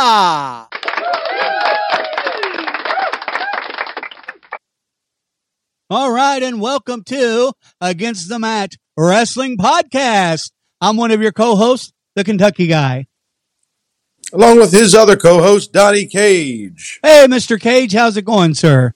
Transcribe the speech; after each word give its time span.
Aha! 0.00 0.68
All 5.90 6.12
right, 6.12 6.40
and 6.40 6.60
welcome 6.60 7.02
to 7.04 7.52
Against 7.80 8.28
the 8.28 8.38
Mat 8.38 8.74
Wrestling 8.96 9.56
Podcast. 9.56 10.52
I'm 10.80 10.96
one 10.96 11.10
of 11.10 11.20
your 11.20 11.32
co-hosts, 11.32 11.92
the 12.14 12.22
Kentucky 12.22 12.68
Guy. 12.68 13.06
along 14.32 14.58
with 14.58 14.70
his 14.70 14.94
other 14.94 15.16
co-host 15.16 15.72
Donnie 15.72 16.06
Cage. 16.06 17.00
Hey, 17.02 17.26
Mr. 17.28 17.60
Cage, 17.60 17.92
how's 17.92 18.16
it 18.16 18.24
going, 18.24 18.54
sir? 18.54 18.94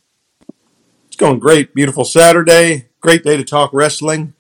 It's 1.08 1.16
going 1.16 1.40
great. 1.40 1.74
Beautiful 1.74 2.04
Saturday. 2.04 2.90
Great 3.00 3.24
day 3.24 3.36
to 3.36 3.42
talk 3.42 3.70
wrestling. 3.72 4.34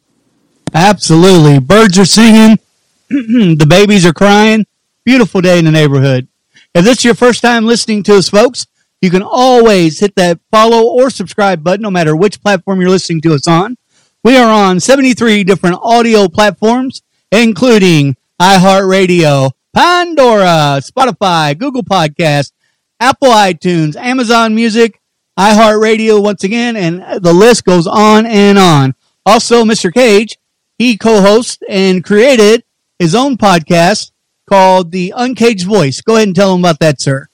Absolutely. 0.72 1.58
Birds 1.58 1.98
are 1.98 2.04
singing. 2.04 2.56
the 3.08 3.66
babies 3.68 4.06
are 4.06 4.12
crying. 4.12 4.64
Beautiful 5.04 5.40
day 5.40 5.58
in 5.58 5.64
the 5.64 5.72
neighborhood. 5.72 6.28
If 6.74 6.86
this 6.86 6.98
is 6.98 7.04
your 7.04 7.14
first 7.14 7.42
time 7.42 7.66
listening 7.66 8.02
to 8.04 8.16
us, 8.16 8.30
folks, 8.30 8.66
you 9.02 9.10
can 9.10 9.22
always 9.22 10.00
hit 10.00 10.14
that 10.14 10.40
follow 10.50 10.88
or 10.88 11.10
subscribe 11.10 11.62
button, 11.62 11.82
no 11.82 11.90
matter 11.90 12.16
which 12.16 12.40
platform 12.40 12.80
you're 12.80 12.88
listening 12.88 13.20
to 13.22 13.34
us 13.34 13.46
on. 13.46 13.76
We 14.24 14.38
are 14.38 14.50
on 14.50 14.80
73 14.80 15.44
different 15.44 15.76
audio 15.82 16.28
platforms, 16.28 17.02
including 17.30 18.16
iHeartRadio, 18.40 19.50
Pandora, 19.74 20.80
Spotify, 20.80 21.58
Google 21.58 21.82
Podcast, 21.82 22.52
Apple 22.98 23.28
iTunes, 23.28 23.94
Amazon 23.96 24.54
Music, 24.54 24.98
iHeartRadio 25.38 26.22
once 26.22 26.42
again, 26.42 26.76
and 26.76 27.22
the 27.22 27.34
list 27.34 27.64
goes 27.64 27.86
on 27.86 28.24
and 28.24 28.58
on. 28.58 28.94
Also, 29.26 29.64
Mr. 29.64 29.92
Cage, 29.92 30.38
he 30.78 30.96
co-hosts 30.96 31.58
and 31.68 32.02
created 32.02 32.64
his 32.98 33.14
own 33.14 33.36
podcast 33.36 34.11
called 34.52 34.90
The 34.90 35.14
Uncaged 35.16 35.66
Voice. 35.66 36.02
Go 36.02 36.16
ahead 36.16 36.28
and 36.28 36.36
tell 36.36 36.52
them 36.52 36.60
about 36.60 36.78
that, 36.80 37.00
sir. 37.00 37.28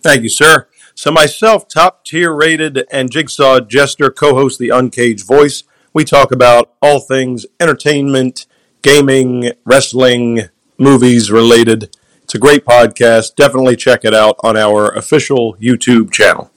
Thank 0.00 0.22
you, 0.22 0.28
sir. 0.28 0.68
So 0.94 1.10
myself, 1.10 1.66
top 1.66 2.04
tier 2.04 2.32
rated 2.32 2.86
and 2.88 3.10
Jigsaw 3.10 3.58
Jester 3.58 4.10
co-host 4.10 4.60
the 4.60 4.68
Uncaged 4.68 5.26
Voice. 5.26 5.64
We 5.92 6.04
talk 6.04 6.30
about 6.30 6.72
all 6.80 7.00
things 7.00 7.46
entertainment, 7.58 8.46
gaming, 8.82 9.54
wrestling, 9.64 10.42
movies 10.78 11.32
related. 11.32 11.96
It's 12.22 12.36
a 12.36 12.38
great 12.38 12.64
podcast. 12.64 13.34
Definitely 13.34 13.74
check 13.74 14.04
it 14.04 14.14
out 14.14 14.36
on 14.44 14.56
our 14.56 14.92
official 14.92 15.56
YouTube 15.56 16.12
channel. 16.12 16.52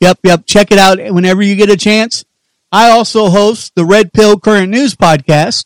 Yep, 0.00 0.18
yep. 0.24 0.44
Check 0.44 0.70
it 0.72 0.78
out 0.78 0.98
whenever 1.14 1.40
you 1.40 1.56
get 1.56 1.70
a 1.70 1.76
chance. 1.78 2.26
I 2.70 2.90
also 2.90 3.30
host 3.30 3.74
the 3.76 3.86
Red 3.86 4.12
Pill 4.12 4.38
Current 4.38 4.68
News 4.68 4.94
podcast. 4.94 5.64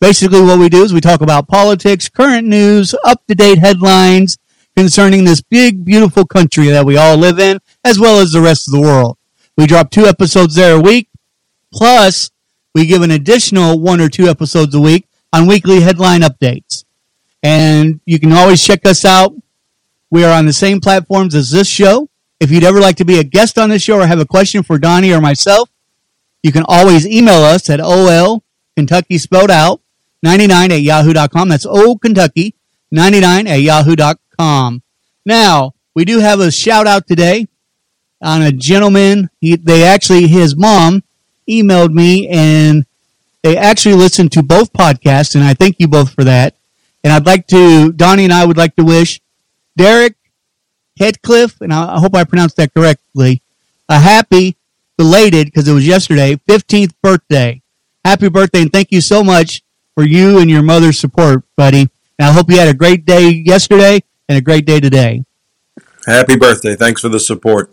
Basically, 0.00 0.42
what 0.42 0.58
we 0.58 0.68
do 0.68 0.82
is 0.82 0.92
we 0.92 1.00
talk 1.00 1.20
about 1.20 1.48
politics, 1.48 2.08
current 2.08 2.46
news, 2.46 2.94
up 3.04 3.26
to 3.26 3.34
date 3.34 3.58
headlines 3.58 4.36
concerning 4.76 5.24
this 5.24 5.40
big, 5.40 5.84
beautiful 5.84 6.26
country 6.26 6.68
that 6.68 6.84
we 6.84 6.96
all 6.96 7.16
live 7.16 7.38
in, 7.38 7.60
as 7.84 7.98
well 7.98 8.20
as 8.20 8.32
the 8.32 8.40
rest 8.40 8.68
of 8.68 8.72
the 8.72 8.80
world. 8.80 9.16
We 9.56 9.66
drop 9.66 9.90
two 9.90 10.06
episodes 10.06 10.56
there 10.56 10.76
a 10.76 10.80
week. 10.80 11.08
Plus, 11.72 12.30
we 12.74 12.86
give 12.86 13.02
an 13.02 13.12
additional 13.12 13.78
one 13.78 14.00
or 14.00 14.08
two 14.08 14.26
episodes 14.26 14.74
a 14.74 14.80
week 14.80 15.06
on 15.32 15.46
weekly 15.46 15.80
headline 15.80 16.22
updates. 16.22 16.84
And 17.42 18.00
you 18.04 18.18
can 18.18 18.32
always 18.32 18.62
check 18.62 18.84
us 18.86 19.04
out. 19.04 19.34
We 20.10 20.24
are 20.24 20.32
on 20.32 20.46
the 20.46 20.52
same 20.52 20.80
platforms 20.80 21.34
as 21.34 21.50
this 21.50 21.68
show. 21.68 22.08
If 22.40 22.50
you'd 22.50 22.64
ever 22.64 22.80
like 22.80 22.96
to 22.96 23.04
be 23.04 23.20
a 23.20 23.24
guest 23.24 23.58
on 23.58 23.70
this 23.70 23.82
show 23.82 23.98
or 23.98 24.06
have 24.06 24.18
a 24.18 24.26
question 24.26 24.62
for 24.62 24.78
Donnie 24.78 25.12
or 25.12 25.20
myself, 25.20 25.70
you 26.42 26.52
can 26.52 26.64
always 26.68 27.06
email 27.06 27.42
us 27.42 27.70
at 27.70 27.80
OL 27.80 28.42
Kentucky 28.76 29.18
spelled 29.18 29.50
out 29.50 29.80
99 30.24 30.72
at 30.72 30.80
yahoo.com. 30.80 31.48
That's 31.50 31.66
old 31.66 32.00
Kentucky 32.00 32.56
99 32.90 33.46
at 33.46 33.60
yahoo.com. 33.60 34.82
Now, 35.26 35.74
we 35.94 36.04
do 36.04 36.20
have 36.20 36.40
a 36.40 36.50
shout 36.50 36.86
out 36.86 37.06
today 37.06 37.48
on 38.22 38.40
a 38.40 38.52
gentleman. 38.52 39.30
He, 39.40 39.56
they 39.56 39.84
actually, 39.84 40.28
his 40.28 40.56
mom 40.56 41.02
emailed 41.48 41.92
me 41.92 42.28
and 42.28 42.86
they 43.42 43.56
actually 43.56 43.96
listened 43.96 44.32
to 44.32 44.42
both 44.42 44.72
podcasts 44.72 45.34
and 45.34 45.44
I 45.44 45.54
thank 45.54 45.76
you 45.78 45.88
both 45.88 46.14
for 46.14 46.24
that. 46.24 46.56
And 47.02 47.12
I'd 47.12 47.26
like 47.26 47.46
to, 47.48 47.92
Donnie 47.92 48.24
and 48.24 48.32
I 48.32 48.46
would 48.46 48.56
like 48.56 48.76
to 48.76 48.84
wish 48.84 49.20
Derek 49.76 50.16
Headcliffe, 50.98 51.60
and 51.60 51.72
I 51.72 51.98
hope 51.98 52.14
I 52.14 52.24
pronounced 52.24 52.56
that 52.56 52.72
correctly, 52.72 53.42
a 53.88 53.98
happy, 53.98 54.56
belated, 54.96 55.48
because 55.48 55.66
it 55.66 55.72
was 55.74 55.86
yesterday, 55.86 56.36
15th 56.48 56.92
birthday. 57.02 57.60
Happy 58.04 58.28
birthday, 58.28 58.62
and 58.62 58.72
thank 58.72 58.92
you 58.92 59.00
so 59.00 59.24
much 59.24 59.64
for 59.94 60.04
you 60.04 60.38
and 60.38 60.50
your 60.50 60.62
mother's 60.62 60.98
support, 60.98 61.44
buddy. 61.56 61.88
And 62.18 62.28
I 62.28 62.32
hope 62.32 62.50
you 62.50 62.58
had 62.58 62.68
a 62.68 62.74
great 62.74 63.04
day 63.04 63.30
yesterday 63.30 64.02
and 64.28 64.38
a 64.38 64.40
great 64.40 64.66
day 64.66 64.80
today. 64.80 65.24
Happy 66.06 66.36
birthday. 66.36 66.74
Thanks 66.76 67.00
for 67.00 67.08
the 67.08 67.20
support. 67.20 67.70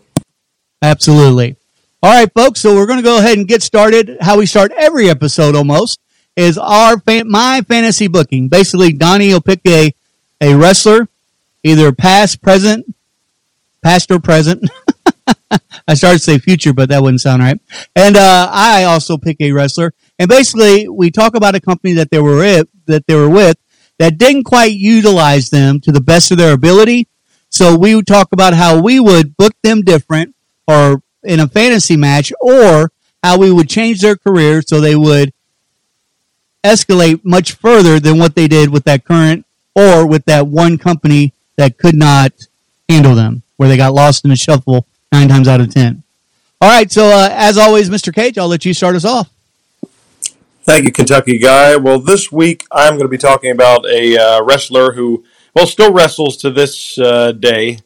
Absolutely. 0.80 1.56
All 2.02 2.10
right, 2.10 2.32
folks. 2.34 2.60
So 2.60 2.74
we're 2.74 2.86
going 2.86 2.98
to 2.98 3.04
go 3.04 3.18
ahead 3.18 3.38
and 3.38 3.46
get 3.46 3.62
started. 3.62 4.16
How 4.20 4.38
we 4.38 4.46
start 4.46 4.72
every 4.76 5.08
episode 5.08 5.54
almost 5.54 6.00
is 6.34 6.58
our 6.58 6.98
fan, 6.98 7.30
my 7.30 7.62
fantasy 7.68 8.08
booking. 8.08 8.48
Basically, 8.48 8.92
Donnie 8.92 9.32
will 9.32 9.40
pick 9.40 9.60
a, 9.66 9.94
a 10.40 10.54
wrestler, 10.56 11.08
either 11.62 11.92
past, 11.92 12.42
present, 12.42 12.92
past 13.82 14.10
or 14.10 14.18
present. 14.18 14.68
I 15.88 15.94
started 15.94 16.18
to 16.18 16.24
say 16.24 16.38
future, 16.38 16.72
but 16.72 16.88
that 16.88 17.02
wouldn't 17.02 17.20
sound 17.20 17.42
right. 17.42 17.60
And 17.94 18.16
uh, 18.16 18.48
I 18.50 18.84
also 18.84 19.18
pick 19.18 19.36
a 19.40 19.52
wrestler, 19.52 19.92
and 20.22 20.28
basically 20.28 20.88
we 20.88 21.10
talk 21.10 21.34
about 21.34 21.56
a 21.56 21.60
company 21.60 21.94
that 21.94 22.12
they 22.12 22.20
were 22.20 22.36
with, 22.36 22.68
that 22.86 23.08
they 23.08 23.16
were 23.16 23.28
with 23.28 23.56
that 23.98 24.18
didn't 24.18 24.44
quite 24.44 24.70
utilize 24.70 25.50
them 25.50 25.80
to 25.80 25.90
the 25.90 26.00
best 26.00 26.30
of 26.30 26.38
their 26.38 26.52
ability. 26.52 27.08
So 27.48 27.76
we 27.76 27.96
would 27.96 28.06
talk 28.06 28.28
about 28.30 28.54
how 28.54 28.80
we 28.80 29.00
would 29.00 29.36
book 29.36 29.52
them 29.64 29.82
different, 29.82 30.36
or 30.68 31.02
in 31.24 31.40
a 31.40 31.48
fantasy 31.48 31.96
match, 31.96 32.32
or 32.40 32.92
how 33.20 33.36
we 33.36 33.50
would 33.50 33.68
change 33.68 34.00
their 34.00 34.14
career 34.14 34.62
so 34.62 34.80
they 34.80 34.94
would 34.94 35.32
escalate 36.62 37.24
much 37.24 37.54
further 37.54 37.98
than 37.98 38.16
what 38.16 38.36
they 38.36 38.46
did 38.46 38.70
with 38.70 38.84
that 38.84 39.04
current 39.04 39.44
or 39.74 40.06
with 40.06 40.24
that 40.26 40.46
one 40.46 40.78
company 40.78 41.34
that 41.56 41.78
could 41.78 41.96
not 41.96 42.32
handle 42.88 43.16
them, 43.16 43.42
where 43.56 43.68
they 43.68 43.76
got 43.76 43.92
lost 43.92 44.24
in 44.24 44.30
the 44.30 44.36
shuffle 44.36 44.86
nine 45.10 45.26
times 45.26 45.48
out 45.48 45.60
of 45.60 45.74
ten. 45.74 46.04
All 46.60 46.70
right, 46.70 46.92
so 46.92 47.06
uh, 47.06 47.28
as 47.32 47.58
always, 47.58 47.90
Mr. 47.90 48.14
Cage, 48.14 48.38
I'll 48.38 48.46
let 48.46 48.64
you 48.64 48.72
start 48.72 48.94
us 48.94 49.04
off. 49.04 49.28
Thank 50.64 50.84
you, 50.84 50.92
Kentucky 50.92 51.38
guy. 51.38 51.74
Well, 51.74 51.98
this 51.98 52.30
week 52.30 52.64
I'm 52.70 52.92
going 52.92 53.02
to 53.02 53.08
be 53.08 53.18
talking 53.18 53.50
about 53.50 53.84
a 53.86 54.16
uh, 54.16 54.44
wrestler 54.44 54.92
who, 54.92 55.24
well, 55.56 55.66
still 55.66 55.92
wrestles 55.92 56.36
to 56.36 56.50
this 56.50 56.96
uh, 56.98 57.32
day. 57.32 57.78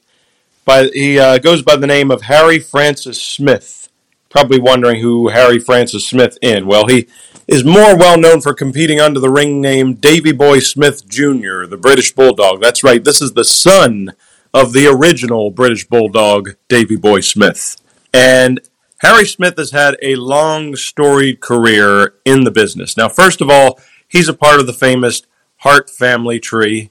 By 0.66 0.88
he 0.92 1.18
uh, 1.18 1.38
goes 1.38 1.62
by 1.62 1.76
the 1.76 1.86
name 1.86 2.10
of 2.10 2.22
Harry 2.22 2.58
Francis 2.58 3.20
Smith. 3.20 3.88
Probably 4.28 4.60
wondering 4.60 5.00
who 5.00 5.28
Harry 5.28 5.58
Francis 5.58 6.06
Smith 6.06 6.36
in. 6.42 6.66
Well, 6.66 6.86
he 6.86 7.08
is 7.48 7.64
more 7.64 7.96
well 7.96 8.18
known 8.18 8.42
for 8.42 8.52
competing 8.52 9.00
under 9.00 9.20
the 9.20 9.30
ring 9.30 9.62
name 9.62 9.94
Davey 9.94 10.32
Boy 10.32 10.58
Smith 10.58 11.08
Jr., 11.08 11.64
the 11.64 11.78
British 11.80 12.12
Bulldog. 12.12 12.60
That's 12.60 12.84
right. 12.84 13.02
This 13.02 13.22
is 13.22 13.32
the 13.32 13.44
son 13.44 14.12
of 14.52 14.74
the 14.74 14.86
original 14.86 15.50
British 15.50 15.86
Bulldog, 15.86 16.56
Davey 16.68 16.96
Boy 16.96 17.20
Smith. 17.20 17.80
And 18.12 18.60
Harry 19.06 19.24
Smith 19.24 19.56
has 19.56 19.70
had 19.70 19.96
a 20.02 20.16
long 20.16 20.74
storied 20.74 21.38
career 21.38 22.14
in 22.24 22.42
the 22.42 22.50
business. 22.50 22.96
Now, 22.96 23.08
first 23.08 23.40
of 23.40 23.48
all, 23.48 23.78
he's 24.08 24.28
a 24.28 24.34
part 24.34 24.58
of 24.58 24.66
the 24.66 24.72
famous 24.72 25.22
Hart 25.58 25.88
family 25.88 26.40
tree. 26.40 26.90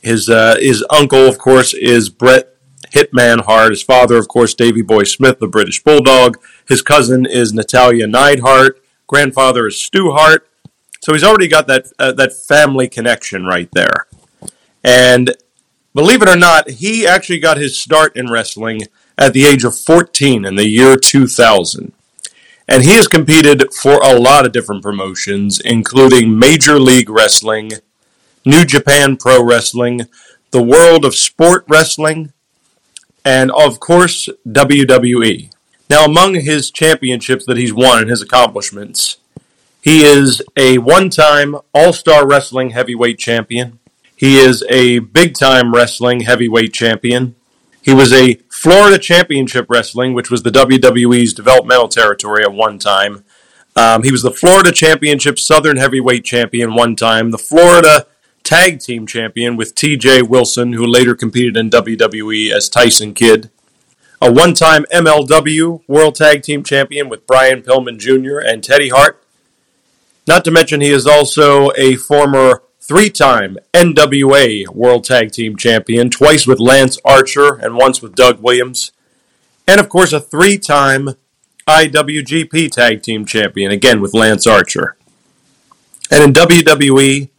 His 0.00 0.30
uh, 0.30 0.56
his 0.58 0.82
uncle, 0.88 1.26
of 1.26 1.36
course, 1.36 1.74
is 1.74 2.08
Bret 2.08 2.56
Hitman 2.94 3.44
Hart. 3.44 3.70
His 3.70 3.82
father, 3.82 4.16
of 4.16 4.28
course, 4.28 4.54
Davey 4.54 4.80
Boy 4.80 5.02
Smith, 5.02 5.40
the 5.40 5.46
British 5.46 5.84
Bulldog. 5.84 6.38
His 6.66 6.80
cousin 6.80 7.26
is 7.26 7.52
Natalya 7.52 8.06
Neidhart. 8.06 8.82
Grandfather 9.06 9.66
is 9.66 9.78
Stu 9.78 10.12
Hart. 10.12 10.48
So 11.02 11.12
he's 11.12 11.22
already 11.22 11.48
got 11.48 11.66
that 11.66 11.92
uh, 11.98 12.12
that 12.12 12.32
family 12.32 12.88
connection 12.88 13.44
right 13.44 13.68
there. 13.72 14.06
And 14.82 15.36
believe 15.92 16.22
it 16.22 16.30
or 16.30 16.36
not, 16.36 16.70
he 16.70 17.06
actually 17.06 17.40
got 17.40 17.58
his 17.58 17.78
start 17.78 18.16
in 18.16 18.30
wrestling 18.30 18.88
at 19.18 19.32
the 19.32 19.44
age 19.44 19.64
of 19.64 19.78
14 19.78 20.44
in 20.44 20.54
the 20.56 20.68
year 20.68 20.96
2000. 20.96 21.92
And 22.68 22.82
he 22.84 22.94
has 22.94 23.08
competed 23.08 23.72
for 23.74 24.00
a 24.02 24.18
lot 24.18 24.46
of 24.46 24.52
different 24.52 24.82
promotions, 24.82 25.60
including 25.60 26.38
Major 26.38 26.78
League 26.78 27.10
Wrestling, 27.10 27.72
New 28.44 28.64
Japan 28.64 29.16
Pro 29.16 29.44
Wrestling, 29.44 30.02
the 30.52 30.62
World 30.62 31.04
of 31.04 31.14
Sport 31.14 31.64
Wrestling, 31.68 32.32
and 33.24 33.50
of 33.52 33.80
course, 33.80 34.28
WWE. 34.46 35.50
Now, 35.90 36.04
among 36.04 36.34
his 36.34 36.70
championships 36.70 37.44
that 37.46 37.56
he's 37.56 37.72
won 37.72 38.00
and 38.00 38.10
his 38.10 38.22
accomplishments, 38.22 39.18
he 39.82 40.04
is 40.04 40.40
a 40.56 40.78
one 40.78 41.10
time 41.10 41.56
All 41.74 41.92
Star 41.92 42.26
Wrestling 42.26 42.70
Heavyweight 42.70 43.18
Champion. 43.18 43.78
He 44.16 44.38
is 44.38 44.64
a 44.70 45.00
big 45.00 45.34
time 45.34 45.74
wrestling 45.74 46.20
heavyweight 46.20 46.72
champion. 46.72 47.34
He 47.82 47.92
was 47.92 48.12
a 48.12 48.34
Florida 48.48 48.96
Championship 48.96 49.66
Wrestling, 49.68 50.14
which 50.14 50.30
was 50.30 50.44
the 50.44 50.50
WWE's 50.50 51.34
developmental 51.34 51.88
territory 51.88 52.44
at 52.44 52.52
one 52.52 52.78
time. 52.78 53.24
Um, 53.74 54.04
he 54.04 54.12
was 54.12 54.22
the 54.22 54.30
Florida 54.30 54.70
Championship 54.70 55.38
Southern 55.38 55.78
Heavyweight 55.78 56.24
Champion 56.24 56.74
one 56.74 56.94
time, 56.94 57.32
the 57.32 57.38
Florida 57.38 58.06
Tag 58.44 58.80
Team 58.80 59.06
Champion 59.06 59.56
with 59.56 59.74
TJ 59.74 60.28
Wilson, 60.28 60.74
who 60.74 60.86
later 60.86 61.14
competed 61.14 61.56
in 61.56 61.70
WWE 61.70 62.52
as 62.52 62.68
Tyson 62.68 63.14
Kidd, 63.14 63.50
a 64.20 64.30
one 64.30 64.54
time 64.54 64.84
MLW 64.92 65.82
World 65.88 66.14
Tag 66.14 66.42
Team 66.42 66.62
Champion 66.62 67.08
with 67.08 67.26
Brian 67.26 67.62
Pillman 67.62 67.98
Jr. 67.98 68.38
and 68.38 68.62
Teddy 68.62 68.90
Hart. 68.90 69.24
Not 70.28 70.44
to 70.44 70.52
mention, 70.52 70.80
he 70.80 70.90
is 70.90 71.06
also 71.06 71.72
a 71.76 71.96
former 71.96 72.62
three 72.82 73.08
time 73.08 73.56
NWA 73.72 74.68
World 74.68 75.04
Tag 75.04 75.30
Team 75.30 75.56
Champion, 75.56 76.10
twice 76.10 76.46
with 76.46 76.58
Lance 76.58 76.98
Archer 77.04 77.54
and 77.54 77.76
once 77.76 78.02
with 78.02 78.14
Doug 78.14 78.42
Williams, 78.42 78.92
and 79.66 79.80
of 79.80 79.88
course 79.88 80.12
a 80.12 80.20
three 80.20 80.58
time 80.58 81.10
IWGP 81.68 82.70
Tag 82.70 83.02
Team 83.02 83.24
Champion, 83.24 83.70
again 83.70 84.00
with 84.00 84.14
Lance 84.14 84.46
Archer. 84.46 84.96
And 86.10 86.24
in 86.24 86.32
WWE, 86.32 87.30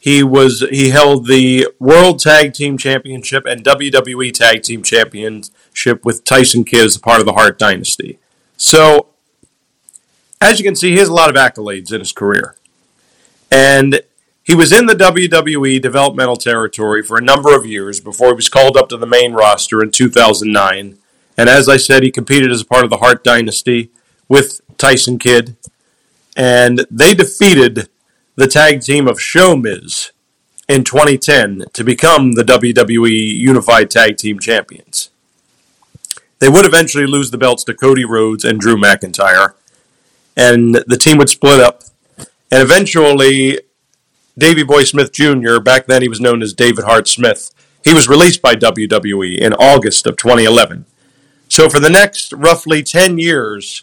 he 0.00 0.22
was 0.22 0.64
he 0.70 0.88
held 0.88 1.26
the 1.26 1.68
World 1.78 2.18
Tag 2.18 2.54
Team 2.54 2.78
Championship 2.78 3.44
and 3.44 3.62
WWE 3.62 4.32
Tag 4.32 4.62
Team 4.62 4.82
Championship 4.82 6.04
with 6.04 6.24
Tyson 6.24 6.64
Kidd 6.64 6.86
as 6.86 6.96
part 6.96 7.20
of 7.20 7.26
the 7.26 7.34
Hart 7.34 7.58
Dynasty. 7.58 8.18
So, 8.56 9.08
as 10.40 10.58
you 10.58 10.64
can 10.64 10.74
see, 10.74 10.92
he 10.92 10.98
has 10.98 11.08
a 11.08 11.12
lot 11.12 11.28
of 11.28 11.36
accolades 11.36 11.92
in 11.92 12.00
his 12.00 12.12
career. 12.12 12.56
And 13.50 14.00
he 14.50 14.56
was 14.56 14.72
in 14.72 14.86
the 14.86 14.94
WWE 14.94 15.80
developmental 15.80 16.34
territory 16.34 17.04
for 17.04 17.16
a 17.16 17.22
number 17.22 17.54
of 17.54 17.64
years 17.64 18.00
before 18.00 18.30
he 18.30 18.34
was 18.34 18.48
called 18.48 18.76
up 18.76 18.88
to 18.88 18.96
the 18.96 19.06
main 19.06 19.32
roster 19.32 19.80
in 19.80 19.92
2009. 19.92 20.98
And 21.38 21.48
as 21.48 21.68
I 21.68 21.76
said, 21.76 22.02
he 22.02 22.10
competed 22.10 22.50
as 22.50 22.62
a 22.62 22.64
part 22.64 22.82
of 22.82 22.90
the 22.90 22.96
Hart 22.96 23.22
Dynasty 23.22 23.92
with 24.28 24.60
Tyson 24.76 25.20
Kidd. 25.20 25.54
And 26.36 26.84
they 26.90 27.14
defeated 27.14 27.90
the 28.34 28.48
tag 28.48 28.80
team 28.80 29.06
of 29.06 29.18
ShoMiz 29.18 30.10
in 30.68 30.82
2010 30.82 31.66
to 31.72 31.84
become 31.84 32.32
the 32.32 32.42
WWE 32.42 33.08
Unified 33.12 33.88
Tag 33.88 34.16
Team 34.16 34.40
Champions. 34.40 35.10
They 36.40 36.48
would 36.48 36.66
eventually 36.66 37.06
lose 37.06 37.30
the 37.30 37.38
belts 37.38 37.62
to 37.64 37.74
Cody 37.74 38.04
Rhodes 38.04 38.44
and 38.44 38.58
Drew 38.58 38.74
McIntyre, 38.76 39.54
and 40.36 40.74
the 40.74 40.98
team 40.98 41.18
would 41.18 41.30
split 41.30 41.60
up. 41.60 41.84
And 42.50 42.60
eventually, 42.64 43.60
Davey 44.38 44.62
Boy 44.62 44.84
Smith 44.84 45.12
Jr., 45.12 45.58
back 45.58 45.86
then 45.86 46.02
he 46.02 46.08
was 46.08 46.20
known 46.20 46.42
as 46.42 46.52
David 46.52 46.84
Hart 46.84 47.08
Smith, 47.08 47.50
he 47.84 47.94
was 47.94 48.08
released 48.08 48.42
by 48.42 48.54
WWE 48.54 49.38
in 49.38 49.54
August 49.54 50.06
of 50.06 50.16
2011. 50.16 50.86
So 51.48 51.68
for 51.68 51.80
the 51.80 51.90
next 51.90 52.32
roughly 52.32 52.82
10 52.82 53.18
years, 53.18 53.82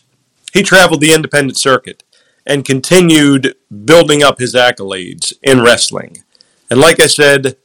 he 0.53 0.63
traveled 0.63 1.01
the 1.01 1.13
independent 1.13 1.57
circuit 1.57 2.03
and 2.45 2.63
continued 2.63 3.55
building 3.85 4.23
up 4.23 4.39
his 4.39 4.55
accolades 4.55 5.33
in 5.44 5.61
wrestling. 5.61 6.23
And 6.69 6.79
like 6.79 7.00
I 7.00 7.07
said, 7.07 7.57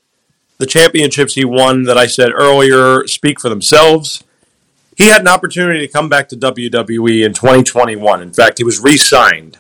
the 0.58 0.67
championships 0.67 1.35
he 1.35 1.44
won 1.44 1.85
that 1.85 1.96
I 1.96 2.06
said 2.06 2.32
earlier 2.32 3.06
speak 3.06 3.40
for 3.40 3.49
themselves. 3.49 4.25
He 4.96 5.08
had 5.08 5.20
an 5.20 5.28
opportunity 5.28 5.87
to 5.87 5.93
come 5.93 6.08
back 6.08 6.28
to 6.28 6.37
WWE 6.37 7.25
in 7.25 7.32
2021. 7.32 8.23
In 8.23 8.32
fact, 8.32 8.58
he 8.58 8.64
was 8.64 8.81
re 8.81 8.96
signed 8.96 9.58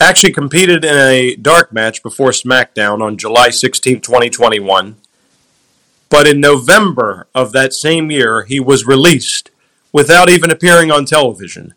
actually 0.00 0.32
competed 0.32 0.84
in 0.84 0.96
a 0.96 1.36
dark 1.36 1.72
match 1.72 2.02
before 2.02 2.30
SmackDown 2.30 3.00
on 3.00 3.16
July 3.16 3.50
16, 3.50 4.00
2021. 4.00 4.96
But 6.08 6.26
in 6.26 6.40
November 6.40 7.26
of 7.34 7.52
that 7.52 7.72
same 7.72 8.10
year, 8.10 8.44
he 8.44 8.60
was 8.60 8.86
released 8.86 9.50
without 9.92 10.30
even 10.30 10.50
appearing 10.50 10.90
on 10.90 11.04
television. 11.04 11.74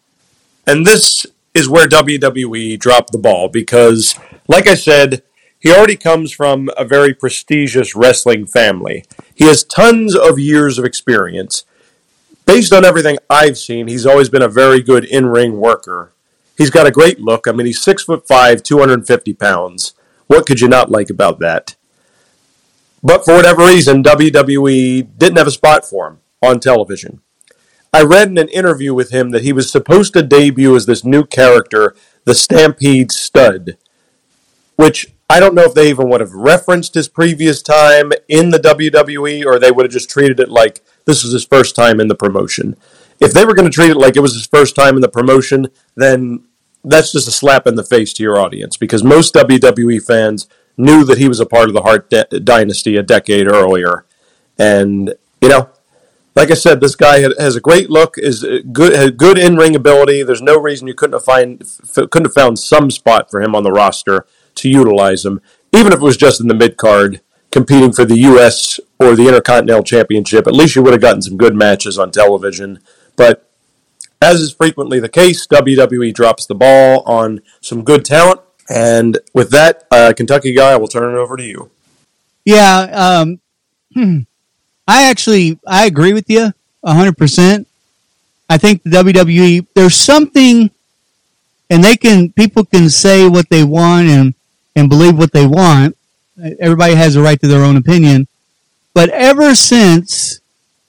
And 0.67 0.85
this 0.85 1.25
is 1.53 1.69
where 1.69 1.87
WWE 1.87 2.77
dropped 2.79 3.11
the 3.11 3.17
ball 3.17 3.49
because, 3.49 4.15
like 4.47 4.67
I 4.67 4.75
said, 4.75 5.23
he 5.59 5.71
already 5.71 5.97
comes 5.97 6.31
from 6.31 6.69
a 6.77 6.85
very 6.85 7.13
prestigious 7.13 7.95
wrestling 7.95 8.45
family. 8.45 9.03
He 9.35 9.45
has 9.45 9.63
tons 9.63 10.15
of 10.15 10.39
years 10.39 10.77
of 10.77 10.85
experience. 10.85 11.65
Based 12.45 12.71
on 12.71 12.85
everything 12.85 13.17
I've 13.29 13.57
seen, 13.57 13.87
he's 13.87 14.05
always 14.05 14.29
been 14.29 14.41
a 14.41 14.47
very 14.47 14.81
good 14.81 15.05
in 15.05 15.25
ring 15.25 15.57
worker. 15.57 16.13
He's 16.59 16.69
got 16.69 16.85
a 16.85 16.91
great 16.91 17.21
look. 17.21 17.47
I 17.47 17.53
mean, 17.53 17.65
he's 17.65 17.81
six 17.81 18.03
foot 18.03 18.27
five, 18.27 18.61
250 18.61 19.33
pounds. 19.33 19.93
What 20.27 20.45
could 20.45 20.59
you 20.59 20.67
not 20.67 20.91
like 20.91 21.09
about 21.09 21.39
that? 21.39 21.77
But 23.01 23.23
for 23.23 23.33
whatever 23.33 23.65
reason, 23.65 24.03
WWE 24.03 25.17
didn't 25.17 25.37
have 25.37 25.47
a 25.47 25.51
spot 25.51 25.85
for 25.85 26.07
him 26.07 26.19
on 26.43 26.59
television. 26.59 27.21
I 27.93 28.03
read 28.03 28.27
in 28.27 28.37
an 28.37 28.49
interview 28.49 28.93
with 28.93 29.11
him 29.11 29.31
that 29.31 29.41
he 29.41 29.53
was 29.53 29.71
supposed 29.71 30.11
to 30.13 30.21
debut 30.21 30.75
as 30.75 30.85
this 30.85 31.05
new 31.05 31.23
character, 31.23 31.95
the 32.25 32.35
Stampede 32.35 33.13
Stud, 33.13 33.77
which 34.75 35.13
I 35.29 35.39
don't 35.39 35.55
know 35.55 35.63
if 35.63 35.73
they 35.73 35.89
even 35.89 36.09
would 36.09 36.19
have 36.19 36.33
referenced 36.33 36.93
his 36.93 37.07
previous 37.07 37.61
time 37.61 38.11
in 38.27 38.49
the 38.49 38.59
WWE 38.59 39.45
or 39.45 39.59
they 39.59 39.71
would 39.71 39.85
have 39.85 39.93
just 39.93 40.09
treated 40.09 40.41
it 40.41 40.49
like 40.49 40.81
this 41.05 41.23
was 41.23 41.31
his 41.31 41.45
first 41.45 41.73
time 41.73 42.01
in 42.01 42.09
the 42.09 42.15
promotion. 42.15 42.75
If 43.19 43.33
they 43.33 43.45
were 43.45 43.55
going 43.55 43.69
to 43.69 43.73
treat 43.73 43.91
it 43.91 43.97
like 43.97 44.15
it 44.15 44.21
was 44.21 44.33
his 44.33 44.47
first 44.47 44.75
time 44.75 44.95
in 44.95 45.01
the 45.01 45.09
promotion, 45.09 45.67
then 45.95 46.45
that's 46.83 47.11
just 47.11 47.27
a 47.27 47.31
slap 47.31 47.67
in 47.67 47.75
the 47.75 47.83
face 47.83 48.13
to 48.13 48.23
your 48.23 48.39
audience 48.39 48.77
because 48.77 49.03
most 49.03 49.33
WWE 49.33 50.05
fans 50.05 50.47
knew 50.77 51.03
that 51.03 51.17
he 51.17 51.27
was 51.27 51.39
a 51.39 51.45
part 51.45 51.67
of 51.67 51.73
the 51.73 51.81
Hart 51.81 52.09
de- 52.09 52.39
dynasty 52.39 52.95
a 52.95 53.03
decade 53.03 53.47
earlier. 53.47 54.05
And, 54.57 55.13
you 55.41 55.49
know, 55.49 55.69
like 56.35 56.51
I 56.51 56.53
said, 56.53 56.79
this 56.79 56.95
guy 56.95 57.19
has 57.37 57.55
a 57.55 57.61
great 57.61 57.89
look, 57.89 58.15
is 58.17 58.43
uh, 58.43 58.59
good, 58.71 58.93
has 58.93 59.11
good 59.11 59.37
in 59.37 59.57
ring 59.57 59.75
ability. 59.75 60.23
There's 60.23 60.41
no 60.41 60.57
reason 60.57 60.87
you 60.87 60.93
couldn't 60.93 61.13
have 61.13 61.25
find 61.25 61.63
couldn't 61.95 62.25
have 62.25 62.33
found 62.33 62.59
some 62.59 62.89
spot 62.91 63.29
for 63.29 63.41
him 63.41 63.55
on 63.55 63.63
the 63.63 63.71
roster 63.71 64.25
to 64.55 64.69
utilize 64.69 65.25
him, 65.25 65.41
even 65.73 65.91
if 65.91 65.99
it 65.99 66.03
was 66.03 66.17
just 66.17 66.39
in 66.39 66.47
the 66.47 66.53
mid 66.53 66.77
card, 66.77 67.21
competing 67.51 67.91
for 67.91 68.05
the 68.05 68.19
U.S. 68.19 68.79
or 68.99 69.15
the 69.15 69.27
Intercontinental 69.27 69.83
Championship. 69.83 70.47
At 70.47 70.53
least 70.53 70.75
you 70.75 70.83
would 70.83 70.93
have 70.93 71.01
gotten 71.01 71.21
some 71.21 71.37
good 71.37 71.55
matches 71.55 71.97
on 71.99 72.11
television. 72.11 72.79
But 73.17 73.48
as 74.21 74.41
is 74.41 74.53
frequently 74.53 74.99
the 74.99 75.09
case, 75.09 75.47
WWE 75.47 76.13
drops 76.13 76.45
the 76.45 76.55
ball 76.55 77.03
on 77.05 77.41
some 77.61 77.83
good 77.83 78.03
talent. 78.03 78.41
And 78.69 79.17
with 79.33 79.51
that, 79.51 79.87
uh, 79.91 80.13
Kentucky 80.15 80.53
guy, 80.53 80.73
I 80.73 80.75
will 80.77 80.87
turn 80.87 81.13
it 81.13 81.17
over 81.17 81.37
to 81.37 81.43
you. 81.43 81.71
Yeah, 82.45 82.79
um, 82.93 83.39
hmm. 83.93 84.19
I 84.87 85.09
actually 85.09 85.59
I 85.67 85.85
agree 85.85 86.13
with 86.13 86.29
you 86.29 86.51
hundred 86.83 87.17
percent. 87.17 87.67
I 88.49 88.57
think 88.57 88.83
the 88.83 88.89
WWE 88.89 89.67
there's 89.75 89.95
something, 89.95 90.71
and 91.69 91.83
they 91.83 91.95
can 91.95 92.31
people 92.31 92.65
can 92.65 92.89
say 92.89 93.27
what 93.27 93.49
they 93.49 93.63
want 93.63 94.07
and 94.07 94.33
and 94.75 94.89
believe 94.89 95.17
what 95.17 95.31
they 95.31 95.45
want. 95.45 95.95
Everybody 96.59 96.95
has 96.95 97.15
a 97.15 97.21
right 97.21 97.39
to 97.39 97.47
their 97.47 97.63
own 97.63 97.77
opinion, 97.77 98.27
but 98.93 99.09
ever 99.09 99.53
since 99.53 100.39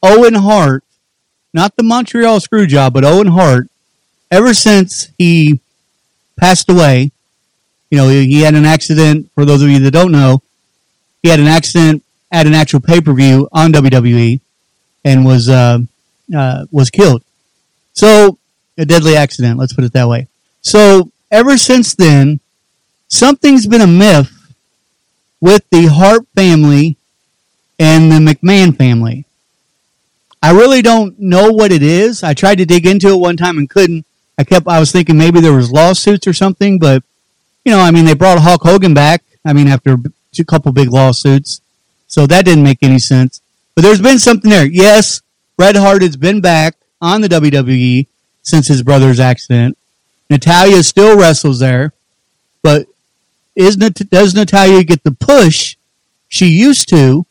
Owen 0.02 0.34
Hart 0.34 0.84
not 1.52 1.76
the 1.76 1.83
Montreal 1.83 2.38
Screwjob, 2.40 2.92
but 2.92 3.04
Owen 3.04 3.28
Hart, 3.28 3.69
ever 4.30 4.54
since 4.54 5.11
he 5.19 5.61
passed 6.38 6.71
away, 6.71 7.11
you 7.90 7.99
know, 7.99 8.09
he 8.09 8.42
had 8.42 8.54
an 8.54 8.64
accident. 8.64 9.30
For 9.35 9.45
those 9.45 9.62
of 9.62 9.69
you 9.69 9.80
that 9.80 9.90
don't 9.90 10.12
know, 10.12 10.42
he 11.23 11.28
had 11.28 11.40
an 11.40 11.47
accident 11.47 12.04
at 12.30 12.47
an 12.47 12.54
actual 12.54 12.80
pay 12.80 13.00
per 13.00 13.12
view 13.12 13.49
on 13.52 13.73
WWE 13.73 14.40
and 15.04 15.25
was 15.25 15.49
uh, 15.49 15.78
uh, 16.37 16.66
was 16.71 16.90
killed. 16.90 17.25
So 17.92 18.38
a 18.78 18.85
deadly 18.85 19.16
accident. 19.16 19.59
Let's 19.59 19.73
put 19.73 19.85
it 19.85 19.92
that 19.92 20.09
way. 20.09 20.28
So 20.62 21.11
ever 21.30 21.59
since 21.59 21.95
then, 21.95 22.40
something's 23.09 23.66
been 23.66 23.80
a 23.80 23.87
myth 23.87 24.30
with 25.40 25.69
the 25.71 25.87
Hart 25.87 26.26
family 26.35 26.97
and 27.78 28.11
the 28.11 28.16
McMahon 28.16 28.76
family. 28.76 29.25
I 30.42 30.52
really 30.52 30.82
don't 30.82 31.18
know 31.18 31.52
what 31.52 31.73
it 31.73 31.82
is. 31.82 32.23
I 32.23 32.35
tried 32.35 32.56
to 32.56 32.66
dig 32.66 32.87
into 32.87 33.09
it 33.09 33.16
one 33.16 33.37
time 33.37 33.59
and 33.59 33.68
couldn't. 33.68 34.06
I 34.38 34.44
kept, 34.44 34.66
I 34.66 34.80
was 34.80 34.90
thinking 34.90 35.18
maybe 35.18 35.40
there 35.40 35.52
was 35.52 35.70
lawsuits 35.70 36.26
or 36.26 36.32
something, 36.32 36.78
but 36.78 37.02
you 37.64 37.73
know, 37.73 37.80
I 37.80 37.90
mean, 37.90 38.06
they 38.06 38.14
brought 38.14 38.38
Hulk 38.38 38.62
Hogan 38.62 38.94
back. 38.94 39.23
I 39.44 39.52
mean, 39.52 39.68
after 39.68 39.97
a 40.38 40.44
couple 40.44 40.73
big 40.73 40.90
lawsuits. 40.90 41.61
So 42.06 42.26
that 42.26 42.44
didn't 42.44 42.64
make 42.64 42.78
any 42.82 42.99
sense. 42.99 43.40
But 43.75 43.82
there's 43.82 44.00
been 44.00 44.18
something 44.18 44.50
there. 44.50 44.66
Yes, 44.66 45.23
Bret 45.56 45.76
Hart 45.76 46.02
has 46.02 46.16
been 46.16 46.40
back 46.40 46.75
on 47.00 47.20
the 47.20 47.28
WWE 47.28 48.06
since 48.42 48.68
his 48.68 48.82
brother's 48.82 49.20
accident. 49.20 49.76
Natalya 50.28 50.82
still 50.82 51.18
wrestles 51.18 51.61
there, 51.61 51.92
but 52.62 52.87
is 53.54 53.76
does 53.76 54.35
Natalya 54.35 54.85
get 54.85 55.02
the 55.02 55.12
push 55.12 55.76
she 56.28 56.47
used 56.47 56.88
to? 56.88 57.26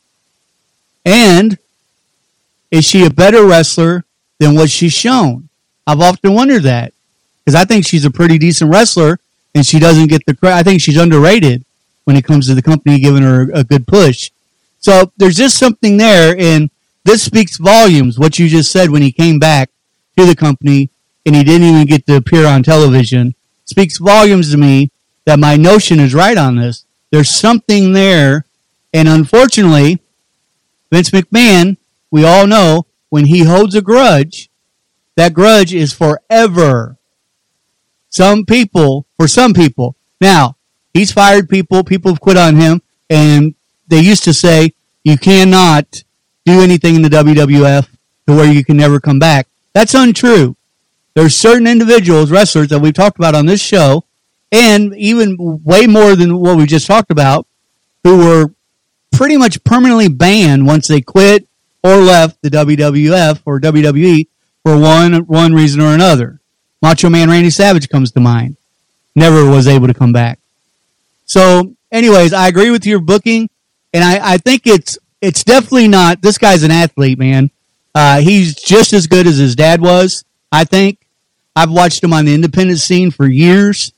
And 1.06 1.58
is 2.72 2.86
she 2.86 3.06
a 3.06 3.10
better 3.10 3.46
wrestler 3.46 4.04
than 4.40 4.56
what 4.56 4.70
she's 4.70 4.94
shown? 4.94 5.50
I've 5.88 6.02
often 6.02 6.34
wondered 6.34 6.64
that 6.64 6.94
because 7.44 7.56
I 7.56 7.66
think 7.66 7.86
she's 7.86 8.06
a 8.06 8.12
pretty 8.12 8.38
decent 8.38 8.72
wrestler 8.72 9.20
and 9.56 9.66
she 9.66 9.80
doesn't 9.80 10.08
get 10.08 10.26
the 10.26 10.36
credit. 10.36 10.58
I 10.58 10.64
think 10.64 10.82
she's 10.82 10.98
underrated 10.98 11.66
when 12.04 12.16
it 12.16 12.26
comes 12.26 12.48
to 12.48 12.56
the 12.56 12.62
company 12.62 13.00
giving 13.00 13.24
her 13.24 13.50
a 13.54 13.64
good 13.64 13.88
push. 13.88 14.32
So 14.80 15.12
there's 15.18 15.36
just 15.36 15.58
something 15.58 15.98
there, 15.98 16.36
and 16.40 16.70
this 17.04 17.24
speaks 17.24 17.58
volumes. 17.58 18.18
What 18.18 18.40
you 18.40 18.48
just 18.48 18.72
said 18.72 18.90
when 18.90 19.02
he 19.02 19.12
came 19.12 19.40
back 19.40 19.70
to 20.18 20.26
the 20.26 20.36
company 20.36 20.90
and 21.26 21.36
he 21.36 21.44
didn't 21.44 21.68
even 21.68 21.86
get 21.86 22.06
to 22.08 22.16
appear 22.16 22.46
on 22.46 22.64
television 22.64 23.36
speaks 23.66 23.98
volumes 23.98 24.52
to 24.52 24.58
me 24.58 24.90
that 25.26 25.40
my 25.40 25.56
notion 25.56 26.00
is 26.00 26.14
right 26.14 26.38
on 26.38 26.56
this. 26.56 26.86
There's 27.12 27.30
something 27.30 27.94
there, 27.94 28.46
and 28.94 29.08
unfortunately, 29.08 30.00
Vince 30.92 31.10
McMahon, 31.12 31.78
we 32.12 32.24
all 32.24 32.48
know, 32.48 32.86
when 33.10 33.25
he 33.25 33.44
holds 33.44 33.75
a 33.75 33.82
grudge, 33.82 34.50
that 35.16 35.34
grudge 35.34 35.74
is 35.74 35.94
forever. 35.94 36.98
Some 38.10 38.46
people, 38.46 39.06
for 39.18 39.28
some 39.28 39.54
people, 39.54 39.96
now 40.22 40.56
he's 40.94 41.12
fired 41.12 41.50
people, 41.50 41.84
people 41.84 42.12
have 42.12 42.22
quit 42.22 42.38
on 42.38 42.56
him, 42.56 42.82
and 43.10 43.54
they 43.88 44.00
used 44.00 44.24
to 44.24 44.34
say 44.34 44.74
you 45.04 45.18
cannot 45.18 46.04
do 46.46 46.62
anything 46.62 46.96
in 46.96 47.01
the 47.01 47.10
WWF 47.10 47.88
to 48.28 48.36
where 48.36 48.51
you 48.51 48.63
can 48.63 48.78
never 48.78 49.00
come 49.00 49.20
back. 49.20 49.48
That's 49.74 49.94
untrue. 49.94 50.56
There's 51.16 51.36
certain 51.36 51.68
individuals, 51.68 52.32
wrestlers 52.32 52.70
that 52.70 52.80
we've 52.80 52.94
talked 52.94 53.18
about 53.18 53.36
on 53.36 53.46
this 53.46 53.62
show, 53.62 54.06
and 54.51 54.96
even 54.96 55.36
way 55.63 55.86
more 55.86 56.16
than 56.16 56.38
what 56.38 56.58
we 56.58 56.66
just 56.66 56.88
talked 56.88 57.12
about, 57.12 57.46
who 58.04 58.18
were 58.18 58.54
pretty 59.12 59.38
much 59.38 59.63
permanently 59.63 60.08
banned 60.08 60.66
once 60.66 60.88
they 60.88 61.01
quit 61.01 61.49
or 61.84 61.98
left 61.98 62.42
the 62.42 62.50
WWF 62.50 63.42
or 63.46 63.60
WWE 63.60 64.28
for 64.64 64.78
one 64.78 65.14
one 65.26 65.54
reason 65.54 65.82
or 65.82 65.94
another. 65.94 66.40
Macho 66.82 67.10
Man 67.10 67.30
Randy 67.30 67.50
Savage 67.50 67.90
comes 67.90 68.12
to 68.12 68.20
mind. 68.20 68.58
Never 69.16 69.50
was 69.50 69.68
able 69.68 69.88
to 69.88 69.94
come 69.94 70.14
back. 70.14 70.40
So, 71.26 71.76
anyways, 71.92 72.34
I 72.34 72.48
agree 72.48 72.72
with 72.72 72.86
your 72.86 73.00
booking, 73.00 73.50
and 73.94 74.04
I, 74.04 74.34
I 74.34 74.38
think 74.38 74.66
it's 74.66 74.98
it's 75.22 75.44
definitely 75.44 75.88
not. 75.88 76.22
This 76.22 76.38
guy's 76.38 76.64
an 76.64 76.72
athlete, 76.72 77.20
man. 77.20 77.52
Uh, 77.94 78.22
he's 78.22 78.56
just 78.56 78.94
as 78.94 79.08
good 79.08 79.28
as 79.28 79.38
his 79.38 79.56
dad 79.56 79.82
was. 79.82 80.24
I 80.52 80.64
think. 80.64 81.00
I've 81.56 81.72
watched 81.72 82.04
him 82.04 82.14
on 82.14 82.26
the 82.26 82.34
independent 82.34 82.80
scene 82.80 83.12
for 83.12 83.28
years. 83.28 83.92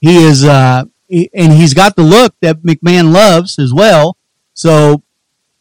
He 0.00 0.24
is, 0.24 0.44
uh, 0.44 0.84
he, 1.08 1.30
and 1.32 1.52
he's 1.52 1.72
got 1.72 1.96
the 1.96 2.02
look 2.02 2.34
that 2.42 2.62
McMahon 2.62 3.12
loves 3.12 3.58
as 3.58 3.72
well. 3.72 4.16
So 4.52 5.02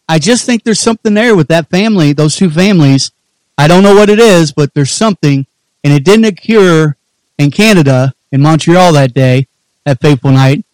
I 0.08 0.20
just 0.20 0.46
think 0.46 0.64
there's 0.64 0.80
something 0.80 1.14
there 1.14 1.36
with 1.36 1.48
that 1.48 1.70
family, 1.70 2.14
those 2.14 2.36
two 2.36 2.50
families. 2.50 3.12
I 3.58 3.68
don't 3.68 3.84
know 3.84 3.96
what 3.96 4.10
it 4.10 4.20
is, 4.20 4.52
but 4.52 4.74
there's 4.74 4.92
something, 4.92 5.46
and 5.84 5.94
it 5.94 6.04
didn't 6.04 6.26
occur 6.26 6.96
in 7.38 7.52
Canada, 7.52 8.14
in 8.32 8.42
Montreal 8.42 8.94
that 8.94 9.14
day, 9.14 9.48
that 9.86 10.02
fateful 10.02 10.32
night. 10.32 10.66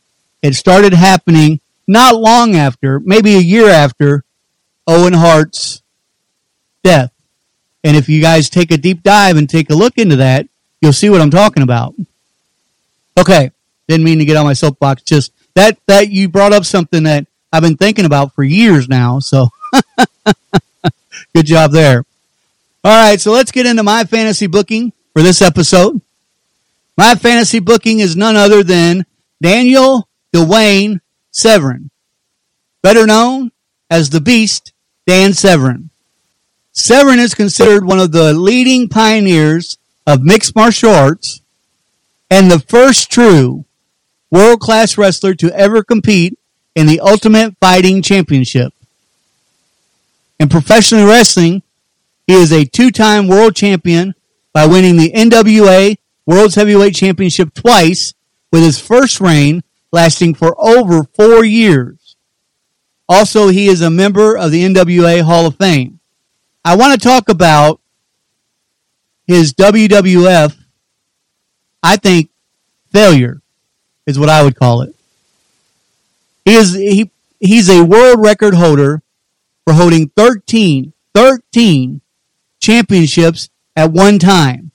It 0.41 0.55
started 0.55 0.93
happening 0.93 1.59
not 1.87 2.15
long 2.15 2.55
after, 2.55 2.99
maybe 2.99 3.35
a 3.35 3.39
year 3.39 3.69
after 3.69 4.23
Owen 4.87 5.13
Hart's 5.13 5.81
death. 6.83 7.11
And 7.83 7.95
if 7.95 8.09
you 8.09 8.21
guys 8.21 8.49
take 8.49 8.71
a 8.71 8.77
deep 8.77 9.03
dive 9.03 9.37
and 9.37 9.49
take 9.49 9.69
a 9.69 9.75
look 9.75 9.97
into 9.97 10.17
that, 10.17 10.47
you'll 10.81 10.93
see 10.93 11.09
what 11.09 11.21
I'm 11.21 11.31
talking 11.31 11.63
about. 11.63 11.95
Okay. 13.17 13.51
Didn't 13.87 14.05
mean 14.05 14.19
to 14.19 14.25
get 14.25 14.37
on 14.37 14.45
my 14.45 14.53
soapbox. 14.53 15.03
Just 15.03 15.31
that, 15.53 15.77
that 15.87 16.09
you 16.09 16.29
brought 16.29 16.53
up 16.53 16.65
something 16.65 17.03
that 17.03 17.27
I've 17.51 17.63
been 17.63 17.77
thinking 17.77 18.05
about 18.05 18.33
for 18.33 18.43
years 18.43 18.87
now. 18.87 19.19
So 19.19 19.49
good 21.35 21.45
job 21.45 21.71
there. 21.71 22.05
All 22.83 23.09
right. 23.09 23.19
So 23.19 23.31
let's 23.31 23.51
get 23.51 23.65
into 23.65 23.83
my 23.83 24.03
fantasy 24.03 24.47
booking 24.47 24.93
for 25.13 25.21
this 25.21 25.41
episode. 25.41 26.01
My 26.97 27.15
fantasy 27.15 27.59
booking 27.59 27.99
is 27.99 28.15
none 28.15 28.35
other 28.35 28.63
than 28.63 29.05
Daniel 29.41 30.07
Dwayne 30.33 30.99
Severn, 31.31 31.89
better 32.81 33.05
known 33.05 33.51
as 33.89 34.09
the 34.09 34.21
Beast 34.21 34.73
Dan 35.07 35.33
Severn. 35.33 35.89
Severn 36.73 37.19
is 37.19 37.33
considered 37.33 37.85
one 37.85 37.99
of 37.99 38.11
the 38.11 38.33
leading 38.33 38.87
pioneers 38.87 39.77
of 40.07 40.21
mixed 40.21 40.55
martial 40.55 40.91
arts 40.91 41.41
and 42.29 42.49
the 42.49 42.59
first 42.59 43.11
true 43.11 43.65
world 44.29 44.59
class 44.59 44.97
wrestler 44.97 45.33
to 45.35 45.53
ever 45.53 45.83
compete 45.83 46.37
in 46.75 46.87
the 46.87 46.99
Ultimate 46.99 47.55
Fighting 47.59 48.01
Championship. 48.01 48.73
In 50.39 50.49
professional 50.49 51.05
wrestling, 51.05 51.61
he 52.27 52.33
is 52.33 52.51
a 52.51 52.65
two 52.65 52.91
time 52.91 53.27
world 53.27 53.55
champion 53.55 54.15
by 54.53 54.65
winning 54.65 54.97
the 54.97 55.11
NWA 55.11 55.97
World's 56.25 56.55
Heavyweight 56.55 56.95
Championship 56.95 57.53
twice 57.53 58.13
with 58.51 58.63
his 58.63 58.79
first 58.79 59.19
reign 59.19 59.63
lasting 59.91 60.33
for 60.33 60.55
over 60.57 61.03
four 61.03 61.43
years. 61.43 62.15
Also, 63.07 63.49
he 63.49 63.67
is 63.67 63.81
a 63.81 63.89
member 63.89 64.37
of 64.37 64.51
the 64.51 64.63
NWA 64.63 65.21
Hall 65.21 65.45
of 65.45 65.57
Fame. 65.57 65.99
I 66.63 66.75
want 66.75 66.93
to 66.93 67.07
talk 67.07 67.27
about 67.27 67.81
his 69.27 69.53
WWF, 69.53 70.55
I 71.83 71.97
think, 71.97 72.29
failure 72.91 73.41
is 74.05 74.17
what 74.17 74.29
I 74.29 74.43
would 74.43 74.55
call 74.55 74.81
it. 74.81 74.95
He 76.45 76.55
is 76.55 76.73
he 76.73 77.11
he's 77.39 77.69
a 77.69 77.83
world 77.83 78.23
record 78.23 78.55
holder 78.55 79.01
for 79.65 79.73
holding 79.73 80.09
13, 80.09 80.93
13 81.13 82.01
championships 82.59 83.49
at 83.75 83.91
one 83.91 84.19
time. 84.19 84.71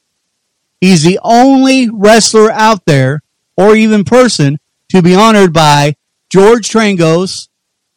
He's 0.80 1.02
the 1.02 1.18
only 1.22 1.88
wrestler 1.88 2.50
out 2.50 2.84
there 2.84 3.22
or 3.56 3.74
even 3.74 4.04
person 4.04 4.58
to 4.90 5.02
be 5.02 5.14
honored 5.14 5.52
by 5.52 5.96
George 6.28 6.68
Tragos 6.68 7.48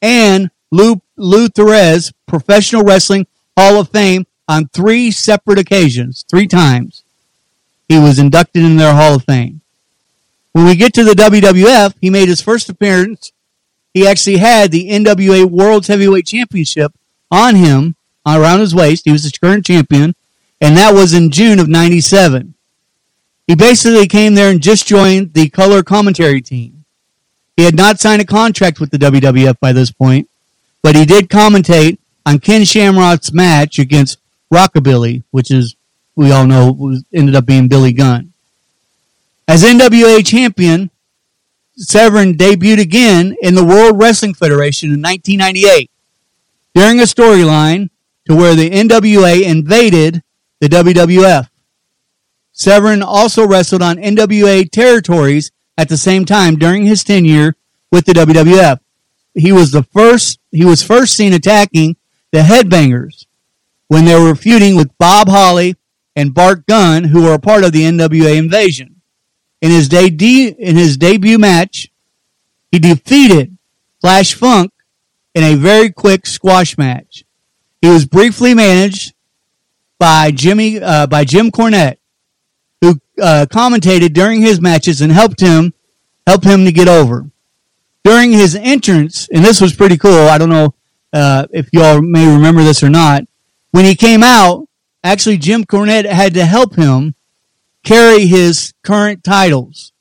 and 0.01 0.49
Lou, 0.71 1.01
Lou 1.17 1.49
Thesz 1.49 2.13
Professional 2.27 2.83
Wrestling 2.83 3.27
Hall 3.57 3.79
of 3.79 3.89
Fame 3.89 4.25
on 4.47 4.67
three 4.69 5.11
separate 5.11 5.59
occasions, 5.59 6.25
three 6.29 6.47
times. 6.47 7.03
He 7.87 7.99
was 7.99 8.19
inducted 8.19 8.63
in 8.63 8.77
their 8.77 8.93
Hall 8.93 9.15
of 9.15 9.23
Fame. 9.23 9.61
When 10.53 10.65
we 10.65 10.75
get 10.75 10.93
to 10.93 11.03
the 11.03 11.13
WWF, 11.13 11.95
he 12.01 12.09
made 12.09 12.27
his 12.27 12.41
first 12.41 12.69
appearance. 12.69 13.31
He 13.99 14.07
actually 14.07 14.37
had 14.37 14.71
the 14.71 14.89
NWA 14.91 15.43
World 15.43 15.85
Heavyweight 15.85 16.25
Championship 16.25 16.93
on 17.29 17.55
him 17.55 17.97
around 18.25 18.61
his 18.61 18.73
waist. 18.73 19.03
He 19.03 19.11
was 19.11 19.23
the 19.23 19.37
current 19.37 19.65
champion, 19.65 20.15
and 20.61 20.77
that 20.77 20.93
was 20.93 21.11
in 21.11 21.31
June 21.31 21.59
of 21.59 21.67
97. 21.67 22.53
He 23.45 23.55
basically 23.55 24.07
came 24.07 24.35
there 24.35 24.51
and 24.51 24.61
just 24.61 24.87
joined 24.87 25.33
the 25.33 25.49
color 25.49 25.83
commentary 25.83 26.39
team. 26.39 26.85
He 27.57 27.65
had 27.65 27.75
not 27.75 27.99
signed 27.99 28.21
a 28.21 28.25
contract 28.25 28.79
with 28.79 28.91
the 28.91 28.97
WWF 28.97 29.59
by 29.59 29.73
this 29.73 29.91
point, 29.91 30.29
but 30.81 30.95
he 30.95 31.03
did 31.03 31.27
commentate 31.27 31.97
on 32.25 32.39
Ken 32.39 32.63
Shamrock's 32.63 33.33
match 33.33 33.79
against 33.79 34.17
Rockabilly, 34.49 35.23
which 35.31 35.51
is 35.51 35.75
we 36.15 36.31
all 36.31 36.47
know 36.47 37.01
ended 37.13 37.35
up 37.35 37.45
being 37.45 37.67
Billy 37.67 37.91
Gunn. 37.91 38.31
As 39.45 39.65
NWA 39.65 40.25
champion, 40.25 40.89
Severn 41.79 42.33
debuted 42.33 42.81
again 42.81 43.37
in 43.41 43.55
the 43.55 43.63
World 43.63 43.97
Wrestling 43.97 44.33
Federation 44.33 44.89
in 44.91 45.01
1998 45.01 45.89
during 46.75 46.99
a 46.99 47.03
storyline 47.03 47.89
to 48.27 48.35
where 48.35 48.53
the 48.53 48.69
NWA 48.69 49.41
invaded 49.43 50.21
the 50.59 50.67
WWF. 50.67 51.47
Severn 52.51 53.01
also 53.01 53.47
wrestled 53.47 53.81
on 53.81 53.95
NWA 53.95 54.69
territories 54.69 55.51
at 55.77 55.87
the 55.87 55.95
same 55.95 56.25
time 56.25 56.57
during 56.57 56.85
his 56.85 57.05
tenure 57.05 57.55
with 57.93 58.03
the 58.05 58.11
WWF. 58.11 58.79
He 59.33 59.53
was 59.53 59.71
the 59.71 59.83
first, 59.83 60.39
he 60.51 60.65
was 60.65 60.83
first 60.83 61.15
seen 61.15 61.31
attacking 61.31 61.95
the 62.33 62.39
Headbangers 62.39 63.25
when 63.87 64.03
they 64.03 64.19
were 64.19 64.35
feuding 64.35 64.75
with 64.75 64.97
Bob 64.97 65.29
Holly 65.29 65.77
and 66.13 66.33
Bart 66.33 66.67
Gunn, 66.67 67.05
who 67.05 67.23
were 67.23 67.33
a 67.33 67.39
part 67.39 67.63
of 67.63 67.71
the 67.71 67.83
NWA 67.83 68.35
invasion. 68.35 68.98
In 69.61 69.71
his, 69.71 69.89
de- 69.89 70.47
in 70.47 70.75
his 70.77 70.97
debut 70.97 71.37
match, 71.37 71.91
he 72.71 72.79
defeated 72.79 73.57
Flash 74.01 74.33
Funk 74.33 74.71
in 75.35 75.43
a 75.43 75.55
very 75.55 75.91
quick 75.91 76.25
squash 76.25 76.77
match. 76.77 77.23
He 77.81 77.89
was 77.89 78.05
briefly 78.05 78.53
managed 78.53 79.13
by 79.99 80.31
Jimmy 80.31 80.79
uh, 80.79 81.07
by 81.07 81.25
Jim 81.25 81.51
Cornette, 81.51 81.97
who 82.81 82.99
uh, 83.21 83.45
commentated 83.49 84.13
during 84.13 84.41
his 84.41 84.61
matches 84.61 85.01
and 85.01 85.11
helped 85.11 85.41
him 85.41 85.73
help 86.25 86.43
him 86.43 86.65
to 86.65 86.71
get 86.71 86.87
over. 86.87 87.29
During 88.03 88.31
his 88.31 88.55
entrance, 88.55 89.27
and 89.29 89.43
this 89.43 89.59
was 89.59 89.75
pretty 89.75 89.97
cool. 89.97 90.27
I 90.27 90.37
don't 90.37 90.49
know 90.49 90.73
uh, 91.11 91.47
if 91.51 91.69
y'all 91.73 92.01
may 92.01 92.31
remember 92.31 92.63
this 92.63 92.81
or 92.81 92.89
not. 92.89 93.23
When 93.71 93.85
he 93.85 93.95
came 93.95 94.23
out, 94.23 94.67
actually 95.03 95.37
Jim 95.37 95.65
Cornette 95.65 96.05
had 96.05 96.33
to 96.35 96.45
help 96.45 96.75
him 96.75 97.13
carry 97.83 98.25
his 98.25 98.73
current 98.83 99.23
titles. 99.23 99.91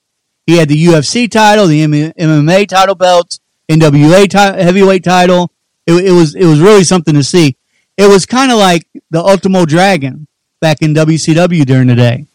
He 0.46 0.56
had 0.56 0.68
the 0.68 0.86
UFC 0.86 1.30
title, 1.30 1.66
the 1.66 1.84
MMA 1.84 2.66
title 2.68 2.94
belts, 2.94 3.40
NWA 3.68 4.32
heavyweight 4.32 5.04
title. 5.04 5.52
It, 5.86 6.06
it, 6.06 6.12
was 6.12 6.34
it 6.34 6.46
was 6.46 6.60
really 6.60 6.84
something 6.84 7.14
to 7.14 7.22
see. 7.22 7.56
It 7.96 8.08
was 8.08 8.26
kind 8.26 8.50
of 8.50 8.58
like 8.58 8.86
the 9.10 9.20
Ultimo 9.20 9.66
Dragon 9.66 10.26
back 10.60 10.82
in 10.82 10.94
WCW 10.94 11.66
during 11.66 11.88
the 11.88 11.94
day. 11.94 12.26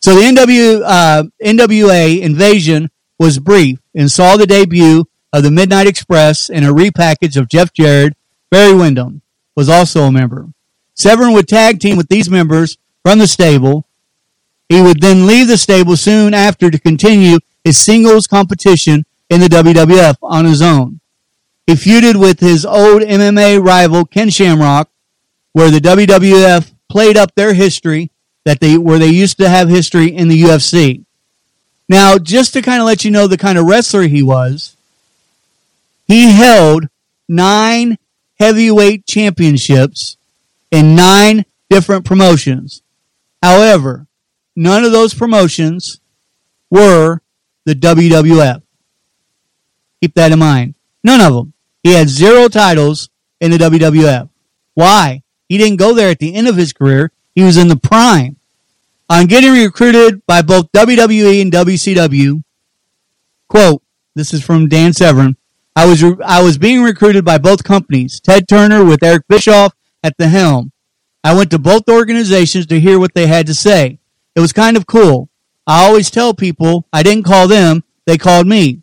So 0.00 0.14
the 0.14 0.22
NW, 0.22 0.82
uh, 0.84 1.24
NWA 1.44 2.20
invasion 2.20 2.90
was 3.18 3.38
brief 3.38 3.78
and 3.94 4.10
saw 4.10 4.36
the 4.36 4.46
debut 4.46 5.04
of 5.32 5.42
the 5.42 5.50
Midnight 5.50 5.86
Express 5.86 6.50
and 6.50 6.64
a 6.64 6.68
repackage 6.68 7.36
of 7.36 7.48
Jeff 7.48 7.72
Jarrett. 7.72 8.16
Barry 8.50 8.74
Windham 8.74 9.22
was 9.54 9.68
also 9.68 10.02
a 10.02 10.12
member. 10.12 10.48
Severn 10.94 11.32
would 11.32 11.48
tag 11.48 11.78
team 11.78 11.96
with 11.96 12.08
these 12.08 12.28
members 12.28 12.78
from 13.04 13.18
the 13.18 13.26
stable. 13.26 13.86
He 14.72 14.80
would 14.80 15.02
then 15.02 15.26
leave 15.26 15.48
the 15.48 15.58
stable 15.58 15.98
soon 15.98 16.32
after 16.32 16.70
to 16.70 16.80
continue 16.80 17.40
his 17.62 17.76
singles 17.76 18.26
competition 18.26 19.04
in 19.28 19.42
the 19.42 19.48
WWF 19.48 20.16
on 20.22 20.46
his 20.46 20.62
own. 20.62 21.00
He 21.66 21.74
feuded 21.74 22.18
with 22.18 22.40
his 22.40 22.64
old 22.64 23.02
MMA 23.02 23.62
rival 23.62 24.06
Ken 24.06 24.30
Shamrock, 24.30 24.88
where 25.52 25.70
the 25.70 25.78
WWF 25.78 26.72
played 26.88 27.18
up 27.18 27.34
their 27.34 27.52
history 27.52 28.12
that 28.46 28.60
they 28.60 28.78
where 28.78 28.98
they 28.98 29.10
used 29.10 29.36
to 29.40 29.48
have 29.50 29.68
history 29.68 30.06
in 30.06 30.28
the 30.28 30.42
UFC. 30.42 31.04
Now, 31.86 32.16
just 32.16 32.54
to 32.54 32.62
kind 32.62 32.80
of 32.80 32.86
let 32.86 33.04
you 33.04 33.10
know 33.10 33.26
the 33.26 33.36
kind 33.36 33.58
of 33.58 33.66
wrestler 33.66 34.04
he 34.04 34.22
was, 34.22 34.74
he 36.06 36.30
held 36.30 36.88
nine 37.28 37.98
heavyweight 38.40 39.04
championships 39.04 40.16
in 40.70 40.96
nine 40.96 41.44
different 41.68 42.06
promotions. 42.06 42.80
However, 43.42 44.06
none 44.56 44.84
of 44.84 44.92
those 44.92 45.14
promotions 45.14 46.00
were 46.70 47.20
the 47.64 47.74
WWF. 47.74 48.62
Keep 50.00 50.14
that 50.14 50.32
in 50.32 50.38
mind. 50.38 50.74
None 51.04 51.20
of 51.20 51.34
them. 51.34 51.52
He 51.82 51.92
had 51.94 52.08
zero 52.08 52.48
titles 52.48 53.08
in 53.40 53.50
the 53.50 53.58
WWF. 53.58 54.28
Why? 54.74 55.22
He 55.48 55.58
didn't 55.58 55.78
go 55.78 55.94
there 55.94 56.10
at 56.10 56.18
the 56.18 56.34
end 56.34 56.48
of 56.48 56.56
his 56.56 56.72
career. 56.72 57.12
He 57.34 57.42
was 57.42 57.56
in 57.56 57.68
the 57.68 57.76
prime. 57.76 58.36
On 59.10 59.26
getting 59.26 59.52
recruited 59.52 60.24
by 60.26 60.42
both 60.42 60.72
WWE 60.72 61.42
and 61.42 61.52
WCW, 61.52 62.42
quote, 63.48 63.82
this 64.14 64.32
is 64.32 64.42
from 64.44 64.68
Dan 64.68 64.92
Severn, 64.92 65.36
I 65.74 65.86
was, 65.86 66.02
re- 66.02 66.16
I 66.24 66.42
was 66.42 66.58
being 66.58 66.82
recruited 66.82 67.24
by 67.24 67.38
both 67.38 67.64
companies, 67.64 68.20
Ted 68.20 68.48
Turner 68.48 68.84
with 68.84 69.02
Eric 69.02 69.26
Bischoff 69.28 69.74
at 70.02 70.16
the 70.16 70.28
helm. 70.28 70.72
I 71.24 71.34
went 71.34 71.50
to 71.50 71.58
both 71.58 71.88
organizations 71.88 72.66
to 72.66 72.80
hear 72.80 72.98
what 72.98 73.14
they 73.14 73.26
had 73.26 73.46
to 73.46 73.54
say. 73.54 73.98
It 74.34 74.40
was 74.40 74.52
kind 74.52 74.76
of 74.76 74.86
cool. 74.86 75.28
I 75.66 75.86
always 75.86 76.10
tell 76.10 76.34
people 76.34 76.86
I 76.92 77.02
didn't 77.02 77.24
call 77.24 77.48
them, 77.48 77.84
they 78.06 78.18
called 78.18 78.46
me. 78.46 78.82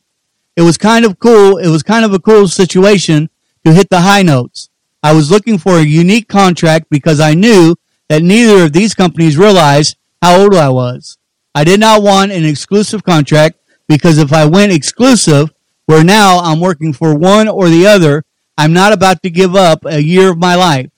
It 0.56 0.62
was 0.62 0.78
kind 0.78 1.06
of 1.06 1.20
cool. 1.20 1.58
It 1.58 1.70
was 1.70 1.84
kind 1.84 2.06
of 2.06 2.14
a 2.14 2.20
cool 2.20 2.48
situation 2.48 3.30
to 3.66 3.74
hit 3.74 3.90
the 3.90 4.02
high 4.02 4.24
notes. 4.24 4.70
I 5.02 5.14
was 5.14 5.32
looking 5.32 5.58
for 5.58 5.78
a 5.78 5.84
unique 5.84 6.28
contract 6.28 6.88
because 6.90 7.20
I 7.20 7.34
knew 7.34 7.76
that 8.10 8.24
neither 8.24 8.66
of 8.66 8.74
these 8.74 8.94
companies 8.94 9.38
realized 9.38 9.96
how 10.22 10.42
old 10.42 10.56
I 10.56 10.70
was. 10.70 11.18
I 11.56 11.64
did 11.64 11.80
not 11.80 12.04
want 12.04 12.32
an 12.32 12.46
exclusive 12.46 13.04
contract 13.04 13.58
because 13.88 14.18
if 14.18 14.34
I 14.34 14.46
went 14.46 14.72
exclusive, 14.72 15.52
where 15.86 16.04
now 16.04 16.40
I'm 16.40 16.60
working 16.60 16.94
for 16.94 17.16
one 17.16 17.48
or 17.48 17.70
the 17.70 17.88
other, 17.88 18.24
I'm 18.58 18.74
not 18.74 18.94
about 18.94 19.24
to 19.24 19.30
give 19.30 19.56
up 19.56 19.86
a 19.86 20.02
year 20.04 20.30
of 20.30 20.38
my 20.38 20.56
life. 20.56 20.92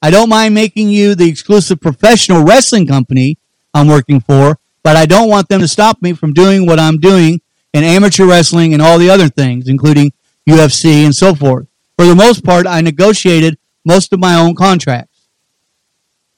I 0.00 0.10
don't 0.10 0.28
mind 0.28 0.54
making 0.54 0.90
you 0.90 1.14
the 1.14 1.28
exclusive 1.28 1.80
professional 1.80 2.44
wrestling 2.44 2.86
company 2.86 3.38
I'm 3.74 3.88
working 3.88 4.20
for, 4.20 4.58
but 4.82 4.96
I 4.96 5.06
don't 5.06 5.28
want 5.28 5.48
them 5.48 5.60
to 5.60 5.68
stop 5.68 6.00
me 6.02 6.12
from 6.12 6.32
doing 6.32 6.66
what 6.66 6.80
I'm 6.80 6.98
doing 6.98 7.40
in 7.72 7.84
amateur 7.84 8.26
wrestling 8.26 8.72
and 8.72 8.82
all 8.82 8.98
the 8.98 9.10
other 9.10 9.28
things, 9.28 9.68
including 9.68 10.12
UFC 10.48 11.04
and 11.04 11.14
so 11.14 11.34
forth. 11.34 11.66
For 11.98 12.06
the 12.06 12.14
most 12.14 12.44
part, 12.44 12.66
I 12.66 12.80
negotiated 12.80 13.58
most 13.84 14.12
of 14.12 14.20
my 14.20 14.36
own 14.36 14.54
contracts. 14.54 15.28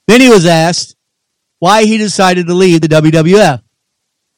Then 0.07 0.21
he 0.21 0.29
was 0.29 0.45
asked 0.45 0.95
why 1.59 1.85
he 1.85 1.97
decided 1.97 2.47
to 2.47 2.53
leave 2.53 2.81
the 2.81 2.87
WWF 2.87 3.61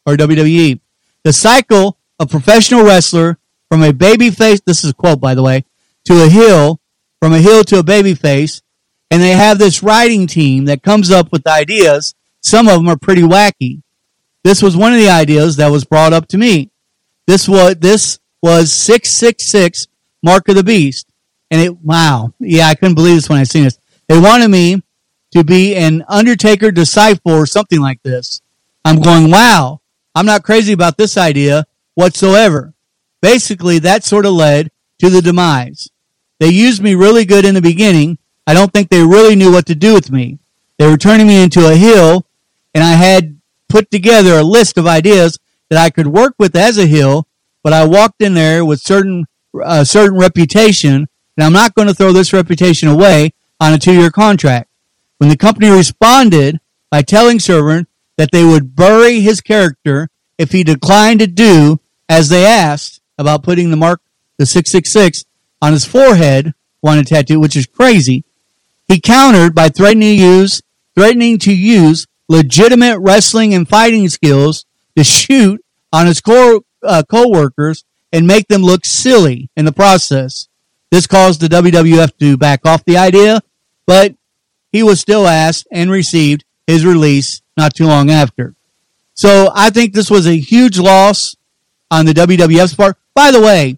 or 0.06 0.16
WWE. 0.16 0.80
The 1.24 1.34
cycle 1.34 1.98
of 2.20 2.30
professional 2.30 2.84
wrestler 2.84 3.38
from 3.70 3.82
a 3.82 3.94
baby 3.94 4.30
face, 4.30 4.62
this 4.66 4.84
is 4.84 4.92
a 4.92 4.94
quote 4.94 5.20
by 5.20 5.34
the 5.34 5.42
way, 5.42 5.66
to 6.06 6.24
a 6.24 6.30
heel, 6.30 6.80
from 7.20 7.34
a 7.34 7.40
heel 7.40 7.64
to 7.64 7.80
a 7.80 7.84
baby 7.84 8.14
face, 8.14 8.62
and 9.10 9.22
they 9.22 9.32
have 9.32 9.58
this 9.58 9.82
writing 9.82 10.28
team 10.28 10.66
that 10.66 10.84
comes 10.84 11.10
up 11.10 11.32
with 11.32 11.48
ideas. 11.48 12.14
Some 12.44 12.68
of 12.68 12.76
them 12.76 12.90
are 12.90 12.98
pretty 12.98 13.24
wacky. 13.24 13.82
This 14.44 14.62
was 14.62 14.78
one 14.78 14.94
of 14.94 15.00
the 15.00 15.10
ideas 15.10 15.56
that 15.56 15.70
was 15.70 15.86
brought 15.86 16.14
up 16.14 16.28
to 16.28 16.38
me. 16.38 16.70
This 17.26 17.48
was 17.48 17.76
this 17.78 18.20
was 18.42 18.72
six 18.74 19.10
six 19.10 19.46
six 19.46 19.88
Mark 20.22 20.50
of 20.50 20.56
the 20.56 20.64
Beast, 20.64 21.08
and 21.50 21.62
it 21.62 21.78
wow, 21.80 22.34
yeah, 22.40 22.68
I 22.68 22.76
couldn't 22.76 22.96
believe 22.96 23.16
this 23.16 23.30
when 23.30 23.40
I 23.40 23.44
seen 23.44 23.64
this. 23.64 23.80
They 24.10 24.20
wanted 24.20 24.50
me 24.50 24.84
to 25.32 25.44
be 25.44 25.76
an 25.76 26.04
Undertaker 26.08 26.72
disciple 26.72 27.32
or 27.32 27.46
something 27.46 27.80
like 27.80 28.04
this. 28.04 28.42
I'm 28.86 29.02
going, 29.02 29.32
wow, 29.32 29.82
I'm 30.14 30.26
not 30.26 30.44
crazy 30.44 30.74
about 30.74 30.98
this 30.98 31.18
idea 31.18 31.66
whatsoever. 31.96 32.74
Basically, 33.22 33.80
that 33.80 34.04
sort 34.04 34.26
of 34.26 34.34
led 34.34 34.70
to 35.00 35.10
the 35.10 35.22
demise. 35.22 35.90
They 36.40 36.50
used 36.50 36.84
me 36.84 36.94
really 36.94 37.24
good 37.24 37.46
in 37.46 37.56
the 37.56 37.62
beginning. 37.62 38.18
I 38.46 38.54
don't 38.54 38.72
think 38.72 38.90
they 38.90 39.02
really 39.02 39.36
knew 39.36 39.52
what 39.52 39.66
to 39.68 39.76
do 39.76 39.94
with 39.94 40.12
me. 40.12 40.40
They 40.78 40.88
were 40.88 40.98
turning 40.98 41.28
me 41.28 41.42
into 41.42 41.70
a 41.70 41.76
heel, 41.76 42.26
and 42.74 42.84
I 42.84 42.94
had 42.94 43.40
put 43.70 43.90
together 43.92 44.38
a 44.38 44.44
list 44.44 44.78
of 44.78 44.88
ideas 44.88 45.40
that 45.70 45.80
I 45.80 45.90
could 45.90 46.08
work 46.08 46.36
with 46.38 46.56
as 46.56 46.78
a 46.78 46.86
heel, 46.86 47.28
but 47.64 47.74
I 47.74 47.86
walked 47.86 48.22
in 48.22 48.34
there 48.34 48.64
with 48.66 48.82
certain 48.82 49.26
uh, 49.64 49.84
certain 49.84 50.18
reputation, 50.18 51.08
and 51.38 51.44
I'm 51.44 51.54
not 51.54 51.76
going 51.76 51.88
to 51.88 51.94
throw 51.94 52.12
this 52.12 52.34
reputation 52.34 52.88
away 52.88 53.34
on 53.60 53.74
a 53.74 53.78
two 53.78 53.94
year 53.94 54.12
contract. 54.12 54.70
When 55.18 55.30
the 55.30 55.38
company 55.38 55.70
responded 55.70 56.60
by 56.90 57.02
telling 57.02 57.40
Severn 57.40 57.88
that 58.18 58.32
they 58.32 58.44
would 58.44 58.76
bury 58.76 59.22
his 59.22 59.42
character 59.42 60.10
if 60.38 60.52
he 60.52 60.64
declined 60.64 61.20
to 61.20 61.28
do 61.28 61.80
as 62.10 62.30
they 62.30 62.46
asked 62.46 63.02
about 63.18 63.44
putting 63.44 63.72
the 63.72 63.78
mark, 63.78 64.02
the 64.38 64.46
666, 64.46 65.26
on 65.62 65.72
his 65.74 65.86
forehead, 65.86 66.54
wanted 66.82 67.08
tattoo, 67.08 67.40
which 67.40 67.56
is 67.56 67.66
crazy. 67.66 68.26
He 68.88 69.00
countered 69.00 69.56
by 69.56 69.70
threatening 69.70 70.18
to 70.18 70.24
use, 70.24 70.62
threatening 70.96 71.38
to 71.40 71.56
use 71.56 72.06
legitimate 72.34 72.98
wrestling 73.00 73.54
and 73.54 73.70
fighting 73.70 74.10
skills 74.10 74.66
to 74.98 75.04
shoot 75.04 75.64
on 75.92 76.08
his 76.08 76.20
co- 76.20 76.66
uh, 76.82 77.04
co-workers 77.08 77.86
and 78.12 78.26
make 78.26 78.48
them 78.48 78.64
look 78.64 78.86
silly 78.86 79.50
in 79.56 79.66
the 79.66 79.72
process. 79.72 80.48
This 80.90 81.06
caused 81.06 81.42
the 81.42 81.48
WWF 81.48 82.18
to 82.20 82.36
back 82.36 82.66
off 82.66 82.84
the 82.86 82.98
idea, 82.98 83.42
but 83.86 84.16
he 84.72 84.82
was 84.82 85.00
still 85.00 85.28
asked 85.28 85.68
and 85.72 85.92
received 85.92 86.44
his 86.66 86.84
release 86.84 87.44
not 87.56 87.76
too 87.76 87.86
long 87.86 88.10
after. 88.10 88.56
So 89.14 89.52
I 89.54 89.70
think 89.70 89.94
this 89.94 90.10
was 90.10 90.26
a 90.26 90.36
huge 90.36 90.80
loss 90.80 91.36
on 91.92 92.08
the 92.08 92.14
WWF's 92.14 92.74
part. 92.74 92.98
By 93.14 93.30
the 93.30 93.42
way, 93.42 93.78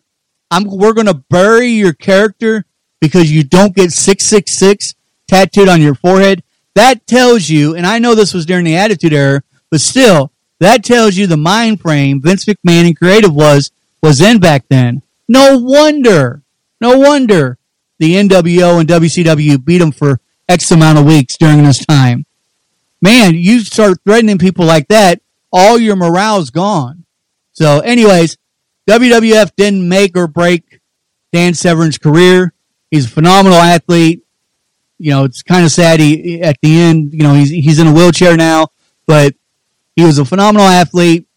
I'm, 0.49 0.63
we're 0.63 0.93
going 0.93 1.07
to 1.07 1.23
bury 1.29 1.67
your 1.67 1.91
character 1.91 2.63
because 3.01 3.29
you 3.29 3.43
don't 3.43 3.75
get 3.75 3.91
666 3.91 4.95
tattooed 5.27 5.67
on 5.67 5.81
your 5.81 5.95
forehead. 5.95 6.41
That 6.75 7.07
tells 7.07 7.49
you, 7.49 7.75
and 7.75 7.85
I 7.85 7.99
know 7.99 8.15
this 8.15 8.33
was 8.33 8.45
during 8.45 8.65
the 8.65 8.75
Attitude 8.75 9.13
Era, 9.13 9.41
but 9.71 9.81
still, 9.81 10.31
that 10.59 10.83
tells 10.83 11.15
you 11.15 11.25
the 11.25 11.37
mind 11.37 11.81
frame 11.81 12.21
Vince 12.21 12.45
McMahon 12.45 12.87
and 12.87 12.97
creative 12.97 13.33
was, 13.33 13.71
was 14.03 14.21
in 14.21 14.39
back 14.39 14.65
then. 14.69 15.01
No 15.27 15.57
wonder, 15.57 16.43
no 16.79 16.97
wonder 16.97 17.57
the 17.97 18.15
NWO 18.15 18.79
and 18.79 18.89
WCW 18.89 19.63
beat 19.63 19.77
them 19.77 19.91
for 19.91 20.19
X 20.47 20.69
amount 20.71 20.99
of 20.99 21.05
weeks 21.05 21.37
during 21.37 21.63
this 21.63 21.83
time. 21.85 22.25
Man, 23.01 23.35
you 23.35 23.61
start 23.61 23.99
threatening 24.03 24.37
people 24.37 24.65
like 24.65 24.87
that, 24.89 25.21
all 25.51 25.77
your 25.77 25.95
morale's 25.95 26.49
gone. 26.49 27.05
So, 27.53 27.79
anyways, 27.79 28.37
WWF 28.89 29.51
didn't 29.55 29.87
make 29.87 30.17
or 30.17 30.27
break 30.27 30.81
Dan 31.31 31.53
Severn's 31.53 31.97
career. 31.97 32.53
He's 32.91 33.05
a 33.05 33.09
phenomenal 33.09 33.57
athlete. 33.57 34.24
You 34.97 35.11
know, 35.11 35.23
it's 35.25 35.41
kind 35.43 35.65
of 35.65 35.71
sad 35.71 35.99
he, 35.99 36.41
at 36.41 36.57
the 36.61 36.79
end, 36.79 37.13
you 37.13 37.23
know, 37.23 37.33
he's, 37.33 37.49
he's 37.49 37.79
in 37.79 37.87
a 37.87 37.93
wheelchair 37.93 38.37
now, 38.37 38.67
but 39.05 39.35
he 39.95 40.03
was 40.03 40.17
a 40.17 40.25
phenomenal 40.25 40.67
athlete 40.67 41.27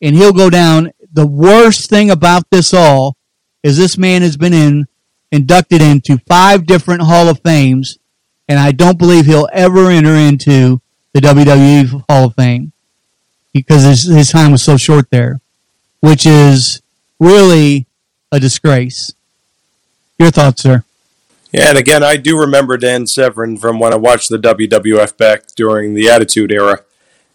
and 0.00 0.16
he'll 0.16 0.32
go 0.32 0.50
down. 0.50 0.92
The 1.12 1.26
worst 1.26 1.90
thing 1.90 2.10
about 2.10 2.48
this 2.50 2.72
all 2.72 3.16
is 3.62 3.76
this 3.76 3.98
man 3.98 4.22
has 4.22 4.36
been 4.36 4.52
in 4.54 4.86
inducted 5.30 5.82
into 5.82 6.18
five 6.26 6.66
different 6.66 7.02
Hall 7.02 7.28
of 7.28 7.40
Fames, 7.40 7.98
and 8.48 8.58
I 8.58 8.72
don't 8.72 8.98
believe 8.98 9.26
he'll 9.26 9.48
ever 9.52 9.90
enter 9.90 10.14
into 10.14 10.80
the 11.12 11.20
WWE 11.20 12.04
Hall 12.08 12.26
of 12.26 12.34
Fame 12.34 12.72
because 13.52 13.82
his, 13.82 14.04
his 14.04 14.30
time 14.30 14.52
was 14.52 14.62
so 14.62 14.76
short 14.76 15.10
there, 15.10 15.40
which 16.00 16.26
is 16.26 16.80
really 17.18 17.86
a 18.32 18.40
disgrace. 18.40 19.12
Your 20.18 20.30
thoughts, 20.30 20.62
sir? 20.62 20.84
Yeah, 21.52 21.70
and 21.70 21.78
again, 21.78 22.02
I 22.02 22.16
do 22.16 22.38
remember 22.38 22.76
Dan 22.76 23.06
Severn 23.06 23.56
from 23.56 23.78
when 23.78 23.92
I 23.92 23.96
watched 23.96 24.28
the 24.28 24.38
WWF 24.38 25.16
back 25.16 25.46
during 25.56 25.94
the 25.94 26.08
Attitude 26.08 26.52
Era. 26.52 26.84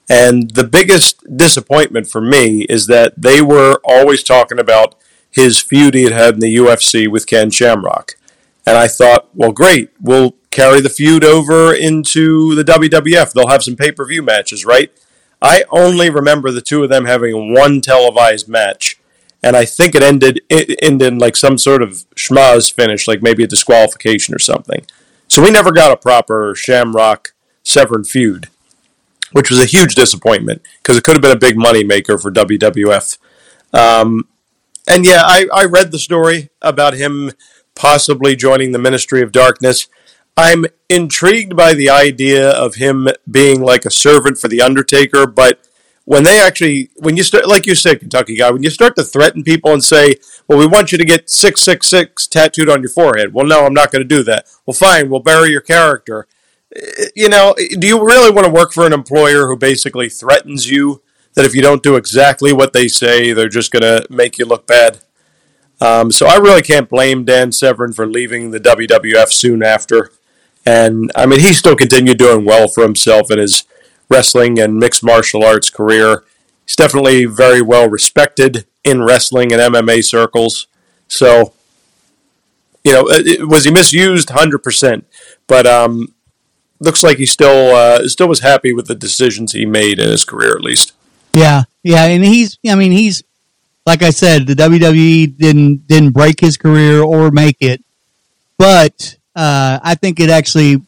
And 0.10 0.52
the 0.52 0.66
biggest 0.66 1.24
disappointment 1.36 2.08
for 2.08 2.22
me 2.22 2.64
is 2.64 2.88
that 2.88 3.14
they 3.18 3.42
were 3.42 3.80
always 3.84 4.24
talking 4.24 4.60
about 4.60 4.96
his 5.32 5.60
feud 5.60 5.96
he 5.96 6.04
had 6.04 6.14
had 6.14 6.34
in 6.36 6.40
the 6.42 6.56
UFC 6.56 7.08
with 7.08 7.26
Ken 7.26 7.50
Shamrock. 7.50 8.16
And 8.66 8.78
I 8.78 8.88
thought, 8.88 9.30
well, 9.34 9.52
great, 9.52 9.90
we'll 10.00 10.36
carry 10.52 10.80
the 10.80 10.90
feud 10.90 11.24
over 11.24 11.74
into 11.74 12.54
the 12.56 12.64
WWF. 12.64 13.34
They'll 13.34 13.48
have 13.48 13.64
some 13.64 13.76
pay 13.76 13.92
per 13.92 14.06
view 14.06 14.22
matches, 14.22 14.64
right? 14.66 14.92
I 15.42 15.66
only 15.72 16.10
remember 16.10 16.52
the 16.52 16.62
two 16.62 16.84
of 16.84 16.90
them 16.90 17.06
having 17.06 17.54
one 17.54 17.82
televised 17.82 18.48
match, 18.48 19.00
and 19.44 19.58
I 19.58 19.66
think 19.66 19.94
it 19.94 20.02
ended 20.02 20.42
it 20.50 20.80
ended 20.82 21.14
in 21.14 21.20
like 21.20 21.36
some 21.36 21.58
sort 21.58 21.84
of 21.84 22.06
schmozz 22.16 22.74
finish, 22.74 23.08
like 23.08 23.22
maybe 23.22 23.44
a 23.44 23.48
disqualification 23.48 24.34
or 24.34 24.40
something. 24.40 24.86
So 25.28 25.44
we 25.44 25.52
never 25.52 25.72
got 25.72 25.92
a 25.92 25.98
proper 25.98 26.56
Shamrock 26.56 27.34
Severn 27.64 28.06
feud, 28.06 28.48
which 29.34 29.50
was 29.50 29.60
a 29.60 29.66
huge 29.66 29.96
disappointment 29.96 30.62
because 30.78 30.98
it 30.98 31.04
could 31.04 31.16
have 31.16 31.22
been 31.22 31.36
a 31.36 31.40
big 31.40 31.58
money 31.58 31.84
maker 31.84 32.18
for 32.18 32.32
WWF. 32.32 33.18
Um, 33.74 34.28
and 34.88 35.06
yeah, 35.06 35.24
I, 35.26 35.48
I 35.54 35.66
read 35.66 35.92
the 35.92 36.00
story 36.00 36.50
about 36.62 36.94
him 36.94 37.32
possibly 37.76 38.36
joining 38.36 38.72
the 38.72 38.80
Ministry 38.80 39.22
of 39.22 39.32
Darkness. 39.32 39.88
I'm 40.36 40.66
intrigued 40.90 41.56
by 41.56 41.74
the 41.74 41.90
idea 41.90 42.50
of 42.50 42.76
him 42.76 43.08
being 43.30 43.62
like 43.62 43.86
a 43.86 43.92
servant 43.92 44.38
for 44.38 44.48
the 44.48 44.62
Undertaker, 44.62 45.26
but 45.26 45.68
when 46.06 46.24
they 46.24 46.40
actually, 46.40 46.90
when 46.98 47.16
you 47.16 47.24
start, 47.24 47.48
like 47.48 47.66
you 47.66 47.76
said, 47.76 48.00
Kentucky 48.00 48.36
guy, 48.36 48.52
when 48.52 48.64
you 48.64 48.70
start 48.70 48.96
to 48.98 49.04
threaten 49.04 49.44
people 49.44 49.72
and 49.72 49.84
say, 49.84 50.16
well, 50.48 50.60
we 50.60 50.68
want 50.68 50.92
you 50.92 50.98
to 50.98 51.06
get 51.06 51.30
666 51.30 52.28
tattooed 52.28 52.70
on 52.70 52.82
your 52.82 52.90
forehead. 52.90 53.34
Well, 53.34 53.46
no, 53.46 53.66
I'm 53.66 53.74
not 53.74 53.92
going 53.92 54.02
to 54.02 54.16
do 54.16 54.24
that. 54.24 54.46
Well, 54.66 54.74
fine, 54.74 55.10
we'll 55.10 55.22
bury 55.22 55.50
your 55.52 55.62
character. 55.62 56.28
Eh, 56.76 57.06
you 57.16 57.30
know, 57.30 57.56
do 57.80 57.88
you 57.88 58.06
really 58.06 58.32
want 58.32 58.46
to 58.46 58.52
work 58.52 58.74
for 58.74 58.86
an 58.86 58.94
employer 58.94 59.48
who 59.48 59.56
basically 59.56 60.10
threatens 60.10 60.70
you 60.70 61.02
that 61.36 61.46
if 61.46 61.56
you 61.56 61.62
don't 61.62 61.84
do 61.84 61.96
exactly 61.96 62.52
what 62.52 62.74
they 62.74 62.88
say, 62.88 63.32
they're 63.32 63.48
just 63.48 63.72
going 63.72 63.82
to 63.82 64.06
make 64.10 64.38
you 64.38 64.46
look 64.46 64.68
bad? 64.68 65.00
Um, 65.80 66.12
so 66.12 66.28
I 66.28 66.36
really 66.36 66.62
can't 66.62 66.90
blame 66.90 67.26
Dan 67.26 67.52
Severn 67.52 67.94
for 67.94 68.06
leaving 68.06 68.52
the 68.52 68.60
WWF 68.60 69.30
soon 69.30 69.64
after. 69.64 70.12
And 70.66 71.12
I 71.16 71.26
mean, 71.26 71.40
he 71.40 71.54
still 71.54 71.76
continued 71.76 72.18
doing 72.18 72.46
well 72.46 72.68
for 72.68 72.84
himself 72.84 73.30
and 73.30 73.40
his 73.40 73.66
wrestling 74.10 74.60
and 74.60 74.78
mixed 74.78 75.04
martial 75.04 75.44
arts 75.44 75.70
career. 75.70 76.24
He's 76.66 76.76
definitely 76.76 77.26
very 77.26 77.62
well 77.62 77.90
respected 77.90 78.66
in 78.84 79.04
wrestling 79.04 79.52
and 79.52 79.62
MMA 79.62 80.04
circles. 80.04 80.68
So, 81.08 81.54
you 82.84 82.94
know, 82.94 83.06
it, 83.10 83.48
was 83.48 83.66
he 83.66 83.72
misused? 83.72 84.30
Hundred 84.30 84.60
percent. 84.60 85.06
But 85.48 85.66
um, 85.66 86.14
looks 86.80 87.04
like 87.04 87.18
he 87.18 87.26
still 87.26 87.76
uh, 87.76 88.08
still 88.08 88.28
was 88.28 88.42
happy 88.42 88.74
with 88.74 88.88
the 88.88 88.96
decisions 88.96 89.52
he 89.52 89.66
made 89.66 90.00
in 90.00 90.10
his 90.10 90.26
career, 90.26 90.56
at 90.56 90.62
least. 90.62 90.94
Yeah, 91.34 91.64
yeah, 91.84 92.06
and 92.06 92.24
he's. 92.24 92.60
I 92.68 92.76
mean, 92.76 92.92
he's 92.92 93.24
like 93.86 94.02
I 94.02 94.12
said, 94.12 94.48
the 94.48 94.54
WWE 94.54 95.38
didn't 95.38 95.88
didn't 95.88 96.12
break 96.12 96.40
his 96.40 96.58
career 96.58 97.02
or 97.02 97.32
make 97.32 97.58
it, 97.60 97.84
but 98.58 99.18
uh, 99.36 99.80
I 99.84 99.96
think 99.96 100.20
it 100.20 100.30
actually, 100.30 100.82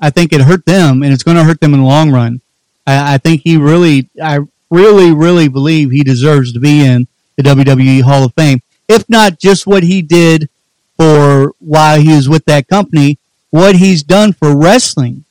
I 0.00 0.10
think 0.10 0.32
it 0.32 0.42
hurt 0.42 0.64
them, 0.66 1.02
and 1.02 1.12
it's 1.12 1.22
going 1.22 1.36
to 1.36 1.44
hurt 1.44 1.60
them 1.60 1.74
in 1.74 1.80
the 1.80 1.86
long 1.86 2.10
run. 2.10 2.40
I, 2.86 3.14
I, 3.14 3.18
think 3.18 3.42
he 3.42 3.56
really, 3.56 4.08
I 4.22 4.40
really, 4.70 5.12
really 5.12 5.48
believe 5.48 5.90
he 5.90 6.04
deserves 6.04 6.52
to 6.52 6.60
be 6.60 6.84
in 6.84 7.08
the 7.36 7.42
WWE 7.42 8.02
Hall 8.02 8.24
of 8.24 8.34
Fame, 8.34 8.60
if 8.88 9.08
not 9.08 9.38
just 9.38 9.66
what 9.66 9.82
he 9.82 10.02
did 10.02 10.48
for 10.96 11.52
while 11.58 12.00
he 12.00 12.14
was 12.14 12.28
with 12.28 12.44
that 12.46 12.68
company, 12.68 13.18
what 13.50 13.76
he's 13.76 14.02
done 14.02 14.32
for 14.32 14.56
wrestling. 14.56 15.24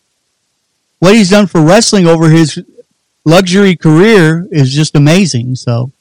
What 0.99 1.15
he's 1.15 1.30
done 1.30 1.47
for 1.47 1.62
wrestling 1.62 2.08
over 2.08 2.30
his 2.30 2.63
luxury 3.25 3.75
career 3.75 4.47
is 4.51 4.73
just 4.73 4.95
amazing. 4.95 5.56
So. 5.56 5.91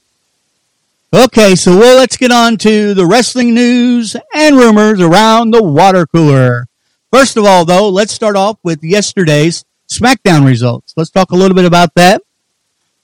Okay, 1.12 1.54
so 1.54 1.76
well, 1.76 1.96
let's 1.96 2.16
get 2.16 2.32
on 2.32 2.56
to 2.58 2.92
the 2.92 3.06
wrestling 3.06 3.54
news 3.54 4.16
and 4.34 4.56
rumors 4.56 5.00
around 5.00 5.52
the 5.52 5.62
water 5.62 6.06
cooler. 6.06 6.66
First 7.14 7.36
of 7.36 7.44
all, 7.44 7.64
though, 7.64 7.90
let's 7.90 8.12
start 8.12 8.34
off 8.34 8.58
with 8.64 8.82
yesterday's 8.82 9.64
SmackDown 9.88 10.44
results. 10.44 10.94
Let's 10.96 11.10
talk 11.10 11.30
a 11.30 11.36
little 11.36 11.54
bit 11.54 11.64
about 11.64 11.94
that. 11.94 12.22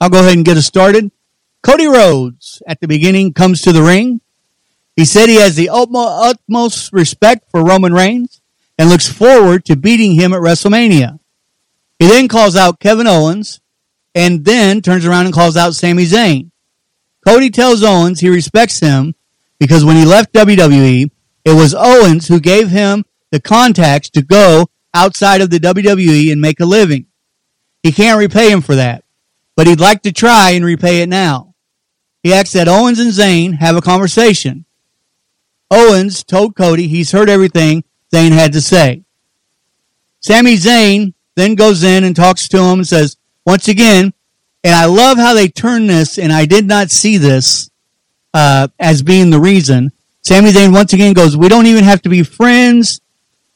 I'll 0.01 0.09
go 0.09 0.19
ahead 0.19 0.35
and 0.35 0.43
get 0.43 0.57
us 0.57 0.65
started. 0.65 1.13
Cody 1.63 1.87
Rhodes 1.87 2.61
at 2.67 2.81
the 2.81 2.89
beginning 2.89 3.31
comes 3.31 3.61
to 3.61 3.71
the 3.71 3.81
ring. 3.81 4.19
He 4.97 5.05
said 5.05 5.29
he 5.29 5.37
has 5.37 5.55
the 5.55 5.69
utmost 5.71 6.91
respect 6.91 7.49
for 7.51 7.63
Roman 7.63 7.93
Reigns 7.93 8.41
and 8.77 8.89
looks 8.89 9.07
forward 9.07 9.63
to 9.63 9.77
beating 9.77 10.15
him 10.15 10.33
at 10.33 10.41
WrestleMania. 10.41 11.17
He 11.97 12.05
then 12.05 12.27
calls 12.27 12.57
out 12.57 12.81
Kevin 12.81 13.07
Owens 13.07 13.61
and 14.13 14.43
then 14.43 14.81
turns 14.81 15.05
around 15.05 15.27
and 15.27 15.33
calls 15.33 15.55
out 15.55 15.73
Sami 15.73 16.03
Zayn. 16.03 16.51
Cody 17.25 17.49
tells 17.49 17.81
Owens 17.81 18.19
he 18.19 18.27
respects 18.27 18.81
him 18.81 19.15
because 19.57 19.85
when 19.85 19.95
he 19.95 20.03
left 20.03 20.33
WWE, 20.33 21.09
it 21.45 21.53
was 21.53 21.73
Owens 21.73 22.27
who 22.27 22.41
gave 22.41 22.71
him 22.71 23.05
the 23.31 23.39
contacts 23.39 24.09
to 24.11 24.21
go 24.21 24.69
outside 24.93 25.41
of 25.41 25.49
the 25.49 25.59
WWE 25.59 26.31
and 26.31 26.41
make 26.41 26.59
a 26.59 26.65
living. 26.65 27.07
He 27.83 27.91
can't 27.91 28.19
repay 28.19 28.51
him 28.51 28.61
for 28.61 28.75
that, 28.75 29.03
but 29.55 29.67
he'd 29.67 29.79
like 29.79 30.03
to 30.03 30.11
try 30.11 30.51
and 30.51 30.63
repay 30.63 31.01
it 31.01 31.09
now. 31.09 31.55
He 32.23 32.33
asks 32.33 32.53
that 32.53 32.67
Owens 32.67 32.99
and 32.99 33.11
Zayn 33.11 33.55
have 33.55 33.75
a 33.75 33.81
conversation. 33.81 34.65
Owens 35.71 36.23
told 36.23 36.55
Cody 36.55 36.87
he's 36.87 37.11
heard 37.11 37.29
everything 37.29 37.83
Zayn 38.13 38.31
had 38.31 38.53
to 38.53 38.61
say. 38.61 39.03
Sami 40.19 40.55
Zayn 40.55 41.13
then 41.35 41.55
goes 41.55 41.83
in 41.83 42.03
and 42.03 42.15
talks 42.15 42.47
to 42.49 42.57
him 42.57 42.79
and 42.79 42.87
says, 42.87 43.17
once 43.45 43.67
again, 43.67 44.13
and 44.63 44.75
I 44.75 44.85
love 44.85 45.17
how 45.17 45.33
they 45.33 45.47
turn 45.47 45.87
this, 45.87 46.19
and 46.19 46.31
I 46.31 46.45
did 46.45 46.67
not 46.67 46.91
see 46.91 47.17
this 47.17 47.71
uh, 48.33 48.67
as 48.79 49.01
being 49.01 49.31
the 49.31 49.39
reason. 49.39 49.91
Sami 50.21 50.51
Zayn 50.51 50.71
once 50.71 50.93
again 50.93 51.13
goes, 51.13 51.35
We 51.35 51.49
don't 51.49 51.65
even 51.65 51.83
have 51.83 52.03
to 52.03 52.09
be 52.09 52.21
friends. 52.21 53.01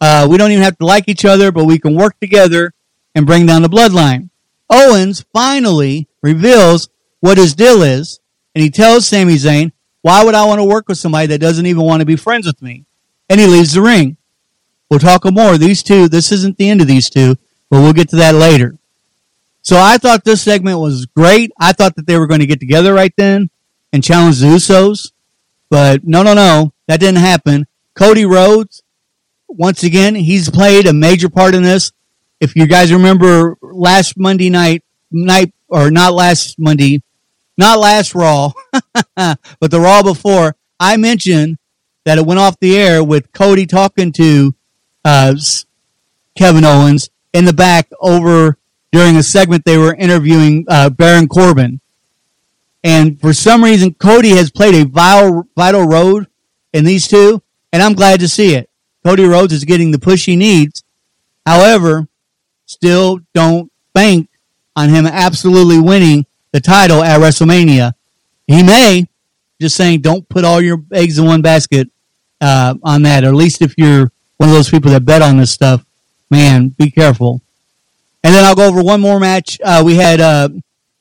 Uh, 0.07 0.27
we 0.29 0.37
don't 0.37 0.51
even 0.51 0.61
have 0.61 0.77
to 0.77 0.85
like 0.85 1.09
each 1.09 1.25
other, 1.25 1.51
but 1.51 1.65
we 1.65 1.79
can 1.79 1.95
work 1.95 2.19
together 2.19 2.75
and 3.15 3.25
bring 3.25 3.47
down 3.47 3.63
the 3.63 3.67
bloodline. 3.67 4.29
Owens 4.69 5.25
finally 5.33 6.07
reveals 6.21 6.89
what 7.21 7.39
his 7.39 7.55
deal 7.55 7.81
is, 7.81 8.19
and 8.53 8.63
he 8.63 8.69
tells 8.69 9.07
Sami 9.07 9.33
Zayn, 9.33 9.71
Why 10.03 10.23
would 10.23 10.35
I 10.35 10.45
want 10.45 10.59
to 10.59 10.63
work 10.63 10.87
with 10.87 10.99
somebody 10.99 11.25
that 11.27 11.39
doesn't 11.39 11.65
even 11.65 11.81
want 11.81 12.01
to 12.01 12.05
be 12.05 12.17
friends 12.17 12.45
with 12.45 12.61
me? 12.61 12.85
And 13.31 13.39
he 13.39 13.47
leaves 13.47 13.73
the 13.73 13.81
ring. 13.81 14.17
We'll 14.91 14.99
talk 14.99 15.25
more. 15.25 15.57
These 15.57 15.81
two, 15.81 16.07
this 16.07 16.31
isn't 16.31 16.59
the 16.59 16.69
end 16.69 16.81
of 16.81 16.87
these 16.87 17.09
two, 17.09 17.35
but 17.71 17.81
we'll 17.81 17.91
get 17.91 18.09
to 18.09 18.17
that 18.17 18.35
later. 18.35 18.77
So 19.63 19.77
I 19.79 19.97
thought 19.97 20.23
this 20.23 20.43
segment 20.43 20.77
was 20.77 21.07
great. 21.07 21.51
I 21.59 21.73
thought 21.73 21.95
that 21.95 22.05
they 22.05 22.19
were 22.19 22.27
going 22.27 22.41
to 22.41 22.45
get 22.45 22.59
together 22.59 22.93
right 22.93 23.13
then 23.17 23.49
and 23.91 24.03
challenge 24.03 24.39
the 24.39 24.45
Usos. 24.45 25.13
But 25.71 26.03
no, 26.03 26.21
no, 26.21 26.35
no. 26.35 26.73
That 26.87 26.99
didn't 26.99 27.21
happen. 27.21 27.65
Cody 27.95 28.25
Rhodes, 28.25 28.83
once 29.57 29.83
again, 29.83 30.15
he's 30.15 30.49
played 30.49 30.87
a 30.87 30.93
major 30.93 31.29
part 31.29 31.55
in 31.55 31.63
this. 31.63 31.91
If 32.39 32.55
you 32.55 32.67
guys 32.67 32.91
remember 32.91 33.57
last 33.61 34.17
Monday 34.17 34.49
night, 34.49 34.83
night, 35.11 35.53
or 35.67 35.89
not 35.89 36.13
last 36.13 36.59
Monday, 36.59 37.01
not 37.57 37.79
last 37.79 38.13
Raw, 38.13 38.51
but 39.15 39.71
the 39.71 39.79
Raw 39.79 40.03
before, 40.03 40.55
I 40.79 40.97
mentioned 40.97 41.57
that 42.03 42.17
it 42.17 42.25
went 42.25 42.39
off 42.39 42.59
the 42.59 42.77
air 42.77 43.03
with 43.03 43.31
Cody 43.31 43.65
talking 43.65 44.11
to 44.13 44.53
uh, 45.03 45.35
Kevin 46.37 46.65
Owens 46.65 47.09
in 47.33 47.45
the 47.45 47.53
back 47.53 47.89
over 48.01 48.57
during 48.91 49.15
a 49.15 49.23
segment 49.23 49.65
they 49.65 49.77
were 49.77 49.95
interviewing 49.95 50.65
uh, 50.67 50.89
Baron 50.89 51.27
Corbin. 51.27 51.79
And 52.83 53.19
for 53.19 53.33
some 53.33 53.63
reason, 53.63 53.93
Cody 53.95 54.29
has 54.29 54.51
played 54.51 54.75
a 54.75 54.87
vital, 54.87 55.47
vital 55.55 55.85
role 55.85 56.23
in 56.71 56.85
these 56.85 57.07
two, 57.07 57.41
and 57.73 57.81
I'm 57.81 57.93
glad 57.93 58.19
to 58.19 58.27
see 58.27 58.53
it. 58.53 58.69
Cody 59.05 59.25
Rhodes 59.25 59.53
is 59.53 59.63
getting 59.63 59.91
the 59.91 59.99
push 59.99 60.25
he 60.25 60.35
needs. 60.35 60.83
However, 61.45 62.07
still 62.65 63.19
don't 63.35 63.71
bank 63.93 64.29
on 64.75 64.89
him 64.89 65.05
absolutely 65.05 65.79
winning 65.79 66.25
the 66.51 66.59
title 66.59 67.03
at 67.03 67.19
WrestleMania. 67.19 67.93
He 68.47 68.63
may, 68.63 69.07
just 69.61 69.75
saying, 69.75 70.01
don't 70.01 70.27
put 70.27 70.43
all 70.43 70.59
your 70.59 70.81
eggs 70.91 71.19
in 71.19 71.25
one 71.25 71.43
basket 71.43 71.87
uh, 72.41 72.73
on 72.81 73.03
that. 73.03 73.23
Or 73.23 73.27
at 73.27 73.35
least 73.35 73.61
if 73.61 73.75
you're 73.77 74.11
one 74.37 74.49
of 74.49 74.55
those 74.55 74.71
people 74.71 74.89
that 74.91 75.05
bet 75.05 75.21
on 75.21 75.37
this 75.37 75.51
stuff, 75.51 75.85
man, 76.31 76.69
be 76.69 76.89
careful. 76.89 77.41
And 78.23 78.33
then 78.33 78.43
I'll 78.43 78.55
go 78.55 78.67
over 78.67 78.81
one 78.81 79.01
more 79.01 79.19
match. 79.19 79.59
Uh, 79.63 79.83
we 79.85 79.95
had 79.95 80.19
uh, 80.19 80.49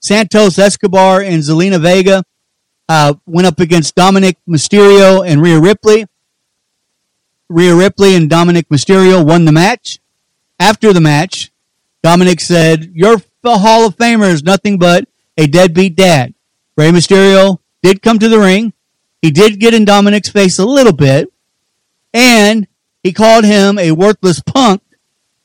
Santos 0.01 0.59
Escobar 0.59 1.23
and 1.23 1.43
Zelina 1.43 1.81
Vega 1.81 2.23
uh, 2.87 3.15
went 3.25 3.47
up 3.47 3.61
against 3.61 3.97
Dominik 3.97 4.37
Mysterio 4.47 5.27
and 5.27 5.41
Rhea 5.41 5.59
Ripley. 5.59 6.07
Rhea 7.49 7.75
Ripley 7.75 8.15
and 8.15 8.31
Dominik 8.31 8.69
Mysterio 8.69 9.25
won 9.25 9.45
the 9.45 9.53
match. 9.53 10.01
After 10.59 10.93
the 10.93 11.01
match, 11.01 11.53
Dominik 12.03 12.41
said, 12.41 12.93
Your 12.95 13.19
Hall 13.45 13.87
of 13.87 13.97
Famer 13.97 14.31
is 14.31 14.43
nothing 14.43 14.79
but 14.79 15.07
a 15.37 15.47
deadbeat 15.47 15.97
dad. 15.97 16.35
Rey 16.77 16.91
Mysterio 16.91 17.59
did 17.83 18.03
come 18.03 18.19
to 18.19 18.29
the 18.29 18.39
ring. 18.39 18.73
He 19.23 19.31
did 19.31 19.59
get 19.59 19.75
in 19.75 19.85
Dominik's 19.85 20.29
face 20.29 20.59
a 20.59 20.67
little 20.67 20.93
bit. 20.93 21.33
And 22.13 22.67
he 23.03 23.13
called 23.13 23.45
him 23.45 23.79
a 23.79 23.93
worthless 23.93 24.41
punk, 24.41 24.83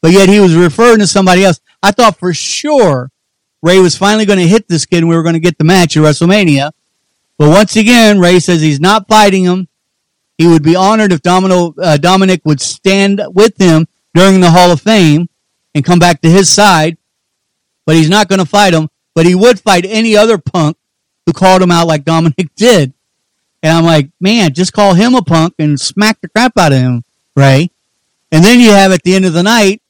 but 0.01 0.11
yet 0.11 0.29
he 0.29 0.39
was 0.39 0.55
referring 0.55 0.99
to 0.99 1.07
somebody 1.07 1.45
else. 1.45 1.61
I 1.81 1.91
thought 1.91 2.17
for 2.17 2.33
sure 2.33 3.09
Rey 3.61 3.79
was 3.79 3.95
finally 3.95 4.25
going 4.25 4.39
to 4.39 4.47
hit 4.47 4.67
this 4.67 4.85
kid 4.85 4.97
and 4.97 5.09
we 5.09 5.15
were 5.15 5.23
going 5.23 5.33
to 5.33 5.39
get 5.39 5.57
the 5.57 5.63
match 5.63 5.95
at 5.95 6.03
WrestleMania. 6.03 6.71
But 7.37 7.49
once 7.49 7.77
again, 7.77 8.19
Rey 8.19 8.39
says 8.39 8.61
he's 8.61 8.81
not 8.81 9.07
fighting 9.07 9.45
him. 9.45 9.68
He 10.39 10.47
would 10.47 10.63
be 10.63 10.75
honored 10.75 11.11
if 11.11 11.21
Domino, 11.21 11.75
uh, 11.77 11.97
Dominik 11.99 12.39
would 12.45 12.61
stand 12.61 13.21
with 13.33 13.57
him 13.61 13.85
during 14.13 14.39
the 14.39 14.49
Hall 14.49 14.71
of 14.71 14.79
Fame 14.79 15.27
and 15.75 15.83
come 15.83 15.99
back 15.99 16.21
to 16.21 16.29
his 16.29 16.49
side. 16.49 16.97
But 17.85 17.97
he's 17.97 18.09
not 18.09 18.29
going 18.29 18.39
to 18.39 18.45
fight 18.45 18.73
him. 18.73 18.87
But 19.13 19.25
he 19.25 19.35
would 19.35 19.59
fight 19.59 19.85
any 19.85 20.15
other 20.15 20.37
punk 20.37 20.77
who 21.25 21.33
called 21.33 21.61
him 21.61 21.71
out 21.71 21.87
like 21.87 22.05
Dominik 22.05 22.49
did. 22.55 22.93
And 23.61 23.77
I'm 23.77 23.83
like, 23.83 24.11
man, 24.21 24.53
just 24.53 24.71
call 24.71 24.93
him 24.93 25.13
a 25.13 25.21
punk 25.21 25.55
and 25.59 25.77
smack 25.77 26.21
the 26.21 26.29
crap 26.29 26.57
out 26.57 26.71
of 26.71 26.79
him, 26.79 27.03
Rey. 27.35 27.69
And 28.31 28.41
then 28.41 28.61
you 28.61 28.71
have 28.71 28.93
at 28.93 29.03
the 29.03 29.15
end 29.15 29.25
of 29.25 29.33
the 29.33 29.43
night, 29.43 29.81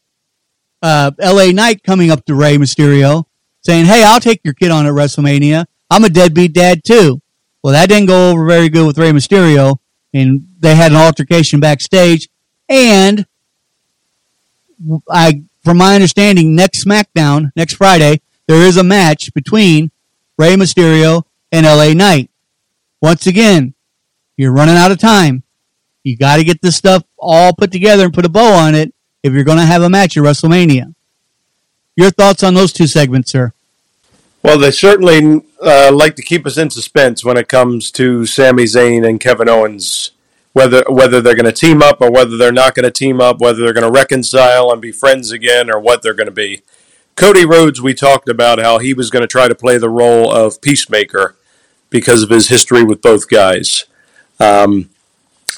uh, 0.81 1.12
LA 1.19 1.51
Knight 1.51 1.83
coming 1.83 2.09
up 2.09 2.25
to 2.25 2.33
Rey 2.33 2.57
Mysterio 2.57 3.25
saying, 3.62 3.85
Hey, 3.85 4.03
I'll 4.03 4.19
take 4.19 4.41
your 4.43 4.55
kid 4.55 4.71
on 4.71 4.88
at 4.88 4.93
WrestleMania. 4.93 5.65
I'm 5.91 6.05
a 6.05 6.09
deadbeat 6.09 6.53
dad 6.53 6.83
too. 6.83 7.21
Well, 7.63 7.73
that 7.73 7.89
didn't 7.89 8.07
go 8.07 8.31
over 8.31 8.47
very 8.47 8.69
good 8.69 8.88
with 8.88 8.97
Rey 8.97 9.12
Mysterio 9.12 9.77
and 10.13 10.48
they 10.60 10.76
had 10.76 10.91
an 10.91 10.98
altercation 10.98 11.60
backstage. 11.60 12.30
And 12.67 13.26
I, 15.10 15.43
from 15.63 15.78
my 15.78 15.95
understanding, 15.95 16.56
next 16.56 16.86
SmackDown, 16.86 17.52
next 17.56 17.76
Friday, 17.76 18.22
there 18.48 18.65
is 18.65 18.78
a 18.78 18.84
match 18.84 19.34
between 19.34 19.91
Rey 20.38 20.56
Mysterio 20.56 21.24
and 21.52 21.65
LA 21.65 21.93
Knight. 21.93 22.30
Once 23.02 23.28
again, 23.28 23.74
you're 24.38 24.52
running 24.52 24.76
out 24.76 24.91
of 24.91 25.00
time. 25.00 25.43
You 26.04 26.17
got 26.17 26.38
to 26.38 26.43
get 26.43 26.62
this 26.62 26.76
stuff 26.76 27.04
all 27.17 27.54
put 27.54 27.72
together 27.72 28.06
and 28.06 28.13
put 28.13 28.26
a 28.26 28.30
bow 28.30 28.54
on 28.54 28.74
it 28.74 28.93
if 29.22 29.34
you're 29.34 29.43
going 29.43 29.58
to 29.58 29.65
have 29.65 29.82
a 29.82 29.89
match 29.89 30.17
at 30.17 30.24
WrestleMania. 30.24 30.93
Your 31.95 32.10
thoughts 32.10 32.43
on 32.43 32.54
those 32.54 32.72
two 32.72 32.88
segments, 32.88 33.32
sir? 33.32 33.54
Well, 34.41 34.58
they 34.58 34.71
certainly 34.71 35.43
uh, 35.62 35.91
like 35.93 36.15
to 36.15 36.21
keep 36.21 36.45
us 36.45 36.58
in 36.58 36.69
suspense 36.69 37.25
when 37.25 37.38
it 37.38 37.49
comes 37.49 37.91
to 37.91 38.25
Sami 38.25 38.63
Zayn 38.63 39.08
and 39.08 39.19
Kevin 39.19 39.49
Owens, 39.49 40.12
whether 40.54 40.84
whether 40.88 41.21
they're 41.21 41.36
going 41.36 41.45
to 41.45 41.52
team 41.52 41.82
up 41.84 41.99
or 41.99 42.10
whether 42.10 42.38
they're 42.38 42.52
not 42.52 42.73
going 42.73 42.86
to 42.86 42.91
team 42.91 43.19
up, 43.19 43.39
whether 43.39 43.60
they're 43.63 43.73
going 43.73 43.91
to 43.91 43.99
reconcile 43.99 44.71
and 44.71 44.82
be 44.82 44.93
friends 44.93 45.32
again, 45.32 45.69
or 45.69 45.80
what 45.80 46.02
they're 46.02 46.13
going 46.13 46.28
to 46.28 46.32
be. 46.32 46.62
Cody 47.15 47.45
Rhodes, 47.45 47.82
we 47.82 47.93
talked 47.93 48.30
about 48.30 48.62
how 48.62 48.78
he 48.80 48.93
was 48.93 49.10
going 49.10 49.23
to 49.23 49.28
try 49.28 49.49
to 49.49 49.56
play 49.56 49.78
the 49.78 49.89
role 49.89 50.32
of 50.32 50.62
peacemaker 50.62 51.36
because 51.89 52.23
of 52.23 52.30
his 52.30 52.47
history 52.47 52.84
with 52.84 53.02
both 53.02 53.30
guys. 53.30 53.84
Um, 54.39 54.89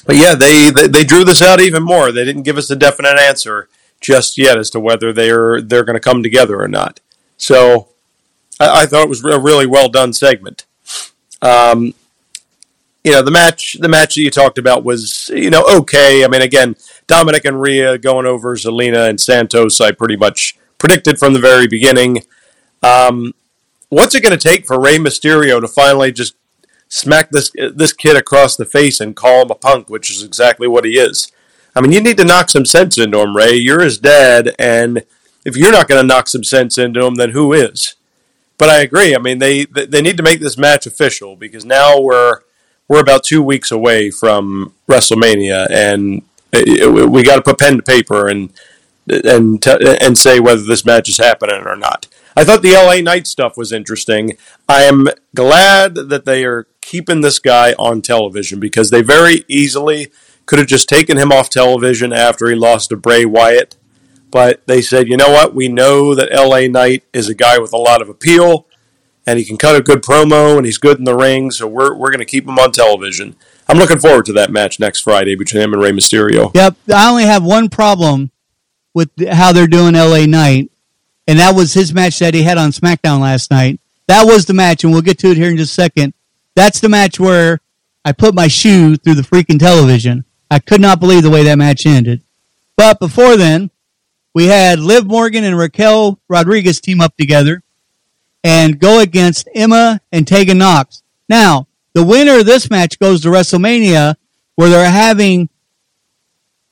but 0.04 0.16
yeah, 0.16 0.34
they, 0.34 0.70
they, 0.70 0.88
they 0.88 1.04
drew 1.04 1.24
this 1.24 1.40
out 1.40 1.60
even 1.60 1.84
more. 1.84 2.10
They 2.10 2.24
didn't 2.24 2.42
give 2.42 2.58
us 2.58 2.68
a 2.70 2.74
definite 2.74 3.16
answer 3.16 3.68
just 4.00 4.36
yet 4.36 4.58
as 4.58 4.70
to 4.70 4.80
whether 4.80 5.12
they're 5.12 5.62
they're 5.62 5.84
going 5.84 5.94
to 5.94 6.00
come 6.00 6.24
together 6.24 6.60
or 6.60 6.66
not. 6.66 6.98
So 7.36 7.90
I, 8.62 8.82
I, 8.82 8.86
thought 8.86 9.04
it 9.04 9.08
was 9.08 9.24
a 9.24 9.38
really 9.38 9.66
well 9.66 9.88
done 9.88 10.12
segment. 10.12 10.66
Um, 11.40 11.94
you 13.04 13.12
know, 13.12 13.22
the 13.22 13.30
match 13.30 13.76
the 13.80 13.88
match 13.88 14.14
that 14.14 14.22
you 14.22 14.30
talked 14.30 14.58
about 14.58 14.84
was 14.84 15.28
you 15.34 15.50
know 15.50 15.64
okay. 15.78 16.24
I 16.24 16.28
mean, 16.28 16.42
again, 16.42 16.76
Dominik 17.08 17.44
and 17.44 17.60
Rhea 17.60 17.98
going 17.98 18.26
over 18.26 18.54
Zelina 18.56 19.08
and 19.08 19.20
Santos. 19.20 19.80
I 19.80 19.92
pretty 19.92 20.16
much 20.16 20.56
predicted 20.78 21.18
from 21.18 21.32
the 21.32 21.40
very 21.40 21.66
beginning. 21.66 22.22
Um, 22.82 23.34
what's 23.88 24.14
it 24.14 24.22
going 24.22 24.36
to 24.36 24.48
take 24.48 24.66
for 24.66 24.80
Rey 24.80 24.98
Mysterio 24.98 25.60
to 25.60 25.68
finally 25.68 26.12
just 26.12 26.34
smack 26.92 27.30
this 27.30 27.50
this 27.74 27.92
kid 27.92 28.16
across 28.16 28.56
the 28.56 28.66
face 28.66 29.00
and 29.00 29.16
call 29.16 29.42
him 29.42 29.50
a 29.50 29.54
punk, 29.54 29.88
which 29.88 30.10
is 30.10 30.22
exactly 30.22 30.68
what 30.68 30.84
he 30.84 30.98
is. 30.98 31.32
I 31.74 31.80
mean, 31.80 31.92
you 31.92 32.02
need 32.02 32.18
to 32.18 32.24
knock 32.24 32.50
some 32.50 32.66
sense 32.66 32.98
into 32.98 33.20
him, 33.20 33.34
Rey. 33.34 33.54
You're 33.54 33.80
his 33.80 33.98
dad, 33.98 34.54
and 34.58 35.04
if 35.44 35.56
you're 35.56 35.72
not 35.72 35.88
going 35.88 36.00
to 36.00 36.06
knock 36.06 36.28
some 36.28 36.44
sense 36.44 36.76
into 36.76 37.04
him, 37.04 37.14
then 37.14 37.30
who 37.30 37.52
is? 37.52 37.94
But 38.62 38.70
I 38.70 38.82
agree. 38.82 39.12
I 39.16 39.18
mean, 39.18 39.40
they 39.40 39.64
they 39.64 40.00
need 40.00 40.16
to 40.18 40.22
make 40.22 40.38
this 40.38 40.56
match 40.56 40.86
official 40.86 41.34
because 41.34 41.64
now 41.64 42.00
we're 42.00 42.42
we're 42.86 43.00
about 43.00 43.24
two 43.24 43.42
weeks 43.42 43.72
away 43.72 44.12
from 44.12 44.72
WrestleMania, 44.88 45.68
and 45.68 46.22
we 46.52 47.24
got 47.24 47.34
to 47.34 47.42
put 47.42 47.58
pen 47.58 47.78
to 47.78 47.82
paper 47.82 48.28
and 48.28 48.52
and 49.08 49.66
and 49.66 50.16
say 50.16 50.38
whether 50.38 50.62
this 50.62 50.84
match 50.84 51.08
is 51.08 51.18
happening 51.18 51.66
or 51.66 51.74
not. 51.74 52.06
I 52.36 52.44
thought 52.44 52.62
the 52.62 52.74
LA 52.74 53.00
Knight 53.00 53.26
stuff 53.26 53.56
was 53.56 53.72
interesting. 53.72 54.36
I 54.68 54.82
am 54.84 55.08
glad 55.34 55.96
that 55.96 56.24
they 56.24 56.44
are 56.44 56.68
keeping 56.80 57.20
this 57.20 57.40
guy 57.40 57.72
on 57.80 58.00
television 58.00 58.60
because 58.60 58.90
they 58.90 59.02
very 59.02 59.44
easily 59.48 60.06
could 60.46 60.60
have 60.60 60.68
just 60.68 60.88
taken 60.88 61.18
him 61.18 61.32
off 61.32 61.50
television 61.50 62.12
after 62.12 62.48
he 62.48 62.54
lost 62.54 62.90
to 62.90 62.96
Bray 62.96 63.24
Wyatt. 63.24 63.74
But 64.32 64.66
they 64.66 64.82
said, 64.82 65.08
you 65.08 65.16
know 65.16 65.30
what? 65.30 65.54
We 65.54 65.68
know 65.68 66.16
that 66.16 66.32
LA 66.32 66.66
Knight 66.66 67.04
is 67.12 67.28
a 67.28 67.34
guy 67.34 67.58
with 67.58 67.72
a 67.72 67.78
lot 67.78 68.02
of 68.02 68.08
appeal 68.08 68.66
and 69.26 69.38
he 69.38 69.44
can 69.44 69.56
cut 69.56 69.76
a 69.76 69.82
good 69.82 70.02
promo 70.02 70.56
and 70.56 70.66
he's 70.66 70.78
good 70.78 70.98
in 70.98 71.04
the 71.04 71.14
ring, 71.14 71.50
so 71.50 71.68
we're, 71.68 71.94
we're 71.94 72.10
going 72.10 72.18
to 72.18 72.24
keep 72.24 72.44
him 72.44 72.58
on 72.58 72.72
television. 72.72 73.36
I'm 73.68 73.78
looking 73.78 73.98
forward 73.98 74.26
to 74.26 74.32
that 74.32 74.50
match 74.50 74.80
next 74.80 75.00
Friday 75.00 75.36
between 75.36 75.62
him 75.62 75.72
and 75.72 75.82
Rey 75.82 75.92
Mysterio. 75.92 76.50
Yep. 76.54 76.76
I 76.92 77.08
only 77.08 77.24
have 77.24 77.44
one 77.44 77.68
problem 77.68 78.30
with 78.94 79.10
how 79.30 79.52
they're 79.52 79.68
doing 79.68 79.94
LA 79.94 80.26
Knight, 80.26 80.70
and 81.28 81.38
that 81.38 81.54
was 81.54 81.72
his 81.72 81.94
match 81.94 82.18
that 82.18 82.34
he 82.34 82.42
had 82.42 82.58
on 82.58 82.70
SmackDown 82.70 83.20
last 83.20 83.50
night. 83.50 83.80
That 84.08 84.24
was 84.24 84.46
the 84.46 84.54
match, 84.54 84.82
and 84.82 84.92
we'll 84.92 85.02
get 85.02 85.18
to 85.20 85.28
it 85.28 85.36
here 85.36 85.50
in 85.50 85.56
just 85.56 85.72
a 85.72 85.82
second. 85.82 86.14
That's 86.56 86.80
the 86.80 86.88
match 86.88 87.20
where 87.20 87.60
I 88.04 88.12
put 88.12 88.34
my 88.34 88.48
shoe 88.48 88.96
through 88.96 89.14
the 89.14 89.22
freaking 89.22 89.58
television. 89.58 90.24
I 90.50 90.58
could 90.58 90.80
not 90.80 91.00
believe 91.00 91.22
the 91.22 91.30
way 91.30 91.44
that 91.44 91.56
match 91.56 91.86
ended. 91.86 92.22
But 92.76 92.98
before 92.98 93.36
then, 93.36 93.70
we 94.34 94.46
had 94.46 94.80
Liv 94.80 95.06
Morgan 95.06 95.44
and 95.44 95.56
Raquel 95.56 96.18
Rodriguez 96.28 96.80
team 96.80 97.00
up 97.00 97.16
together 97.16 97.62
and 98.44 98.78
go 98.78 99.00
against 99.00 99.48
Emma 99.54 100.00
and 100.10 100.26
Tegan 100.26 100.58
Knox. 100.58 101.02
Now, 101.28 101.68
the 101.94 102.04
winner 102.04 102.38
of 102.38 102.46
this 102.46 102.70
match 102.70 102.98
goes 102.98 103.20
to 103.22 103.28
WrestleMania 103.28 104.16
where 104.56 104.68
they're 104.68 104.90
having 104.90 105.48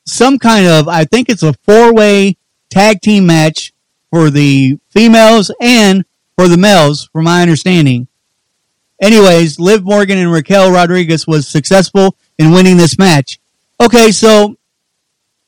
some 0.05 0.39
kind 0.39 0.67
of, 0.67 0.87
I 0.87 1.05
think 1.05 1.29
it's 1.29 1.43
a 1.43 1.53
four 1.63 1.93
way 1.93 2.37
tag 2.69 3.01
team 3.01 3.25
match 3.25 3.73
for 4.09 4.29
the 4.29 4.79
females 4.89 5.51
and 5.61 6.03
for 6.35 6.47
the 6.47 6.57
males, 6.57 7.09
from 7.13 7.25
my 7.25 7.41
understanding. 7.41 8.07
Anyways, 9.01 9.59
Liv 9.59 9.83
Morgan 9.83 10.17
and 10.17 10.31
Raquel 10.31 10.71
Rodriguez 10.71 11.25
was 11.25 11.47
successful 11.47 12.15
in 12.37 12.51
winning 12.51 12.77
this 12.77 12.97
match. 12.97 13.39
Okay, 13.79 14.11
so 14.11 14.57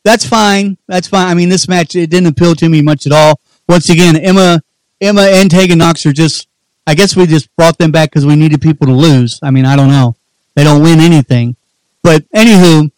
that's 0.03 0.27
fine. 0.27 0.77
That's 0.87 1.07
fine. 1.07 1.27
I 1.27 1.33
mean, 1.33 1.49
this 1.49 1.67
match 1.67 1.95
it 1.95 2.09
didn't 2.09 2.27
appeal 2.27 2.55
to 2.55 2.69
me 2.69 2.81
much 2.81 3.05
at 3.05 3.11
all. 3.11 3.39
Once 3.67 3.89
again, 3.89 4.15
Emma, 4.17 4.61
Emma 4.99 5.21
and 5.21 5.49
Tegan 5.49 5.77
Knox 5.77 6.05
are 6.05 6.13
just. 6.13 6.47
I 6.85 6.95
guess 6.95 7.15
we 7.15 7.25
just 7.25 7.55
brought 7.55 7.77
them 7.77 7.91
back 7.91 8.09
because 8.09 8.25
we 8.25 8.35
needed 8.35 8.61
people 8.61 8.87
to 8.87 8.93
lose. 8.93 9.39
I 9.41 9.51
mean, 9.51 9.63
I 9.63 9.77
don't 9.77 9.87
know. 9.87 10.17
They 10.55 10.65
don't 10.65 10.83
win 10.83 10.99
anything. 10.99 11.55
But 12.01 12.29
anywho, 12.31 12.91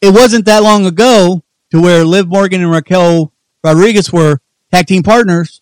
it 0.00 0.14
wasn't 0.14 0.46
that 0.46 0.62
long 0.62 0.86
ago 0.86 1.42
to 1.70 1.82
where 1.82 2.06
Liv 2.06 2.26
Morgan 2.26 2.62
and 2.62 2.70
Raquel 2.70 3.30
Rodriguez 3.62 4.10
were 4.10 4.40
tag 4.72 4.86
team 4.86 5.02
partners, 5.02 5.60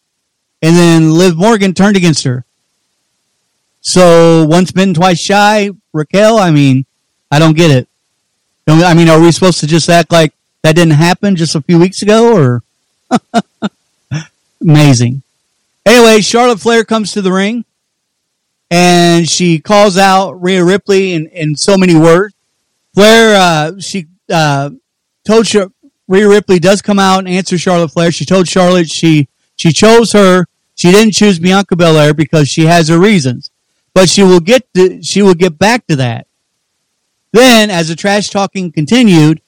and 0.63 0.77
then 0.77 1.13
Liv 1.13 1.37
Morgan 1.37 1.75
turned 1.75 1.97
against 1.97 2.23
her. 2.23 2.45
So 3.81 4.47
once 4.47 4.71
bitten, 4.71 4.95
twice 4.95 5.19
shy, 5.19 5.71
Raquel. 5.93 6.39
I 6.39 6.53
mean, 6.53 6.87
I 7.33 7.41
don't 7.41 7.57
get 7.57 7.73
it. 7.73 7.89
I 8.69 8.95
mean, 8.95 9.09
are 9.09 9.21
we 9.21 9.33
supposed 9.33 9.59
to 9.61 9.67
just 9.67 9.89
act 9.89 10.13
like 10.13 10.33
that 10.67 10.75
didn't 10.75 10.95
happen 10.95 11.37
just 11.37 11.55
a 11.55 11.61
few 11.61 11.79
weeks 11.79 12.03
ago, 12.03 12.37
or 12.37 12.63
amazing? 14.61 15.23
Anyway, 15.85 16.21
Charlotte 16.21 16.59
Flair 16.59 16.85
comes 16.85 17.13
to 17.13 17.23
the 17.23 17.31
ring, 17.31 17.65
and 18.69 19.29
she 19.29 19.61
calls 19.61 19.97
out 19.97 20.33
Rhea 20.43 20.65
Ripley 20.65 21.13
in, 21.13 21.29
in 21.29 21.55
so 21.55 21.79
many 21.79 21.95
words. 21.95 22.35
Flair, 22.95 23.37
uh, 23.41 23.79
she 23.79 24.07
uh, 24.29 24.71
told 25.25 25.47
Char- 25.47 25.71
Rhea 26.09 26.29
Ripley 26.29 26.59
does 26.59 26.83
come 26.83 26.99
out 26.99 27.21
and 27.21 27.29
answer 27.29 27.57
Charlotte 27.57 27.93
Flair. 27.93 28.11
She 28.11 28.25
told 28.25 28.49
Charlotte 28.49 28.91
she 28.91 29.29
she 29.55 29.73
chose 29.73 30.11
her. 30.15 30.47
She 30.75 30.91
didn't 30.91 31.15
choose 31.15 31.39
Bianca 31.39 31.77
Belair 31.77 32.13
because 32.13 32.49
she 32.49 32.63
has 32.67 32.89
her 32.89 32.99
reasons, 32.99 33.53
but 33.95 34.09
she 34.09 34.25
will 34.25 34.41
get 34.41 34.67
to, 34.75 35.01
she 35.01 35.23
will 35.23 35.35
get 35.35 35.61
back 35.61 35.87
to 35.87 35.95
that. 35.95 36.27
Then, 37.33 37.71
as 37.71 37.87
the 37.87 37.95
trash 37.95 38.31
talking 38.31 38.73
continued, 38.73 39.41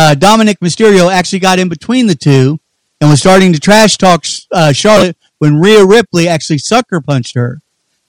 uh, 0.00 0.14
Dominik 0.14 0.60
Mysterio 0.60 1.12
actually 1.12 1.40
got 1.40 1.58
in 1.58 1.68
between 1.68 2.06
the 2.06 2.14
two 2.14 2.58
and 3.00 3.10
was 3.10 3.20
starting 3.20 3.52
to 3.52 3.60
trash 3.60 3.98
talk 3.98 4.24
uh, 4.50 4.72
Charlotte 4.72 5.14
when 5.40 5.60
Rhea 5.60 5.84
Ripley 5.84 6.26
actually 6.26 6.56
sucker 6.56 7.02
punched 7.02 7.34
her. 7.34 7.60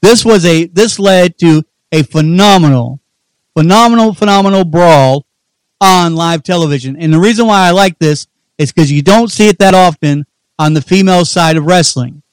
This 0.02 0.24
was 0.24 0.46
a 0.46 0.68
this 0.68 1.00
led 1.00 1.38
to 1.40 1.64
a 1.92 2.04
phenomenal, 2.04 3.02
phenomenal, 3.58 4.14
phenomenal 4.14 4.64
brawl 4.64 5.26
on 5.82 6.16
live 6.16 6.44
television. 6.44 6.96
And 6.96 7.14
the 7.14 7.20
reason 7.20 7.46
why 7.46 7.68
I 7.68 7.72
like 7.72 8.00
this 8.00 8.26
is 8.58 8.72
because 8.72 8.90
you 8.90 9.02
don't 9.02 9.30
see 9.30 9.50
it 9.50 9.60
that 9.60 9.74
often 9.74 10.26
on 10.58 10.74
the 10.74 10.82
female 10.82 11.26
side 11.26 11.58
of 11.58 11.66
wrestling. 11.66 12.24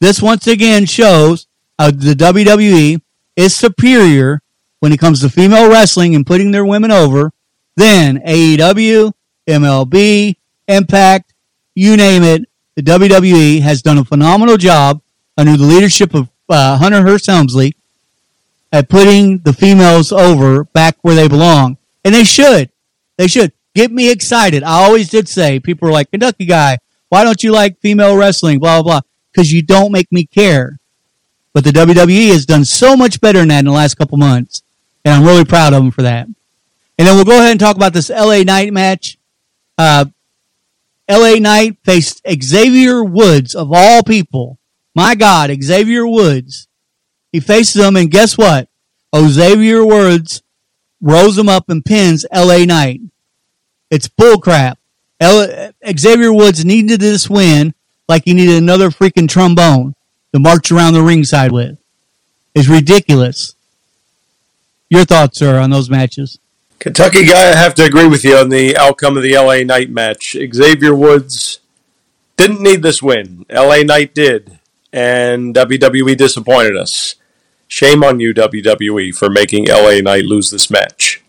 This 0.00 0.20
once 0.20 0.48
again 0.48 0.86
shows 0.86 1.46
how 1.78 1.92
the 1.92 2.14
WWE 2.14 3.00
is 3.36 3.54
superior 3.54 4.42
when 4.80 4.92
it 4.92 4.98
comes 4.98 5.20
to 5.20 5.28
female 5.28 5.70
wrestling 5.70 6.16
and 6.16 6.26
putting 6.26 6.50
their 6.50 6.66
women 6.66 6.90
over 6.90 7.32
than 7.78 8.18
AEW, 8.18 9.12
MLB, 9.46 10.36
Impact, 10.66 11.32
you 11.74 11.96
name 11.96 12.24
it. 12.24 12.48
The 12.74 12.82
WWE 12.82 13.60
has 13.60 13.82
done 13.82 13.98
a 13.98 14.04
phenomenal 14.04 14.56
job 14.56 15.00
under 15.36 15.56
the 15.56 15.64
leadership 15.64 16.14
of 16.14 16.28
uh, 16.48 16.76
Hunter 16.76 17.02
Hearst 17.02 17.26
Helmsley 17.26 17.74
at 18.72 18.88
putting 18.88 19.38
the 19.38 19.52
females 19.52 20.12
over 20.12 20.64
back 20.64 20.96
where 21.02 21.14
they 21.14 21.28
belong. 21.28 21.78
And 22.04 22.14
they 22.14 22.24
should. 22.24 22.70
They 23.16 23.28
should. 23.28 23.52
Get 23.74 23.92
me 23.92 24.10
excited. 24.10 24.62
I 24.62 24.84
always 24.84 25.08
did 25.08 25.28
say, 25.28 25.60
people 25.60 25.88
are 25.88 25.92
like, 25.92 26.10
Kentucky 26.10 26.46
guy, 26.46 26.78
why 27.08 27.24
don't 27.24 27.42
you 27.42 27.52
like 27.52 27.78
female 27.78 28.16
wrestling? 28.16 28.58
Blah, 28.58 28.82
blah, 28.82 29.00
blah. 29.00 29.00
Because 29.32 29.52
you 29.52 29.62
don't 29.62 29.92
make 29.92 30.10
me 30.10 30.26
care. 30.26 30.78
But 31.54 31.64
the 31.64 31.70
WWE 31.70 32.28
has 32.32 32.44
done 32.44 32.64
so 32.64 32.96
much 32.96 33.20
better 33.20 33.38
than 33.38 33.48
that 33.48 33.60
in 33.60 33.64
the 33.66 33.72
last 33.72 33.94
couple 33.94 34.18
months. 34.18 34.62
And 35.04 35.14
I'm 35.14 35.24
really 35.24 35.44
proud 35.44 35.72
of 35.72 35.82
them 35.82 35.90
for 35.90 36.02
that. 36.02 36.26
And 36.98 37.06
then 37.06 37.14
we'll 37.14 37.24
go 37.24 37.38
ahead 37.38 37.52
and 37.52 37.60
talk 37.60 37.76
about 37.76 37.92
this 37.92 38.10
LA 38.10 38.42
Knight 38.42 38.72
match. 38.72 39.18
Uh, 39.76 40.06
LA 41.08 41.34
Knight 41.34 41.78
faced 41.84 42.22
Xavier 42.42 43.04
Woods 43.04 43.54
of 43.54 43.70
all 43.72 44.02
people. 44.02 44.58
My 44.94 45.14
God, 45.14 45.50
Xavier 45.62 46.06
Woods. 46.06 46.66
He 47.32 47.40
faces 47.40 47.82
him, 47.82 47.96
and 47.96 48.10
guess 48.10 48.36
what? 48.36 48.68
Oh, 49.12 49.28
Xavier 49.28 49.84
Woods 49.84 50.42
rolls 51.00 51.38
him 51.38 51.48
up 51.48 51.68
and 51.68 51.84
pins 51.84 52.26
LA 52.34 52.64
Knight. 52.64 53.00
It's 53.90 54.08
bullcrap. 54.08 54.76
L- 55.20 55.72
Xavier 55.96 56.32
Woods 56.32 56.64
needed 56.64 57.00
this 57.00 57.30
win 57.30 57.74
like 58.08 58.24
he 58.24 58.34
needed 58.34 58.56
another 58.56 58.90
freaking 58.90 59.28
trombone 59.28 59.94
to 60.32 60.38
march 60.38 60.72
around 60.72 60.94
the 60.94 61.02
ringside 61.02 61.52
with. 61.52 61.78
It's 62.54 62.68
ridiculous. 62.68 63.54
Your 64.90 65.04
thoughts, 65.04 65.38
sir, 65.38 65.58
on 65.58 65.70
those 65.70 65.90
matches? 65.90 66.38
Kentucky 66.78 67.24
guy, 67.24 67.50
I 67.50 67.56
have 67.56 67.74
to 67.74 67.84
agree 67.84 68.06
with 68.06 68.24
you 68.24 68.36
on 68.36 68.50
the 68.50 68.76
outcome 68.76 69.16
of 69.16 69.24
the 69.24 69.34
LA 69.34 69.64
Knight 69.64 69.90
match. 69.90 70.36
Xavier 70.54 70.94
Woods 70.94 71.58
didn't 72.36 72.62
need 72.62 72.82
this 72.82 73.02
win. 73.02 73.44
LA 73.50 73.82
Knight 73.82 74.14
did, 74.14 74.60
and 74.92 75.54
WWE 75.54 76.16
disappointed 76.16 76.76
us. 76.76 77.16
Shame 77.66 78.04
on 78.04 78.20
you, 78.20 78.32
WWE, 78.32 79.12
for 79.14 79.28
making 79.28 79.66
LA 79.66 80.00
Knight 80.00 80.24
lose 80.24 80.50
this 80.50 80.70
match. 80.70 81.22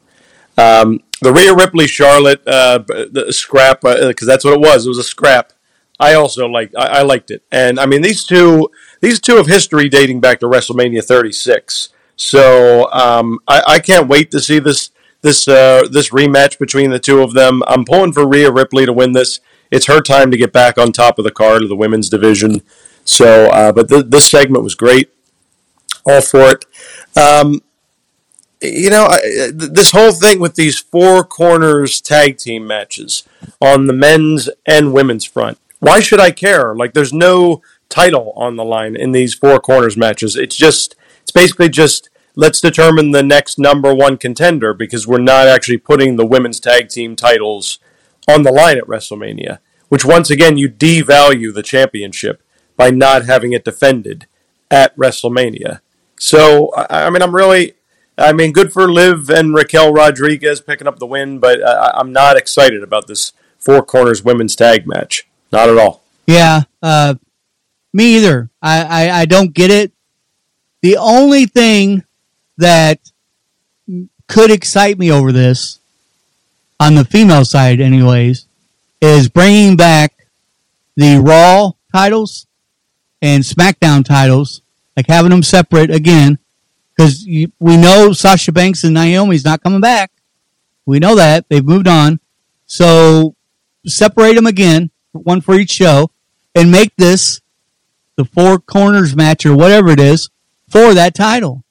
Um, 0.55 1.01
the 1.21 1.33
Rhea 1.33 1.55
Ripley 1.55 1.88
Charlotte 1.88 2.47
uh, 2.47 2.83
scrap, 3.31 3.81
because 3.81 4.27
uh, 4.27 4.31
that's 4.31 4.45
what 4.45 4.53
it 4.53 4.59
was. 4.59 4.85
It 4.85 4.89
was 4.89 4.99
a 4.99 5.03
scrap. 5.03 5.51
I 5.99 6.13
also 6.13 6.47
liked. 6.47 6.75
I, 6.77 6.99
I 6.99 7.01
liked 7.01 7.31
it, 7.31 7.43
and 7.51 7.79
I 7.79 7.85
mean 7.88 8.01
these 8.01 8.23
two. 8.23 8.69
These 9.01 9.19
two 9.19 9.35
have 9.38 9.47
history 9.47 9.89
dating 9.89 10.21
back 10.21 10.39
to 10.41 10.45
WrestleMania 10.45 11.03
36. 11.03 11.89
So 12.15 12.91
um, 12.91 13.39
I, 13.47 13.63
I, 13.65 13.79
can't 13.79 14.09
wait 14.09 14.29
to 14.31 14.41
see 14.41 14.59
this 14.59 14.91
this 15.21 15.47
uh, 15.47 15.88
this 15.91 16.10
rematch 16.10 16.58
between 16.60 16.91
the 16.91 16.99
two 16.99 17.21
of 17.21 17.34
them. 17.34 17.62
I'm 17.67 17.86
pulling 17.86 18.13
for 18.13 18.27
Rhea 18.27 18.51
Ripley 18.51 18.86
to 18.86 18.93
win 18.93 19.13
this. 19.13 19.39
It's 19.71 19.88
her 19.88 20.01
time 20.01 20.32
to 20.32 20.38
get 20.38 20.51
back 20.51 20.77
on 20.77 20.91
top 20.91 21.19
of 21.19 21.25
the 21.25 21.32
card 21.32 21.62
of 21.63 21.69
the 21.69 21.75
women's 21.75 22.10
division. 22.10 22.62
So, 23.05 23.47
uh, 23.47 23.71
but 23.71 23.89
th- 23.89 24.05
this 24.08 24.29
segment 24.29 24.63
was 24.63 24.75
great. 24.75 25.12
All 26.05 26.21
for 26.21 26.51
it. 26.51 26.65
Um, 27.15 27.62
you 28.62 28.89
know, 28.89 29.08
I, 29.10 29.51
this 29.53 29.91
whole 29.91 30.12
thing 30.12 30.39
with 30.39 30.55
these 30.55 30.79
four 30.79 31.23
corners 31.23 32.01
tag 32.01 32.38
team 32.38 32.67
matches 32.67 33.23
on 33.62 33.88
the 33.88 33.93
men's 33.93 34.49
and 34.65 34.93
women's 34.93 35.25
front. 35.25 35.58
Why 35.79 36.01
should 36.01 36.19
I 36.19 36.32
care? 36.32 36.75
Like, 36.75 36.93
there's 36.93 37.13
no 37.13 37.62
title 37.88 38.34
on 38.36 38.58
the 38.58 38.65
line 38.65 38.95
in 38.95 39.12
these 39.12 39.34
four 39.34 39.60
corners 39.60 39.95
matches. 39.95 40.36
It's 40.36 40.55
just, 40.55 40.95
it's 41.21 41.32
basically 41.32 41.69
just 41.69 42.10
let's 42.39 42.62
determine 42.62 43.12
the 43.12 43.21
next 43.21 43.60
number 43.60 43.93
one 43.93 44.15
contender 44.15 44.73
because 44.73 45.06
we're 45.06 45.17
not 45.17 45.49
actually 45.49 45.78
putting 45.78 46.15
the 46.15 46.25
women's 46.25 46.62
tag 46.62 46.88
team 46.88 47.13
titles 47.13 47.80
on 48.30 48.43
the 48.43 48.52
line 48.52 48.78
at 48.78 48.86
WrestleMania, 48.86 49.60
which 49.89 50.06
once 50.06 50.30
again 50.30 50.58
you 50.58 50.69
devalue 50.69 51.54
the 51.54 51.62
championship 51.62 52.41
by 52.78 52.91
not 52.91 53.25
having 53.25 53.52
it 53.52 53.65
defended 53.65 54.25
at 54.71 54.95
WrestleMania. 54.95 55.82
So, 56.17 56.71
I 56.89 57.10
mean, 57.10 57.21
I'm 57.21 57.36
really, 57.36 57.73
I 58.17 58.32
mean, 58.32 58.54
good 58.54 58.71
for 58.71 58.89
Liv 58.89 59.30
and 59.30 59.54
Raquel 59.54 59.91
Rodriguez 59.91 60.62
picking 60.62 60.88
up 60.88 60.97
the 60.97 61.06
win, 61.06 61.39
but 61.39 61.60
I'm 61.67 62.13
not 62.13 62.38
excited 62.38 62.82
about 62.84 63.08
this 63.08 63.34
Four 63.58 63.84
Corners 63.84 64.23
women's 64.23 64.56
tag 64.56 64.88
match. 64.88 65.28
Not 65.52 65.67
at 65.67 65.78
all. 65.78 66.04
Yeah, 66.25 66.62
uh, 66.82 67.15
me 67.91 68.15
either. 68.15 68.49
I, 68.62 68.84
I, 68.84 69.19
I 69.21 69.25
don't 69.25 69.54
get 69.54 69.71
it. 69.71 69.91
The 70.82 70.95
only 70.95 71.45
thing 71.45 72.06
that 72.59 72.99
could 74.27 74.51
excite 74.51 74.99
me 74.99 75.11
over 75.11 75.31
this, 75.31 75.79
on 76.79 76.95
the 76.95 77.03
female 77.03 77.43
side, 77.43 77.81
anyways, 77.81 78.45
is 79.01 79.27
bringing 79.27 79.75
back 79.75 80.13
the 80.95 81.17
Raw 81.17 81.71
titles 81.91 82.45
and 83.21 83.43
SmackDown 83.43 84.05
titles, 84.05 84.61
like 84.95 85.07
having 85.07 85.31
them 85.31 85.43
separate 85.43 85.89
again, 85.89 86.37
because 86.95 87.25
we 87.25 87.77
know 87.77 88.13
Sasha 88.13 88.51
Banks 88.51 88.83
and 88.83 88.93
Naomi's 88.93 89.45
not 89.45 89.63
coming 89.63 89.81
back. 89.81 90.11
We 90.85 90.99
know 90.99 91.15
that 91.15 91.47
they've 91.49 91.65
moved 91.65 91.87
on, 91.87 92.19
so 92.65 93.35
separate 93.85 94.35
them 94.35 94.47
again, 94.47 94.91
one 95.11 95.41
for 95.41 95.55
each 95.55 95.71
show, 95.71 96.11
and 96.55 96.71
make 96.71 96.95
this 96.97 97.41
the 98.15 98.25
four 98.25 98.59
corners 98.59 99.15
match 99.15 99.45
or 99.45 99.55
whatever 99.55 99.89
it 99.89 99.99
is 99.99 100.29
for 100.67 100.93
that 100.93 101.15
title. 101.15 101.63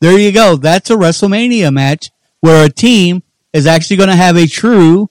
There 0.00 0.18
you 0.18 0.32
go. 0.32 0.56
That's 0.56 0.90
a 0.90 0.94
WrestleMania 0.94 1.72
match 1.72 2.10
where 2.40 2.66
a 2.66 2.68
team 2.68 3.22
is 3.52 3.66
actually 3.66 3.96
going 3.96 4.10
to 4.10 4.16
have 4.16 4.36
a 4.36 4.46
true 4.46 5.08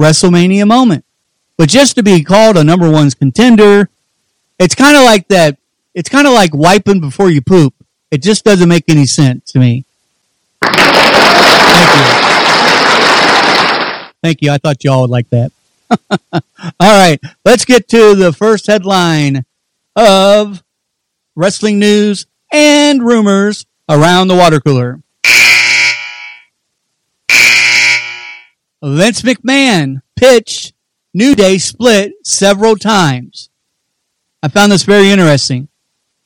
WrestleMania 0.00 0.66
moment. 0.66 1.04
But 1.56 1.70
just 1.70 1.94
to 1.96 2.02
be 2.02 2.22
called 2.22 2.58
a 2.58 2.64
number 2.64 2.90
one's 2.90 3.14
contender, 3.14 3.88
it's 4.58 4.74
kind 4.74 4.96
of 4.96 5.04
like 5.04 5.28
that. 5.28 5.56
It's 5.94 6.10
kind 6.10 6.26
of 6.26 6.34
like 6.34 6.54
wiping 6.54 7.00
before 7.00 7.30
you 7.30 7.40
poop. 7.40 7.74
It 8.10 8.22
just 8.22 8.44
doesn't 8.44 8.68
make 8.68 8.84
any 8.88 9.06
sense 9.06 9.52
to 9.52 9.58
me. 9.58 9.84
Thank 10.62 10.76
you. 11.96 12.06
Thank 14.22 14.42
you. 14.42 14.50
I 14.50 14.58
thought 14.58 14.84
y'all 14.84 15.02
would 15.02 15.10
like 15.10 15.30
that. 15.30 15.52
All 16.32 16.40
right. 16.80 17.18
Let's 17.44 17.64
get 17.64 17.88
to 17.88 18.14
the 18.14 18.32
first 18.32 18.66
headline 18.66 19.44
of 19.94 20.62
wrestling 21.34 21.78
news 21.78 22.26
and 22.52 23.02
rumors 23.02 23.64
around 23.88 24.28
the 24.28 24.34
water 24.34 24.60
cooler. 24.60 25.00
Vince 28.82 29.22
McMahon 29.22 30.02
pitched 30.16 30.74
New 31.14 31.34
Day 31.34 31.58
split 31.58 32.12
several 32.24 32.76
times. 32.76 33.50
I 34.42 34.48
found 34.48 34.70
this 34.70 34.82
very 34.82 35.10
interesting. 35.10 35.68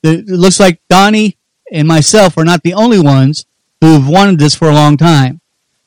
It 0.03 0.27
looks 0.27 0.59
like 0.59 0.81
Donnie 0.89 1.37
and 1.71 1.87
myself 1.87 2.37
are 2.37 2.45
not 2.45 2.63
the 2.63 2.73
only 2.73 2.99
ones 2.99 3.45
who've 3.79 4.07
wanted 4.07 4.39
this 4.39 4.53
for 4.53 4.69
a 4.69 4.73
long 4.73 4.97
time. 4.97 5.41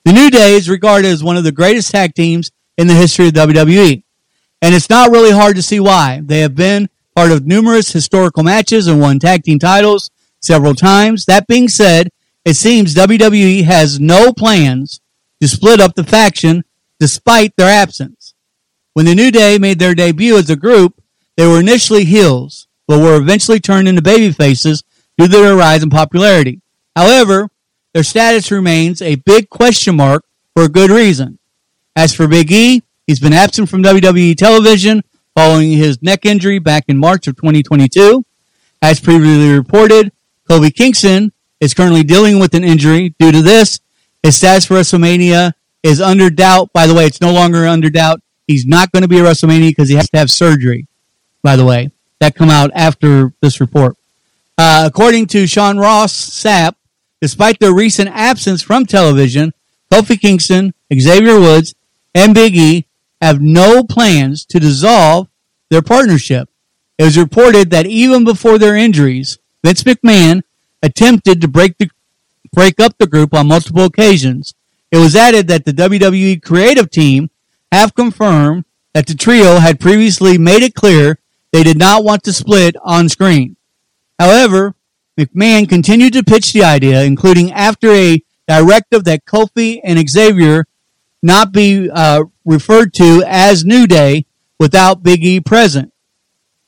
The 0.05 0.13
New 0.13 0.31
Day 0.31 0.55
is 0.55 0.69
regarded 0.69 1.09
as 1.09 1.23
one 1.23 1.37
of 1.37 1.45
the 1.45 1.53
greatest 1.53 1.91
tag 1.91 2.15
teams 2.15 2.51
in 2.77 2.87
the 2.87 2.95
history 2.95 3.29
of 3.29 3.35
WWE. 3.35 4.03
And 4.63 4.75
it's 4.75 4.91
not 4.91 5.11
really 5.11 5.31
hard 5.31 5.57
to 5.57 5.63
see 5.63 5.81
why. 5.81 6.21
They 6.25 6.41
have 6.41 6.55
been 6.55 6.89
part 7.15 7.31
of 7.31 7.47
numerous 7.47 7.93
historical 7.93 8.43
matches 8.43 8.87
and 8.87 9.01
won 9.01 9.19
tag 9.19 9.45
team 9.45 9.59
titles 9.59 10.11
several 10.45 10.75
times. 10.75 11.25
That 11.25 11.47
being 11.47 11.69
said, 11.69 12.11
it 12.45 12.55
seems 12.55 12.95
WWE 12.95 13.65
has 13.65 13.99
no 13.99 14.33
plans 14.33 15.01
to 15.41 15.49
split 15.49 15.81
up 15.81 15.95
the 15.95 16.05
faction 16.05 16.65
despite 17.01 17.57
their 17.57 17.69
absence. 17.69 18.35
When 18.93 19.07
the 19.07 19.15
New 19.15 19.31
Day 19.31 19.59
made 19.59 19.79
their 19.79 19.95
debut 19.95 20.37
as 20.37 20.51
a 20.51 20.57
group, 20.57 21.03
they 21.37 21.47
were 21.47 21.59
initially 21.59 22.05
heels, 22.05 22.69
but 22.87 23.01
were 23.01 23.17
eventually 23.17 23.61
turned 23.61 23.89
into 23.89 24.03
baby 24.03 24.31
faces 24.33 24.85
due 25.19 25.27
to 25.27 25.33
their 25.33 25.57
rise 25.57 25.83
in 25.83 25.91
popularity. 25.91 26.61
However, 26.95 27.49
their 27.93 28.03
status 28.03 28.51
remains 28.51 29.03
a 29.03 29.17
big 29.17 29.51
question 29.51 29.97
mark 29.97 30.25
for 30.55 30.65
a 30.65 30.69
good 30.69 30.91
reason. 30.91 31.39
As 31.97 32.15
for 32.15 32.29
Big 32.29 32.51
E, 32.53 32.83
he's 33.07 33.21
been 33.21 33.33
absent 33.33 33.69
from 33.69 33.83
WWE 33.83 34.37
television 34.37 35.03
following 35.35 35.73
his 35.73 36.03
neck 36.03 36.25
injury 36.25 36.59
back 36.59 36.85
in 36.89 36.99
March 36.99 37.27
of 37.27 37.37
2022. 37.37 38.25
As 38.83 39.01
previously 39.01 39.53
reported, 39.53 40.13
Kofi 40.49 40.75
Kingston 40.75 41.33
is 41.61 41.75
currently 41.75 42.03
dealing 42.03 42.39
with 42.39 42.55
an 42.55 42.65
injury 42.65 43.15
due 43.19 43.33
to 43.33 43.43
this. 43.43 43.81
His 44.23 44.37
status 44.37 44.67
for 44.67 44.75
WrestleMania 44.75 45.53
is 45.83 46.01
under 46.01 46.31
doubt. 46.31 46.73
By 46.73 46.87
the 46.87 46.95
way, 46.95 47.07
it's 47.07 47.21
no 47.21 47.33
longer 47.33 47.67
under 47.67 47.91
doubt. 47.91 48.21
He's 48.47 48.67
not 48.67 48.93
going 48.93 49.03
to 49.03 49.09
be 49.09 49.19
at 49.19 49.25
WrestleMania 49.25 49.71
because 49.71 49.89
he 49.89 49.97
has 49.97 50.11
to 50.11 50.19
have 50.19 50.31
surgery. 50.31 50.87
By 51.43 51.57
the 51.57 51.65
way, 51.65 51.91
that 52.21 52.35
come 52.35 52.51
out 52.51 52.71
after 52.75 53.33
this 53.41 53.61
report. 53.61 53.97
Uh, 54.57 54.85
according 54.87 55.27
to 55.27 55.47
Sean 55.47 55.79
Ross 55.79 56.13
Sapp, 56.13 56.75
despite 57.21 57.59
their 57.59 57.75
recent 57.75 58.11
absence 58.11 58.63
from 58.63 58.87
television, 58.87 59.53
Kofi 59.91 60.21
Kingston, 60.21 60.75
Xavier 60.93 61.41
Woods, 61.41 61.75
and 62.15 62.35
Big 62.35 62.57
E 62.57 62.87
have 63.21 63.41
no 63.41 63.83
plans 63.83 64.45
to 64.47 64.61
dissolve 64.61 65.29
their 65.71 65.83
partnership. 65.83 66.49
It 66.99 67.05
was 67.05 67.19
reported 67.19 67.71
that 67.71 67.87
even 67.87 68.25
before 68.25 68.59
their 68.59 68.77
injuries, 68.77 69.39
Vince 69.65 69.83
McMahon 69.83 70.43
attempted 70.83 71.41
to 71.41 71.49
break 71.49 71.79
the 71.79 71.89
break 72.53 72.79
up 72.79 72.97
the 72.99 73.07
group 73.07 73.35
on 73.35 73.49
multiple 73.49 73.85
occasions. 73.85 74.55
It 74.93 74.99
was 74.99 75.17
added 75.17 75.49
that 75.49 75.65
the 75.65 75.73
WWE 75.73 76.43
creative 76.43 76.91
team 76.91 77.31
have 77.73 77.95
confirmed 77.95 78.65
that 78.93 79.07
the 79.07 79.15
trio 79.15 79.59
had 79.59 79.81
previously 79.81 80.39
made 80.39 80.63
it 80.63 80.75
clear 80.75 81.19
they 81.51 81.63
did 81.65 81.79
not 81.79 82.05
want 82.05 82.23
to 82.25 82.33
split 82.33 82.77
on 82.83 83.09
screen. 83.09 83.57
However, 84.19 84.75
McMahon 85.19 85.69
continued 85.69 86.13
to 86.13 86.23
pitch 86.23 86.53
the 86.53 86.63
idea, 86.63 87.03
including 87.03 87.51
after 87.53 87.91
a 87.91 88.23
directive 88.47 89.05
that 89.05 89.25
Kofi 89.25 89.81
and 89.83 90.09
Xavier 90.09 90.67
not 91.23 91.53
be 91.53 91.89
uh, 91.91 92.25
referred 92.45 92.93
to 92.95 93.25
as 93.27 93.65
New 93.65 93.87
Day 93.87 94.27
without 94.59 95.03
Big 95.03 95.25
E 95.25 95.41
present. 95.41 95.93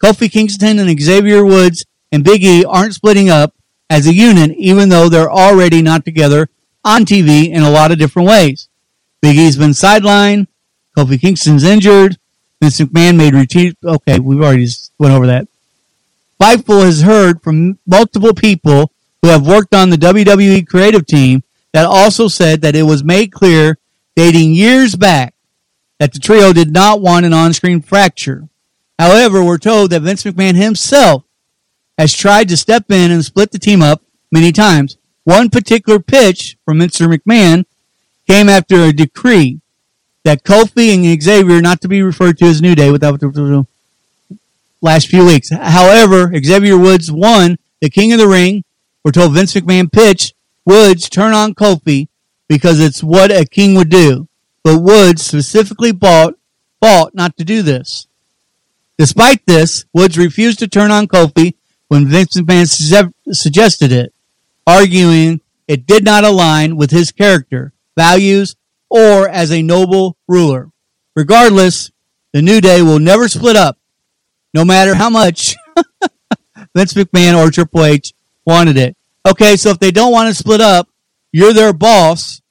Kofi 0.02 0.30
Kingston 0.30 0.78
and 0.78 1.00
Xavier 1.00 1.44
Woods 1.44 1.84
and 2.16 2.24
Big 2.24 2.42
E 2.42 2.64
aren't 2.64 2.94
splitting 2.94 3.28
up 3.28 3.54
as 3.90 4.06
a 4.06 4.14
unit, 4.14 4.52
even 4.56 4.88
though 4.88 5.10
they're 5.10 5.30
already 5.30 5.82
not 5.82 6.02
together 6.02 6.48
on 6.82 7.04
TV 7.04 7.50
in 7.50 7.62
a 7.62 7.70
lot 7.70 7.92
of 7.92 7.98
different 7.98 8.26
ways. 8.26 8.70
Big 9.20 9.36
E's 9.36 9.58
been 9.58 9.72
sidelined. 9.72 10.46
Kofi 10.96 11.20
Kingston's 11.20 11.62
injured. 11.62 12.16
Vince 12.62 12.80
McMahon 12.80 13.16
made 13.16 13.34
routine. 13.34 13.74
Okay, 13.84 14.18
we've 14.18 14.40
already 14.40 14.66
went 14.98 15.12
over 15.12 15.26
that. 15.26 15.46
Fightful 16.40 16.84
has 16.84 17.02
heard 17.02 17.42
from 17.42 17.78
multiple 17.86 18.32
people 18.32 18.90
who 19.20 19.28
have 19.28 19.46
worked 19.46 19.74
on 19.74 19.90
the 19.90 19.96
WWE 19.96 20.66
creative 20.66 21.06
team 21.06 21.42
that 21.74 21.84
also 21.84 22.28
said 22.28 22.62
that 22.62 22.74
it 22.74 22.84
was 22.84 23.04
made 23.04 23.30
clear 23.30 23.76
dating 24.14 24.54
years 24.54 24.96
back 24.96 25.34
that 25.98 26.14
the 26.14 26.18
trio 26.18 26.54
did 26.54 26.72
not 26.72 27.02
want 27.02 27.26
an 27.26 27.34
on-screen 27.34 27.82
fracture. 27.82 28.48
However, 28.98 29.44
we're 29.44 29.58
told 29.58 29.90
that 29.90 30.00
Vince 30.00 30.24
McMahon 30.24 30.54
himself 30.54 31.25
has 31.98 32.12
tried 32.12 32.48
to 32.48 32.56
step 32.56 32.90
in 32.90 33.10
and 33.10 33.24
split 33.24 33.50
the 33.50 33.58
team 33.58 33.82
up 33.82 34.02
many 34.30 34.52
times. 34.52 34.96
One 35.24 35.50
particular 35.50 35.98
pitch 35.98 36.56
from 36.64 36.78
Mr. 36.78 37.12
McMahon 37.12 37.64
came 38.28 38.48
after 38.48 38.76
a 38.76 38.92
decree 38.92 39.60
that 40.24 40.44
Kofi 40.44 40.94
and 40.94 41.22
Xavier 41.22 41.60
not 41.60 41.80
to 41.82 41.88
be 41.88 42.02
referred 42.02 42.38
to 42.38 42.46
as 42.46 42.60
New 42.60 42.74
Day 42.74 42.90
without 42.90 43.20
the 43.20 43.66
last 44.80 45.08
few 45.08 45.24
weeks. 45.24 45.50
However, 45.50 46.32
Xavier 46.36 46.76
Woods 46.76 47.10
won 47.10 47.58
the 47.80 47.90
King 47.90 48.12
of 48.12 48.18
the 48.18 48.28
Ring. 48.28 48.64
We're 49.04 49.12
told 49.12 49.34
Vince 49.34 49.54
McMahon 49.54 49.90
pitched 49.90 50.34
Woods 50.64 51.08
turn 51.08 51.32
on 51.32 51.54
Kofi 51.54 52.08
because 52.48 52.80
it's 52.80 53.02
what 53.02 53.30
a 53.30 53.44
king 53.44 53.74
would 53.76 53.88
do. 53.88 54.28
But 54.64 54.80
Woods 54.80 55.24
specifically 55.24 55.92
bought, 55.92 56.34
fought 56.80 57.14
not 57.14 57.36
to 57.36 57.44
do 57.44 57.62
this. 57.62 58.08
Despite 58.98 59.46
this, 59.46 59.84
Woods 59.92 60.18
refused 60.18 60.58
to 60.58 60.68
turn 60.68 60.90
on 60.90 61.06
Kofi 61.06 61.54
when 61.88 62.06
Vince 62.06 62.36
McMahon 62.36 62.68
su- 62.68 63.12
suggested 63.32 63.92
it, 63.92 64.12
arguing 64.66 65.40
it 65.68 65.86
did 65.86 66.04
not 66.04 66.24
align 66.24 66.76
with 66.76 66.90
his 66.90 67.12
character, 67.12 67.72
values, 67.96 68.56
or 68.88 69.28
as 69.28 69.50
a 69.50 69.62
noble 69.62 70.16
ruler. 70.28 70.70
Regardless, 71.14 71.90
the 72.32 72.42
New 72.42 72.60
Day 72.60 72.82
will 72.82 72.98
never 72.98 73.28
split 73.28 73.56
up, 73.56 73.78
no 74.54 74.64
matter 74.64 74.94
how 74.94 75.10
much 75.10 75.56
Vince 76.74 76.94
McMahon 76.94 77.36
or 77.36 77.50
Triple 77.50 77.84
H 77.84 78.12
wanted 78.44 78.76
it. 78.76 78.96
Okay, 79.26 79.56
so 79.56 79.70
if 79.70 79.78
they 79.78 79.90
don't 79.90 80.12
want 80.12 80.28
to 80.28 80.34
split 80.34 80.60
up, 80.60 80.88
you're 81.32 81.52
their 81.52 81.72
boss. 81.72 82.42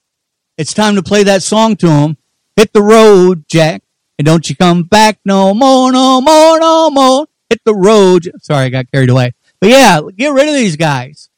It's 0.58 0.74
time 0.74 0.96
to 0.96 1.04
play 1.04 1.24
that 1.24 1.44
song 1.44 1.76
to 1.78 1.88
them. 1.88 2.18
Hit 2.56 2.74
the 2.74 2.82
road, 2.82 3.46
Jack, 3.48 3.84
and 4.18 4.26
don't 4.26 4.50
you 4.50 4.56
come 4.56 4.84
back 4.84 5.20
no 5.26 5.54
more, 5.54 5.92
no 5.92 6.22
more, 6.22 6.60
no 6.60 6.90
more. 6.90 7.28
Hit 7.56 7.64
the 7.64 7.74
road. 7.74 8.30
Sorry, 8.42 8.66
I 8.66 8.70
got 8.70 8.92
carried 8.92 9.10
away. 9.10 9.32
But 9.62 9.70
yeah, 9.70 10.02
get 10.14 10.34
rid 10.34 10.50
of 10.50 10.56
these 10.56 10.76
guys. 10.76 11.30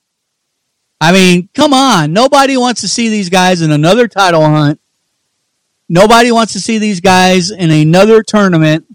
I 1.00 1.12
mean, 1.12 1.48
come 1.54 1.76
on. 1.76 2.12
Nobody 2.12 2.58
wants 2.58 2.82
to 2.82 2.88
see 2.88 3.10
these 3.10 3.30
guys 3.30 3.62
in 3.62 3.70
another 3.70 4.08
title 4.08 4.44
hunt. 4.44 4.82
Nobody 5.88 6.32
wants 6.32 6.54
to 6.54 6.60
see 6.60 6.80
these 6.80 7.02
guys 7.02 7.52
in 7.52 7.70
another 7.70 8.24
tournament. 8.24 8.88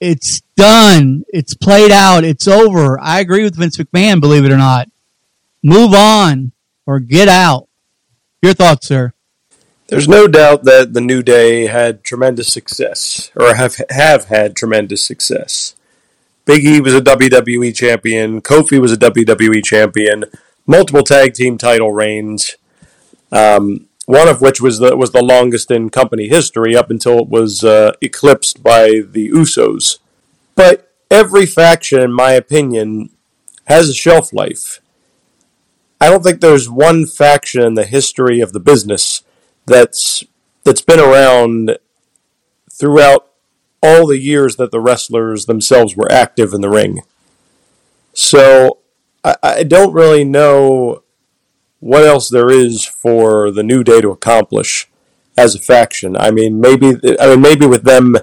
It's 0.00 0.40
done. 0.56 1.24
It's 1.28 1.52
played 1.52 1.92
out. 1.92 2.24
It's 2.24 2.48
over. 2.48 2.98
I 2.98 3.20
agree 3.20 3.44
with 3.44 3.56
Vince 3.56 3.76
McMahon, 3.76 4.18
believe 4.18 4.46
it 4.46 4.50
or 4.50 4.56
not. 4.56 4.88
Move 5.62 5.92
on 5.92 6.52
or 6.86 7.00
get 7.00 7.28
out. 7.28 7.68
Your 8.40 8.54
thoughts, 8.54 8.88
sir? 8.88 9.12
There's 9.88 10.08
no 10.08 10.26
doubt 10.26 10.64
that 10.64 10.94
the 10.94 11.02
New 11.02 11.22
Day 11.22 11.66
had 11.66 12.02
tremendous 12.02 12.50
success, 12.50 13.30
or 13.36 13.56
have 13.56 13.76
have 13.90 14.26
had 14.26 14.56
tremendous 14.56 15.04
success. 15.04 15.74
Big 16.48 16.64
E 16.64 16.80
was 16.80 16.94
a 16.94 17.02
WWE 17.02 17.74
champion. 17.74 18.40
Kofi 18.40 18.80
was 18.80 18.90
a 18.90 18.96
WWE 18.96 19.62
champion. 19.62 20.24
Multiple 20.66 21.02
tag 21.02 21.34
team 21.34 21.58
title 21.58 21.92
reigns. 21.92 22.56
Um, 23.30 23.86
one 24.06 24.28
of 24.28 24.40
which 24.40 24.58
was 24.58 24.78
the 24.78 24.96
was 24.96 25.10
the 25.10 25.22
longest 25.22 25.70
in 25.70 25.90
company 25.90 26.26
history 26.26 26.74
up 26.74 26.90
until 26.90 27.18
it 27.18 27.28
was 27.28 27.62
uh, 27.64 27.92
eclipsed 28.00 28.62
by 28.62 29.02
the 29.06 29.28
Usos. 29.28 29.98
But 30.54 30.90
every 31.10 31.44
faction, 31.44 32.00
in 32.00 32.14
my 32.14 32.30
opinion, 32.30 33.10
has 33.66 33.90
a 33.90 33.94
shelf 33.94 34.32
life. 34.32 34.80
I 36.00 36.08
don't 36.08 36.22
think 36.22 36.40
there's 36.40 36.70
one 36.70 37.04
faction 37.04 37.62
in 37.62 37.74
the 37.74 37.84
history 37.84 38.40
of 38.40 38.54
the 38.54 38.60
business 38.60 39.22
that's 39.66 40.24
that's 40.64 40.80
been 40.80 40.98
around 40.98 41.76
throughout 42.72 43.27
all 43.82 44.06
the 44.06 44.18
years 44.18 44.56
that 44.56 44.70
the 44.70 44.80
wrestlers 44.80 45.46
themselves 45.46 45.96
were 45.96 46.10
active 46.10 46.52
in 46.52 46.60
the 46.60 46.70
ring. 46.70 47.02
So 48.12 48.78
I, 49.24 49.36
I 49.42 49.62
don't 49.62 49.92
really 49.92 50.24
know 50.24 51.02
what 51.80 52.04
else 52.04 52.28
there 52.28 52.50
is 52.50 52.84
for 52.84 53.50
the 53.50 53.62
New 53.62 53.84
Day 53.84 54.00
to 54.00 54.10
accomplish 54.10 54.88
as 55.36 55.54
a 55.54 55.60
faction. 55.60 56.16
I 56.16 56.30
mean, 56.30 56.60
maybe 56.60 56.94
I 57.20 57.28
mean 57.28 57.40
maybe 57.40 57.66
with 57.66 57.84
them 57.84 58.16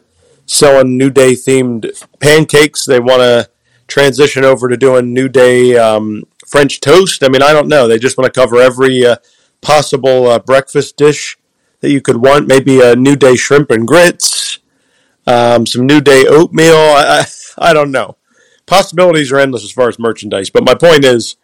selling 0.45 0.97
New 0.97 1.09
Day 1.09 1.33
themed 1.33 2.05
pancakes, 2.19 2.85
they 2.85 2.99
want 2.99 3.21
to 3.21 3.49
transition 3.87 4.43
over 4.43 4.67
to 4.67 4.77
doing 4.77 5.13
New 5.13 5.29
Day 5.29 5.77
um, 5.77 6.23
French 6.45 6.81
toast. 6.81 7.23
I 7.23 7.29
mean, 7.29 7.41
I 7.41 7.53
don't 7.53 7.67
know. 7.67 7.87
They 7.87 7.99
just 7.99 8.17
want 8.17 8.31
to 8.31 8.39
cover 8.39 8.57
every 8.57 9.05
uh, 9.05 9.17
possible 9.61 10.27
uh, 10.27 10.39
breakfast 10.39 10.97
dish 10.97 11.37
that 11.79 11.91
you 11.91 12.01
could 12.01 12.17
want. 12.17 12.47
Maybe 12.47 12.81
a 12.81 12.95
New 12.95 13.15
Day 13.15 13.35
shrimp 13.35 13.71
and 13.71 13.87
grits, 13.87 14.59
um, 15.27 15.65
some 15.65 15.85
New 15.85 16.01
Day 16.01 16.25
oatmeal. 16.27 16.75
I, 16.75 17.25
I, 17.57 17.69
I 17.69 17.73
don't 17.73 17.91
know. 17.91 18.17
Possibilities 18.65 19.31
are 19.31 19.39
endless 19.39 19.63
as 19.63 19.71
far 19.71 19.87
as 19.87 19.99
merchandise. 19.99 20.49
But 20.49 20.65
my 20.65 20.73
point 20.73 21.05
is, 21.05 21.35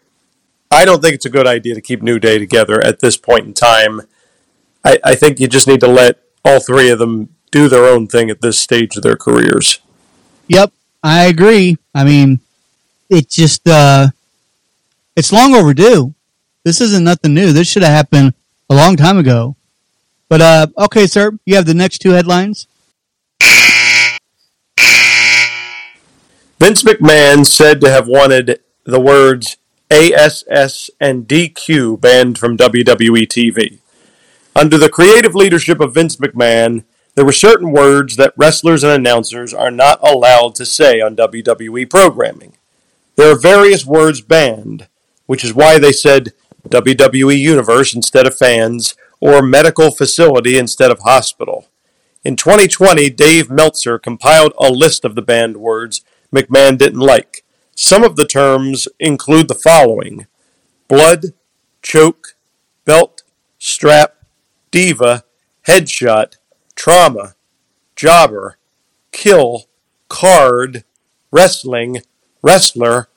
I 0.72 0.86
don't 0.86 1.02
think 1.02 1.16
it's 1.16 1.26
a 1.26 1.30
good 1.30 1.48
idea 1.48 1.76
to 1.76 1.82
keep 1.82 2.02
New 2.02 2.20
Day 2.20 2.40
together 2.40 2.84
at 2.84 3.00
this 3.00 3.18
point 3.18 3.46
in 3.46 3.54
time. 3.54 4.02
I, 4.84 5.00
I 5.04 5.16
think 5.16 5.40
you 5.40 5.48
just 5.48 5.68
need 5.68 5.82
to 5.82 5.88
let 5.88 6.20
all 6.44 6.60
three 6.60 6.90
of 6.90 7.00
them 7.00 7.36
do 7.52 7.68
their 7.68 7.86
own 7.86 8.08
thing 8.08 8.30
at 8.30 8.42
this 8.42 8.58
stage 8.60 8.96
of 8.96 9.04
their 9.04 9.18
careers. 9.18 9.80
Yep, 10.48 10.72
I 11.04 11.26
agree. 11.26 11.78
I 11.94 12.04
mean, 12.04 12.40
it 13.10 13.30
just 13.30 13.68
uh, 13.68 14.08
it's 15.16 15.34
long 15.34 15.54
overdue. 15.54 16.14
This 16.64 16.80
isn't 16.82 17.04
nothing 17.04 17.34
new. 17.34 17.52
This 17.52 17.68
should 17.68 17.84
have 17.84 17.94
happened 17.94 18.34
a 18.70 18.76
long 18.76 18.96
time 18.96 19.18
ago. 19.18 19.56
But 20.30 20.42
uh, 20.42 20.68
okay, 20.78 21.08
sir, 21.08 21.38
you 21.46 21.56
have 21.56 21.66
the 21.66 21.74
next 21.74 22.00
two 22.00 22.12
headlines. 22.12 22.68
Vince 26.62 26.84
McMahon 26.84 27.44
said 27.44 27.82
to 27.82 27.90
have 27.90 28.08
wanted 28.08 28.60
the 28.84 29.00
words 29.00 29.58
ASS 29.90 30.92
and 31.00 31.28
DQ 31.28 32.00
banned 32.00 32.38
from 32.38 32.56
WWE 32.56 33.26
TV. 33.26 33.80
Under 34.56 34.78
the 34.78 34.88
creative 34.88 35.34
leadership 35.34 35.80
of 35.80 35.96
Vince 35.96 36.18
McMahon, 36.18 36.84
there 37.16 37.26
were 37.26 37.32
certain 37.32 37.72
words 37.72 38.16
that 38.18 38.36
wrestlers 38.38 38.84
and 38.84 38.94
announcers 38.94 39.56
are 39.56 39.72
not 39.72 40.08
allowed 40.08 40.54
to 40.54 40.66
say 40.68 41.02
on 41.02 41.16
WWE 41.16 41.90
programming. 41.90 42.54
There 43.16 43.32
are 43.32 43.40
various 43.40 43.84
words 43.84 44.22
banned, 44.22 44.88
which 45.26 45.44
is 45.44 45.56
why 45.56 45.80
they 45.80 45.92
said 45.92 46.32
WWE 46.70 47.40
Universe 47.40 47.96
instead 47.96 48.28
of 48.28 48.38
fans 48.38 48.94
or 49.20 49.42
medical 49.42 49.90
facility 49.90 50.60
instead 50.60 50.92
of 50.92 51.00
hospital. 51.00 51.70
In 52.24 52.36
2020, 52.36 53.10
Dave 53.10 53.50
Meltzer 53.50 53.98
compiled 53.98 54.54
a 54.60 54.70
list 54.70 55.04
of 55.04 55.16
the 55.16 55.24
banned 55.24 55.58
words 55.58 56.04
McMahon 56.34 56.78
didn't 56.78 57.00
like. 57.00 57.44
Some 57.76 58.04
of 58.04 58.16
the 58.16 58.26
terms 58.26 58.88
include 59.00 59.48
the 59.48 59.56
following 59.56 60.28
blood, 60.88 61.28
choke, 61.82 62.36
belt, 62.86 63.24
strap, 63.58 64.16
diva, 64.72 65.24
headshot, 65.68 66.38
trauma, 66.76 67.36
jobber, 67.96 68.58
kill, 69.12 69.66
card, 70.10 70.84
wrestling, 71.32 72.02
wrestler. 72.42 73.08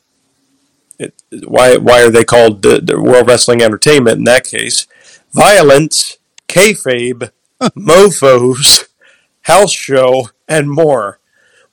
It, 0.99 1.15
why, 1.47 1.77
why 1.77 2.03
are 2.03 2.11
they 2.11 2.25
called 2.25 2.63
the, 2.63 2.81
the 2.81 3.01
World 3.01 3.27
Wrestling 3.27 3.63
Entertainment 3.63 4.19
in 4.19 4.25
that 4.25 4.45
case? 4.45 4.87
Violence, 5.33 6.19
kayfabe, 6.49 7.31
mofos, 7.61 8.87
house 9.43 9.73
show, 9.73 10.29
and 10.49 10.71
more. 10.71 11.19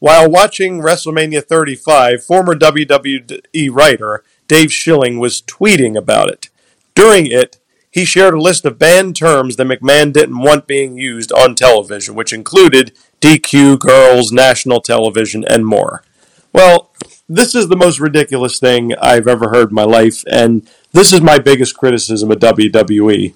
While 0.02 0.32
watching 0.32 0.82
WrestleMania 0.82 1.44
35, 1.44 2.24
former 2.24 2.56
WWE 2.56 3.70
writer 3.72 4.24
Dave 4.48 4.74
Schilling 4.74 5.20
was 5.20 5.44
tweeting 5.44 5.96
about 5.96 6.28
it. 6.28 6.50
During 6.96 7.28
it, 7.28 7.60
he 7.92 8.04
shared 8.04 8.34
a 8.34 8.42
list 8.42 8.66
of 8.66 8.80
banned 8.80 9.16
terms 9.16 9.58
that 9.58 9.68
McMahon 9.68 10.12
didn't 10.12 10.40
want 10.40 10.66
being 10.66 10.98
used 10.98 11.32
on 11.32 11.54
television, 11.54 12.16
which 12.16 12.34
included 12.34 12.98
DQ, 13.22 13.78
girls, 13.78 14.32
national 14.32 14.82
television, 14.82 15.46
and 15.48 15.68
more. 15.68 16.04
Well, 16.52 16.90
this 17.30 17.54
is 17.54 17.68
the 17.68 17.76
most 17.76 18.00
ridiculous 18.00 18.58
thing 18.58 18.96
I've 19.00 19.28
ever 19.28 19.50
heard 19.50 19.70
in 19.70 19.76
my 19.76 19.84
life, 19.84 20.24
and 20.26 20.68
this 20.94 21.14
is 21.14 21.22
my 21.22 21.38
biggest 21.38 21.78
criticism 21.78 22.32
of 22.32 22.40
WWE. 22.40 23.36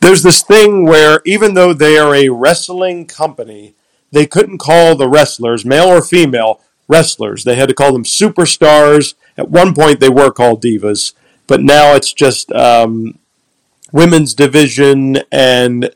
There's 0.00 0.22
this 0.22 0.42
thing 0.42 0.86
where 0.86 1.20
even 1.26 1.52
though 1.52 1.74
they 1.74 1.98
are 1.98 2.14
a 2.14 2.30
wrestling 2.30 3.06
company, 3.06 3.74
they 4.12 4.26
couldn't 4.26 4.58
call 4.58 4.96
the 4.96 5.08
wrestlers, 5.08 5.64
male 5.64 5.88
or 5.88 6.02
female, 6.02 6.60
wrestlers. 6.88 7.44
They 7.44 7.56
had 7.56 7.68
to 7.68 7.74
call 7.74 7.92
them 7.92 8.04
superstars. 8.04 9.14
At 9.36 9.50
one 9.50 9.74
point, 9.74 10.00
they 10.00 10.08
were 10.08 10.30
called 10.30 10.62
divas, 10.62 11.14
but 11.46 11.62
now 11.62 11.94
it's 11.94 12.12
just 12.12 12.50
um, 12.52 13.18
women's 13.92 14.34
division. 14.34 15.18
And 15.30 15.94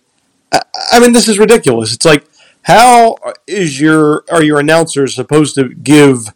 I, 0.53 0.61
I 0.93 1.01
mean, 1.01 1.13
this 1.13 1.29
is 1.29 1.39
ridiculous. 1.39 1.93
It's 1.93 2.05
like, 2.05 2.25
how 2.63 3.17
is 3.47 3.81
your 3.81 4.25
are 4.31 4.43
your 4.43 4.59
announcers 4.59 5.15
supposed 5.15 5.55
to 5.57 5.69
give 5.69 6.33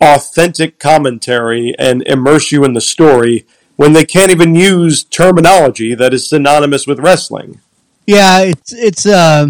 authentic 0.00 0.78
commentary 0.78 1.74
and 1.78 2.02
immerse 2.06 2.52
you 2.52 2.64
in 2.64 2.74
the 2.74 2.80
story 2.80 3.46
when 3.76 3.92
they 3.92 4.04
can't 4.04 4.30
even 4.30 4.54
use 4.54 5.02
terminology 5.02 5.94
that 5.94 6.14
is 6.14 6.28
synonymous 6.28 6.86
with 6.86 7.00
wrestling? 7.00 7.60
Yeah, 8.06 8.40
it's 8.42 8.72
it's 8.72 9.06
uh, 9.06 9.46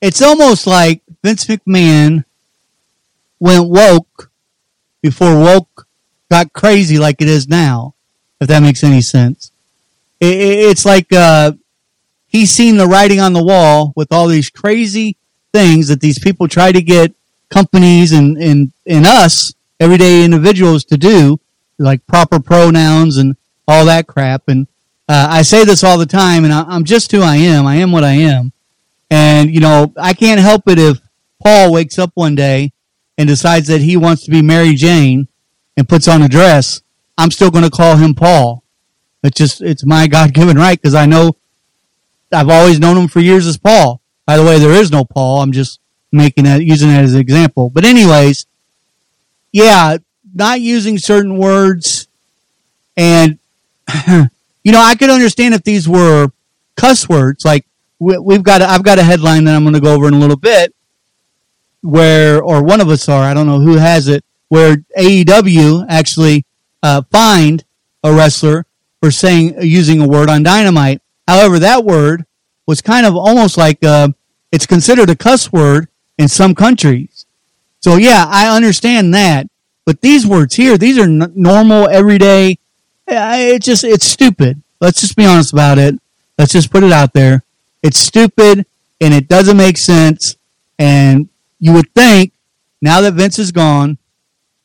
it's 0.00 0.22
almost 0.22 0.66
like 0.66 1.02
Vince 1.28 1.44
McMahon 1.44 2.24
went 3.38 3.68
woke 3.68 4.30
before 5.02 5.38
woke 5.38 5.86
got 6.30 6.54
crazy 6.54 6.96
like 6.98 7.20
it 7.20 7.28
is 7.28 7.46
now, 7.46 7.94
if 8.40 8.48
that 8.48 8.62
makes 8.62 8.82
any 8.82 9.02
sense. 9.02 9.52
It, 10.20 10.34
it's 10.34 10.86
like 10.86 11.12
uh, 11.12 11.52
he's 12.28 12.50
seen 12.50 12.78
the 12.78 12.86
writing 12.86 13.20
on 13.20 13.34
the 13.34 13.44
wall 13.44 13.92
with 13.94 14.10
all 14.10 14.26
these 14.26 14.48
crazy 14.48 15.18
things 15.52 15.88
that 15.88 16.00
these 16.00 16.18
people 16.18 16.48
try 16.48 16.72
to 16.72 16.80
get 16.80 17.14
companies 17.50 18.12
and, 18.12 18.38
and, 18.38 18.72
and 18.86 19.04
us, 19.04 19.52
everyday 19.78 20.24
individuals, 20.24 20.82
to 20.84 20.96
do, 20.96 21.38
like 21.76 22.06
proper 22.06 22.40
pronouns 22.40 23.18
and 23.18 23.36
all 23.66 23.84
that 23.84 24.06
crap. 24.06 24.48
And 24.48 24.66
uh, 25.10 25.26
I 25.28 25.42
say 25.42 25.66
this 25.66 25.84
all 25.84 25.98
the 25.98 26.06
time, 26.06 26.44
and 26.44 26.54
I, 26.54 26.62
I'm 26.62 26.84
just 26.84 27.12
who 27.12 27.20
I 27.20 27.36
am. 27.36 27.66
I 27.66 27.76
am 27.76 27.92
what 27.92 28.02
I 28.02 28.12
am. 28.12 28.50
And, 29.10 29.52
you 29.52 29.60
know, 29.60 29.92
I 29.98 30.14
can't 30.14 30.40
help 30.40 30.62
it 30.68 30.78
if 30.78 30.98
Paul 31.42 31.72
wakes 31.72 31.98
up 31.98 32.10
one 32.14 32.34
day 32.34 32.72
and 33.16 33.28
decides 33.28 33.66
that 33.68 33.80
he 33.80 33.96
wants 33.96 34.24
to 34.24 34.30
be 34.30 34.42
Mary 34.42 34.74
Jane 34.74 35.28
and 35.76 35.88
puts 35.88 36.08
on 36.08 36.22
a 36.22 36.28
dress. 36.28 36.82
I'm 37.16 37.30
still 37.30 37.50
going 37.50 37.64
to 37.64 37.70
call 37.70 37.96
him 37.96 38.14
Paul. 38.14 38.62
It's 39.22 39.36
just, 39.36 39.60
it's 39.60 39.84
my 39.84 40.06
God 40.06 40.32
given 40.32 40.56
right 40.56 40.80
because 40.80 40.94
I 40.94 41.06
know 41.06 41.36
I've 42.32 42.48
always 42.48 42.78
known 42.78 42.96
him 42.96 43.08
for 43.08 43.20
years 43.20 43.46
as 43.46 43.58
Paul. 43.58 44.00
By 44.26 44.36
the 44.36 44.44
way, 44.44 44.58
there 44.58 44.72
is 44.72 44.92
no 44.92 45.04
Paul. 45.04 45.40
I'm 45.40 45.52
just 45.52 45.80
making 46.12 46.44
that, 46.44 46.62
using 46.62 46.88
that 46.88 47.02
as 47.02 47.14
an 47.14 47.20
example. 47.20 47.70
But 47.70 47.84
anyways, 47.84 48.46
yeah, 49.52 49.98
not 50.34 50.60
using 50.60 50.98
certain 50.98 51.38
words 51.38 52.06
and, 52.96 53.38
you 54.08 54.72
know, 54.72 54.80
I 54.80 54.94
could 54.96 55.10
understand 55.10 55.54
if 55.54 55.62
these 55.62 55.88
were 55.88 56.28
cuss 56.76 57.08
words, 57.08 57.44
like 57.44 57.64
we, 57.98 58.34
have 58.34 58.42
got, 58.44 58.60
a, 58.60 58.68
I've 58.68 58.84
got 58.84 58.98
a 58.98 59.02
headline 59.02 59.44
that 59.44 59.56
I'm 59.56 59.64
going 59.64 59.74
to 59.74 59.80
go 59.80 59.94
over 59.94 60.06
in 60.06 60.14
a 60.14 60.18
little 60.18 60.36
bit 60.36 60.74
where, 61.82 62.42
or 62.42 62.62
one 62.62 62.80
of 62.80 62.88
us 62.88 63.08
are, 63.08 63.22
I 63.22 63.34
don't 63.34 63.46
know 63.46 63.60
who 63.60 63.76
has 63.76 64.08
it, 64.08 64.24
where 64.48 64.76
AEW 64.96 65.86
actually, 65.88 66.44
uh, 66.82 67.02
fined 67.10 67.64
a 68.02 68.12
wrestler 68.12 68.66
for 69.00 69.10
saying, 69.10 69.60
using 69.62 70.00
a 70.00 70.08
word 70.08 70.30
on 70.30 70.42
dynamite. 70.42 71.02
However, 71.26 71.58
that 71.58 71.84
word 71.84 72.24
was 72.66 72.80
kind 72.80 73.06
of 73.06 73.16
almost 73.16 73.56
like, 73.56 73.82
uh, 73.84 74.08
it's 74.50 74.66
considered 74.66 75.10
a 75.10 75.16
cuss 75.16 75.52
word 75.52 75.88
in 76.18 76.28
some 76.28 76.54
countries. 76.54 77.26
So 77.80 77.96
yeah, 77.96 78.24
I 78.28 78.54
understand 78.54 79.14
that. 79.14 79.46
But 79.84 80.00
these 80.00 80.26
words 80.26 80.54
here, 80.54 80.76
these 80.76 80.98
are 80.98 81.04
n- 81.04 81.32
normal, 81.34 81.88
everyday. 81.88 82.58
It's 83.06 83.64
just, 83.64 83.84
it's 83.84 84.04
stupid. 84.04 84.62
Let's 84.80 85.00
just 85.00 85.16
be 85.16 85.24
honest 85.24 85.52
about 85.52 85.78
it. 85.78 85.94
Let's 86.36 86.52
just 86.52 86.70
put 86.70 86.84
it 86.84 86.92
out 86.92 87.12
there. 87.12 87.42
It's 87.82 87.98
stupid 87.98 88.66
and 89.00 89.14
it 89.14 89.28
doesn't 89.28 89.56
make 89.56 89.78
sense. 89.78 90.36
And 90.78 91.28
you 91.58 91.72
would 91.72 91.92
think 91.94 92.32
now 92.80 93.00
that 93.00 93.14
Vince 93.14 93.38
is 93.38 93.52
gone, 93.52 93.98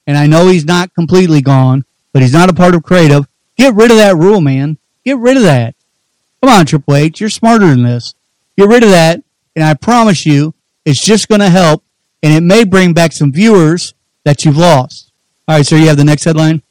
and 0.06 0.18
I 0.18 0.28
know 0.28 0.48
he's 0.48 0.66
not 0.66 0.94
completely 0.94 1.41
gone, 1.41 1.86
but 2.12 2.22
he's 2.22 2.34
not 2.34 2.50
a 2.50 2.54
part 2.54 2.76
of 2.76 2.84
creative, 2.84 3.26
get 3.58 3.74
rid 3.74 3.91
of 3.91 3.98
that 3.98 4.16
rule, 4.16 4.41
man. 4.41 4.78
Get 5.04 5.18
rid 5.18 5.38
of 5.38 5.44
that. 5.44 5.76
Come 6.41 6.50
on, 6.50 6.66
Triple 6.66 6.96
H. 6.96 7.20
You're 7.20 7.30
smarter 7.30 7.68
than 7.68 7.84
this. 7.84 8.16
Get 8.58 8.68
rid 8.68 8.84
of 8.84 8.89
that. 8.89 9.24
And 9.56 9.64
I 9.64 9.74
promise 9.74 10.26
you, 10.26 10.54
it's 10.86 11.04
just 11.04 11.28
going 11.28 11.41
to 11.41 11.50
help. 11.50 11.84
And 12.22 12.34
it 12.34 12.41
may 12.41 12.64
bring 12.64 12.94
back 12.94 13.12
some 13.12 13.32
viewers 13.32 13.94
that 14.24 14.46
you've 14.46 14.58
lost. 14.58 15.12
All 15.48 15.56
right, 15.56 15.66
sir, 15.66 15.78
you 15.78 15.88
have 15.88 15.98
the 15.98 16.06
next 16.06 16.24
headline. 16.24 16.62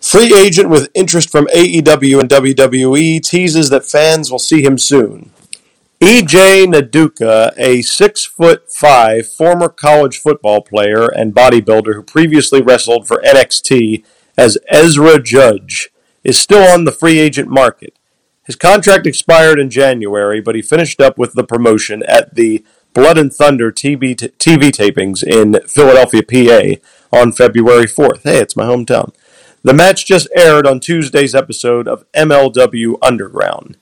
Free 0.00 0.32
agent 0.38 0.70
with 0.70 0.88
interest 0.94 1.30
from 1.30 1.46
AEW 1.48 2.20
and 2.20 2.30
WWE 2.30 3.20
teases 3.22 3.70
that 3.70 3.84
fans 3.84 4.30
will 4.30 4.38
see 4.38 4.62
him 4.62 4.78
soon. 4.78 5.30
EJ 6.00 6.66
Nduka, 6.66 7.54
a 7.56 7.80
six 7.80 8.22
foot 8.22 8.70
five 8.70 9.26
former 9.26 9.70
college 9.70 10.18
football 10.18 10.60
player 10.60 11.06
and 11.06 11.34
bodybuilder 11.34 11.94
who 11.94 12.02
previously 12.02 12.60
wrestled 12.60 13.08
for 13.08 13.22
NXT 13.22 14.04
as 14.36 14.58
Ezra 14.68 15.22
Judge, 15.22 15.88
is 16.22 16.38
still 16.38 16.70
on 16.70 16.84
the 16.84 16.92
free 16.92 17.18
agent 17.18 17.48
market. 17.48 17.98
His 18.44 18.56
contract 18.56 19.06
expired 19.06 19.58
in 19.58 19.70
January, 19.70 20.38
but 20.42 20.54
he 20.54 20.60
finished 20.60 21.00
up 21.00 21.16
with 21.16 21.32
the 21.32 21.44
promotion 21.44 22.02
at 22.06 22.34
the 22.34 22.62
Blood 22.92 23.16
and 23.16 23.32
Thunder 23.32 23.72
TV, 23.72 24.14
TV 24.14 24.70
tapings 24.70 25.22
in 25.22 25.66
Philadelphia, 25.66 26.22
PA 26.22 27.18
on 27.18 27.32
February 27.32 27.86
4th. 27.86 28.22
Hey, 28.22 28.38
it's 28.38 28.56
my 28.56 28.66
hometown. 28.66 29.14
The 29.62 29.72
match 29.72 30.04
just 30.04 30.28
aired 30.36 30.66
on 30.66 30.78
Tuesday's 30.78 31.34
episode 31.34 31.88
of 31.88 32.04
MLW 32.12 32.98
Underground. 33.00 33.78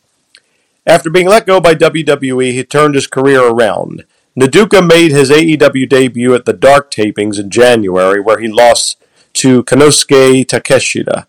After 0.86 1.08
being 1.08 1.28
let 1.28 1.46
go 1.46 1.60
by 1.60 1.74
WWE, 1.74 2.52
he 2.52 2.64
turned 2.64 2.94
his 2.94 3.06
career 3.06 3.42
around. 3.42 4.04
Nduka 4.38 4.86
made 4.86 5.12
his 5.12 5.30
AEW 5.30 5.88
debut 5.88 6.34
at 6.34 6.44
the 6.44 6.52
Dark 6.52 6.90
tapings 6.90 7.38
in 7.38 7.50
January, 7.50 8.20
where 8.20 8.38
he 8.38 8.48
lost 8.48 9.02
to 9.34 9.62
Konosuke 9.64 10.44
Takeshita. 10.44 11.26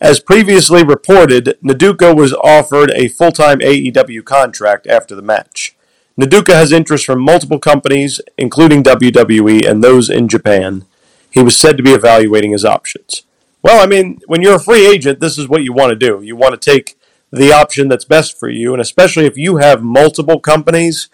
As 0.00 0.20
previously 0.20 0.84
reported, 0.84 1.58
Nduka 1.62 2.16
was 2.16 2.32
offered 2.34 2.90
a 2.92 3.08
full-time 3.08 3.58
AEW 3.58 4.24
contract 4.24 4.86
after 4.86 5.14
the 5.14 5.22
match. 5.22 5.76
Nduka 6.18 6.54
has 6.54 6.72
interest 6.72 7.04
from 7.04 7.20
multiple 7.20 7.58
companies, 7.58 8.20
including 8.38 8.82
WWE 8.82 9.68
and 9.68 9.82
those 9.82 10.08
in 10.08 10.28
Japan. 10.28 10.84
He 11.30 11.42
was 11.42 11.56
said 11.56 11.76
to 11.76 11.82
be 11.82 11.92
evaluating 11.92 12.52
his 12.52 12.64
options. 12.64 13.24
Well, 13.62 13.82
I 13.82 13.86
mean, 13.86 14.20
when 14.26 14.40
you're 14.40 14.56
a 14.56 14.60
free 14.60 14.86
agent, 14.86 15.20
this 15.20 15.36
is 15.36 15.48
what 15.48 15.64
you 15.64 15.72
want 15.72 15.90
to 15.90 15.96
do. 15.96 16.22
You 16.22 16.36
want 16.36 16.60
to 16.60 16.70
take 16.70 16.96
the 17.36 17.52
option 17.52 17.88
that's 17.88 18.04
best 18.04 18.38
for 18.38 18.48
you. 18.48 18.72
And 18.72 18.80
especially 18.80 19.26
if 19.26 19.36
you 19.36 19.56
have 19.58 19.82
multiple 19.82 20.40
companies 20.40 21.08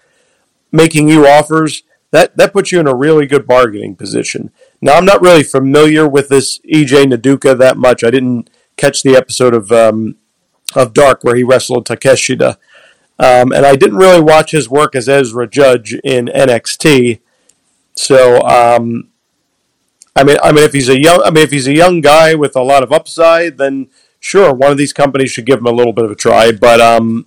making 0.73 1.09
you 1.09 1.27
offers, 1.27 1.83
that, 2.11 2.37
that 2.37 2.53
puts 2.53 2.73
you 2.73 2.81
in 2.81 2.87
a 2.87 2.95
really 2.95 3.27
good 3.27 3.47
bargaining 3.47 3.95
position. 3.95 4.51
Now, 4.81 4.95
I'm 4.95 5.05
not 5.05 5.23
really 5.23 5.43
familiar 5.43 6.09
with 6.09 6.29
this 6.29 6.59
EJ 6.61 7.13
Nduka 7.13 7.57
that 7.59 7.77
much. 7.77 8.03
I 8.03 8.11
didn't 8.11 8.51
catch 8.77 9.03
the 9.03 9.17
episode 9.17 9.55
of 9.55 9.71
um, 9.71 10.17
of 10.75 10.93
Dark 10.93 11.23
where 11.23 11.37
he 11.37 11.43
wrestled 11.43 11.87
Takeshita. 11.87 12.57
Um, 13.19 13.53
and 13.53 13.67
I 13.67 13.77
didn't 13.77 13.99
really 13.99 14.21
watch 14.21 14.53
his 14.53 14.69
work 14.69 14.95
as 14.97 15.09
Ezra 15.09 15.47
Judge 15.47 15.95
in 16.05 16.27
NXT. 16.27 17.21
So, 17.95 18.41
um, 18.43 19.11
I 20.17 20.25
mean, 20.25 20.39
I 20.43 20.53
mean, 20.53 20.65
if 20.65 20.73
he's 20.73 20.89
a 20.89 21.01
young, 21.01 21.23
I 21.23 21.31
mean, 21.31 21.45
if 21.45 21.51
he's 21.51 21.67
a 21.67 21.75
young 21.75 22.01
guy 22.01 22.35
with 22.35 22.57
a 22.57 22.63
lot 22.63 22.83
of 22.83 22.93
upside, 22.93 23.59
then 23.59 23.89
sure, 24.21 24.53
one 24.53 24.71
of 24.71 24.79
these 24.79 24.93
companies 24.93 25.33
should 25.33 25.47
give 25.47 25.59
him 25.59 25.67
a 25.67 25.73
little 25.73 25.93
bit 25.93 26.05
of 26.05 26.11
a 26.11 26.15
try. 26.15 26.53
But 26.53 26.81
um, 26.81 27.27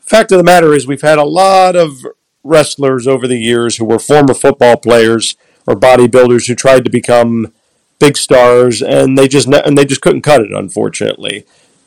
fact 0.00 0.32
of 0.32 0.38
the 0.38 0.44
matter 0.44 0.74
is, 0.74 0.86
we've 0.86 1.00
had 1.00 1.18
a 1.18 1.24
lot 1.24 1.76
of 1.76 2.04
wrestlers 2.44 3.06
over 3.06 3.26
the 3.26 3.38
years 3.38 3.76
who 3.76 3.84
were 3.84 3.98
former 3.98 4.34
football 4.34 4.76
players 4.76 5.36
or 5.66 5.74
bodybuilders 5.74 6.48
who 6.48 6.54
tried 6.54 6.84
to 6.84 6.90
become 6.90 7.52
big 7.98 8.16
stars, 8.16 8.82
and 8.82 9.16
they 9.16 9.28
just 9.28 9.48
and 9.48 9.78
they 9.78 9.84
just 9.84 10.00
couldn't 10.00 10.22
cut 10.22 10.40
it. 10.40 10.52
Unfortunately, 10.52 11.46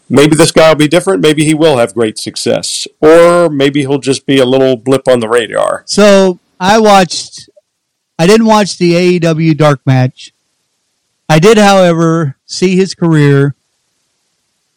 maybe 0.10 0.36
this 0.36 0.52
guy 0.52 0.70
will 0.70 0.76
be 0.76 0.88
different. 0.88 1.22
Maybe 1.22 1.46
he 1.46 1.54
will 1.54 1.78
have 1.78 1.94
great 1.94 2.18
success, 2.18 2.88
or 3.00 3.50
maybe 3.50 3.82
he'll 3.82 4.00
just 4.00 4.26
be 4.26 4.40
a 4.40 4.46
little 4.46 4.76
blip 4.76 5.08
on 5.08 5.20
the 5.20 5.30
radar. 5.30 5.84
So 5.86 6.40
I 6.60 6.80
watched. 6.80 7.50
I 8.20 8.28
didn't 8.28 8.46
watch 8.46 8.78
the 8.78 9.20
AEW 9.20 9.58
Dark 9.58 9.82
match. 9.84 10.32
I 11.28 11.40
did, 11.40 11.58
however, 11.58 12.38
see 12.46 12.76
his 12.76 12.94
career 12.94 13.56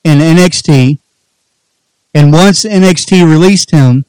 in 0.05 0.19
NXT, 0.19 0.99
and 2.15 2.33
once 2.33 2.65
NXT 2.65 3.29
released 3.29 3.71
him, 3.71 4.05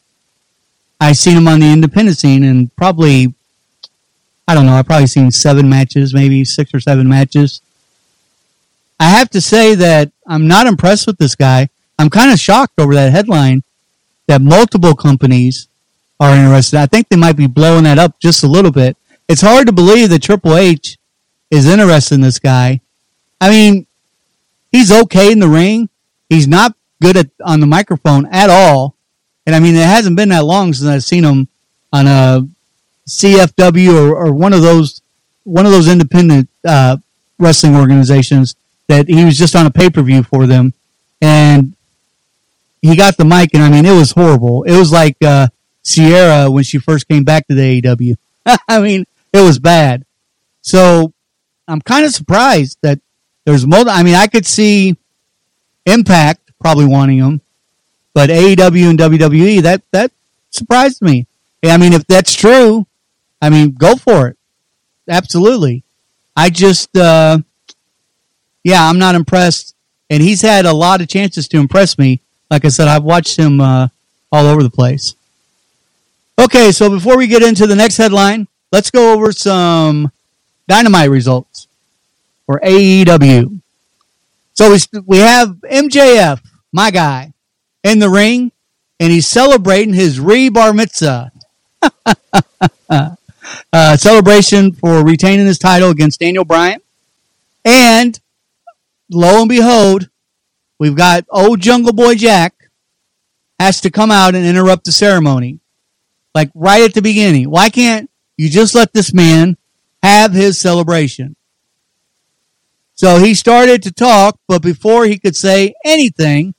I 0.99 1.13
seen 1.13 1.37
him 1.37 1.47
on 1.47 1.59
the 1.59 1.71
independent 1.71 2.17
scene, 2.17 2.43
and 2.43 2.73
probably, 2.75 3.33
I 4.47 4.53
don't 4.53 4.65
know, 4.65 4.75
I 4.75 4.83
probably 4.83 5.07
seen 5.07 5.31
seven 5.31 5.67
matches, 5.69 6.13
maybe 6.13 6.45
six 6.45 6.73
or 6.73 6.79
seven 6.79 7.07
matches. 7.07 7.61
I 8.99 9.09
have 9.09 9.29
to 9.31 9.41
say 9.41 9.75
that 9.75 10.11
I'm 10.27 10.47
not 10.47 10.67
impressed 10.67 11.07
with 11.07 11.17
this 11.17 11.35
guy. 11.35 11.69
I'm 11.97 12.09
kind 12.09 12.31
of 12.31 12.39
shocked 12.39 12.79
over 12.79 12.93
that 12.93 13.11
headline 13.11 13.63
that 14.27 14.41
multiple 14.41 14.95
companies 14.95 15.67
are 16.19 16.35
interested. 16.35 16.79
I 16.79 16.85
think 16.85 17.09
they 17.09 17.17
might 17.17 17.35
be 17.35 17.47
blowing 17.47 17.83
that 17.83 17.99
up 17.99 18.19
just 18.19 18.43
a 18.43 18.47
little 18.47 18.71
bit. 18.71 18.97
It's 19.27 19.41
hard 19.41 19.67
to 19.67 19.73
believe 19.73 20.09
that 20.09 20.21
Triple 20.21 20.55
H 20.55 20.97
is 21.51 21.67
interested 21.67 22.15
in 22.15 22.21
this 22.21 22.39
guy. 22.39 22.81
I 23.41 23.49
mean, 23.49 23.87
he's 24.75 24.91
okay 24.91 25.31
in 25.31 25.39
the 25.39 25.47
ring. 25.47 25.89
He's 26.27 26.47
not 26.47 26.75
good 27.01 27.15
at 27.17 27.29
on 27.43 27.59
the 27.59 27.67
microphone 27.67 28.25
at 28.27 28.49
all. 28.49 28.95
And 29.45 29.55
I 29.55 29.59
mean, 29.59 29.75
it 29.75 29.87
hasn't 29.87 30.17
been 30.17 30.29
that 30.29 30.43
long 30.43 30.73
since 30.73 30.89
I've 30.89 31.03
seen 31.03 31.23
him 31.23 31.47
on 31.93 32.07
a 32.07 32.47
CFW 33.07 33.93
or, 33.93 34.15
or 34.15 34.33
one 34.33 34.53
of 34.53 34.61
those 34.61 35.01
one 35.43 35.65
of 35.65 35.71
those 35.71 35.87
independent 35.87 36.49
uh, 36.67 36.97
wrestling 37.37 37.75
organizations 37.75 38.55
that 38.87 39.07
he 39.07 39.23
was 39.23 39.37
just 39.37 39.55
on 39.55 39.65
a 39.65 39.71
pay 39.71 39.89
per 39.89 40.01
view 40.01 40.23
for 40.23 40.45
them, 40.45 40.73
and 41.21 41.73
he 42.81 42.95
got 42.95 43.17
the 43.17 43.25
mic, 43.25 43.53
and 43.53 43.63
I 43.63 43.69
mean, 43.69 43.85
it 43.85 43.97
was 43.97 44.11
horrible. 44.11 44.63
It 44.63 44.77
was 44.77 44.91
like 44.91 45.17
uh, 45.23 45.47
Saraya 45.83 46.51
when 46.51 46.63
she 46.63 46.79
first 46.79 47.07
came 47.07 47.23
back 47.23 47.47
to 47.47 47.55
the 47.55 47.81
AEW. 47.81 48.15
I 48.67 48.79
mean, 48.81 49.05
it 49.31 49.41
was 49.41 49.59
bad. 49.59 50.05
So 50.61 51.13
I'm 51.67 51.81
kind 51.81 52.05
of 52.05 52.11
surprised 52.11 52.79
that 52.81 52.99
there's 53.45 53.65
more. 53.65 53.87
I 53.87 54.03
mean, 54.03 54.15
I 54.15 54.27
could 54.27 54.45
see 54.45 54.97
Impact 55.85 56.51
probably 56.59 56.85
wanting 56.85 57.19
him, 57.19 57.41
but 58.13 58.29
AEW 58.29 58.89
and 58.89 58.99
WWE 58.99 59.61
that 59.61 59.83
that 59.91 60.11
surprised 60.49 61.01
me. 61.01 61.27
I 61.63 61.77
mean, 61.77 61.93
if 61.93 62.05
that's 62.07 62.33
true, 62.33 62.85
I 63.41 63.49
mean, 63.49 63.71
go 63.71 63.95
for 63.95 64.27
it. 64.27 64.37
Absolutely. 65.07 65.83
I 66.35 66.49
just, 66.49 66.95
uh, 66.97 67.39
yeah, 68.63 68.87
I'm 68.87 68.99
not 68.99 69.15
impressed. 69.15 69.75
And 70.09 70.21
he's 70.21 70.41
had 70.41 70.65
a 70.65 70.73
lot 70.73 71.01
of 71.01 71.07
chances 71.07 71.47
to 71.49 71.57
impress 71.57 71.97
me. 71.97 72.21
Like 72.51 72.65
I 72.65 72.67
said, 72.67 72.87
I've 72.87 73.03
watched 73.03 73.37
him 73.37 73.59
uh, 73.59 73.87
all 74.31 74.45
over 74.45 74.61
the 74.61 74.69
place. 74.69 75.15
Okay, 76.39 76.71
so 76.71 76.89
before 76.89 77.17
we 77.17 77.27
get 77.27 77.41
into 77.41 77.65
the 77.65 77.75
next 77.75 77.97
headline, 77.97 78.47
let's 78.71 78.91
go 78.91 79.13
over 79.13 79.31
some 79.31 80.11
dynamite 80.67 81.09
results 81.09 81.67
for 82.45 82.59
AEW. 82.59 83.61
So 84.53 84.71
we, 84.71 84.79
we 85.05 85.17
have 85.17 85.49
MJF, 85.49 86.41
my 86.71 86.91
guy, 86.91 87.33
in 87.83 87.99
the 87.99 88.09
ring, 88.09 88.51
and 88.99 89.11
he's 89.11 89.27
celebrating 89.27 89.93
his 89.93 90.19
re 90.19 90.49
bar 90.49 90.73
mitzvah. 90.73 91.31
uh, 93.73 93.97
celebration 93.97 94.71
for 94.71 95.03
retaining 95.03 95.45
his 95.45 95.59
title 95.59 95.89
against 95.89 96.19
Daniel 96.19 96.45
Bryan. 96.45 96.79
And 97.63 98.19
lo 99.09 99.41
and 99.41 99.49
behold, 99.49 100.09
we've 100.79 100.95
got 100.95 101.25
old 101.29 101.59
Jungle 101.59 101.93
Boy 101.93 102.15
Jack 102.15 102.53
has 103.59 103.81
to 103.81 103.89
come 103.89 104.11
out 104.11 104.35
and 104.35 104.45
interrupt 104.45 104.85
the 104.85 104.91
ceremony. 104.91 105.59
Like 106.33 106.51
right 106.53 106.83
at 106.83 106.93
the 106.93 107.01
beginning. 107.01 107.49
Why 107.49 107.69
can't 107.69 108.09
you 108.37 108.49
just 108.49 108.75
let 108.75 108.93
this 108.93 109.13
man 109.13 109.57
have 110.03 110.33
his 110.33 110.59
celebration? 110.59 111.35
So 112.95 113.19
he 113.19 113.33
started 113.33 113.83
to 113.83 113.91
talk, 113.91 114.39
but 114.47 114.61
before 114.61 115.05
he 115.05 115.19
could 115.19 115.35
say 115.35 115.73
anything, 115.83 116.55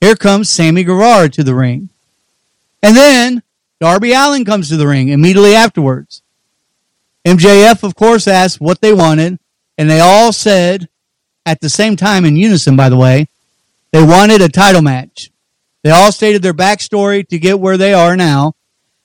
here 0.00 0.16
comes 0.16 0.50
Sammy 0.50 0.84
Guevara 0.84 1.30
to 1.30 1.42
the 1.42 1.54
ring. 1.54 1.88
And 2.82 2.96
then 2.96 3.42
Darby 3.80 4.12
Allin 4.12 4.44
comes 4.44 4.68
to 4.68 4.76
the 4.76 4.86
ring 4.86 5.08
immediately 5.08 5.54
afterwards. 5.54 6.22
MJF, 7.26 7.82
of 7.82 7.94
course, 7.94 8.28
asked 8.28 8.60
what 8.60 8.80
they 8.80 8.92
wanted, 8.92 9.38
and 9.78 9.88
they 9.88 10.00
all 10.00 10.32
said 10.32 10.88
at 11.46 11.60
the 11.60 11.68
same 11.68 11.96
time 11.96 12.24
in 12.24 12.36
unison, 12.36 12.76
by 12.76 12.88
the 12.88 12.96
way, 12.96 13.28
they 13.92 14.02
wanted 14.02 14.42
a 14.42 14.48
title 14.48 14.82
match. 14.82 15.30
They 15.82 15.90
all 15.90 16.12
stated 16.12 16.42
their 16.42 16.54
backstory 16.54 17.26
to 17.28 17.38
get 17.38 17.60
where 17.60 17.76
they 17.76 17.94
are 17.94 18.16
now 18.16 18.54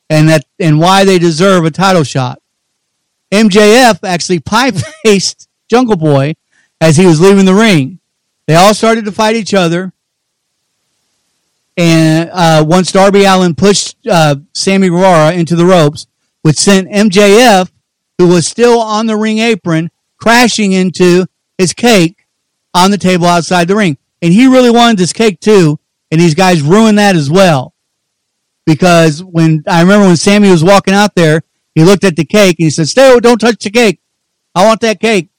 and 0.10 0.30
that 0.30 0.46
and 0.60 0.80
why 0.80 1.06
they 1.06 1.20
deserve 1.20 1.66
a 1.66 1.72
title 1.72 2.04
shot. 2.04 2.42
MJF 3.32 4.00
actually 4.04 4.40
pie 4.46 4.72
faced 4.72 5.48
Jungle 5.70 5.96
Boy 5.98 6.36
as 6.82 6.98
he 6.98 7.06
was 7.06 7.20
leaving 7.20 7.46
the 7.46 7.54
ring. 7.54 8.00
They 8.48 8.56
all 8.56 8.74
started 8.74 9.06
to 9.06 9.12
fight 9.12 9.36
each 9.36 9.54
other. 9.54 9.94
And 11.76 12.30
uh, 12.34 12.66
once 12.68 12.92
Darby 12.92 13.26
Allin 13.26 13.56
pushed 13.56 13.98
uh, 14.10 14.38
Sammy 14.54 14.90
Guevara 14.90 15.34
into 15.34 15.56
the 15.56 15.66
ropes, 15.66 16.08
which 16.42 16.58
sent 16.58 16.90
MJF, 16.90 17.70
who 18.18 18.28
was 18.28 18.48
still 18.48 18.80
on 18.80 19.06
the 19.06 19.16
ring 19.16 19.38
apron, 19.40 19.92
crashing 20.18 20.72
into 20.72 21.28
his 21.58 21.74
cake 21.74 22.26
on 22.74 22.92
the 22.92 22.98
table 22.98 23.28
outside 23.28 23.68
the 23.68 23.76
ring. 23.76 23.98
And 24.22 24.34
he 24.34 24.48
really 24.48 24.72
wanted 24.72 24.98
this 24.98 25.14
cake 25.14 25.40
too, 25.40 25.80
and 26.10 26.20
these 26.20 26.34
guys 26.34 26.62
ruined 26.62 26.98
that 26.98 27.16
as 27.16 27.30
well. 27.30 27.76
Because 28.66 29.24
when 29.24 29.64
I 29.68 29.82
remember 29.82 30.08
when 30.08 30.18
Sammy 30.18 30.50
was 30.50 30.64
walking 30.64 30.94
out 30.94 31.16
there, 31.16 31.44
he 31.76 31.84
looked 31.84 32.04
at 32.04 32.16
the 32.16 32.26
cake 32.26 32.58
and 32.60 32.66
he 32.66 32.70
said, 32.70 32.88
Stay, 32.88 33.20
don't 33.20 33.38
touch 33.38 33.64
the 33.64 33.70
cake. 33.70 34.02
I 34.56 34.66
want 34.66 34.82
that 34.82 35.00
cake. 35.00 35.30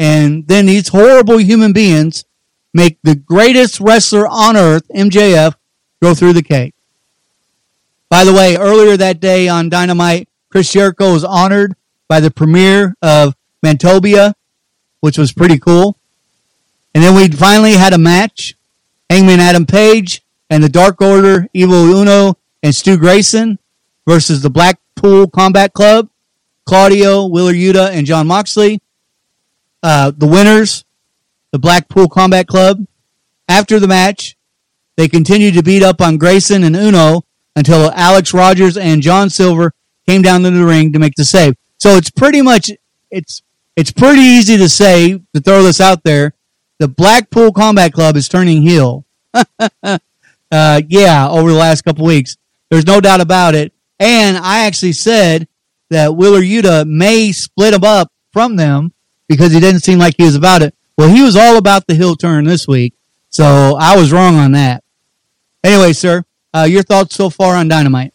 And 0.00 0.48
then 0.48 0.64
these 0.64 0.88
horrible 0.88 1.36
human 1.36 1.74
beings 1.74 2.24
make 2.72 2.98
the 3.02 3.14
greatest 3.14 3.80
wrestler 3.80 4.26
on 4.26 4.56
earth, 4.56 4.88
MJF, 4.88 5.54
go 6.02 6.14
through 6.14 6.32
the 6.32 6.42
cake. 6.42 6.74
By 8.08 8.24
the 8.24 8.32
way, 8.32 8.56
earlier 8.56 8.96
that 8.96 9.20
day 9.20 9.46
on 9.46 9.68
Dynamite, 9.68 10.26
Chris 10.48 10.72
Jericho 10.72 11.12
was 11.12 11.22
honored 11.22 11.74
by 12.08 12.20
the 12.20 12.30
premiere 12.30 12.94
of 13.02 13.36
Mantopia, 13.62 14.32
which 15.00 15.18
was 15.18 15.32
pretty 15.32 15.58
cool. 15.58 15.98
And 16.94 17.04
then 17.04 17.14
we 17.14 17.28
finally 17.28 17.72
had 17.72 17.92
a 17.92 17.98
match. 17.98 18.56
Hangman 19.10 19.38
Adam 19.38 19.66
Page 19.66 20.22
and 20.48 20.64
the 20.64 20.68
Dark 20.70 21.02
Order, 21.02 21.46
Evil 21.52 21.74
Uno 21.74 22.38
and 22.62 22.74
Stu 22.74 22.96
Grayson 22.96 23.58
versus 24.08 24.40
the 24.40 24.50
Blackpool 24.50 25.28
Combat 25.28 25.74
Club, 25.74 26.08
Claudio, 26.64 27.26
Wheeler 27.26 27.52
Yuta, 27.52 27.90
and 27.90 28.06
Jon 28.06 28.26
Moxley. 28.26 28.80
Uh, 29.82 30.12
the 30.16 30.26
winners, 30.26 30.84
the 31.52 31.58
Blackpool 31.58 32.08
Combat 32.08 32.46
Club. 32.46 32.86
After 33.48 33.80
the 33.80 33.88
match, 33.88 34.36
they 34.96 35.08
continued 35.08 35.54
to 35.54 35.62
beat 35.62 35.82
up 35.82 36.00
on 36.00 36.18
Grayson 36.18 36.62
and 36.62 36.76
Uno 36.76 37.24
until 37.56 37.90
Alex 37.92 38.32
Rogers 38.32 38.76
and 38.76 39.02
John 39.02 39.30
Silver 39.30 39.72
came 40.06 40.22
down 40.22 40.42
to 40.42 40.50
the 40.50 40.64
ring 40.64 40.92
to 40.92 40.98
make 40.98 41.14
the 41.16 41.24
save. 41.24 41.54
So 41.78 41.96
it's 41.96 42.10
pretty 42.10 42.42
much 42.42 42.70
it's 43.10 43.42
it's 43.76 43.92
pretty 43.92 44.20
easy 44.20 44.56
to 44.58 44.68
say 44.68 45.20
to 45.34 45.40
throw 45.40 45.62
this 45.62 45.80
out 45.80 46.02
there. 46.04 46.34
The 46.78 46.88
Blackpool 46.88 47.52
Combat 47.52 47.92
Club 47.92 48.16
is 48.16 48.28
turning 48.28 48.62
heel. 48.62 49.04
uh, 49.82 49.98
yeah, 50.88 51.28
over 51.28 51.50
the 51.50 51.58
last 51.58 51.82
couple 51.82 52.04
weeks, 52.04 52.36
there's 52.70 52.86
no 52.86 53.00
doubt 53.00 53.20
about 53.20 53.54
it. 53.54 53.72
And 53.98 54.36
I 54.36 54.66
actually 54.66 54.92
said 54.92 55.48
that 55.90 56.16
Wheeler 56.16 56.40
Yuta 56.40 56.86
may 56.86 57.32
split 57.32 57.74
him 57.74 57.84
up 57.84 58.12
from 58.32 58.56
them 58.56 58.92
because 59.30 59.52
he 59.52 59.60
didn't 59.60 59.80
seem 59.80 60.00
like 60.00 60.16
he 60.18 60.24
was 60.24 60.34
about 60.34 60.60
it. 60.60 60.74
Well, 60.98 61.08
he 61.08 61.22
was 61.22 61.36
all 61.36 61.56
about 61.56 61.86
the 61.86 61.94
heel 61.94 62.16
turn 62.16 62.44
this 62.44 62.66
week, 62.66 62.94
so 63.30 63.76
I 63.80 63.96
was 63.96 64.12
wrong 64.12 64.34
on 64.34 64.52
that. 64.52 64.82
Anyway, 65.62 65.92
sir, 65.92 66.24
uh, 66.52 66.66
your 66.68 66.82
thoughts 66.82 67.14
so 67.14 67.30
far 67.30 67.54
on 67.54 67.68
Dynamite? 67.68 68.12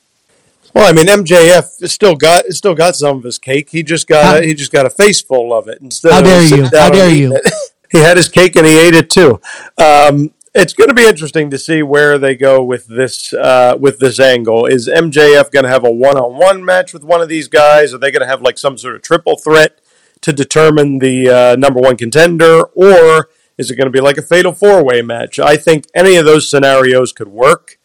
Well, 0.74 0.90
I 0.90 0.92
mean, 0.92 1.06
MJF 1.06 1.88
still 1.88 2.16
got 2.16 2.46
still 2.48 2.76
got 2.76 2.98
some 2.98 3.18
of 3.18 3.24
his 3.24 3.40
cake. 3.40 3.70
He 3.70 3.82
just 3.82 4.08
got 4.08 4.26
how, 4.26 4.42
he 4.42 4.54
just 4.54 4.74
got 4.74 4.86
a 4.86 4.90
face 4.90 5.22
full 5.22 5.54
of 5.54 5.70
it. 5.70 5.80
Instead 5.82 6.12
how 6.12 6.22
dare 6.22 6.44
you? 6.44 6.64
How 6.66 6.90
dare 6.90 7.10
you? 7.10 7.40
he 7.92 8.00
had 8.00 8.18
his 8.18 8.28
cake 8.28 8.58
and 8.58 8.68
he 8.68 8.78
ate 8.78 8.94
it 8.94 9.10
too. 9.10 9.40
Um, 9.78 10.34
it's 10.54 10.74
going 10.74 10.90
to 10.90 10.94
be 10.94 11.06
interesting 11.06 11.50
to 11.50 11.58
see 11.58 11.82
where 11.82 12.18
they 12.18 12.36
go 12.36 12.62
with 12.62 12.88
this 12.88 13.32
uh, 13.32 13.78
with 13.80 14.00
this 14.00 14.20
angle. 14.20 14.66
Is 14.66 14.90
MJF 14.90 15.50
going 15.50 15.64
to 15.64 15.70
have 15.70 15.86
a 15.86 15.92
one 15.92 16.18
on 16.18 16.38
one 16.38 16.64
match 16.66 16.92
with 16.92 17.06
one 17.06 17.22
of 17.22 17.30
these 17.30 17.48
guys? 17.48 17.94
Are 17.94 17.98
they 17.98 18.12
going 18.12 18.22
to 18.22 18.28
have 18.28 18.42
like 18.42 18.58
some 18.58 18.78
sort 18.78 18.96
of 18.96 19.02
triple 19.02 19.38
threat 19.38 19.80
to 20.26 20.34
determine 20.34 20.98
the 20.98 21.30
uh, 21.30 21.56
number 21.56 21.80
one 21.80 21.96
contender, 21.98 22.64
or 22.74 23.30
is 23.60 23.70
it 23.70 23.76
going 23.76 23.86
to 23.86 23.92
be 23.92 24.02
like 24.02 24.18
a 24.18 24.24
fatal 24.24 24.54
four 24.54 24.84
way 24.84 25.04
match? 25.04 25.38
I 25.38 25.56
think 25.56 25.86
any 25.94 26.16
of 26.16 26.26
those 26.26 26.50
scenarios 26.50 27.14
could 27.14 27.28
work. 27.28 27.78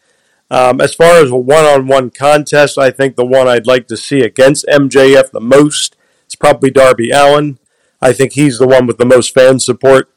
Um, 0.49 0.81
as 0.81 0.95
far 0.95 1.21
as 1.21 1.29
a 1.29 1.35
one 1.35 1.65
on 1.65 1.85
one 1.85 2.09
contest, 2.09 2.79
I 2.79 2.89
think 2.89 3.15
the 3.15 3.25
one 3.27 3.47
I'd 3.47 3.67
like 3.67 3.87
to 3.89 3.95
see 3.95 4.21
against 4.21 4.65
MJF 4.65 5.29
the 5.29 5.39
most 5.39 5.95
is 6.27 6.35
probably 6.35 6.71
Darby 6.71 7.11
Allin. 7.11 7.59
I 8.01 8.11
think 8.11 8.33
he's 8.33 8.57
the 8.57 8.67
one 8.67 8.87
with 8.87 8.97
the 8.97 9.05
most 9.05 9.35
fan 9.35 9.59
support. 9.59 10.11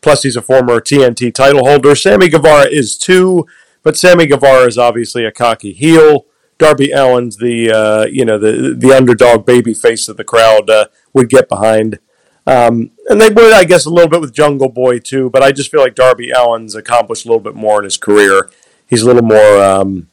Plus, 0.00 0.22
he's 0.22 0.36
a 0.36 0.42
former 0.42 0.80
TNT 0.80 1.34
title 1.34 1.66
holder. 1.66 1.94
Sammy 1.94 2.30
Guevara 2.30 2.66
is 2.70 2.96
too, 2.96 3.46
but 3.82 3.98
Sammy 3.98 4.24
Guevara 4.24 4.66
is 4.66 4.78
obviously 4.78 5.26
a 5.26 5.30
cocky 5.30 5.74
heel. 5.74 6.24
Darby 6.62 6.92
Allin's 6.92 7.36
the 7.38 7.70
uh, 7.70 8.06
you 8.06 8.24
know 8.24 8.38
the 8.38 8.74
the 8.78 8.92
underdog 8.92 9.44
baby 9.44 9.74
face 9.74 10.08
of 10.08 10.16
the 10.16 10.24
crowd 10.24 10.70
uh, 10.70 10.86
would 11.12 11.28
get 11.28 11.48
behind. 11.48 11.98
Um, 12.46 12.90
and 13.08 13.20
they 13.20 13.28
would, 13.28 13.52
I 13.52 13.64
guess, 13.64 13.86
a 13.86 13.90
little 13.90 14.10
bit 14.10 14.20
with 14.20 14.32
Jungle 14.32 14.68
Boy 14.68 14.98
too. 14.98 15.30
But 15.30 15.42
I 15.42 15.52
just 15.52 15.70
feel 15.70 15.80
like 15.80 15.94
Darby 15.94 16.32
Allin's 16.32 16.74
accomplished 16.74 17.24
a 17.24 17.28
little 17.28 17.42
bit 17.42 17.54
more 17.54 17.78
in 17.78 17.84
his 17.84 17.96
career. 17.96 18.50
He's 18.86 19.02
a 19.02 19.06
little 19.06 19.22
more, 19.22 19.62
um, 19.62 20.08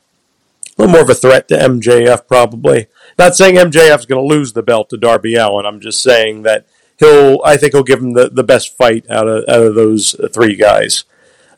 a 0.78 0.82
little 0.84 0.94
more 0.94 1.02
of 1.02 1.10
a 1.10 1.16
threat 1.16 1.48
to 1.50 1.58
MJF, 1.58 2.28
probably. 2.28 2.88
Not 3.18 3.36
saying 3.36 3.56
MJF 3.56 4.00
is 4.00 4.06
going 4.06 4.22
to 4.22 4.36
lose 4.36 4.54
the 4.54 4.64
belt 4.64 4.90
to 4.90 4.98
Darby 4.98 5.36
Allin. 5.36 5.66
I'm 5.66 5.82
just 5.82 6.02
saying 6.02 6.44
that 6.44 6.66
he'll. 6.98 7.42
I 7.44 7.58
think 7.58 7.74
he'll 7.74 7.84
give 7.84 8.00
him 8.00 8.14
the, 8.14 8.30
the 8.30 8.44
best 8.44 8.78
fight 8.78 9.10
out 9.10 9.28
of 9.28 9.44
out 9.50 9.62
of 9.62 9.76
those 9.76 10.16
three 10.34 10.56
guys. 10.56 11.04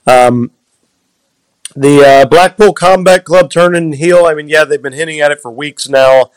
Um, 0.07 0.51
the 1.75 2.01
uh, 2.01 2.25
Blackpool 2.25 2.73
Combat 2.73 3.23
Club 3.23 3.49
turning 3.49 3.93
heel. 3.93 4.25
I 4.25 4.33
mean, 4.33 4.47
yeah, 4.47 4.65
they've 4.65 4.81
been 4.81 4.93
hinting 4.93 5.21
at 5.21 5.31
it 5.31 5.41
for 5.41 5.51
weeks 5.51 5.87
now. 5.87 6.31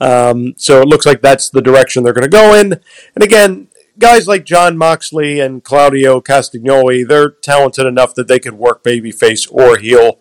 Um, 0.00 0.54
so 0.56 0.80
it 0.80 0.88
looks 0.88 1.04
like 1.04 1.20
that's 1.20 1.50
the 1.50 1.60
direction 1.60 2.02
they're 2.02 2.12
going 2.12 2.22
to 2.22 2.28
go 2.28 2.54
in. 2.54 2.80
And 3.14 3.22
again, 3.22 3.68
guys 3.98 4.26
like 4.26 4.44
Jon 4.44 4.78
Moxley 4.78 5.40
and 5.40 5.62
Claudio 5.62 6.20
Castagnoli, 6.20 7.06
they're 7.06 7.30
talented 7.30 7.86
enough 7.86 8.14
that 8.14 8.28
they 8.28 8.38
could 8.38 8.54
work 8.54 8.82
babyface 8.82 9.50
or 9.52 9.76
heel. 9.76 10.18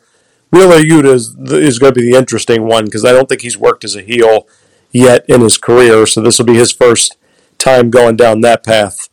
Wheeler 0.52 0.80
Yuta 0.80 1.14
is, 1.14 1.36
is 1.52 1.80
going 1.80 1.94
to 1.94 2.00
be 2.00 2.12
the 2.12 2.18
interesting 2.18 2.66
one 2.66 2.86
because 2.86 3.06
I 3.06 3.12
don't 3.12 3.30
think 3.30 3.42
he's 3.42 3.58
worked 3.58 3.84
as 3.84 3.96
a 3.96 4.02
heel 4.02 4.48
yet 4.92 5.24
in 5.30 5.42
his 5.42 5.58
career. 5.58 6.06
So 6.06 6.22
this 6.22 6.40
will 6.40 6.46
be 6.46 6.56
his 6.56 6.72
first 6.72 7.18
time 7.58 7.90
going 7.90 8.16
down 8.16 8.42
that 8.42 8.64
path. 8.64 9.10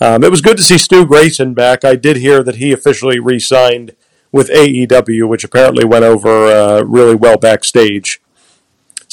Um, 0.00 0.22
it 0.22 0.30
was 0.30 0.40
good 0.40 0.56
to 0.58 0.62
see 0.62 0.78
Stu 0.78 1.06
Grayson 1.06 1.54
back. 1.54 1.84
I 1.84 1.96
did 1.96 2.16
hear 2.16 2.42
that 2.42 2.56
he 2.56 2.72
officially 2.72 3.18
re 3.18 3.38
signed 3.38 3.96
with 4.30 4.50
AEW, 4.50 5.28
which 5.28 5.44
apparently 5.44 5.84
went 5.84 6.04
over 6.04 6.46
uh, 6.46 6.82
really 6.82 7.14
well 7.14 7.38
backstage. 7.38 8.20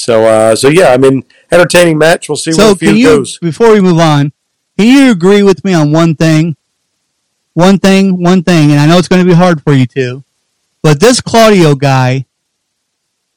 So, 0.04 0.26
uh, 0.26 0.54
so 0.54 0.68
yeah, 0.68 0.88
I 0.88 0.98
mean, 0.98 1.24
entertaining 1.50 1.96
match. 1.96 2.28
We'll 2.28 2.36
see 2.36 2.52
so 2.52 2.64
where 2.64 2.74
the 2.74 2.78
feud 2.78 2.98
you, 2.98 3.06
goes. 3.06 3.38
Before 3.38 3.72
we 3.72 3.80
move 3.80 3.98
on, 3.98 4.32
can 4.76 4.86
you 4.86 5.10
agree 5.10 5.42
with 5.42 5.64
me 5.64 5.72
on 5.72 5.92
one 5.92 6.14
thing? 6.14 6.56
One 7.54 7.78
thing, 7.78 8.22
one 8.22 8.42
thing, 8.42 8.70
and 8.70 8.80
I 8.80 8.86
know 8.86 8.98
it's 8.98 9.08
going 9.08 9.24
to 9.24 9.28
be 9.28 9.34
hard 9.34 9.62
for 9.62 9.72
you 9.72 9.86
to, 9.86 10.22
but 10.82 11.00
this 11.00 11.20
Claudio 11.20 11.74
guy, 11.74 12.26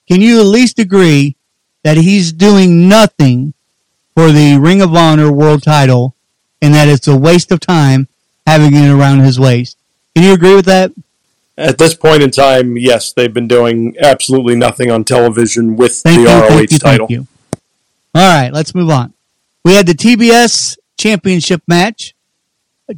can 0.10 0.20
you 0.20 0.42
at 0.42 0.46
least 0.48 0.80
agree 0.80 1.38
that 1.84 1.96
he's 1.98 2.34
doing 2.34 2.90
nothing 2.90 3.54
for 4.14 4.32
the 4.32 4.58
Ring 4.58 4.82
of 4.82 4.94
Honor 4.94 5.32
World 5.32 5.64
Title, 5.64 6.16
and 6.62 6.74
that 6.74 6.90
it's 6.90 7.08
a 7.08 7.16
waste 7.16 7.52
of 7.52 7.62
time 7.62 8.10
having 8.46 8.74
it 8.74 8.90
around 8.90 9.20
his 9.20 9.40
waist? 9.40 9.78
Can 10.16 10.26
you 10.26 10.34
agree 10.34 10.56
with 10.56 10.66
that? 10.66 10.92
At 11.58 11.80
this 11.80 11.96
point 11.96 12.22
in 12.22 12.30
time, 12.30 12.78
yes, 12.78 13.14
they've 13.14 13.34
been 13.34 13.48
doing 13.48 13.96
absolutely 14.00 14.56
nothing 14.56 14.92
on 14.92 15.04
television 15.04 15.76
with 15.76 15.96
thank 15.96 16.18
the 16.18 16.32
you, 16.32 16.40
ROH 16.40 16.48
thank 16.48 16.72
you, 16.72 16.80
title. 16.80 17.08
Thank 17.08 17.20
you. 17.20 17.28
All 18.14 18.42
right, 18.42 18.54
let's 18.54 18.76
move 18.76 18.92
on. 18.92 19.14
We 19.66 19.74
had 19.74 19.88
the 19.88 19.94
TBS 19.94 20.78
Championship 21.00 21.62
match. 21.68 22.14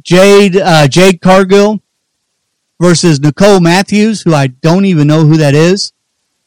Jade 0.02 0.56
uh, 0.56 0.86
Jade 0.86 1.20
Cargill 1.20 1.80
versus 2.80 3.18
Nicole 3.18 3.60
Matthews, 3.60 4.22
who 4.22 4.34
I 4.34 4.48
don't 4.48 4.84
even 4.84 5.06
know 5.08 5.24
who 5.24 5.36
that 5.38 5.54
is. 5.54 5.92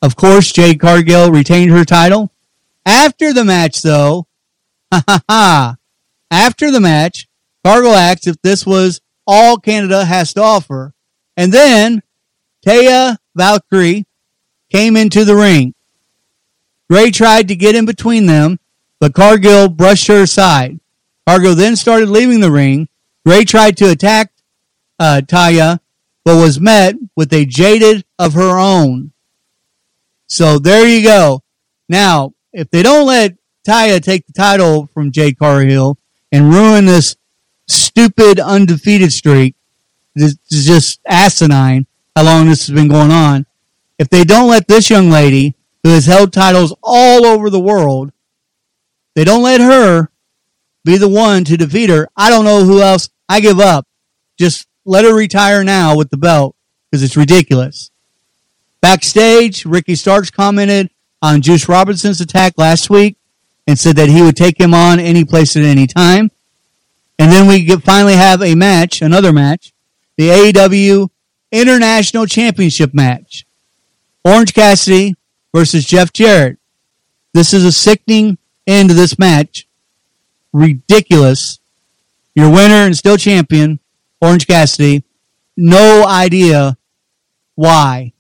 Of 0.02 0.16
course, 0.16 0.52
Jade 0.52 0.80
Cargill 0.80 1.32
retained 1.32 1.72
her 1.72 1.84
title. 1.84 2.32
After 2.86 3.34
the 3.34 3.44
match, 3.44 3.82
though, 3.82 4.28
ha 4.92 5.04
ha 5.08 5.22
ha. 5.30 5.78
After 6.30 6.72
the 6.72 6.80
match, 6.80 7.28
Cargill 7.66 7.94
asked 7.94 8.28
if 8.28 8.42
this 8.42 8.66
was 8.66 9.02
all 9.26 9.58
Canada 9.58 10.06
has 10.06 10.34
to 10.34 10.42
offer. 10.42 10.93
And 11.36 11.52
then 11.52 12.04
Taya 12.66 13.18
Valkyrie 13.36 14.06
came 14.72 14.96
into 14.96 15.26
the 15.26 15.36
ring. 15.36 15.74
Gray 16.90 17.12
tried 17.12 17.48
to 17.48 17.56
get 17.56 17.76
in 17.76 17.86
between 17.86 18.26
them, 18.26 18.60
but 19.00 19.14
Cargill 19.14 19.70
brushed 19.70 20.08
her 20.08 20.24
aside. 20.24 20.80
Cargill 21.28 21.56
then 21.56 21.76
started 21.76 22.10
leaving 22.10 22.40
the 22.40 22.52
ring. 22.52 22.88
Gray 23.26 23.46
tried 23.46 23.78
to 23.78 23.90
attack 23.90 24.32
uh, 25.00 25.22
Taya, 25.26 25.80
but 26.26 26.36
was 26.36 26.60
met 26.60 26.96
with 27.16 27.34
a 27.34 27.46
jaded 27.46 28.06
of 28.20 28.34
her 28.34 28.58
own. 28.58 29.12
So 30.28 30.60
there 30.60 30.88
you 30.88 31.04
go. 31.04 31.42
Now, 31.90 32.34
if 32.52 32.70
they 32.70 32.84
don't 32.84 33.08
let 33.08 33.36
Taya 33.68 34.02
take 34.02 34.26
the 34.28 34.34
title 34.34 34.88
from 34.94 35.12
Jade 35.12 35.38
Cargill 35.38 35.98
and 36.32 36.54
ruin 36.54 36.86
this 36.86 37.16
stupid 37.68 38.40
undefeated 38.40 39.12
streak, 39.12 39.56
this 40.16 40.38
is 40.52 40.66
just 40.66 41.00
asinine 41.08 41.88
how 42.16 42.24
long 42.24 42.48
this 42.48 42.68
has 42.68 42.76
been 42.76 42.88
going 42.88 43.12
on. 43.12 43.46
If 43.98 44.10
they 44.10 44.24
don't 44.24 44.50
let 44.50 44.68
this 44.68 44.90
young 44.90 45.10
lady, 45.10 45.56
who 45.84 45.90
has 45.90 46.06
held 46.06 46.32
titles 46.32 46.74
all 46.82 47.26
over 47.26 47.50
the 47.50 47.60
world, 47.60 48.12
they 49.16 49.24
don't 49.24 49.44
let 49.44 49.62
her 49.62 50.10
be 50.86 50.98
the 50.98 51.10
one 51.10 51.44
to 51.46 51.58
defeat 51.58 51.90
her. 51.90 52.08
I 52.16 52.30
don't 52.30 52.46
know 52.46 52.64
who 52.64 52.82
else. 52.82 53.10
I 53.30 53.40
give 53.42 53.60
up. 53.60 53.88
Just 54.38 54.68
let 54.86 55.06
her 55.06 55.14
retire 55.14 55.64
now 55.64 55.96
with 55.96 56.10
the 56.10 56.18
belt 56.18 56.56
because 56.90 57.04
it's 57.04 57.18
ridiculous. 57.18 57.92
Backstage, 58.82 59.66
Ricky 59.66 59.96
Starks 59.96 60.30
commented 60.30 60.90
on 61.22 61.42
Juice 61.42 61.70
Robinson's 61.70 62.20
attack 62.20 62.54
last 62.58 62.90
week 62.90 63.18
and 63.66 63.80
said 63.80 63.96
that 63.96 64.10
he 64.10 64.22
would 64.22 64.36
take 64.36 64.60
him 64.60 64.74
on 64.74 65.00
any 65.00 65.24
place 65.24 65.56
at 65.56 65.64
any 65.64 65.88
time. 65.88 66.32
And 67.18 67.32
then 67.32 67.48
we 67.48 67.64
get, 67.64 67.84
finally 67.84 68.16
have 68.16 68.42
a 68.42 68.56
match, 68.56 69.02
another 69.02 69.32
match, 69.32 69.73
the 70.18 70.30
AEW 70.30 71.10
International 71.52 72.26
Championship 72.26 72.94
match. 72.94 73.46
Orange 74.26 74.54
Cassidy 74.54 75.16
versus 75.54 75.86
Jeff 75.86 76.14
Jarrett. 76.14 76.58
This 77.34 77.54
is 77.54 77.66
a 77.66 77.72
sickening 77.72 78.38
end 78.68 78.90
to 78.90 78.96
this 78.96 79.20
match. 79.20 79.68
Ridiculous. 80.52 81.60
Your 82.36 82.50
winner 82.50 82.86
and 82.86 82.98
still 82.98 83.18
champion, 83.18 83.80
Orange 84.22 84.48
Cassidy. 84.48 85.04
No 85.56 86.06
idea 86.08 86.78
why. 87.56 88.14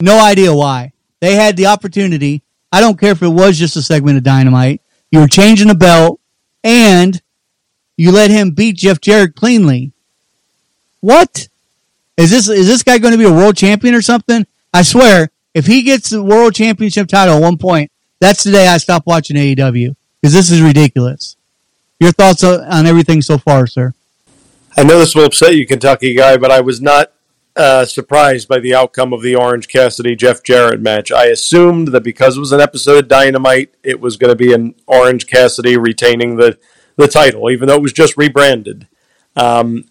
No 0.00 0.22
idea 0.22 0.54
why. 0.54 0.92
They 1.20 1.34
had 1.36 1.56
the 1.56 1.66
opportunity. 1.66 2.42
I 2.70 2.80
don't 2.80 2.98
care 2.98 3.12
if 3.12 3.22
it 3.22 3.28
was 3.28 3.58
just 3.58 3.76
a 3.76 3.82
segment 3.82 4.18
of 4.18 4.24
dynamite. 4.24 4.82
You 5.10 5.20
were 5.20 5.28
changing 5.28 5.68
the 5.68 5.74
belt 5.74 6.20
and 6.64 7.20
you 7.96 8.10
let 8.10 8.30
him 8.30 8.50
beat 8.50 8.76
Jeff 8.76 9.00
Jarrett 9.00 9.36
cleanly. 9.36 9.91
What? 11.02 11.48
Is 12.16 12.30
this 12.30 12.48
is 12.48 12.66
this 12.66 12.82
guy 12.82 12.98
going 12.98 13.12
to 13.12 13.18
be 13.18 13.24
a 13.24 13.32
world 13.32 13.56
champion 13.56 13.94
or 13.94 14.02
something? 14.02 14.46
I 14.72 14.82
swear, 14.82 15.30
if 15.52 15.66
he 15.66 15.82
gets 15.82 16.10
the 16.10 16.22
world 16.22 16.54
championship 16.54 17.08
title 17.08 17.36
at 17.36 17.42
one 17.42 17.58
point, 17.58 17.90
that's 18.20 18.44
the 18.44 18.52
day 18.52 18.68
I 18.68 18.78
stop 18.78 19.04
watching 19.04 19.36
AEW 19.36 19.94
because 20.20 20.32
this 20.32 20.50
is 20.50 20.62
ridiculous. 20.62 21.36
Your 21.98 22.12
thoughts 22.12 22.44
on 22.44 22.86
everything 22.86 23.20
so 23.20 23.36
far, 23.36 23.66
sir? 23.66 23.94
I 24.76 24.84
know 24.84 24.98
this 24.98 25.14
will 25.14 25.24
upset 25.24 25.56
you, 25.56 25.66
Kentucky 25.66 26.14
guy, 26.14 26.36
but 26.36 26.50
I 26.50 26.60
was 26.60 26.80
not 26.80 27.12
uh, 27.56 27.84
surprised 27.84 28.48
by 28.48 28.60
the 28.60 28.74
outcome 28.74 29.12
of 29.12 29.22
the 29.22 29.34
Orange 29.34 29.68
Cassidy 29.68 30.14
Jeff 30.16 30.42
Jarrett 30.42 30.80
match. 30.80 31.12
I 31.12 31.26
assumed 31.26 31.88
that 31.88 32.02
because 32.02 32.36
it 32.36 32.40
was 32.40 32.52
an 32.52 32.60
episode 32.60 32.98
of 32.98 33.08
Dynamite, 33.08 33.74
it 33.82 34.00
was 34.00 34.16
going 34.16 34.30
to 34.30 34.36
be 34.36 34.52
an 34.52 34.74
Orange 34.86 35.26
Cassidy 35.26 35.76
retaining 35.76 36.36
the 36.36 36.58
the 36.96 37.08
title, 37.08 37.50
even 37.50 37.68
though 37.68 37.76
it 37.76 37.82
was 37.82 37.92
just 37.92 38.16
rebranded. 38.16 38.86
Um, 39.34 39.84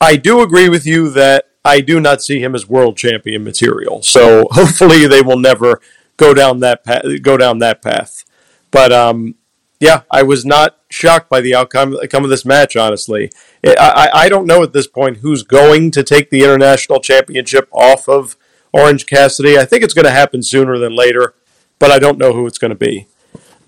I 0.00 0.16
do 0.16 0.40
agree 0.40 0.68
with 0.68 0.86
you 0.86 1.08
that 1.10 1.46
I 1.64 1.80
do 1.80 2.00
not 2.00 2.22
see 2.22 2.40
him 2.40 2.54
as 2.54 2.68
world 2.68 2.96
champion 2.96 3.42
material. 3.44 4.02
So 4.02 4.48
hopefully 4.50 5.06
they 5.06 5.22
will 5.22 5.38
never 5.38 5.80
go 6.16 6.34
down 6.34 6.60
that 6.60 6.84
path, 6.84 7.04
go 7.22 7.36
down 7.36 7.58
that 7.58 7.82
path. 7.82 8.24
But 8.70 8.92
um, 8.92 9.36
yeah, 9.80 10.02
I 10.10 10.22
was 10.22 10.44
not 10.44 10.78
shocked 10.90 11.28
by 11.28 11.40
the 11.40 11.54
outcome, 11.54 11.94
of 11.94 12.28
this 12.28 12.44
match. 12.44 12.76
Honestly, 12.76 13.30
I, 13.64 14.10
I 14.12 14.28
don't 14.28 14.46
know 14.46 14.62
at 14.62 14.72
this 14.72 14.86
point 14.86 15.18
who's 15.18 15.42
going 15.42 15.90
to 15.92 16.02
take 16.02 16.30
the 16.30 16.42
international 16.44 17.00
championship 17.00 17.68
off 17.72 18.08
of 18.08 18.36
Orange 18.72 19.06
Cassidy. 19.06 19.58
I 19.58 19.64
think 19.64 19.84
it's 19.84 19.94
going 19.94 20.06
to 20.06 20.10
happen 20.10 20.42
sooner 20.42 20.78
than 20.78 20.96
later, 20.96 21.34
but 21.78 21.90
I 21.90 21.98
don't 21.98 22.18
know 22.18 22.32
who 22.32 22.46
it's 22.46 22.58
going 22.58 22.70
to 22.70 22.74
be. 22.76 23.06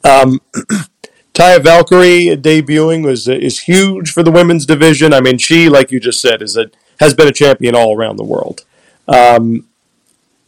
Um, 0.05 0.41
Taya 1.37 1.63
Valkyrie 1.63 2.35
debuting 2.35 3.05
was 3.05 3.29
is 3.29 3.61
huge 3.61 4.11
for 4.11 4.23
the 4.23 4.31
women's 4.31 4.65
division. 4.65 5.13
I 5.13 5.21
mean, 5.21 5.37
she, 5.37 5.69
like 5.69 5.91
you 5.91 6.01
just 6.01 6.19
said, 6.19 6.41
is 6.41 6.57
a 6.57 6.71
has 6.99 7.13
been 7.13 7.29
a 7.29 7.33
champion 7.33 7.75
all 7.75 7.95
around 7.95 8.17
the 8.17 8.25
world. 8.25 8.65
Um, 9.07 9.67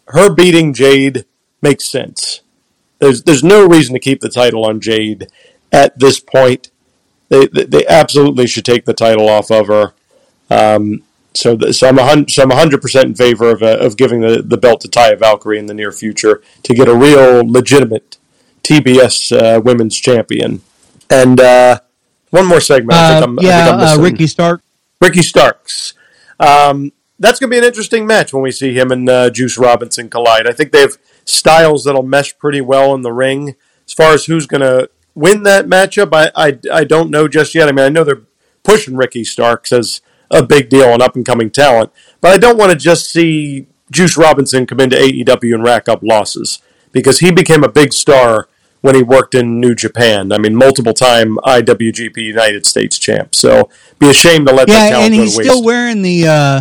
her 0.07 0.32
beating 0.32 0.72
Jade 0.72 1.26
makes 1.61 1.86
sense. 1.86 2.41
There's 3.01 3.22
there's 3.24 3.45
no 3.45 3.66
reason 3.66 3.93
to 3.93 4.01
keep 4.01 4.22
the 4.22 4.30
title 4.30 4.64
on 4.64 4.80
Jade 4.80 5.28
at 5.70 5.99
this 5.99 6.20
point. 6.20 6.70
They 7.28 7.49
they 7.49 7.86
absolutely 7.86 8.47
should 8.47 8.64
take 8.64 8.86
the 8.86 8.95
title 8.95 9.28
off 9.28 9.51
of 9.51 9.66
her. 9.66 9.93
Um, 10.51 11.03
so, 11.34 11.55
the, 11.55 11.74
so 11.74 11.86
I'm 11.86 11.99
a 11.99 12.26
so 12.30 12.43
I'm 12.43 12.51
hundred 12.51 12.80
percent 12.80 13.05
in 13.09 13.14
favor 13.14 13.51
of 13.51 13.62
uh, 13.62 13.76
of 13.78 13.99
giving 13.99 14.22
the, 14.22 14.41
the 14.41 14.57
belt 14.57 14.80
to 14.80 14.89
Taya 14.89 15.18
Valkyrie 15.18 15.59
in 15.59 15.66
the 15.66 15.74
near 15.74 15.93
future 15.93 16.43
to 16.62 16.74
get 16.74 16.89
a 16.89 16.97
real 16.97 17.47
legitimate 17.47 18.16
TBS 18.62 19.36
uh, 19.39 19.61
women's 19.61 20.01
champion. 20.01 20.62
And 21.11 21.40
uh, 21.40 21.80
one 22.30 22.46
more 22.46 22.61
segment. 22.61 22.98
I 22.98 23.20
think 23.20 23.22
uh, 23.22 23.28
I'm, 23.28 23.38
yeah, 23.40 23.76
I 23.76 23.86
think 23.86 23.98
uh, 23.98 24.02
Ricky 24.02 24.26
Stark. 24.26 24.62
Ricky 25.00 25.22
Starks. 25.22 25.94
Um, 26.40 26.92
that's 27.18 27.40
going 27.40 27.50
to 27.50 27.54
be 27.54 27.59
an 27.59 27.64
interesting 27.64 28.06
match 28.06 28.32
when 28.32 28.42
we 28.42 28.50
see 28.50 28.74
him 28.74 28.90
and 28.90 29.09
uh, 29.09 29.30
Juice 29.30 29.59
Robinson 29.59 30.09
collide. 30.09 30.46
I 30.46 30.52
think 30.52 30.72
they 30.72 30.80
have 30.80 30.98
styles 31.24 31.84
that'll 31.84 32.02
mesh 32.02 32.36
pretty 32.38 32.61
well 32.61 32.94
in 32.94 33.02
the 33.02 33.12
ring. 33.12 33.56
As 33.86 33.92
far 33.92 34.12
as 34.12 34.26
who's 34.26 34.46
going 34.46 34.61
to 34.61 34.90
win 35.14 35.42
that 35.44 35.66
matchup, 35.66 36.11
I, 36.12 36.30
I, 36.36 36.59
I 36.72 36.84
don't 36.84 37.11
know 37.11 37.26
just 37.26 37.54
yet. 37.54 37.68
I 37.68 37.72
mean, 37.72 37.84
I 37.84 37.88
know 37.88 38.04
they're 38.04 38.22
pushing 38.62 38.96
Ricky 38.96 39.24
Starks 39.24 39.72
as 39.72 40.00
a 40.30 40.42
big 40.42 40.68
deal 40.68 40.92
and 40.92 41.02
up 41.02 41.16
and 41.16 41.24
coming 41.24 41.50
talent. 41.50 41.90
But 42.20 42.32
I 42.32 42.38
don't 42.38 42.59
want 42.59 42.70
to 42.70 42.76
just 42.76 43.11
see 43.11 43.66
Juice 43.90 44.16
Robinson 44.16 44.66
come 44.66 44.80
into 44.80 44.96
AEW 44.96 45.54
and 45.54 45.64
rack 45.64 45.88
up 45.88 46.02
losses 46.02 46.61
because 46.92 47.20
he 47.20 47.30
became 47.30 47.64
a 47.64 47.68
big 47.68 47.92
star 47.92 48.48
when 48.81 48.95
he 48.95 49.03
worked 49.03 49.35
in 49.35 49.61
New 49.61 49.74
Japan. 49.74 50.33
I 50.33 50.39
mean, 50.39 50.55
multiple 50.55 50.95
time 50.95 51.37
IWGP 51.39 52.16
United 52.16 52.66
States 52.66 52.99
champ. 52.99 53.35
So 53.35 53.68
be 53.99 54.09
ashamed 54.09 54.47
to 54.49 54.55
let 54.55 54.68
yeah, 54.68 54.74
that 54.74 54.91
talent 54.91 55.07
and 55.07 55.14
he's 55.14 55.35
still 55.35 55.57
waste. 55.57 55.64
wearing 55.64 56.03
the 56.03 56.26
uh, 56.26 56.61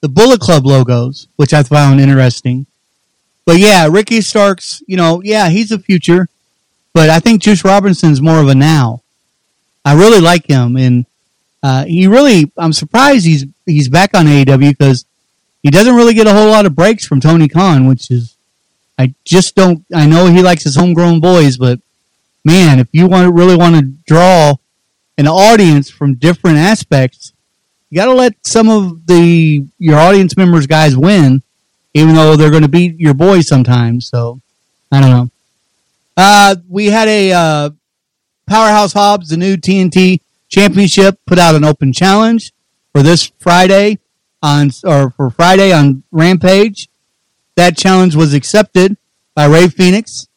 the 0.00 0.08
Bullet 0.08 0.40
Club 0.40 0.66
logos, 0.66 1.28
which 1.36 1.52
I 1.52 1.62
found 1.62 2.00
interesting. 2.00 2.66
But 3.44 3.58
yeah, 3.58 3.88
Ricky 3.90 4.20
Starks, 4.20 4.82
you 4.86 4.96
know, 4.96 5.22
yeah, 5.24 5.48
he's 5.48 5.72
a 5.72 5.78
future, 5.78 6.28
but 6.92 7.08
I 7.08 7.18
think 7.18 7.42
Juice 7.42 7.64
Robinson's 7.64 8.20
more 8.20 8.40
of 8.40 8.48
a 8.48 8.54
now. 8.54 9.02
I 9.84 9.94
really 9.94 10.20
like 10.20 10.46
him, 10.46 10.76
and 10.76 11.06
uh, 11.62 11.84
he 11.84 12.06
really, 12.06 12.52
I'm 12.56 12.72
surprised 12.72 13.24
he's 13.24 13.46
he's 13.64 13.88
back 13.88 14.14
on 14.14 14.26
AEW 14.26 14.70
because 14.70 15.06
he 15.62 15.70
doesn't 15.70 15.94
really 15.94 16.14
get 16.14 16.26
a 16.26 16.32
whole 16.32 16.50
lot 16.50 16.66
of 16.66 16.74
breaks 16.74 17.06
from 17.06 17.20
Tony 17.20 17.48
Khan, 17.48 17.86
which 17.86 18.10
is 18.10 18.36
I 18.98 19.14
just 19.24 19.54
don't. 19.54 19.84
I 19.94 20.06
know 20.06 20.26
he 20.26 20.42
likes 20.42 20.64
his 20.64 20.76
homegrown 20.76 21.20
boys, 21.20 21.56
but 21.56 21.80
man, 22.44 22.80
if 22.80 22.88
you 22.92 23.06
want 23.06 23.26
to 23.26 23.32
really 23.32 23.56
want 23.56 23.76
to 23.76 23.82
draw 24.06 24.54
an 25.16 25.28
audience 25.28 25.88
from 25.88 26.14
different 26.14 26.58
aspects, 26.58 27.32
you 27.90 27.96
got 27.96 28.06
to 28.06 28.14
let 28.14 28.34
some 28.44 28.68
of 28.68 29.06
the 29.06 29.64
your 29.78 29.98
audience 29.98 30.36
members 30.36 30.66
guys 30.66 30.96
win, 30.96 31.42
even 31.94 32.14
though 32.14 32.36
they're 32.36 32.50
going 32.50 32.62
to 32.62 32.68
beat 32.68 32.98
your 32.98 33.14
boys 33.14 33.46
sometimes. 33.46 34.08
So 34.08 34.40
I 34.90 35.00
don't 35.00 35.10
know. 35.10 35.30
Uh, 36.16 36.56
we 36.68 36.86
had 36.86 37.06
a 37.06 37.32
uh, 37.32 37.70
Powerhouse 38.46 38.92
Hobbs, 38.92 39.28
the 39.28 39.36
new 39.36 39.56
TNT 39.56 40.20
Championship, 40.48 41.20
put 41.26 41.38
out 41.38 41.54
an 41.54 41.64
open 41.64 41.92
challenge 41.92 42.52
for 42.92 43.02
this 43.02 43.30
Friday 43.38 43.98
on 44.42 44.70
or 44.84 45.10
for 45.10 45.30
Friday 45.30 45.72
on 45.72 46.02
Rampage. 46.10 46.87
That 47.58 47.76
challenge 47.76 48.14
was 48.14 48.34
accepted 48.34 48.96
by 49.34 49.46
Rey 49.46 49.66
Fenix. 49.66 50.28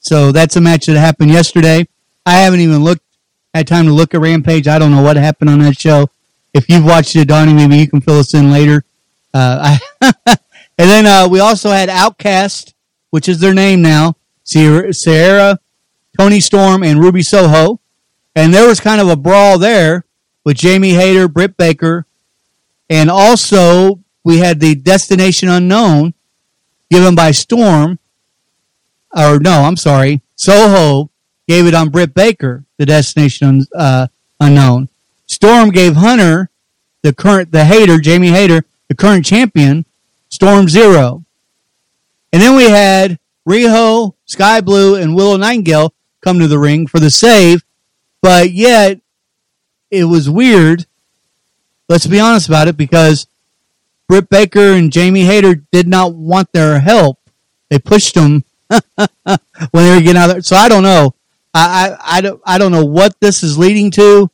So 0.00 0.32
that's 0.32 0.56
a 0.56 0.60
match 0.60 0.86
that 0.86 0.98
happened 0.98 1.30
yesterday. 1.30 1.86
I 2.26 2.40
haven't 2.40 2.58
even 2.58 2.82
looked 2.82 3.04
had 3.54 3.68
time 3.68 3.86
to 3.86 3.92
look 3.92 4.12
at 4.12 4.20
Rampage. 4.20 4.66
I 4.66 4.80
don't 4.80 4.90
know 4.90 5.02
what 5.02 5.16
happened 5.16 5.50
on 5.50 5.60
that 5.60 5.78
show. 5.78 6.08
If 6.52 6.68
you've 6.68 6.84
watched 6.84 7.14
it, 7.14 7.28
Donnie, 7.28 7.54
maybe 7.54 7.76
you 7.76 7.88
can 7.88 8.00
fill 8.00 8.18
us 8.18 8.34
in 8.34 8.50
later. 8.50 8.84
Uh, 9.32 9.78
I 10.02 10.10
and 10.76 10.90
then 10.90 11.06
uh, 11.06 11.28
we 11.30 11.38
also 11.38 11.70
had 11.70 11.88
Outcast, 11.88 12.74
which 13.10 13.28
is 13.28 13.38
their 13.38 13.54
name 13.54 13.80
now. 13.80 14.16
Saraya, 14.44 14.88
Saraya, 14.88 15.58
Toni 16.18 16.40
Storm, 16.40 16.82
and 16.82 16.98
Ruby 16.98 17.22
Soho. 17.22 17.78
And 18.34 18.52
there 18.52 18.66
was 18.66 18.80
kind 18.80 19.00
of 19.00 19.08
a 19.08 19.16
brawl 19.16 19.60
there 19.60 20.04
with 20.44 20.56
Jamie 20.56 20.94
Hayter, 20.94 21.28
Britt 21.28 21.56
Baker, 21.56 22.04
and 22.90 23.12
also 23.12 24.00
we 24.24 24.38
had 24.38 24.58
the 24.58 24.74
Destination 24.74 25.48
Unknown 25.48 26.14
given 26.90 27.14
by 27.14 27.30
Storm. 27.30 27.98
Or 29.16 29.38
no, 29.38 29.62
I'm 29.62 29.76
sorry, 29.76 30.20
Soho 30.34 31.10
gave 31.48 31.66
it 31.66 31.74
on 31.74 31.90
Britt 31.90 32.12
Baker, 32.12 32.64
the 32.76 32.86
Destination 32.86 33.66
uh, 33.74 34.08
Unknown. 34.40 34.88
Storm 35.26 35.70
gave 35.70 35.96
Hunter, 35.96 36.50
the 37.02 37.12
current, 37.12 37.50
the 37.50 37.64
hater, 37.64 37.98
Jamie 37.98 38.28
Hayter, 38.28 38.64
the 38.88 38.94
current 38.94 39.24
champion, 39.24 39.86
Storm 40.28 40.68
Zero. 40.68 41.24
And 42.32 42.42
then 42.42 42.56
we 42.56 42.68
had 42.68 43.18
Riho, 43.48 44.14
Skye 44.26 44.60
Blue, 44.60 44.96
and 44.96 45.14
Willow 45.14 45.36
Nightingale 45.36 45.94
come 46.20 46.38
to 46.40 46.48
the 46.48 46.58
ring 46.58 46.86
for 46.86 46.98
the 46.98 47.10
save, 47.10 47.64
but 48.20 48.50
yet 48.50 49.00
it 49.90 50.04
was 50.04 50.28
weird. 50.28 50.86
Let's 51.88 52.06
be 52.06 52.20
honest 52.20 52.48
about 52.48 52.68
it 52.68 52.76
because 52.76 53.28
Britt 54.08 54.28
Baker 54.28 54.72
and 54.72 54.92
Jamie 54.92 55.24
Hayter 55.24 55.56
did 55.72 55.88
not 55.88 56.14
want 56.14 56.52
their 56.52 56.80
help. 56.80 57.18
They 57.68 57.78
pushed 57.78 58.14
them 58.14 58.44
when 58.68 58.78
they 59.72 59.94
were 59.94 60.00
getting 60.00 60.16
out 60.16 60.28
there. 60.28 60.42
So 60.42 60.56
I 60.56 60.68
don't 60.68 60.82
know. 60.82 61.14
I, 61.52 61.90
I, 61.90 62.18
I, 62.18 62.20
don't, 62.20 62.40
I 62.44 62.58
don't 62.58 62.72
know 62.72 62.84
what 62.84 63.18
this 63.20 63.42
is 63.42 63.58
leading 63.58 63.90
to. 63.92 64.30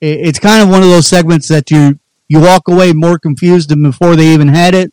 It, 0.00 0.28
it's 0.28 0.38
kind 0.38 0.62
of 0.62 0.68
one 0.68 0.82
of 0.82 0.88
those 0.88 1.06
segments 1.06 1.48
that 1.48 1.70
you, 1.70 1.98
you 2.28 2.40
walk 2.40 2.68
away 2.68 2.92
more 2.92 3.18
confused 3.18 3.70
than 3.70 3.82
before 3.82 4.14
they 4.14 4.28
even 4.28 4.48
had 4.48 4.74
it. 4.74 4.92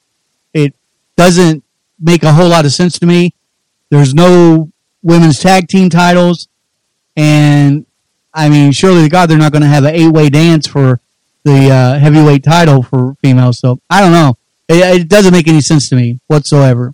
It 0.53 0.75
doesn't 1.15 1.63
make 1.99 2.23
a 2.23 2.33
whole 2.33 2.49
lot 2.49 2.65
of 2.65 2.71
sense 2.71 2.97
to 2.99 3.05
me. 3.05 3.33
There's 3.89 4.13
no 4.13 4.71
women's 5.03 5.39
tag 5.39 5.67
team 5.67 5.89
titles. 5.89 6.47
And 7.15 7.85
I 8.33 8.49
mean, 8.49 8.71
surely 8.71 9.03
to 9.03 9.09
God, 9.09 9.29
they're 9.29 9.37
not 9.37 9.51
going 9.51 9.61
to 9.61 9.67
have 9.67 9.83
an 9.83 9.93
eight 9.93 10.11
way 10.11 10.29
dance 10.29 10.65
for 10.65 10.99
the 11.43 11.69
uh, 11.71 11.99
heavyweight 11.99 12.43
title 12.43 12.83
for 12.83 13.15
females. 13.21 13.59
So 13.59 13.79
I 13.89 14.01
don't 14.01 14.11
know. 14.11 14.37
It, 14.67 15.01
it, 15.01 15.07
doesn't 15.09 15.33
make 15.33 15.47
any 15.47 15.61
sense 15.61 15.89
to 15.89 15.95
me 15.95 16.19
whatsoever. 16.27 16.93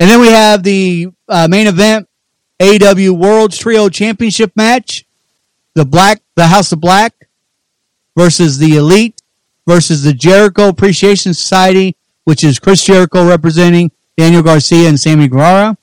And 0.00 0.10
then 0.10 0.20
we 0.20 0.28
have 0.28 0.62
the 0.62 1.08
uh, 1.28 1.46
main 1.48 1.66
event, 1.66 2.08
AW 2.60 3.12
World 3.12 3.52
Trio 3.52 3.88
Championship 3.88 4.52
match. 4.56 5.04
The 5.74 5.84
Black, 5.84 6.20
the 6.34 6.48
House 6.48 6.72
of 6.72 6.80
Black 6.80 7.14
versus 8.16 8.58
the 8.58 8.76
Elite 8.76 9.22
versus 9.66 10.02
the 10.02 10.12
Jericho 10.12 10.68
Appreciation 10.68 11.32
Society, 11.32 11.96
which 12.24 12.42
is 12.42 12.58
Chris 12.58 12.84
Jericho 12.84 13.26
representing 13.26 13.92
Daniel 14.16 14.42
Garcia 14.42 14.88
and 14.88 14.98
Sammy 14.98 15.28
Guevara. 15.28 15.76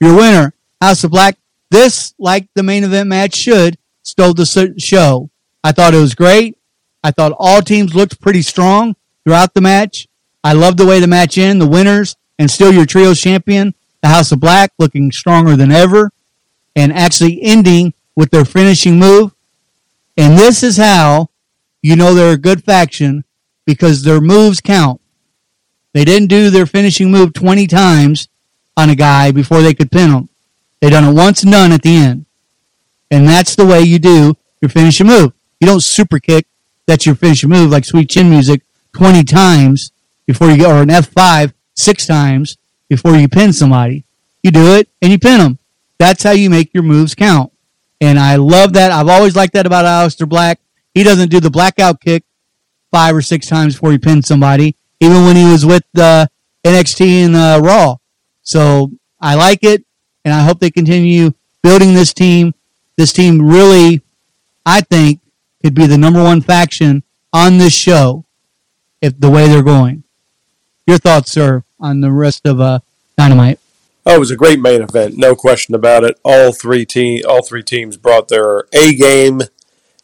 Your 0.00 0.14
winner, 0.16 0.52
House 0.80 1.02
of 1.02 1.10
Black. 1.10 1.38
This, 1.70 2.14
like 2.18 2.46
the 2.54 2.62
main 2.62 2.84
event 2.84 3.08
match 3.08 3.34
should, 3.34 3.78
stole 4.02 4.34
the 4.34 4.74
show. 4.76 5.30
I 5.64 5.72
thought 5.72 5.94
it 5.94 6.00
was 6.00 6.14
great. 6.14 6.58
I 7.04 7.10
thought 7.10 7.34
all 7.38 7.62
teams 7.62 7.94
looked 7.94 8.20
pretty 8.20 8.42
strong 8.42 8.96
throughout 9.24 9.54
the 9.54 9.60
match. 9.60 10.08
I 10.44 10.52
love 10.52 10.76
the 10.76 10.86
way 10.86 11.00
the 11.00 11.06
match 11.06 11.38
ended. 11.38 11.66
The 11.66 11.70
winners 11.70 12.16
and 12.38 12.50
still 12.50 12.72
your 12.72 12.86
trio 12.86 13.14
champion, 13.14 13.74
the 14.02 14.08
House 14.08 14.32
of 14.32 14.40
Black, 14.40 14.72
looking 14.78 15.12
stronger 15.12 15.56
than 15.56 15.72
ever 15.72 16.10
and 16.74 16.92
actually 16.92 17.42
ending 17.42 17.94
with 18.16 18.30
their 18.30 18.44
finishing 18.44 18.98
move. 18.98 19.34
And 20.16 20.38
this 20.38 20.62
is 20.62 20.76
how 20.76 21.30
you 21.82 21.96
know 21.96 22.14
they're 22.14 22.34
a 22.34 22.38
good 22.38 22.64
faction 22.64 23.24
because 23.64 24.02
their 24.02 24.20
moves 24.20 24.60
count. 24.60 25.00
They 25.92 26.04
didn't 26.04 26.28
do 26.28 26.50
their 26.50 26.66
finishing 26.66 27.10
move 27.10 27.32
20 27.32 27.66
times 27.66 28.28
on 28.76 28.90
a 28.90 28.94
guy 28.94 29.30
before 29.30 29.60
they 29.60 29.74
could 29.74 29.90
pin 29.90 30.10
him. 30.10 30.28
They 30.80 30.90
done 30.90 31.04
it 31.04 31.12
once 31.12 31.42
and 31.42 31.52
done 31.52 31.72
at 31.72 31.82
the 31.82 31.94
end. 31.94 32.26
And 33.10 33.28
that's 33.28 33.54
the 33.54 33.66
way 33.66 33.82
you 33.82 33.98
do 33.98 34.34
your 34.60 34.70
finishing 34.70 35.06
move. 35.06 35.32
You 35.60 35.66
don't 35.66 35.82
super 35.82 36.18
kick. 36.18 36.46
That's 36.86 37.06
your 37.06 37.14
finishing 37.14 37.50
move 37.50 37.70
like 37.70 37.84
sweet 37.84 38.10
chin 38.10 38.30
music 38.30 38.62
20 38.94 39.24
times 39.24 39.92
before 40.26 40.50
you 40.50 40.58
go, 40.58 40.70
or 40.70 40.82
an 40.82 40.88
F5 40.88 41.52
six 41.74 42.06
times 42.06 42.56
before 42.88 43.16
you 43.16 43.28
pin 43.28 43.52
somebody. 43.52 44.04
You 44.42 44.50
do 44.50 44.74
it 44.74 44.88
and 45.00 45.10
you 45.12 45.18
pin 45.18 45.38
them. 45.38 45.58
That's 45.98 46.22
how 46.22 46.32
you 46.32 46.50
make 46.50 46.74
your 46.74 46.82
moves 46.82 47.14
count. 47.14 47.52
And 48.00 48.18
I 48.18 48.36
love 48.36 48.72
that. 48.72 48.90
I've 48.90 49.08
always 49.08 49.36
liked 49.36 49.52
that 49.54 49.66
about 49.66 49.84
Aleister 49.84 50.28
Black. 50.28 50.60
He 50.94 51.04
doesn't 51.04 51.30
do 51.30 51.40
the 51.40 51.50
blackout 51.50 52.00
kick 52.00 52.24
five 52.90 53.14
or 53.14 53.22
six 53.22 53.46
times 53.46 53.74
before 53.74 53.92
he 53.92 53.98
pins 53.98 54.26
somebody, 54.26 54.76
even 55.00 55.24
when 55.24 55.36
he 55.36 55.50
was 55.50 55.64
with 55.64 55.84
uh, 55.96 56.26
NXT 56.64 57.26
and 57.26 57.36
uh, 57.36 57.60
Raw. 57.62 57.96
So 58.42 58.90
I 59.20 59.36
like 59.36 59.60
it, 59.62 59.84
and 60.24 60.34
I 60.34 60.40
hope 60.40 60.58
they 60.58 60.70
continue 60.70 61.32
building 61.62 61.94
this 61.94 62.12
team. 62.12 62.54
This 62.96 63.12
team 63.12 63.40
really, 63.40 64.02
I 64.66 64.82
think, 64.82 65.20
could 65.62 65.74
be 65.74 65.86
the 65.86 65.98
number 65.98 66.22
one 66.22 66.40
faction 66.40 67.02
on 67.32 67.58
this 67.58 67.74
show 67.74 68.24
if 69.00 69.18
the 69.18 69.30
way 69.30 69.48
they're 69.48 69.62
going. 69.62 70.04
Your 70.86 70.98
thoughts, 70.98 71.32
sir, 71.32 71.64
on 71.78 72.00
the 72.00 72.10
rest 72.10 72.46
of 72.46 72.60
uh, 72.60 72.80
Dynamite? 73.16 73.58
Oh, 74.04 74.16
it 74.16 74.18
was 74.18 74.32
a 74.32 74.36
great 74.36 74.58
main 74.58 74.82
event, 74.82 75.16
no 75.16 75.36
question 75.36 75.74
about 75.74 76.02
it. 76.02 76.18
All 76.24 76.52
three 76.52 76.84
team, 76.84 77.22
all 77.28 77.42
three 77.42 77.62
teams 77.62 77.96
brought 77.96 78.28
their 78.28 78.64
A 78.72 78.94
game, 78.94 79.42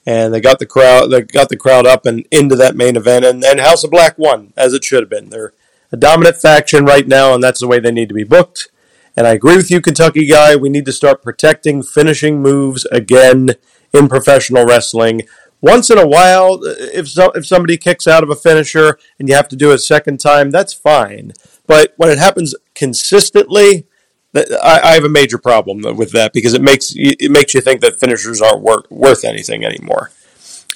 and 0.06 0.32
they 0.32 0.40
got 0.40 0.60
the 0.60 0.66
crowd, 0.66 1.10
they 1.10 1.22
got 1.22 1.48
the 1.48 1.56
crowd 1.56 1.84
up 1.84 2.06
and 2.06 2.24
into 2.30 2.54
that 2.56 2.76
main 2.76 2.96
event. 2.96 3.24
And, 3.24 3.42
and 3.44 3.58
House 3.58 3.82
of 3.82 3.90
Black 3.90 4.16
won 4.16 4.52
as 4.56 4.72
it 4.72 4.84
should 4.84 5.02
have 5.02 5.10
been. 5.10 5.30
They're 5.30 5.52
a 5.90 5.96
dominant 5.96 6.36
faction 6.36 6.84
right 6.84 7.08
now, 7.08 7.34
and 7.34 7.42
that's 7.42 7.60
the 7.60 7.66
way 7.66 7.80
they 7.80 7.90
need 7.90 8.08
to 8.08 8.14
be 8.14 8.24
booked. 8.24 8.68
And 9.16 9.26
I 9.26 9.32
agree 9.32 9.56
with 9.56 9.70
you, 9.70 9.80
Kentucky 9.80 10.26
guy. 10.26 10.54
We 10.54 10.68
need 10.68 10.84
to 10.84 10.92
start 10.92 11.24
protecting 11.24 11.82
finishing 11.82 12.40
moves 12.40 12.84
again 12.86 13.56
in 13.92 14.08
professional 14.08 14.64
wrestling. 14.64 15.22
Once 15.60 15.90
in 15.90 15.98
a 15.98 16.06
while, 16.06 16.60
if 16.62 17.08
so, 17.08 17.30
if 17.34 17.46
somebody 17.46 17.76
kicks 17.76 18.06
out 18.06 18.22
of 18.22 18.30
a 18.30 18.36
finisher 18.36 18.98
and 19.18 19.28
you 19.28 19.34
have 19.34 19.48
to 19.48 19.56
do 19.56 19.72
it 19.72 19.76
a 19.76 19.78
second 19.78 20.18
time, 20.18 20.50
that's 20.50 20.72
fine. 20.72 21.32
But 21.66 21.94
when 21.96 22.10
it 22.10 22.18
happens 22.18 22.54
consistently, 22.74 23.86
I, 24.34 24.80
I 24.84 24.94
have 24.94 25.04
a 25.04 25.08
major 25.08 25.38
problem 25.38 25.96
with 25.96 26.12
that 26.12 26.32
because 26.32 26.54
it 26.54 26.62
makes 26.62 26.92
it 26.96 27.30
makes 27.30 27.54
you 27.54 27.60
think 27.60 27.80
that 27.80 27.98
finishers 27.98 28.40
aren't 28.40 28.62
worth 28.62 28.90
worth 28.90 29.24
anything 29.24 29.64
anymore. 29.64 30.12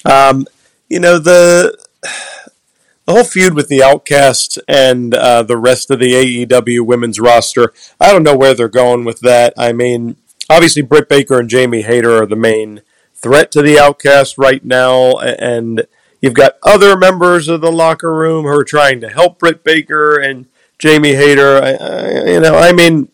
Um, 0.05 0.47
you 0.89 0.99
know 0.99 1.17
the 1.17 1.77
the 3.05 3.13
whole 3.13 3.23
feud 3.23 3.53
with 3.53 3.67
the 3.67 3.83
Outcasts 3.83 4.57
and 4.67 5.13
uh, 5.13 5.43
the 5.43 5.57
rest 5.57 5.91
of 5.91 5.99
the 5.99 6.45
AEW 6.45 6.85
women's 6.85 7.19
roster. 7.19 7.73
I 7.99 8.11
don't 8.11 8.23
know 8.23 8.37
where 8.37 8.53
they're 8.53 8.69
going 8.69 9.03
with 9.03 9.19
that. 9.21 9.53
I 9.57 9.73
mean, 9.73 10.15
obviously 10.49 10.81
Britt 10.81 11.09
Baker 11.09 11.39
and 11.39 11.49
Jamie 11.49 11.81
Hayter 11.81 12.21
are 12.21 12.25
the 12.25 12.35
main 12.35 12.81
threat 13.23 13.51
to 13.53 13.61
the 13.63 13.79
outcast 13.79 14.37
right 14.37 14.63
now, 14.63 15.17
and 15.17 15.87
you've 16.21 16.33
got 16.33 16.57
other 16.61 16.95
members 16.95 17.47
of 17.47 17.61
the 17.61 17.71
locker 17.71 18.13
room 18.13 18.43
who 18.43 18.51
are 18.51 18.63
trying 18.63 19.01
to 19.01 19.09
help 19.09 19.39
Britt 19.39 19.63
Baker 19.63 20.19
and 20.19 20.45
Jamie 20.77 21.15
Hayter. 21.15 21.57
I, 21.57 21.71
I, 21.71 22.25
you 22.25 22.39
know, 22.41 22.55
I 22.55 22.73
mean, 22.73 23.09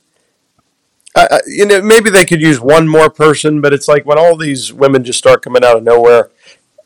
I, 1.16 1.40
you 1.48 1.66
know, 1.66 1.82
maybe 1.82 2.10
they 2.10 2.26
could 2.26 2.42
use 2.42 2.60
one 2.60 2.88
more 2.88 3.10
person, 3.10 3.62
but 3.62 3.74
it's 3.74 3.88
like 3.88 4.06
when 4.06 4.20
all 4.20 4.36
these 4.36 4.74
women 4.74 5.04
just 5.04 5.20
start 5.20 5.42
coming 5.42 5.64
out 5.64 5.78
of 5.78 5.84
nowhere. 5.84 6.32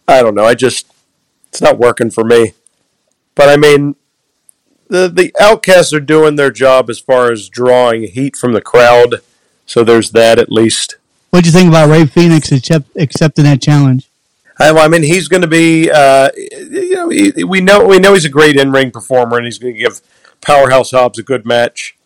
I 0.08 0.22
don't 0.22 0.36
know. 0.36 0.46
I 0.46 0.54
just 0.54 0.86
it's 1.48 1.62
not 1.62 1.78
working 1.78 2.12
for 2.12 2.24
me. 2.24 2.54
But 3.36 3.50
I 3.50 3.58
mean, 3.58 3.96
the 4.88 5.08
the 5.08 5.34
outcasts 5.40 5.94
are 5.94 6.00
doing 6.00 6.36
their 6.36 6.52
job 6.52 6.90
as 6.90 7.00
far 7.00 7.32
as 7.32 7.50
drawing 7.50 8.04
heat 8.04 8.36
from 8.36 8.54
the 8.54 8.62
crowd. 8.62 9.22
So 9.66 9.84
there's 9.84 10.12
that 10.12 10.40
at 10.40 10.52
least. 10.52 10.98
What 11.34 11.44
do 11.44 11.50
you 11.50 11.52
think 11.52 11.68
about 11.68 11.90
Rey 11.90 12.06
Fenix 12.06 12.52
accept, 12.52 12.96
accepting 12.96 13.46
that 13.46 13.60
challenge? 13.60 14.08
I, 14.60 14.72
well, 14.72 14.86
I 14.86 14.88
mean, 14.88 15.02
he's 15.02 15.28
going 15.28 15.42
to 15.42 15.48
be. 15.48 15.90
Uh, 15.90 16.30
you 16.38 16.94
know, 16.94 17.10
he, 17.10 17.44
we 17.44 17.60
know 17.60 17.84
we 17.84 17.98
know 17.98 18.14
he's 18.14 18.24
a 18.24 18.30
great 18.30 18.56
in 18.56 18.72
ring 18.72 18.92
performer, 18.92 19.38
and 19.38 19.46
he's 19.46 19.58
going 19.58 19.74
to 19.74 19.80
give 19.80 20.00
Powerhouse 20.42 20.92
Hobbs 20.92 21.18
a 21.18 21.24
good 21.24 21.44
match. 21.44 21.98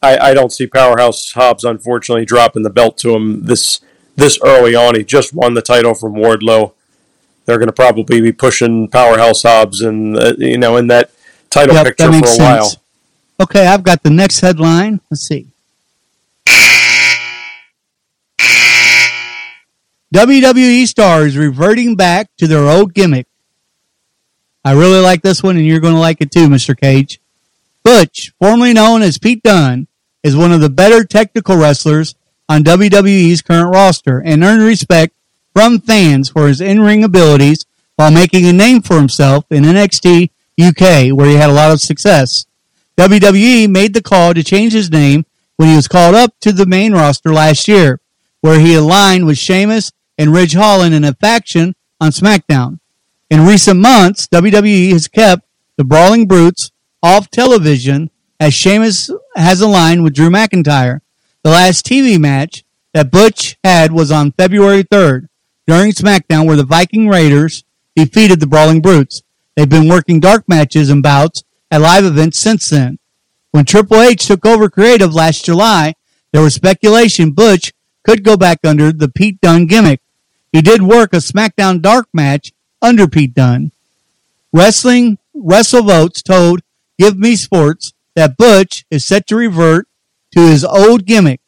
I, 0.00 0.16
I 0.30 0.32
don't 0.32 0.52
see 0.52 0.68
Powerhouse 0.68 1.32
Hobbs 1.32 1.64
unfortunately 1.64 2.24
dropping 2.24 2.62
the 2.62 2.70
belt 2.70 2.96
to 2.98 3.16
him 3.16 3.46
this 3.46 3.80
this 4.14 4.38
early 4.44 4.76
on. 4.76 4.94
He 4.94 5.02
just 5.02 5.34
won 5.34 5.54
the 5.54 5.62
title 5.62 5.94
from 5.94 6.14
Wardlow. 6.14 6.72
They're 7.46 7.58
going 7.58 7.66
to 7.66 7.72
probably 7.72 8.20
be 8.20 8.30
pushing 8.30 8.86
Powerhouse 8.86 9.42
Hobbs 9.42 9.80
and 9.80 10.16
uh, 10.16 10.34
you 10.38 10.56
know 10.56 10.76
in 10.76 10.86
that 10.86 11.10
title 11.50 11.74
Yep, 11.74 11.84
picture 11.84 12.12
that 12.12 12.12
for 12.12 12.16
a 12.16 12.20
makes 12.20 12.38
while. 12.38 12.72
Okay, 13.40 13.66
I've 13.66 13.82
got 13.82 14.04
the 14.04 14.10
next 14.10 14.38
headline. 14.38 15.00
Let's 15.10 15.22
see. 15.22 15.47
WWE 20.14 20.86
stars 20.86 21.36
reverting 21.36 21.94
back 21.94 22.30
to 22.38 22.46
their 22.46 22.66
old 22.66 22.94
gimmick. 22.94 23.26
I 24.64 24.72
really 24.72 25.00
like 25.00 25.20
this 25.20 25.42
one, 25.42 25.56
and 25.56 25.66
you're 25.66 25.80
going 25.80 25.94
to 25.94 26.00
like 26.00 26.22
it 26.22 26.30
too, 26.30 26.48
Mr. 26.48 26.78
Cage. 26.78 27.20
Butch, 27.84 28.32
formerly 28.40 28.72
known 28.72 29.02
as 29.02 29.18
Pete 29.18 29.42
Dunne, 29.42 29.86
is 30.22 30.34
one 30.34 30.50
of 30.52 30.60
the 30.62 30.70
better 30.70 31.04
technical 31.04 31.58
wrestlers 31.58 32.14
on 32.48 32.64
WWE's 32.64 33.42
current 33.42 33.74
roster 33.74 34.22
and 34.24 34.42
earned 34.42 34.62
respect 34.62 35.14
from 35.54 35.78
fans 35.78 36.30
for 36.30 36.48
his 36.48 36.62
in-ring 36.62 37.04
abilities 37.04 37.66
while 37.96 38.10
making 38.10 38.46
a 38.46 38.52
name 38.52 38.80
for 38.80 38.96
himself 38.96 39.44
in 39.50 39.64
NXT 39.64 40.30
UK, 40.58 41.14
where 41.14 41.28
he 41.28 41.34
had 41.34 41.50
a 41.50 41.54
lot 41.54 41.70
of 41.70 41.80
success. 41.80 42.46
WWE 42.96 43.68
made 43.68 43.92
the 43.92 44.02
call 44.02 44.32
to 44.32 44.42
change 44.42 44.72
his 44.72 44.90
name 44.90 45.26
when 45.56 45.68
he 45.68 45.76
was 45.76 45.86
called 45.86 46.14
up 46.14 46.34
to 46.40 46.52
the 46.52 46.66
main 46.66 46.92
roster 46.92 47.32
last 47.32 47.68
year, 47.68 48.00
where 48.40 48.58
he 48.58 48.74
aligned 48.74 49.26
with 49.26 49.36
Sheamus 49.36 49.92
and 50.18 50.32
Ridge 50.32 50.54
Holland 50.54 50.94
in 50.94 51.04
a 51.04 51.14
faction 51.14 51.74
on 52.00 52.10
SmackDown. 52.10 52.80
In 53.30 53.46
recent 53.46 53.78
months, 53.78 54.26
WWE 54.26 54.90
has 54.92 55.08
kept 55.08 55.46
the 55.76 55.84
Brawling 55.84 56.26
Brutes 56.26 56.70
off 57.02 57.30
television 57.30 58.10
as 58.40 58.52
Sheamus 58.52 59.10
has 59.36 59.60
aligned 59.60 60.02
with 60.02 60.14
Drew 60.14 60.30
McIntyre. 60.30 61.00
The 61.44 61.50
last 61.50 61.86
TV 61.86 62.18
match 62.18 62.64
that 62.94 63.10
Butch 63.10 63.56
had 63.62 63.92
was 63.92 64.10
on 64.10 64.32
February 64.32 64.82
3rd 64.84 65.28
during 65.66 65.92
SmackDown 65.92 66.46
where 66.46 66.56
the 66.56 66.64
Viking 66.64 67.08
Raiders 67.08 67.64
defeated 67.94 68.40
the 68.40 68.46
Brawling 68.46 68.80
Brutes. 68.80 69.22
They've 69.54 69.68
been 69.68 69.88
working 69.88 70.20
dark 70.20 70.48
matches 70.48 70.90
and 70.90 71.02
bouts 71.02 71.44
at 71.70 71.80
live 71.80 72.04
events 72.04 72.38
since 72.38 72.70
then. 72.70 72.98
When 73.50 73.64
Triple 73.64 74.00
H 74.00 74.26
took 74.26 74.46
over 74.46 74.68
creative 74.68 75.14
last 75.14 75.44
July, 75.44 75.94
there 76.32 76.42
was 76.42 76.54
speculation 76.54 77.32
Butch 77.32 77.72
could 78.04 78.24
go 78.24 78.36
back 78.36 78.60
under 78.64 78.92
the 78.92 79.08
Pete 79.08 79.40
Dunne 79.40 79.66
gimmick. 79.66 80.00
He 80.52 80.62
did 80.62 80.82
work 80.82 81.12
a 81.12 81.16
SmackDown 81.16 81.82
dark 81.82 82.08
match 82.12 82.52
under 82.80 83.06
Pete 83.06 83.34
Dunne. 83.34 83.72
Wrestling 84.52 85.18
WrestleVotes 85.36 86.22
told 86.22 86.62
Give 86.98 87.18
Me 87.18 87.36
Sports 87.36 87.92
that 88.14 88.36
Butch 88.36 88.84
is 88.90 89.04
set 89.04 89.26
to 89.28 89.36
revert 89.36 89.86
to 90.32 90.40
his 90.40 90.64
old 90.64 91.04
gimmick, 91.04 91.40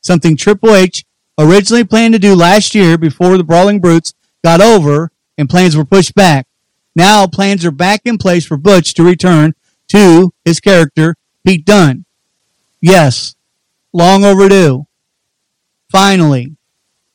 something 0.00 0.36
Triple 0.36 0.74
H 0.74 1.04
originally 1.38 1.84
planned 1.84 2.14
to 2.14 2.20
do 2.20 2.34
last 2.34 2.74
year 2.74 2.96
before 2.96 3.36
the 3.36 3.44
Brawling 3.44 3.80
Brutes 3.80 4.14
got 4.42 4.60
over 4.60 5.10
and 5.36 5.50
plans 5.50 5.76
were 5.76 5.84
pushed 5.84 6.14
back. 6.14 6.46
Now 6.94 7.26
plans 7.26 7.64
are 7.64 7.72
back 7.72 8.02
in 8.04 8.18
place 8.18 8.46
for 8.46 8.56
Butch 8.56 8.94
to 8.94 9.02
return 9.02 9.54
to 9.88 10.32
his 10.44 10.60
character, 10.60 11.16
Pete 11.44 11.64
Dunne. 11.64 12.04
Yes, 12.80 13.34
long 13.92 14.24
overdue. 14.24 14.86
Finally, 15.90 16.56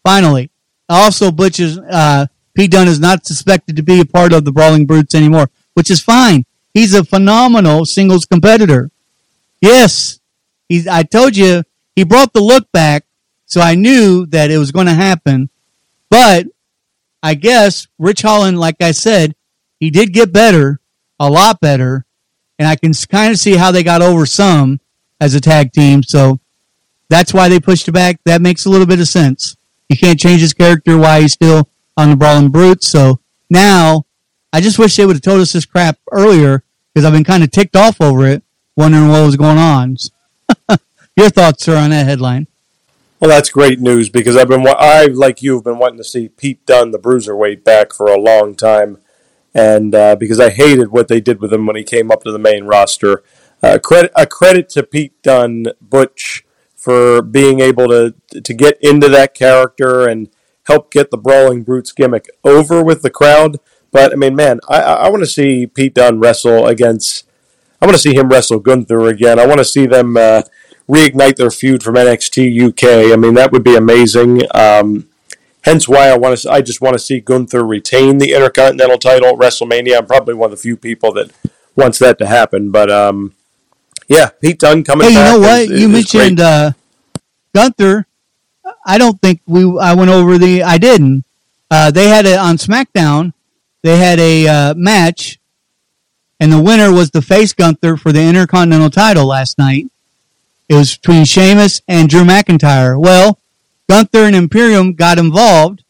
finally. 0.03 0.51
Also, 0.89 1.31
Butch 1.31 1.59
is, 1.59 1.77
uh, 1.77 2.25
Pete 2.55 2.71
Dunne 2.71 2.87
is 2.87 2.99
not 2.99 3.25
suspected 3.25 3.75
to 3.75 3.83
be 3.83 4.01
a 4.01 4.05
part 4.05 4.33
of 4.33 4.43
the 4.43 4.51
Brawling 4.51 4.85
Brutes 4.85 5.13
anymore, 5.13 5.49
which 5.75 5.91
is 5.91 6.01
fine. 6.01 6.45
He's 6.73 6.93
a 6.93 7.03
phenomenal 7.03 7.85
singles 7.85 8.25
competitor. 8.25 8.89
Yes, 9.61 10.19
he's, 10.67 10.87
I 10.87 11.03
told 11.03 11.37
you, 11.37 11.63
he 11.95 12.03
brought 12.03 12.33
the 12.33 12.41
look 12.41 12.71
back, 12.71 13.05
so 13.45 13.61
I 13.61 13.75
knew 13.75 14.25
that 14.27 14.51
it 14.51 14.57
was 14.57 14.71
going 14.71 14.87
to 14.87 14.93
happen. 14.93 15.49
But 16.09 16.47
I 17.21 17.35
guess 17.35 17.87
Ridge 17.97 18.21
Holland, 18.21 18.59
like 18.59 18.81
I 18.81 18.91
said, 18.91 19.35
he 19.79 19.89
did 19.89 20.13
get 20.13 20.33
better, 20.33 20.79
a 21.19 21.29
lot 21.29 21.59
better, 21.59 22.05
and 22.57 22.67
I 22.67 22.75
can 22.75 22.93
kind 22.93 23.31
of 23.31 23.39
see 23.39 23.55
how 23.55 23.71
they 23.71 23.83
got 23.83 24.01
over 24.01 24.25
some 24.25 24.79
as 25.19 25.33
a 25.33 25.41
tag 25.41 25.71
team. 25.71 26.03
So 26.03 26.39
that's 27.09 27.33
why 27.33 27.49
they 27.49 27.59
pushed 27.59 27.87
it 27.87 27.91
back. 27.91 28.19
That 28.25 28.41
makes 28.41 28.65
a 28.65 28.69
little 28.69 28.87
bit 28.87 28.99
of 28.99 29.07
sense. 29.07 29.55
You 29.89 29.97
can't 29.97 30.19
change 30.19 30.41
his 30.41 30.53
character 30.53 30.97
while 30.97 31.21
he's 31.21 31.33
still 31.33 31.67
on 31.97 32.11
the 32.11 32.15
Brawling 32.15 32.49
Brutes. 32.49 32.87
So 32.87 33.19
now 33.49 34.05
I 34.53 34.61
just 34.61 34.79
wish 34.79 34.95
they 34.95 35.05
would 35.05 35.17
have 35.17 35.21
told 35.21 35.41
us 35.41 35.53
this 35.53 35.65
crap 35.65 35.97
earlier 36.11 36.63
because 36.93 37.05
I've 37.05 37.13
been 37.13 37.23
kind 37.23 37.43
of 37.43 37.51
ticked 37.51 37.75
off 37.75 37.99
over 37.99 38.25
it, 38.25 38.43
wondering 38.75 39.09
what 39.09 39.25
was 39.25 39.35
going 39.35 39.57
on. 39.57 39.97
Your 41.17 41.29
thoughts, 41.29 41.65
sir, 41.65 41.75
on 41.75 41.89
that 41.89 42.05
headline? 42.05 42.47
Well, 43.19 43.29
that's 43.29 43.49
great 43.49 43.81
news 43.81 44.07
because 44.07 44.37
I've 44.37 44.47
been 44.47 44.65
I 44.65 45.05
like 45.05 45.41
you 45.41 45.55
have 45.55 45.65
been 45.65 45.77
wanting 45.77 45.97
to 45.97 46.05
see 46.05 46.29
Pete 46.29 46.65
Dunne, 46.65 46.91
the 46.91 46.99
bruiserweight, 46.99 47.65
back 47.65 47.91
for 47.91 48.07
a 48.07 48.17
long 48.19 48.55
time, 48.55 48.99
and 49.53 49.93
uh, 49.93 50.15
because 50.15 50.39
I 50.39 50.51
hated 50.51 50.91
what 50.91 51.09
they 51.09 51.19
did 51.19 51.41
with 51.41 51.51
him 51.51 51.65
when 51.65 51.75
he 51.75 51.83
came 51.83 52.11
up 52.11 52.23
to 52.23 52.31
the 52.31 52.39
main 52.39 52.63
roster. 52.63 53.23
Uh, 53.61 53.77
credit 53.77 54.11
a 54.15 54.25
credit 54.25 54.69
to 54.69 54.83
Pete 54.83 55.21
Dunne, 55.21 55.65
Butch, 55.81 56.45
for 56.79 57.21
being 57.21 57.59
able 57.59 57.87
to 57.89 58.15
to 58.41 58.53
get 58.53 58.77
into 58.81 59.09
that 59.09 59.35
character 59.35 60.07
and 60.07 60.29
help 60.63 60.91
get 60.91 61.11
the 61.11 61.17
Brawling 61.17 61.63
Brutes 61.63 61.91
gimmick 61.91 62.27
over 62.43 62.83
with 62.83 63.01
the 63.01 63.09
crowd. 63.09 63.57
But 63.91 64.13
I 64.13 64.15
mean, 64.15 64.35
man, 64.35 64.59
I, 64.69 64.81
I 64.81 65.09
want 65.09 65.23
to 65.23 65.27
see 65.27 65.67
Pete 65.67 65.95
Dunne 65.95 66.19
wrestle 66.19 66.67
against. 66.67 67.25
I 67.81 67.85
want 67.85 67.95
to 67.95 68.01
see 68.01 68.15
him 68.15 68.29
wrestle 68.29 68.59
Gunther 68.59 69.07
again. 69.07 69.39
I 69.39 69.45
want 69.45 69.59
to 69.59 69.65
see 69.65 69.85
them 69.85 70.15
uh, 70.15 70.43
reignite 70.87 71.35
their 71.35 71.51
feud 71.51 71.83
from 71.83 71.95
NXT 71.95 72.69
UK. 72.69 73.11
I 73.13 73.15
mean, 73.15 73.33
that 73.35 73.51
would 73.51 73.63
be 73.63 73.75
amazing. 73.75 74.41
Um, 74.53 75.07
hence 75.61 75.87
why 75.87 76.09
I 76.09 76.17
want 76.17 76.37
to. 76.39 76.51
I 76.51 76.61
just 76.61 76.81
want 76.81 76.93
to 76.93 76.99
see 76.99 77.19
Gunther 77.19 77.65
retain 77.65 78.19
the 78.19 78.33
Intercontinental 78.33 78.97
title 78.97 79.29
at 79.29 79.35
WrestleMania. 79.35 79.97
I'm 79.97 80.05
probably 80.05 80.33
one 80.33 80.51
of 80.51 80.57
the 80.57 80.61
few 80.61 80.77
people 80.77 81.11
that 81.13 81.31
wants 81.75 81.99
that 81.99 82.19
to 82.19 82.25
happen. 82.25 82.71
But 82.71 82.91
um, 82.91 83.33
yeah, 84.09 84.29
Pete 84.41 84.59
Dunne 84.59 84.83
coming. 84.83 85.07
Hey, 85.07 85.13
you 85.13 85.19
know 85.19 85.39
what? 85.39 85.61
is- 85.61 85.69
you 85.69 85.87
is 85.87 85.93
mentioned 85.93 86.37
great. 86.37 86.45
uh, 86.45 86.71
Gunther. 87.55 88.05
I 88.85 88.97
don't 88.97 89.21
think 89.21 89.41
we. 89.47 89.61
I 89.79 89.93
went 89.93 90.09
over 90.11 90.37
the. 90.37 90.63
I 90.63 90.77
didn't. 90.77 91.23
Uh, 91.71 91.91
they 91.91 92.07
had 92.07 92.25
it 92.25 92.37
on 92.37 92.57
SmackDown. 92.57 93.33
They 93.83 93.97
had 93.97 94.19
a 94.19 94.47
uh, 94.47 94.73
match, 94.75 95.39
and 96.39 96.51
the 96.51 96.61
winner 96.61 96.91
was 96.91 97.11
the 97.11 97.21
face 97.21 97.53
Gunther 97.53 97.97
for 97.97 98.11
the 98.11 98.21
Intercontinental 98.21 98.89
title 98.89 99.25
last 99.27 99.57
night. 99.57 99.87
It 100.67 100.75
was 100.75 100.97
between 100.97 101.25
Sheamus 101.25 101.81
and 101.87 102.09
Drew 102.09 102.23
McIntyre. 102.23 102.99
Well, 102.99 103.39
Gunther 103.89 104.23
and 104.23 104.35
Imperium 104.35 104.93
got 104.93 105.17
involved. 105.17 105.83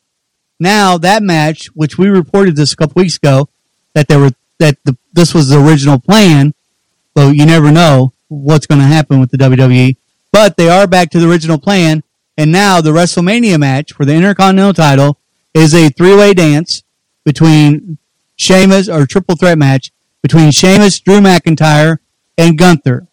Now 0.60 0.98
that 0.98 1.24
match, 1.24 1.68
which 1.68 1.98
we 1.98 2.08
reported 2.08 2.56
this 2.56 2.74
a 2.74 2.76
couple 2.76 3.02
weeks 3.02 3.16
ago, 3.18 3.50
that 3.94 4.08
there 4.08 4.20
were 4.20 4.32
that 4.60 4.78
the, 4.84 4.98
this 5.14 5.34
was 5.34 5.50
the 5.50 5.62
original 5.62 6.00
plan. 6.00 6.54
But 7.14 7.36
you 7.36 7.46
never 7.46 7.72
know 7.72 8.14
what's 8.28 8.68
going 8.68 8.80
to 8.80 8.88
happen 8.88 9.20
with 9.20 9.32
the 9.32 9.38
WWE. 9.38 9.98
But 10.32 10.58
they 10.58 10.70
are 10.70 10.88
back 10.88 11.10
to 11.12 11.20
the 11.20 11.30
original 11.30 11.58
plan, 11.58 12.04
and 12.38 12.52
now 12.52 12.82
the 12.82 12.92
WrestleMania 12.92 13.60
match 13.60 13.94
for 13.94 14.06
the 14.06 14.14
Intercontinental 14.14 14.74
title 14.74 15.20
is 15.54 15.74
a 15.74 15.90
three-way 15.90 16.34
dance 16.34 16.84
between 17.26 17.98
Sheamus 18.36 18.88
or 18.88 19.06
triple 19.06 19.36
threat 19.36 19.58
match 19.58 19.92
between 20.22 20.52
Sheamus, 20.52 21.00
Drew 21.00 21.20
McIntyre, 21.20 21.98
and 22.38 22.58
Gunther. 22.58 23.08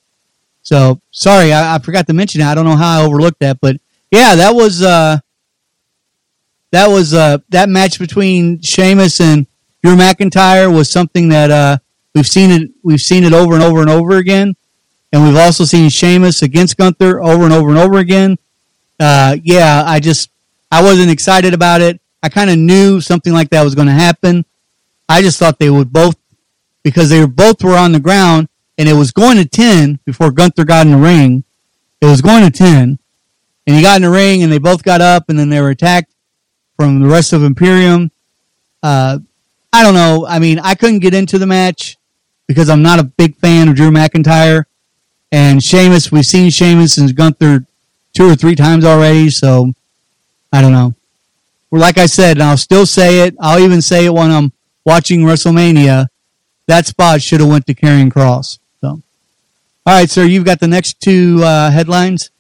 So 0.63 1.01
sorry, 1.11 1.53
I, 1.53 1.77
I 1.77 1.79
forgot 1.79 2.07
to 2.07 2.13
mention 2.13 2.41
that. 2.41 2.53
I 2.53 2.55
don't 2.55 2.65
know 2.65 2.77
how 2.77 3.01
I 3.01 3.05
overlooked 3.05 3.41
that, 3.41 3.59
but 3.61 3.77
yeah, 4.11 4.35
that 4.35 4.55
was 4.55 4.83
uh, 4.83 5.19
that 6.73 6.89
was 6.89 7.15
uh, 7.15 7.39
that 7.51 7.69
match 7.69 7.99
between 7.99 8.61
Sheamus 8.61 9.21
and 9.21 9.47
Drew 9.83 9.97
McIntyre 9.97 10.75
was 10.75 10.91
something 10.91 11.29
that 11.29 11.51
uh, 11.51 11.79
we've 12.17 12.27
seen 12.27 12.51
it 12.51 12.71
we've 12.83 13.01
seen 13.01 13.25
it 13.25 13.33
over 13.33 13.55
and 13.55 13.63
over 13.63 13.81
and 13.81 13.91
over 13.91 14.17
again, 14.17 14.57
and 15.13 15.23
we've 15.23 15.37
also 15.37 15.65
seen 15.65 15.91
Sheamus 15.91 16.43
against 16.43 16.77
Gunther 16.77 17.23
over 17.23 17.45
and 17.45 17.53
over 17.53 17.69
and 17.69 17.79
over 17.79 17.99
again. 17.99 18.39
Uh, 18.99 19.37
yeah, 19.45 19.85
I 19.87 20.01
just 20.01 20.31
I 20.71 20.83
wasn't 20.83 21.11
excited 21.11 21.55
about 21.55 21.81
it. 21.83 22.01
I 22.23 22.29
kind 22.29 22.51
of 22.51 22.59
knew 22.59 23.01
something 23.01 23.33
like 23.33 23.51
that 23.51 23.63
was 23.63 23.75
going 23.75 23.87
to 23.87 23.93
happen. 23.93 24.45
I 25.09 25.23
just 25.23 25.39
thought 25.39 25.59
they 25.59 25.71
would 25.71 25.93
both, 25.93 26.17
because 26.83 27.09
they 27.09 27.21
were 27.21 27.29
both 27.29 27.63
were 27.63 27.77
on 27.77 27.93
the 27.93 28.01
ground 28.01 28.49
and 28.79 28.89
it 28.89 28.95
was 28.95 29.13
going 29.13 29.37
to 29.37 29.45
10 29.45 30.01
before 30.05 30.33
Gunther 30.33 30.65
got 30.65 30.87
in 30.87 30.93
the 30.93 30.99
ring. 30.99 31.45
It 32.01 32.07
was 32.07 32.21
going 32.21 32.45
to 32.45 32.51
10 32.51 32.99
and 33.67 33.77
he 33.77 33.83
got 33.83 33.97
in 33.97 34.03
the 34.03 34.11
ring 34.11 34.43
and 34.43 34.51
they 34.51 34.59
both 34.59 34.83
got 34.83 35.01
up 35.01 35.29
and 35.29 35.39
then 35.39 35.51
they 35.51 35.61
were 35.61 35.71
attacked 35.71 36.13
from 36.77 37.01
the 37.01 37.09
rest 37.09 37.33
of 37.33 37.45
Imperium. 37.45 38.11
Uh, 38.83 39.19
I 39.73 39.83
don't 39.83 39.95
know. 39.95 40.27
I 40.27 40.39
mean, 40.39 40.59
I 40.59 40.75
couldn't 40.75 41.01
get 41.01 41.15
into 41.15 41.39
the 41.39 41.47
match 41.47 41.97
because 42.47 42.69
I'm 42.69 42.83
not 42.83 42.99
a 42.99 43.05
big 43.05 43.37
fan 43.37 43.69
of 43.69 43.77
Drew 43.77 43.91
McIntyre 43.91 44.65
and 45.33 45.63
Sheamus. 45.63 46.13
We've 46.13 46.27
seen 46.27 46.51
Sheamus 46.51 46.99
and 46.99 47.15
Gunther 47.15 47.67
two 48.13 48.29
or 48.29 48.35
three 48.35 48.55
times 48.55 48.85
already, 48.85 49.31
so 49.31 49.73
I 50.53 50.63
don't 50.63 50.73
know. 50.73 50.95
Well, 51.71 51.81
like 51.81 51.99
I 51.99 52.07
said, 52.07 52.37
and 52.37 52.43
I'll 52.43 52.57
still 52.57 52.87
say 52.87 53.27
it. 53.27 53.35
I'll 53.41 53.59
even 53.59 53.83
say 53.83 54.07
it 54.07 54.15
when 54.15 54.31
I'm 54.31 54.53
watching 54.85 55.21
WrestleMania. 55.21 56.07
That 56.69 56.87
spot 56.87 57.21
should 57.23 57.41
have 57.41 57.49
went 57.49 57.67
to 57.67 57.75
Karrion 57.75 58.11
Kross. 58.11 58.59
So, 58.81 58.89
all 58.89 59.03
right, 59.87 60.09
sir, 60.09 60.25
you've 60.25 60.45
got 60.45 60.61
the 60.61 60.69
next 60.69 61.01
two 61.01 61.41
uh, 61.43 61.71
headlines. 61.71 62.31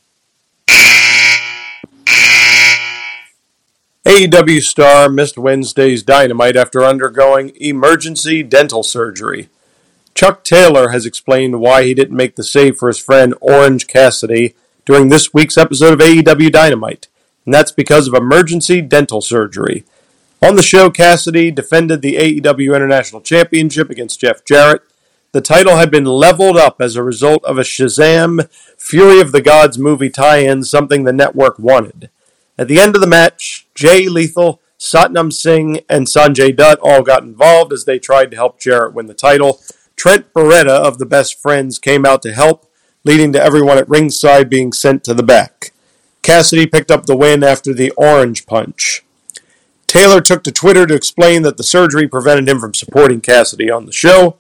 AEW 4.07 4.63
star 4.63 5.09
missed 5.09 5.37
Wednesday's 5.37 6.05
Dynamite 6.05 6.55
after 6.55 6.85
undergoing 6.85 7.51
emergency 7.57 8.45
dental 8.45 8.85
surgery. 8.85 9.49
Chuck 10.17 10.45
Taylor 10.45 10.89
has 10.89 11.05
explained 11.05 11.61
why 11.61 11.85
he 11.85 11.93
didn't 11.93 12.17
make 12.17 12.37
the 12.37 12.43
save 12.43 12.79
for 12.79 12.89
his 12.89 12.99
friend 12.99 13.35
Orange 13.43 13.87
Cassidy 13.87 14.57
during 14.87 15.11
this 15.11 15.35
week's 15.35 15.59
episode 15.59 15.93
of 15.93 15.99
AEW 15.99 16.51
Dynamite, 16.51 17.09
and 17.45 17.53
that's 17.53 17.71
because 17.71 18.09
of 18.09 18.15
emergency 18.15 18.81
dental 18.81 19.21
surgery. 19.21 19.85
On 20.41 20.57
the 20.57 20.63
show, 20.63 20.89
Cassidy 20.89 21.51
defended 21.51 22.01
the 22.01 22.17
AEW 22.17 22.75
International 22.75 23.21
Championship 23.21 23.91
against 23.91 24.21
Jeff 24.21 24.43
Jarrett. 24.43 24.81
The 25.33 25.43
title 25.43 25.77
had 25.77 25.91
been 25.91 26.07
leveled 26.07 26.57
up 26.57 26.81
as 26.81 26.97
a 26.97 27.03
result 27.03 27.45
of 27.45 27.59
a 27.59 27.63
Shazam 27.63 28.49
Fury 28.79 29.21
of 29.21 29.33
the 29.33 29.43
Gods 29.43 29.79
movie 29.79 30.09
tie 30.09 30.39
in, 30.39 30.65
something 30.65 31.05
the 31.05 31.13
network 31.13 31.59
wanted. 31.59 32.09
At 32.57 32.69
the 32.69 32.81
end 32.81 32.95
of 32.95 33.03
the 33.03 33.07
match, 33.07 33.67
Jay 33.75 34.09
Lethal, 34.09 34.63
Satnam 34.79 35.31
Singh, 35.31 35.81
and 35.91 36.07
Sanjay 36.07 36.57
Dutt 36.57 36.79
all 36.83 37.03
got 37.03 37.23
involved 37.23 37.71
as 37.71 37.85
they 37.85 37.99
tried 37.99 38.31
to 38.31 38.37
help 38.39 38.59
Jarrett 38.59 38.95
win 38.95 39.09
the 39.09 39.15
title. 39.15 39.61
Trent 39.97 40.33
Beretta 40.35 40.69
of 40.69 40.99
the 40.99 41.07
Best 41.07 41.41
Friends 41.41 41.79
came 41.79 42.05
out 42.05 42.23
to 42.23 42.33
help, 42.33 42.71
leading 43.05 43.33
to 43.33 43.43
everyone 43.43 43.79
at 43.79 43.89
ringside 43.89 44.51
being 44.51 44.73
sent 44.73 45.03
to 45.05 45.15
the 45.15 45.23
back. 45.23 45.73
Cassidy 46.23 46.67
picked 46.67 46.91
up 46.91 47.07
the 47.07 47.17
win 47.17 47.43
after 47.43 47.73
the 47.73 47.91
orange 47.93 48.47
punch. 48.47 49.05
Taylor 49.87 50.21
took 50.21 50.43
to 50.45 50.53
Twitter 50.53 50.87
to 50.87 50.95
explain 50.95 51.43
that 51.43 51.57
the 51.57 51.63
surgery 51.63 52.09
prevented 52.09 52.49
him 52.49 52.61
from 52.61 52.75
supporting 52.75 53.21
Cassidy 53.21 53.71
on 53.71 53.87
the 53.87 53.93
show. 53.93 54.37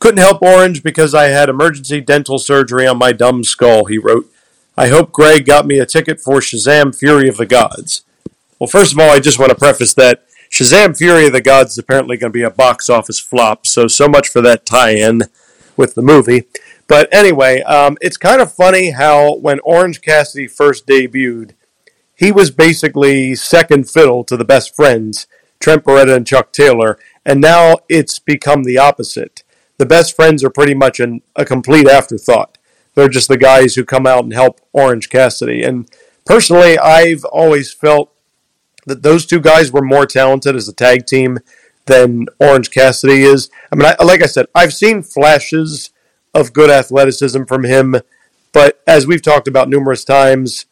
Couldn't 0.00 0.18
help 0.18 0.42
Orange 0.42 0.82
because 0.82 1.14
I 1.14 1.28
had 1.28 1.48
emergency 1.48 2.00
dental 2.00 2.38
surgery 2.38 2.86
on 2.86 2.98
my 2.98 3.12
dumb 3.12 3.44
skull, 3.44 3.86
he 3.86 3.96
wrote. 3.96 4.30
I 4.76 4.88
hope 4.88 5.12
Greg 5.12 5.46
got 5.46 5.66
me 5.66 5.78
a 5.78 5.86
ticket 5.86 6.20
for 6.20 6.40
Shazam 6.40 6.94
Fury 6.94 7.28
of 7.28 7.36
the 7.36 7.46
Gods. 7.46 8.02
Well, 8.58 8.66
first 8.66 8.92
of 8.92 8.98
all, 8.98 9.10
I 9.10 9.20
just 9.20 9.38
want 9.38 9.50
to 9.50 9.56
preface 9.56 9.94
that 9.94 10.26
Shazam 10.54 10.96
Fury 10.96 11.26
of 11.26 11.32
the 11.32 11.40
Gods 11.40 11.72
is 11.72 11.78
apparently 11.78 12.16
going 12.16 12.30
to 12.30 12.38
be 12.38 12.44
a 12.44 12.50
box 12.50 12.88
office 12.88 13.18
flop, 13.18 13.66
so 13.66 13.88
so 13.88 14.06
much 14.06 14.28
for 14.28 14.40
that 14.42 14.64
tie 14.64 14.92
in 14.92 15.22
with 15.76 15.96
the 15.96 16.02
movie. 16.02 16.44
But 16.86 17.12
anyway, 17.12 17.62
um, 17.62 17.98
it's 18.00 18.16
kind 18.16 18.40
of 18.40 18.52
funny 18.52 18.90
how 18.90 19.34
when 19.34 19.58
Orange 19.64 20.00
Cassidy 20.00 20.46
first 20.46 20.86
debuted, 20.86 21.54
he 22.14 22.30
was 22.30 22.52
basically 22.52 23.34
second 23.34 23.90
fiddle 23.90 24.22
to 24.22 24.36
the 24.36 24.44
best 24.44 24.76
friends, 24.76 25.26
Trent 25.58 25.82
Beretta 25.82 26.14
and 26.14 26.24
Chuck 26.24 26.52
Taylor, 26.52 27.00
and 27.26 27.40
now 27.40 27.78
it's 27.88 28.20
become 28.20 28.62
the 28.62 28.78
opposite. 28.78 29.42
The 29.78 29.86
best 29.86 30.14
friends 30.14 30.44
are 30.44 30.50
pretty 30.50 30.74
much 30.74 31.00
an, 31.00 31.22
a 31.34 31.44
complete 31.44 31.88
afterthought. 31.88 32.58
They're 32.94 33.08
just 33.08 33.26
the 33.26 33.36
guys 33.36 33.74
who 33.74 33.84
come 33.84 34.06
out 34.06 34.22
and 34.22 34.32
help 34.32 34.60
Orange 34.72 35.10
Cassidy. 35.10 35.64
And 35.64 35.90
personally, 36.24 36.78
I've 36.78 37.24
always 37.24 37.72
felt 37.72 38.13
that 38.86 39.02
those 39.02 39.26
two 39.26 39.40
guys 39.40 39.72
were 39.72 39.82
more 39.82 40.06
talented 40.06 40.56
as 40.56 40.68
a 40.68 40.72
tag 40.72 41.06
team 41.06 41.38
than 41.86 42.26
Orange 42.38 42.70
Cassidy 42.70 43.22
is. 43.22 43.50
I 43.72 43.76
mean, 43.76 43.86
I, 43.86 44.02
like 44.02 44.22
I 44.22 44.26
said, 44.26 44.46
I've 44.54 44.72
seen 44.72 45.02
flashes 45.02 45.90
of 46.34 46.52
good 46.52 46.70
athleticism 46.70 47.44
from 47.44 47.64
him, 47.64 47.96
but 48.52 48.80
as 48.86 49.06
we've 49.06 49.22
talked 49.22 49.48
about 49.48 49.68
numerous 49.68 50.04
times, 50.04 50.66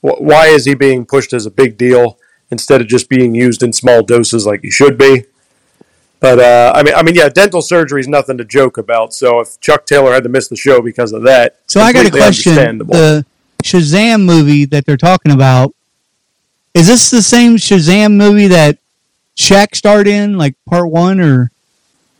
why 0.00 0.46
is 0.46 0.64
he 0.64 0.74
being 0.74 1.04
pushed 1.04 1.32
as 1.32 1.46
a 1.46 1.50
big 1.50 1.76
deal 1.76 2.18
instead 2.50 2.80
of 2.80 2.86
just 2.86 3.08
being 3.08 3.34
used 3.34 3.62
in 3.62 3.72
small 3.72 4.02
doses 4.02 4.46
like 4.46 4.60
he 4.62 4.70
should 4.70 4.96
be? 4.96 5.24
But 6.20 6.38
uh, 6.38 6.72
I 6.74 6.82
mean, 6.82 6.94
I 6.94 7.02
mean, 7.02 7.14
yeah, 7.14 7.28
dental 7.28 7.60
surgery 7.60 8.00
is 8.00 8.08
nothing 8.08 8.38
to 8.38 8.44
joke 8.44 8.78
about. 8.78 9.12
So 9.12 9.40
if 9.40 9.60
Chuck 9.60 9.84
Taylor 9.84 10.12
had 10.12 10.22
to 10.22 10.28
miss 10.28 10.48
the 10.48 10.56
show 10.56 10.80
because 10.80 11.12
of 11.12 11.22
that, 11.24 11.60
so 11.66 11.80
I 11.80 11.92
got 11.92 12.06
a 12.06 12.10
question: 12.10 12.78
the 12.78 13.24
Shazam 13.62 14.24
movie 14.24 14.64
that 14.64 14.86
they're 14.86 14.96
talking 14.96 15.32
about 15.32 15.75
is 16.76 16.86
this 16.86 17.10
the 17.10 17.22
same 17.22 17.56
Shazam 17.56 18.16
movie 18.16 18.48
that 18.48 18.78
Shaq 19.36 19.74
starred 19.74 20.06
in, 20.06 20.36
like 20.36 20.56
part 20.68 20.90
one, 20.90 21.20
or? 21.20 21.50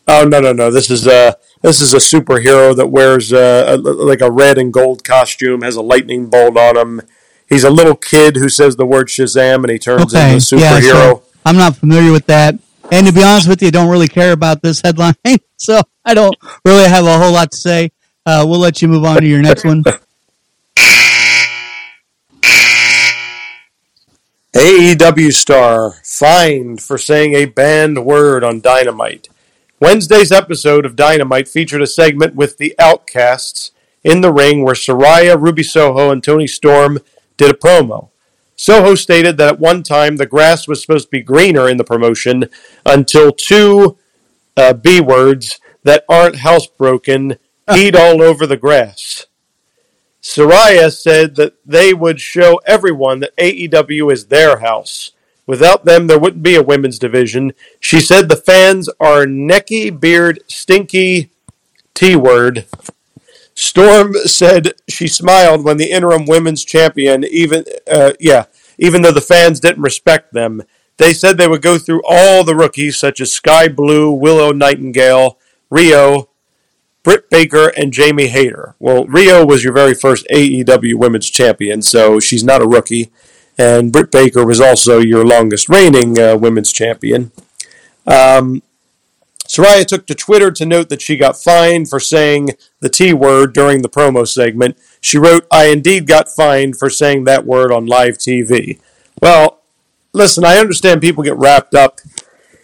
Oh 0.07 0.23
no 0.23 0.39
no 0.39 0.51
no! 0.51 0.71
This 0.71 0.89
is 0.89 1.05
a 1.05 1.37
this 1.61 1.79
is 1.79 1.93
a 1.93 1.97
superhero 1.97 2.75
that 2.75 2.87
wears 2.87 3.31
a, 3.31 3.75
a, 3.75 3.77
like 3.77 4.21
a 4.21 4.31
red 4.31 4.57
and 4.57 4.73
gold 4.73 5.03
costume, 5.03 5.61
has 5.61 5.75
a 5.75 5.81
lightning 5.81 6.27
bolt 6.27 6.57
on 6.57 6.75
him. 6.75 7.01
He's 7.47 7.63
a 7.63 7.69
little 7.69 7.95
kid 7.95 8.35
who 8.35 8.49
says 8.49 8.75
the 8.75 8.85
word 8.85 9.07
Shazam 9.07 9.63
and 9.63 9.69
he 9.69 9.77
turns 9.77 10.13
okay. 10.13 10.33
into 10.33 10.55
a 10.55 10.59
superhero. 10.59 10.61
Yeah, 10.61 10.79
so 10.79 11.23
I'm 11.45 11.57
not 11.57 11.77
familiar 11.77 12.11
with 12.11 12.25
that. 12.25 12.55
And 12.91 13.05
to 13.05 13.13
be 13.13 13.23
honest 13.23 13.47
with 13.47 13.61
you, 13.61 13.67
I 13.67 13.71
don't 13.71 13.91
really 13.91 14.07
care 14.07 14.31
about 14.31 14.61
this 14.61 14.81
headline, 14.81 15.15
so 15.57 15.81
I 16.03 16.13
don't 16.13 16.35
really 16.65 16.89
have 16.89 17.05
a 17.05 17.17
whole 17.17 17.33
lot 17.33 17.51
to 17.51 17.57
say. 17.57 17.91
Uh, 18.25 18.43
we'll 18.47 18.59
let 18.59 18.81
you 18.81 18.87
move 18.87 19.05
on 19.05 19.21
to 19.21 19.27
your 19.27 19.41
next 19.41 19.65
one. 19.65 19.83
AEW 24.57 25.31
star 25.33 25.91
fined 26.03 26.81
for 26.81 26.97
saying 26.97 27.35
a 27.35 27.45
banned 27.45 28.03
word 28.03 28.43
on 28.43 28.59
Dynamite. 28.59 29.29
Wednesday's 29.79 30.31
episode 30.31 30.83
of 30.83 30.95
Dynamite 30.95 31.47
featured 31.47 31.83
a 31.83 31.85
segment 31.85 32.33
with 32.33 32.57
the 32.57 32.73
Outcasts 32.79 33.69
in 34.03 34.21
the 34.21 34.33
ring 34.33 34.63
where 34.63 34.73
Saraya, 34.73 35.39
Ruby 35.39 35.61
Soho, 35.61 36.09
and 36.09 36.23
Toni 36.23 36.47
Storm 36.47 36.97
did 37.37 37.51
a 37.51 37.53
promo. 37.53 38.09
Soho 38.55 38.95
stated 38.95 39.37
that 39.37 39.47
at 39.47 39.59
one 39.59 39.83
time 39.83 40.15
the 40.15 40.25
grass 40.25 40.67
was 40.67 40.81
supposed 40.81 41.05
to 41.05 41.11
be 41.11 41.21
greener 41.21 41.69
in 41.69 41.77
the 41.77 41.83
promotion 41.83 42.45
until 42.83 43.31
two 43.31 43.95
uh, 44.57 44.73
B 44.73 44.99
words 44.99 45.59
that 45.83 46.03
aren't 46.09 46.37
housebroken 46.37 47.37
peed 47.69 47.95
all 47.95 48.23
over 48.23 48.47
the 48.47 48.57
grass. 48.57 49.27
Saraya 50.27 50.91
said 50.91 51.35
that 51.35 51.53
they 51.65 51.93
would 51.93 52.19
show 52.19 52.59
everyone 52.65 53.19
that 53.21 53.35
AEW 53.37 54.11
is 54.11 54.25
their 54.25 54.59
house. 54.59 55.11
Without 55.45 55.85
them, 55.85 56.07
there 56.07 56.19
wouldn't 56.19 56.43
be 56.43 56.55
a 56.55 56.63
women's 56.63 56.99
division. 56.99 57.53
She 57.79 58.01
said 58.01 58.27
the 58.27 58.35
fans 58.35 58.89
are 58.99 59.25
necky, 59.25 59.97
beard, 59.97 60.41
stinky, 60.47 61.31
T 61.93 62.15
word 62.15 62.67
Storm 63.59 64.13
said 64.25 64.73
she 64.87 65.07
smiled 65.07 65.63
when 65.63 65.77
the 65.77 65.89
interim 65.89 66.27
women's 66.27 66.63
champion, 66.63 67.23
even 67.23 67.65
uh, 67.91 68.13
yeah, 68.19 68.45
even 68.77 69.01
though 69.01 69.11
the 69.11 69.19
fans 69.19 69.59
didn't 69.59 69.81
respect 69.81 70.31
them. 70.31 70.61
They 70.97 71.11
said 71.11 71.37
they 71.37 71.47
would 71.47 71.63
go 71.63 71.79
through 71.79 72.03
all 72.07 72.43
the 72.43 72.55
rookies 72.55 72.97
such 72.97 73.19
as 73.19 73.33
Skye 73.33 73.67
Blue, 73.67 74.11
Willow 74.11 74.51
Nightingale, 74.51 75.39
Riho, 75.71 76.27
Britt 77.07 77.29
Baker, 77.29 77.69
and 77.77 77.93
Jamie 77.93 78.27
Hayter. 78.27 78.75
Well, 78.79 79.05
Riho 79.05 79.47
was 79.47 79.63
your 79.63 79.71
very 79.71 79.93
first 79.93 80.27
AEW 80.29 80.95
Women's 80.95 81.29
Champion, 81.29 81.81
so 81.81 82.19
she's 82.19 82.43
not 82.43 82.61
a 82.61 82.67
rookie. 82.67 83.11
And 83.57 83.93
Britt 83.93 84.11
Baker 84.11 84.45
was 84.45 84.59
also 84.59 84.99
your 84.99 85.25
longest 85.25 85.69
reigning 85.69 86.19
uh, 86.19 86.35
Women's 86.35 86.73
Champion. 86.73 87.31
Um, 88.05 88.61
Saraya 89.47 89.85
took 89.85 90.05
to 90.07 90.15
Twitter 90.15 90.51
to 90.51 90.65
note 90.65 90.89
that 90.89 91.01
she 91.01 91.15
got 91.15 91.41
fined 91.41 91.89
for 91.89 92.01
saying 92.01 92.49
the 92.81 92.89
T 92.89 93.13
word 93.13 93.53
during 93.53 93.83
the 93.83 93.89
promo 93.89 94.27
segment. 94.27 94.77
She 94.99 95.17
wrote, 95.17 95.47
I 95.49 95.67
indeed 95.67 96.07
got 96.07 96.27
fined 96.27 96.77
for 96.77 96.89
saying 96.89 97.23
that 97.23 97.45
word 97.45 97.71
on 97.71 97.85
live 97.85 98.17
TV. 98.17 98.81
Well, 99.21 99.61
listen, 100.11 100.43
I 100.43 100.57
understand 100.57 100.99
people 100.99 101.23
get 101.23 101.37
wrapped 101.37 101.73
up 101.73 102.01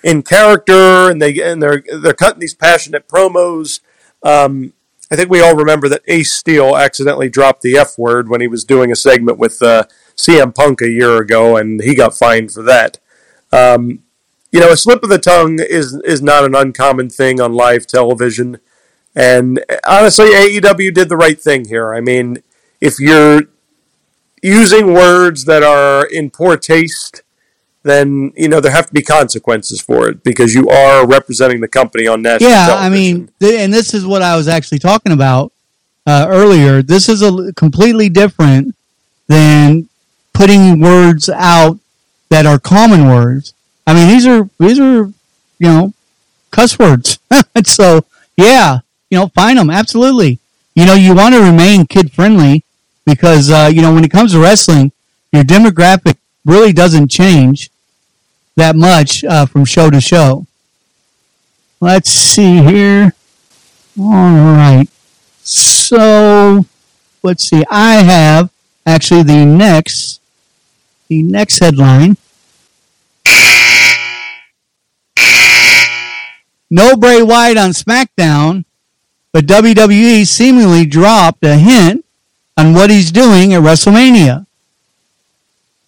in 0.03 0.21
character 0.21 1.09
and 1.09 1.21
they 1.21 1.41
and 1.41 1.63
they're 1.63 1.81
they're 2.01 2.13
cutting 2.13 2.41
these 2.41 2.53
passionate 2.53 3.07
promos. 3.07 3.79
Um, 4.23 4.73
I 5.11 5.15
think 5.15 5.29
we 5.29 5.41
all 5.41 5.55
remember 5.55 5.89
that 5.89 6.01
Ace 6.07 6.33
Steel 6.33 6.75
accidentally 6.75 7.29
dropped 7.29 7.61
the 7.61 7.77
F 7.77 7.97
word 7.97 8.29
when 8.29 8.41
he 8.41 8.47
was 8.47 8.63
doing 8.63 8.91
a 8.91 8.95
segment 8.95 9.37
with 9.37 9.61
uh, 9.61 9.83
CM 10.15 10.55
Punk 10.55 10.81
a 10.81 10.89
year 10.89 11.17
ago, 11.17 11.57
and 11.57 11.81
he 11.81 11.93
got 11.93 12.17
fined 12.17 12.51
for 12.51 12.63
that. 12.63 12.99
Um, 13.51 13.99
you 14.51 14.59
know, 14.59 14.71
a 14.71 14.77
slip 14.77 15.03
of 15.03 15.09
the 15.09 15.19
tongue 15.19 15.59
is 15.59 15.93
is 16.05 16.21
not 16.21 16.45
an 16.45 16.55
uncommon 16.55 17.09
thing 17.09 17.41
on 17.41 17.53
live 17.53 17.85
television. 17.85 18.59
And 19.15 19.63
honestly, 19.87 20.27
AEW 20.27 20.93
did 20.93 21.09
the 21.09 21.17
right 21.17 21.39
thing 21.39 21.65
here. 21.65 21.93
I 21.93 22.01
mean, 22.01 22.41
if 22.81 22.99
you're 22.99 23.43
using 24.41 24.93
words 24.93 25.45
that 25.45 25.63
are 25.63 26.05
in 26.05 26.29
poor 26.29 26.57
taste 26.57 27.23
then 27.83 28.31
you 28.35 28.47
know 28.47 28.59
there 28.59 28.71
have 28.71 28.87
to 28.87 28.93
be 28.93 29.01
consequences 29.01 29.81
for 29.81 30.09
it 30.09 30.23
because 30.23 30.55
you 30.55 30.69
are 30.69 31.05
representing 31.05 31.61
the 31.61 31.67
company 31.67 32.07
on 32.07 32.21
national. 32.21 32.49
Yeah, 32.49 32.67
television. 32.67 32.85
I 32.85 32.95
mean, 32.95 33.29
th- 33.39 33.59
and 33.59 33.73
this 33.73 33.93
is 33.93 34.05
what 34.05 34.21
I 34.21 34.35
was 34.35 34.47
actually 34.47 34.79
talking 34.79 35.11
about 35.11 35.51
uh, 36.07 36.27
earlier. 36.29 36.81
This 36.81 37.09
is 37.09 37.21
a 37.21 37.53
completely 37.53 38.09
different 38.09 38.75
than 39.27 39.89
putting 40.33 40.79
words 40.79 41.29
out 41.29 41.77
that 42.29 42.45
are 42.45 42.59
common 42.59 43.07
words. 43.07 43.53
I 43.85 43.93
mean, 43.93 44.07
these 44.07 44.25
are 44.25 44.49
these 44.59 44.79
are 44.79 45.05
you 45.59 45.67
know 45.67 45.93
cuss 46.51 46.79
words. 46.79 47.19
so 47.65 48.05
yeah, 48.37 48.79
you 49.09 49.19
know, 49.19 49.27
find 49.27 49.59
them 49.59 49.69
absolutely. 49.69 50.39
You 50.73 50.85
know, 50.85 50.95
you 50.95 51.13
want 51.13 51.35
to 51.35 51.41
remain 51.41 51.85
kid 51.85 52.11
friendly 52.11 52.63
because 53.05 53.51
uh, 53.51 53.69
you 53.73 53.81
know 53.81 53.93
when 53.93 54.05
it 54.05 54.11
comes 54.11 54.31
to 54.31 54.39
wrestling, 54.39 54.93
your 55.33 55.43
demographic 55.43 56.15
really 56.45 56.73
doesn't 56.73 57.09
change 57.09 57.69
that 58.55 58.75
much 58.75 59.23
uh, 59.23 59.45
from 59.45 59.65
show 59.65 59.89
to 59.89 59.99
show. 60.01 60.45
Let's 61.79 62.09
see 62.09 62.63
here. 62.63 63.13
All 63.99 64.05
right. 64.05 64.87
So 65.41 66.65
let's 67.21 67.43
see. 67.43 67.63
I 67.69 67.95
have 67.95 68.49
actually 68.85 69.23
the 69.23 69.45
next 69.45 70.21
the 71.09 71.23
next 71.23 71.59
headline. 71.59 72.17
No 76.69 76.95
Bray 76.95 77.21
Wyatt 77.21 77.57
on 77.57 77.69
SmackDown, 77.69 78.65
but 79.31 79.45
WWE 79.45 80.25
seemingly 80.25 80.87
dropped 80.87 81.43
a 81.45 81.55
hint 81.55 82.03
on 82.57 82.73
what 82.73 82.89
he's 82.89 83.11
doing 83.11 83.53
at 83.53 83.61
WrestleMania. 83.61 84.47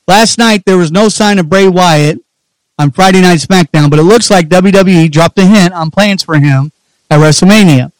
Last 0.07 0.37
night 0.37 0.61
there 0.65 0.77
was 0.77 0.91
no 0.91 1.09
sign 1.09 1.39
of 1.39 1.49
Bray 1.49 1.67
Wyatt 1.67 2.19
on 2.77 2.91
Friday 2.91 3.21
Night 3.21 3.39
SmackDown, 3.39 3.89
but 3.89 3.99
it 3.99 4.03
looks 4.03 4.29
like 4.29 4.49
WWE 4.49 5.11
dropped 5.11 5.39
a 5.39 5.45
hint 5.45 5.73
on 5.73 5.91
plans 5.91 6.23
for 6.23 6.37
him 6.37 6.71
at 7.09 7.19
WrestleMania. 7.19 7.91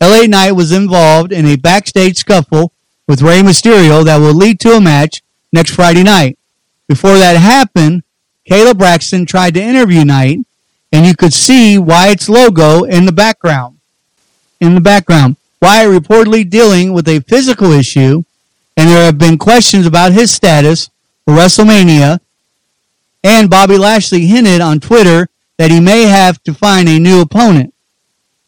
LA 0.00 0.26
Knight 0.26 0.52
was 0.52 0.72
involved 0.72 1.32
in 1.32 1.46
a 1.46 1.56
backstage 1.56 2.18
scuffle 2.18 2.72
with 3.06 3.22
Rey 3.22 3.40
Mysterio 3.40 4.04
that 4.04 4.18
will 4.18 4.34
lead 4.34 4.60
to 4.60 4.72
a 4.72 4.80
match 4.80 5.22
next 5.52 5.72
Friday 5.74 6.02
night. 6.02 6.38
Before 6.88 7.16
that 7.16 7.36
happened, 7.36 8.02
Kayla 8.50 8.76
Braxton 8.76 9.24
tried 9.24 9.54
to 9.54 9.62
interview 9.62 10.04
Knight, 10.04 10.40
and 10.92 11.06
you 11.06 11.14
could 11.14 11.32
see 11.32 11.78
Wyatt's 11.78 12.28
logo 12.28 12.84
in 12.84 13.06
the 13.06 13.12
background. 13.12 13.78
In 14.60 14.74
the 14.74 14.80
background, 14.80 15.36
Wyatt 15.62 16.02
reportedly 16.02 16.48
dealing 16.48 16.92
with 16.92 17.08
a 17.08 17.20
physical 17.20 17.72
issue, 17.72 18.22
and 18.76 18.88
there 18.88 19.04
have 19.04 19.18
been 19.18 19.38
questions 19.38 19.86
about 19.86 20.12
his 20.12 20.30
status 20.30 20.90
for 21.24 21.34
WrestleMania. 21.34 22.20
And 23.24 23.48
Bobby 23.48 23.78
Lashley 23.78 24.26
hinted 24.26 24.60
on 24.60 24.78
Twitter 24.78 25.28
that 25.56 25.70
he 25.70 25.80
may 25.80 26.02
have 26.02 26.42
to 26.44 26.52
find 26.52 26.88
a 26.88 27.00
new 27.00 27.22
opponent. 27.22 27.72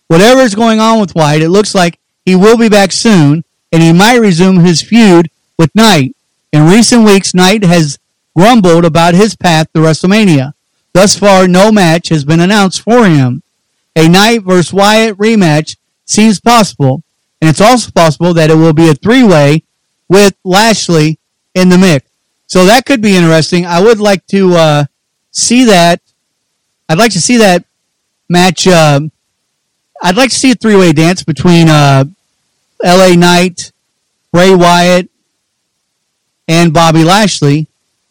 Whatever 0.09 0.41
is 0.43 0.55
going 0.55 0.79
on 0.79 1.01
with 1.01 1.15
Wyatt, 1.15 1.43
it 1.43 1.49
looks 1.49 1.75
like 1.75 1.99
he 2.25 2.37
will 2.37 2.59
be 2.59 2.69
back 2.69 2.93
soon, 2.93 3.43
and 3.73 3.83
he 3.83 3.93
might 3.93 4.19
resume 4.19 4.61
his 4.61 4.83
feud 4.83 5.31
with 5.59 5.75
Knight. 5.75 6.15
In 6.53 6.69
recent 6.69 7.05
weeks, 7.05 7.35
Knight 7.35 7.65
has 7.65 7.99
grumbled 8.37 8.85
about 8.85 9.15
his 9.15 9.35
path 9.35 9.73
to 9.73 9.81
WrestleMania. 9.81 10.53
Thus 10.93 11.19
far, 11.19 11.49
no 11.49 11.73
match 11.73 12.11
has 12.11 12.25
been 12.25 12.41
announced 12.41 12.83
for 12.83 13.07
him. 13.07 13.43
A 13.97 14.09
Knight 14.09 14.43
vs. 14.43 14.73
Wyatt 14.73 15.17
rematch 15.17 15.77
seems 16.05 16.39
possible, 16.39 17.03
and 17.41 17.49
it's 17.49 17.61
also 17.61 17.91
possible 17.91 18.35
that 18.35 18.51
it 18.51 18.57
will 18.57 18.75
be 18.75 18.91
a 18.91 18.95
three-way 18.95 19.63
with 20.09 20.37
Lashley 20.45 21.19
in 21.55 21.71
the 21.71 21.79
mix. 21.79 22.11
So 22.47 22.65
that 22.67 22.87
could 22.87 23.01
be 23.01 23.17
interesting. 23.17 23.67
I 23.67 23.81
would 23.83 23.99
like 23.99 24.27
to 24.29 24.55
uh, 24.55 24.85
see 25.31 25.65
that. 25.65 26.01
I'd 26.89 26.99
like 26.99 27.13
to 27.13 27.21
see 27.21 27.39
that 27.39 27.65
match. 28.29 28.67
um 28.67 29.11
I'd 30.03 30.17
like 30.17 30.31
to 30.31 30.37
see 30.37 30.51
a 30.53 30.55
three-way 30.55 30.93
dance 30.93 31.23
between 31.23 31.69
uh, 31.69 32.05
L.A. 32.85 33.17
Knight, 33.17 33.73
Bray 34.31 34.55
Wyatt, 34.55 35.09
and 36.47 36.73
Bobby 36.73 37.03
Lashley. 37.03 37.67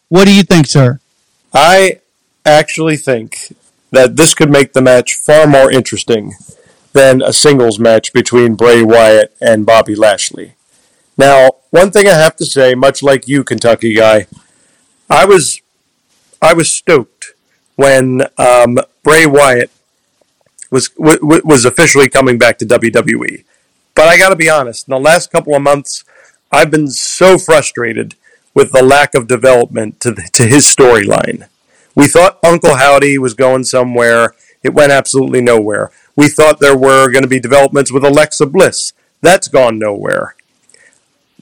What 0.08 0.24
do 0.24 0.34
you 0.34 0.42
think, 0.42 0.66
sir? 0.66 0.98
I 1.54 2.00
actually 2.44 2.96
think 2.96 3.52
that 3.92 4.16
this 4.16 4.34
could 4.34 4.50
make 4.50 4.72
the 4.72 4.82
match 4.82 5.14
far 5.14 5.46
more 5.46 5.70
interesting 5.70 6.34
than 6.92 7.22
a 7.22 7.32
singles 7.32 7.78
match 7.78 8.12
between 8.12 8.54
Bray 8.56 8.82
Wyatt 8.82 9.34
and 9.40 9.64
Bobby 9.64 9.94
Lashley. 9.94 10.54
Now, 11.16 11.50
one 11.70 11.90
thing 11.90 12.06
I 12.06 12.14
have 12.14 12.36
to 12.36 12.46
say, 12.46 12.74
much 12.74 13.02
like 13.02 13.26
you, 13.26 13.42
Kentucky 13.42 13.94
guy, 13.94 14.26
I 15.08 15.24
was 15.24 15.60
I 16.42 16.52
was 16.52 16.70
stoked 16.70 17.32
when 17.76 18.22
um, 18.38 18.78
Bray 19.02 19.26
Wyatt 19.26 19.70
was 20.70 20.88
w- 20.90 21.42
was 21.44 21.64
officially 21.64 22.08
coming 22.08 22.38
back 22.38 22.58
to 22.58 22.66
WWE. 22.66 23.44
But 23.94 24.08
I 24.08 24.18
got 24.18 24.28
to 24.28 24.36
be 24.36 24.50
honest, 24.50 24.88
in 24.88 24.92
the 24.92 25.00
last 25.00 25.32
couple 25.32 25.54
of 25.54 25.62
months, 25.62 26.04
I've 26.52 26.70
been 26.70 26.90
so 26.90 27.38
frustrated 27.38 28.14
with 28.54 28.72
the 28.72 28.82
lack 28.82 29.14
of 29.14 29.26
development 29.26 30.00
to 30.00 30.10
the, 30.10 30.28
to 30.34 30.44
his 30.44 30.64
storyline. 30.64 31.48
We 31.94 32.06
thought 32.06 32.38
Uncle 32.44 32.76
Howdy 32.76 33.16
was 33.18 33.34
going 33.34 33.64
somewhere. 33.64 34.34
It 34.62 34.74
went 34.74 34.92
absolutely 34.92 35.40
nowhere. 35.40 35.90
We 36.14 36.28
thought 36.28 36.60
there 36.60 36.76
were 36.76 37.10
going 37.10 37.22
to 37.22 37.28
be 37.28 37.40
developments 37.40 37.90
with 37.90 38.04
Alexa 38.04 38.46
Bliss. 38.46 38.92
That's 39.22 39.48
gone 39.48 39.78
nowhere. 39.78 40.35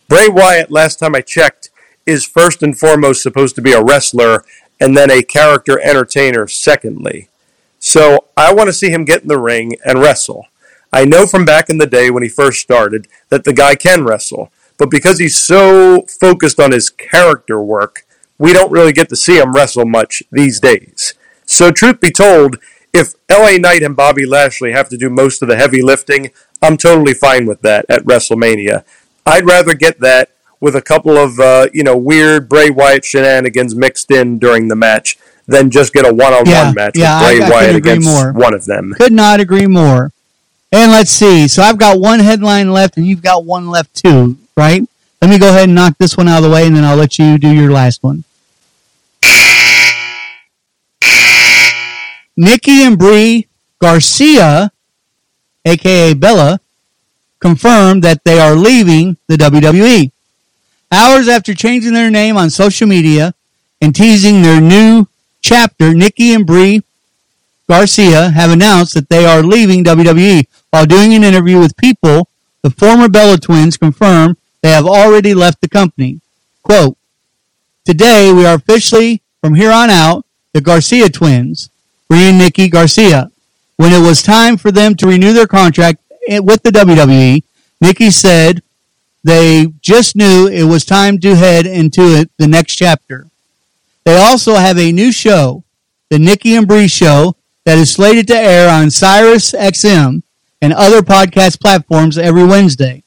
Bray 0.09 0.29
Wyatt, 0.29 0.71
last 0.71 0.99
time 0.99 1.15
I 1.15 1.21
checked, 1.21 1.71
is 2.07 2.27
first 2.27 2.63
and 2.63 2.79
foremost 2.79 3.23
supposed 3.23 3.55
to 3.57 3.63
be 3.63 3.73
a 3.73 3.83
wrestler 3.83 4.45
and 4.81 4.97
then 4.97 5.11
a 5.11 5.23
character 5.23 5.81
entertainer, 5.81 6.47
secondly. 6.47 7.29
So 7.79 8.27
I 8.37 8.53
want 8.53 8.69
to 8.69 8.73
see 8.73 8.91
him 8.91 9.05
get 9.05 9.23
in 9.23 9.29
the 9.29 9.39
ring 9.39 9.77
and 9.85 9.99
wrestle. 9.99 10.47
I 10.93 11.05
know 11.05 11.27
from 11.27 11.45
back 11.45 11.69
in 11.69 11.79
the 11.79 11.87
day 11.87 12.11
when 12.11 12.23
he 12.23 12.29
first 12.29 12.61
started 12.61 13.09
that 13.29 13.45
the 13.45 13.53
guy 13.53 13.75
can 13.75 14.05
wrestle, 14.05 14.51
but 14.79 14.91
because 14.91 15.19
he's 15.19 15.37
so 15.37 16.03
focused 16.03 16.61
on 16.61 16.73
his 16.73 16.91
character 16.91 17.61
work, 17.63 18.07
we 18.39 18.53
don't 18.53 18.73
really 18.73 18.93
get 18.93 19.09
to 19.09 19.17
see 19.17 19.39
him 19.39 19.53
wrestle 19.53 19.87
much 19.87 20.23
these 20.31 20.61
days. 20.61 21.15
So, 21.47 21.71
truth 21.71 22.01
be 22.01 22.11
told, 22.11 22.59
if 22.93 23.15
LA 23.31 23.59
Knight 23.59 23.83
and 23.83 23.97
Bobby 23.97 24.25
Lashley 24.25 24.73
have 24.73 24.89
to 24.89 24.97
do 24.97 25.11
most 25.11 25.43
of 25.43 25.49
the 25.49 25.57
heavy 25.57 25.83
lifting, 25.83 26.31
I'm 26.63 26.77
totally 26.77 27.15
fine 27.15 27.47
with 27.47 27.61
that 27.63 27.87
at 27.89 28.05
WrestleMania. 28.05 28.85
I'd 29.27 29.47
rather 29.47 29.75
get 29.75 30.01
that 30.01 30.31
with 30.61 30.77
a 30.77 30.83
couple 30.83 31.17
of 31.17 31.39
uh, 31.41 31.69
you 31.73 31.83
know 31.83 31.97
weird 31.97 32.49
Bray 32.49 32.71
Wyatt 32.71 33.05
shenanigans 33.05 33.75
mixed 33.75 34.11
in 34.11 34.39
during 34.39 34.69
the 34.69 34.77
match 34.77 35.17
than 35.47 35.71
just 35.71 35.93
get 35.93 36.07
a 36.07 36.13
one-on-one 36.15 36.47
Yeah, 36.47 36.73
match 36.75 36.93
yeah, 36.97 37.21
with 37.21 37.27
Bray 37.29 37.37
I 37.37 37.39
couldn't 37.39 37.51
Wyatt 37.53 37.77
against 37.77 38.09
more. 38.09 38.33
one 38.33 38.55
of 38.55 38.65
them. 38.65 38.95
Could 38.99 39.13
not 39.13 39.41
agree 39.41 39.67
more. 39.67 40.11
And 40.73 40.91
let's 40.91 41.11
see. 41.11 41.47
So 41.49 41.63
I've 41.63 41.79
got 41.79 42.01
one 42.01 42.19
headline 42.21 42.73
left, 42.73 42.97
and 42.97 43.07
you've 43.07 43.23
got 43.23 43.45
one 43.45 43.69
left 43.69 43.95
too, 43.95 44.37
right? 44.57 44.83
Let 45.21 45.31
me 45.31 45.39
go 45.39 45.49
ahead 45.51 45.65
and 45.65 45.75
knock 45.75 45.97
this 45.99 46.17
one 46.17 46.29
out 46.29 46.39
of 46.39 46.45
the 46.45 46.51
way, 46.51 46.67
and 46.67 46.75
then 46.75 46.85
I'll 46.85 46.97
let 46.97 47.19
you 47.19 47.39
do 47.39 47.51
your 47.53 47.71
last 47.71 48.03
one. 48.03 48.25
Nikki 52.37 52.83
and 52.83 52.99
Brie 52.99 53.47
Garcia, 53.81 54.73
aka 55.65 56.15
Bella, 56.15 56.61
confirmed 57.45 58.03
that 58.03 58.25
they 58.25 58.41
are 58.41 58.55
leaving 58.55 59.19
the 59.29 59.37
WWE. 59.37 60.11
Hours 60.91 61.29
after 61.29 61.53
changing 61.53 61.93
their 61.93 62.11
name 62.11 62.39
on 62.39 62.49
social 62.49 62.87
media 62.87 63.35
and 63.83 63.95
teasing 63.95 64.41
their 64.41 64.63
new 64.63 65.09
chapter, 65.43 65.93
Nikki 65.93 66.33
and 66.33 66.47
Brie 66.47 66.83
Garcia 67.69 68.31
have 68.31 68.51
announced 68.51 68.95
that 68.95 69.11
they 69.11 69.27
are 69.27 69.43
leaving 69.43 69.85
WWE. 69.85 70.47
While 70.71 70.87
doing 70.87 71.13
an 71.13 71.23
interview 71.23 71.59
with 71.59 71.77
People, 71.77 72.29
the 72.63 72.71
former 72.71 73.11
Bella 73.11 73.37
twins 73.37 73.77
confirmed 73.77 74.39
they 74.63 74.71
have 74.71 74.87
already 74.87 75.35
left 75.35 75.61
the 75.61 75.69
company. 75.69 76.21
Quote, 76.63 76.97
Today 77.85 78.33
we 78.33 78.47
are 78.47 78.55
officially, 78.55 79.21
from 79.43 79.55
here 79.55 79.71
on 79.71 79.91
out, 79.91 80.25
the 80.55 80.63
Garcia 80.63 81.11
twins, 81.11 81.69
Brie 82.09 82.31
and 82.31 82.39
Nikki 82.39 82.71
Garcia. 82.71 83.31
When 83.77 83.93
it 83.93 84.01
was 84.01 84.23
time 84.23 84.57
for 84.57 84.73
them 84.73 84.95
to 84.95 85.07
renew 85.07 85.35
their 85.35 85.49
contract 85.49 86.01
with 86.29 86.63
the 86.63 86.71
WWE, 86.71 87.43
Nikki 87.81 88.11
said 88.11 88.63
they 89.23 89.69
just 89.81 90.17
knew 90.17 90.47
it 90.47 90.65
was 90.65 90.85
time 90.85 91.19
to 91.21 91.35
head 91.35 91.67
into 91.67 92.03
it, 92.03 92.31
the 92.39 92.47
next 92.47 92.77
chapter. 92.77 93.27
They 94.05 94.17
also 94.17 94.55
have 94.55 94.79
a 94.79 94.93
new 94.93 95.13
show, 95.13 95.65
the 96.11 96.19
Nikki 96.19 96.55
and 96.55 96.69
Brie 96.69 96.89
Show, 96.89 97.37
that 97.65 97.79
is 97.79 97.93
slated 97.93 98.27
to 98.29 98.37
air 98.37 98.69
on 98.69 98.91
Sirius 98.91 99.53
XM 99.53 100.23
and 100.61 100.73
other 100.73 101.01
podcast 101.01 101.61
platforms 101.61 102.19
every 102.19 102.45
Wednesday. 102.45 103.03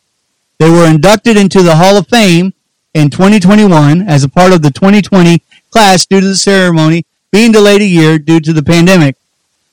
They 0.58 0.70
were 0.70 0.90
inducted 0.90 1.38
into 1.38 1.62
the 1.62 1.76
Hall 1.76 1.98
of 1.98 2.08
Fame 2.08 2.54
in 2.96 3.12
2021 3.12 4.02
as 4.02 4.24
a 4.24 4.30
part 4.30 4.54
of 4.54 4.64
the 4.64 4.72
2020 4.72 5.44
class 5.70 6.06
due 6.08 6.20
to 6.20 6.28
the 6.28 6.36
ceremony 6.36 7.06
being 7.32 7.52
delayed 7.52 7.82
a 7.82 7.86
year 7.86 8.18
due 8.18 8.40
to 8.40 8.54
the 8.54 8.64
pandemic. 8.64 9.16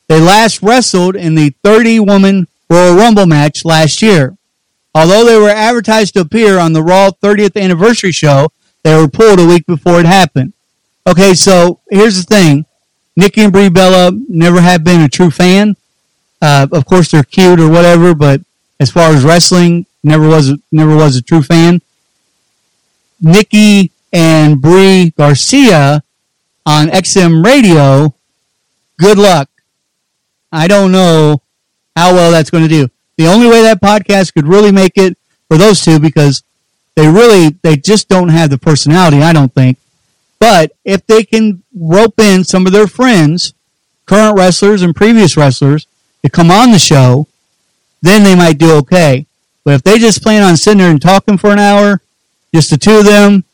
They 0.09 0.21
last 0.21 0.63
wrestled 0.63 1.17
in 1.17 1.35
the 1.35 1.55
30 1.63 2.01
woman 2.01 2.47
Royal 2.71 2.97
Rumble 2.97 3.27
match 3.27 3.65
last 3.65 4.03
year. 4.03 4.37
Although 4.95 5.25
they 5.25 5.39
were 5.39 5.49
advertised 5.49 6.15
to 6.15 6.21
appear 6.21 6.59
on 6.59 6.73
the 6.73 6.83
Raw 6.83 7.11
30th 7.11 7.61
anniversary 7.61 8.13
show, 8.13 8.53
they 8.85 8.95
were 8.95 9.09
pulled 9.09 9.41
a 9.41 9.47
week 9.47 9.67
before 9.67 9.99
it 9.99 10.07
happened. 10.07 10.53
Okay, 11.07 11.35
so 11.35 11.81
here's 11.91 12.17
the 12.17 12.23
thing: 12.23 12.65
Nikki 13.17 13.43
and 13.43 13.53
Brie 13.53 13.69
Bella 13.69 14.13
never 14.29 14.61
have 14.61 14.85
been 14.85 15.01
a 15.01 15.09
true 15.09 15.31
fan. 15.31 15.77
Uh, 16.41 16.67
of 16.73 16.85
course, 16.87 17.11
they're 17.11 17.23
cute 17.25 17.61
or 17.61 17.69
whatever, 17.69 18.15
but 18.15 18.41
as 18.79 18.91
far 18.91 19.13
as 19.13 19.25
wrestling, 19.25 19.87
never 20.03 20.29
was 20.29 20.53
never 20.71 20.95
was 20.97 21.17
a 21.17 21.23
true 21.23 21.43
fan. 21.43 21.81
Nikki 23.21 23.91
and 24.13 24.61
Brie 24.61 25.11
Garcia 25.11 26.03
on 26.67 26.89
XM 26.89 27.45
Radio. 27.45 28.15
Good 28.99 29.19
luck. 29.19 29.49
I 30.53 30.69
don't 30.69 30.93
know 30.93 31.43
how 31.97 32.15
well 32.15 32.31
that's 32.31 32.51
going 32.51 32.65
to 32.65 32.69
do. 32.69 32.89
The 33.17 33.27
only 33.27 33.49
way 33.49 33.63
that 33.63 33.81
podcast 33.81 34.35
could 34.35 34.47
really 34.47 34.73
make 34.73 34.93
it 34.97 35.17
for 35.49 35.57
those 35.57 35.85
two 35.85 35.99
because 35.99 36.43
they 36.97 37.09
really 37.09 37.51
they 37.63 37.77
just 37.77 38.09
don't 38.09 38.29
have 38.29 38.51
the 38.51 38.59
personality. 38.59 39.23
I 39.23 39.33
don't 39.33 39.53
think. 39.53 39.79
But 40.39 40.73
if 40.85 41.07
they 41.07 41.25
can 41.25 41.63
rope 41.75 42.19
in 42.19 42.45
some 42.45 42.67
of 42.67 42.73
their 42.73 42.87
friends, 42.87 43.55
current 44.07 44.37
wrestlers 44.37 44.83
and 44.83 44.95
previous 44.95 45.37
wrestlers, 45.37 45.87
to 46.23 46.31
come 46.31 46.51
on 46.51 46.73
the 46.73 46.79
show, 46.79 47.29
then 48.03 48.25
they 48.25 48.35
might 48.35 48.59
do 48.59 48.77
okay. 48.79 49.27
But 49.65 49.75
if 49.75 49.83
they 49.83 49.99
just 49.99 50.23
plan 50.23 50.43
on 50.43 50.57
sitting 50.57 50.79
there 50.79 50.91
and 50.91 51.01
talking 51.01 51.39
for 51.39 51.51
an 51.51 51.59
hour, 51.59 52.03
just 52.55 52.71
the 52.71 52.77
two 52.77 52.99
of 52.99 53.05
them, 53.05 53.45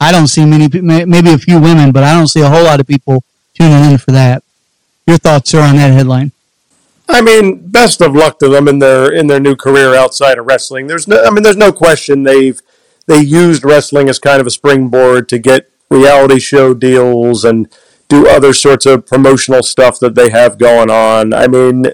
I 0.00 0.12
don't 0.12 0.28
see 0.28 0.44
many, 0.44 0.68
maybe 0.80 1.32
a 1.32 1.38
few 1.38 1.60
women, 1.60 1.92
but 1.92 2.04
I 2.04 2.12
don't 2.12 2.28
see 2.28 2.40
a 2.40 2.48
whole 2.48 2.64
lot 2.64 2.80
of 2.80 2.86
people 2.86 3.24
tuning 3.54 3.90
in 3.90 3.98
for 3.98 4.12
that. 4.12 4.42
Your 5.06 5.18
thoughts, 5.18 5.50
sir, 5.50 5.60
on 5.60 5.76
that 5.76 5.92
headline? 5.92 6.32
I 7.12 7.20
mean, 7.20 7.68
best 7.68 8.00
of 8.00 8.14
luck 8.14 8.38
to 8.38 8.48
them 8.48 8.66
in 8.66 8.78
their 8.78 9.12
in 9.12 9.26
their 9.26 9.38
new 9.38 9.54
career 9.54 9.94
outside 9.94 10.38
of 10.38 10.46
wrestling. 10.46 10.86
There's 10.86 11.06
no, 11.06 11.22
I 11.22 11.30
mean, 11.30 11.42
there's 11.42 11.56
no 11.56 11.70
question 11.70 12.22
they've 12.22 12.60
they 13.06 13.20
used 13.20 13.64
wrestling 13.64 14.08
as 14.08 14.18
kind 14.18 14.40
of 14.40 14.46
a 14.46 14.50
springboard 14.50 15.28
to 15.28 15.38
get 15.38 15.70
reality 15.90 16.40
show 16.40 16.72
deals 16.72 17.44
and 17.44 17.68
do 18.08 18.26
other 18.26 18.54
sorts 18.54 18.86
of 18.86 19.06
promotional 19.06 19.62
stuff 19.62 19.98
that 20.00 20.14
they 20.14 20.30
have 20.30 20.58
going 20.58 20.90
on. 20.90 21.34
I 21.34 21.48
mean, 21.48 21.84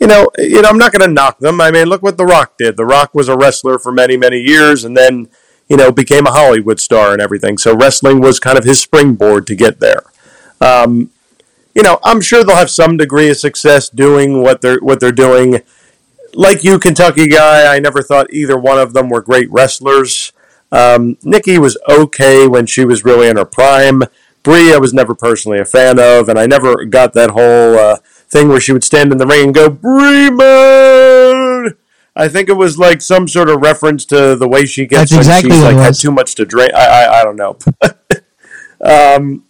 you 0.00 0.06
know, 0.06 0.30
you 0.36 0.62
know, 0.62 0.68
I'm 0.68 0.78
not 0.78 0.92
going 0.92 1.06
to 1.08 1.14
knock 1.14 1.38
them. 1.38 1.60
I 1.60 1.70
mean, 1.70 1.86
look 1.86 2.02
what 2.02 2.16
The 2.16 2.24
Rock 2.24 2.58
did. 2.58 2.76
The 2.76 2.84
Rock 2.84 3.14
was 3.14 3.28
a 3.28 3.36
wrestler 3.36 3.78
for 3.78 3.92
many, 3.92 4.16
many 4.16 4.40
years, 4.40 4.84
and 4.84 4.96
then 4.96 5.28
you 5.68 5.76
know 5.76 5.92
became 5.92 6.26
a 6.26 6.32
Hollywood 6.32 6.80
star 6.80 7.12
and 7.12 7.22
everything. 7.22 7.56
So 7.56 7.76
wrestling 7.76 8.20
was 8.20 8.40
kind 8.40 8.58
of 8.58 8.64
his 8.64 8.80
springboard 8.80 9.46
to 9.46 9.54
get 9.54 9.78
there. 9.78 10.02
Um, 10.60 11.10
you 11.76 11.82
know, 11.82 12.00
I'm 12.02 12.22
sure 12.22 12.42
they'll 12.42 12.56
have 12.56 12.70
some 12.70 12.96
degree 12.96 13.28
of 13.28 13.36
success 13.36 13.90
doing 13.90 14.42
what 14.42 14.62
they're 14.62 14.78
what 14.80 14.98
they're 14.98 15.12
doing. 15.12 15.60
Like 16.32 16.64
you, 16.64 16.78
Kentucky 16.78 17.28
guy, 17.28 17.72
I 17.72 17.78
never 17.78 18.02
thought 18.02 18.32
either 18.32 18.58
one 18.58 18.78
of 18.78 18.94
them 18.94 19.10
were 19.10 19.20
great 19.20 19.50
wrestlers. 19.50 20.32
Um, 20.72 21.18
Nikki 21.22 21.58
was 21.58 21.78
okay 21.88 22.48
when 22.48 22.64
she 22.64 22.86
was 22.86 23.04
really 23.04 23.28
in 23.28 23.36
her 23.36 23.44
prime. 23.44 24.02
Brie, 24.42 24.72
I 24.72 24.78
was 24.78 24.94
never 24.94 25.14
personally 25.14 25.58
a 25.58 25.64
fan 25.66 25.98
of, 26.00 26.28
and 26.28 26.38
I 26.38 26.46
never 26.46 26.84
got 26.86 27.12
that 27.12 27.30
whole 27.30 27.76
uh, 27.78 27.96
thing 28.28 28.48
where 28.48 28.60
she 28.60 28.72
would 28.72 28.84
stand 28.84 29.12
in 29.12 29.18
the 29.18 29.26
ring 29.26 29.44
and 29.44 29.54
go 29.54 29.68
Brie 29.68 30.30
mode. 30.30 31.76
I 32.14 32.28
think 32.28 32.48
it 32.48 32.54
was 32.54 32.78
like 32.78 33.02
some 33.02 33.28
sort 33.28 33.50
of 33.50 33.60
reference 33.60 34.06
to 34.06 34.34
the 34.34 34.48
way 34.48 34.64
she 34.64 34.86
gets 34.86 35.10
That's 35.10 35.12
when 35.12 35.20
exactly 35.20 35.50
she's 35.50 35.62
like 35.62 35.76
had 35.76 35.94
too 35.94 36.10
much 36.10 36.36
to 36.36 36.46
drink. 36.46 36.72
I 36.72 36.86
I, 36.86 37.20
I 37.20 37.24
don't 37.24 37.36
know. 37.36 37.58
um, 38.80 39.44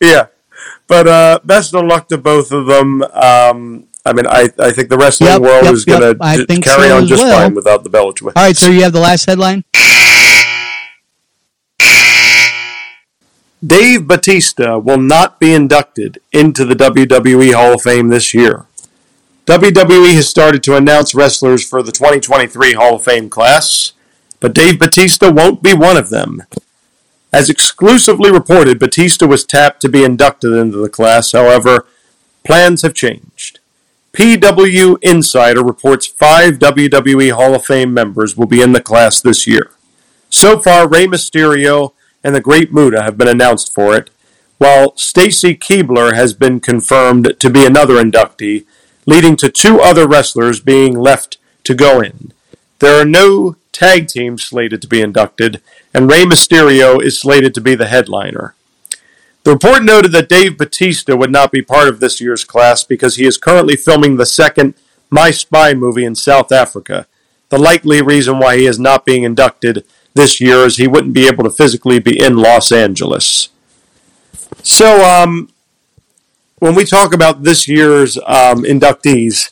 yeah, 0.00 0.26
but 0.86 1.06
uh, 1.06 1.40
best 1.44 1.74
of 1.74 1.84
luck 1.84 2.08
to 2.08 2.18
both 2.18 2.52
of 2.52 2.66
them. 2.66 3.02
Um, 3.02 3.88
I 4.06 4.12
mean, 4.12 4.26
I, 4.26 4.50
I 4.58 4.70
think 4.70 4.90
the 4.90 4.98
wrestling 4.98 5.30
yep, 5.30 5.40
world 5.40 5.64
yep, 5.64 5.72
is 5.72 5.84
going 5.84 6.02
to 6.02 6.08
yep. 6.08 6.62
carry 6.62 6.88
so 6.88 6.96
on 6.98 7.06
just 7.06 7.22
well. 7.22 7.40
fine 7.40 7.54
without 7.54 7.84
the 7.84 7.90
Bella 7.90 8.12
twins. 8.12 8.34
All 8.36 8.44
right, 8.44 8.56
so 8.56 8.68
you 8.68 8.82
have 8.82 8.92
the 8.92 9.00
last 9.00 9.24
headline. 9.24 9.64
Dave 13.66 14.06
Batista 14.06 14.76
will 14.76 14.98
not 14.98 15.40
be 15.40 15.54
inducted 15.54 16.18
into 16.32 16.66
the 16.66 16.74
WWE 16.74 17.54
Hall 17.54 17.74
of 17.74 17.82
Fame 17.82 18.08
this 18.08 18.34
year. 18.34 18.66
WWE 19.46 20.14
has 20.14 20.28
started 20.28 20.62
to 20.64 20.76
announce 20.76 21.14
wrestlers 21.14 21.66
for 21.66 21.82
the 21.82 21.92
2023 21.92 22.74
Hall 22.74 22.96
of 22.96 23.04
Fame 23.04 23.30
class, 23.30 23.92
but 24.40 24.54
Dave 24.54 24.78
Batista 24.78 25.32
won't 25.32 25.62
be 25.62 25.72
one 25.72 25.96
of 25.96 26.10
them. 26.10 26.42
As 27.34 27.50
exclusively 27.50 28.30
reported, 28.30 28.78
Batista 28.78 29.26
was 29.26 29.44
tapped 29.44 29.80
to 29.80 29.88
be 29.88 30.04
inducted 30.04 30.52
into 30.52 30.76
the 30.76 30.88
class, 30.88 31.32
however, 31.32 31.84
plans 32.44 32.82
have 32.82 32.94
changed. 32.94 33.58
PW 34.12 34.98
Insider 35.02 35.64
reports 35.64 36.06
five 36.06 36.60
WWE 36.60 37.32
Hall 37.32 37.56
of 37.56 37.66
Fame 37.66 37.92
members 37.92 38.36
will 38.36 38.46
be 38.46 38.62
in 38.62 38.70
the 38.70 38.80
class 38.80 39.20
this 39.20 39.48
year. 39.48 39.72
So 40.30 40.60
far, 40.60 40.88
Rey 40.88 41.08
Mysterio 41.08 41.94
and 42.22 42.36
the 42.36 42.40
Great 42.40 42.72
Muta 42.72 43.02
have 43.02 43.18
been 43.18 43.26
announced 43.26 43.74
for 43.74 43.96
it, 43.96 44.10
while 44.58 44.96
Stacy 44.96 45.56
Keibler 45.56 46.14
has 46.14 46.34
been 46.34 46.60
confirmed 46.60 47.34
to 47.40 47.50
be 47.50 47.66
another 47.66 47.94
inductee, 47.94 48.64
leading 49.06 49.34
to 49.38 49.50
two 49.50 49.80
other 49.80 50.06
wrestlers 50.06 50.60
being 50.60 50.96
left 50.96 51.38
to 51.64 51.74
go 51.74 52.00
in. 52.00 52.32
There 52.78 53.00
are 53.00 53.04
no 53.04 53.56
tag 53.74 54.08
team 54.08 54.38
slated 54.38 54.80
to 54.80 54.88
be 54.88 55.02
inducted, 55.02 55.60
and 55.92 56.10
Rey 56.10 56.24
Mysterio 56.24 57.02
is 57.02 57.20
slated 57.20 57.52
to 57.54 57.60
be 57.60 57.74
the 57.74 57.88
headliner. 57.88 58.54
The 59.42 59.52
report 59.52 59.82
noted 59.82 60.12
that 60.12 60.30
Dave 60.30 60.56
Batista 60.56 61.14
would 61.14 61.30
not 61.30 61.52
be 61.52 61.60
part 61.60 61.88
of 61.88 62.00
this 62.00 62.18
year's 62.18 62.44
class 62.44 62.82
because 62.82 63.16
he 63.16 63.26
is 63.26 63.36
currently 63.36 63.76
filming 63.76 64.16
the 64.16 64.24
second 64.24 64.72
My 65.10 65.30
Spy 65.30 65.74
movie 65.74 66.06
in 66.06 66.14
South 66.14 66.50
Africa. 66.50 67.06
The 67.50 67.58
likely 67.58 68.00
reason 68.00 68.38
why 68.38 68.56
he 68.56 68.64
is 68.64 68.78
not 68.78 69.04
being 69.04 69.24
inducted 69.24 69.84
this 70.14 70.40
year 70.40 70.64
is 70.64 70.78
he 70.78 70.88
wouldn't 70.88 71.12
be 71.12 71.26
able 71.26 71.44
to 71.44 71.50
physically 71.50 71.98
be 71.98 72.18
in 72.18 72.38
Los 72.38 72.72
Angeles. 72.72 73.50
So, 74.62 75.04
um, 75.04 75.50
when 76.58 76.74
we 76.74 76.86
talk 76.86 77.12
about 77.12 77.42
this 77.42 77.68
year's 77.68 78.16
um, 78.18 78.64
inductees, 78.64 79.50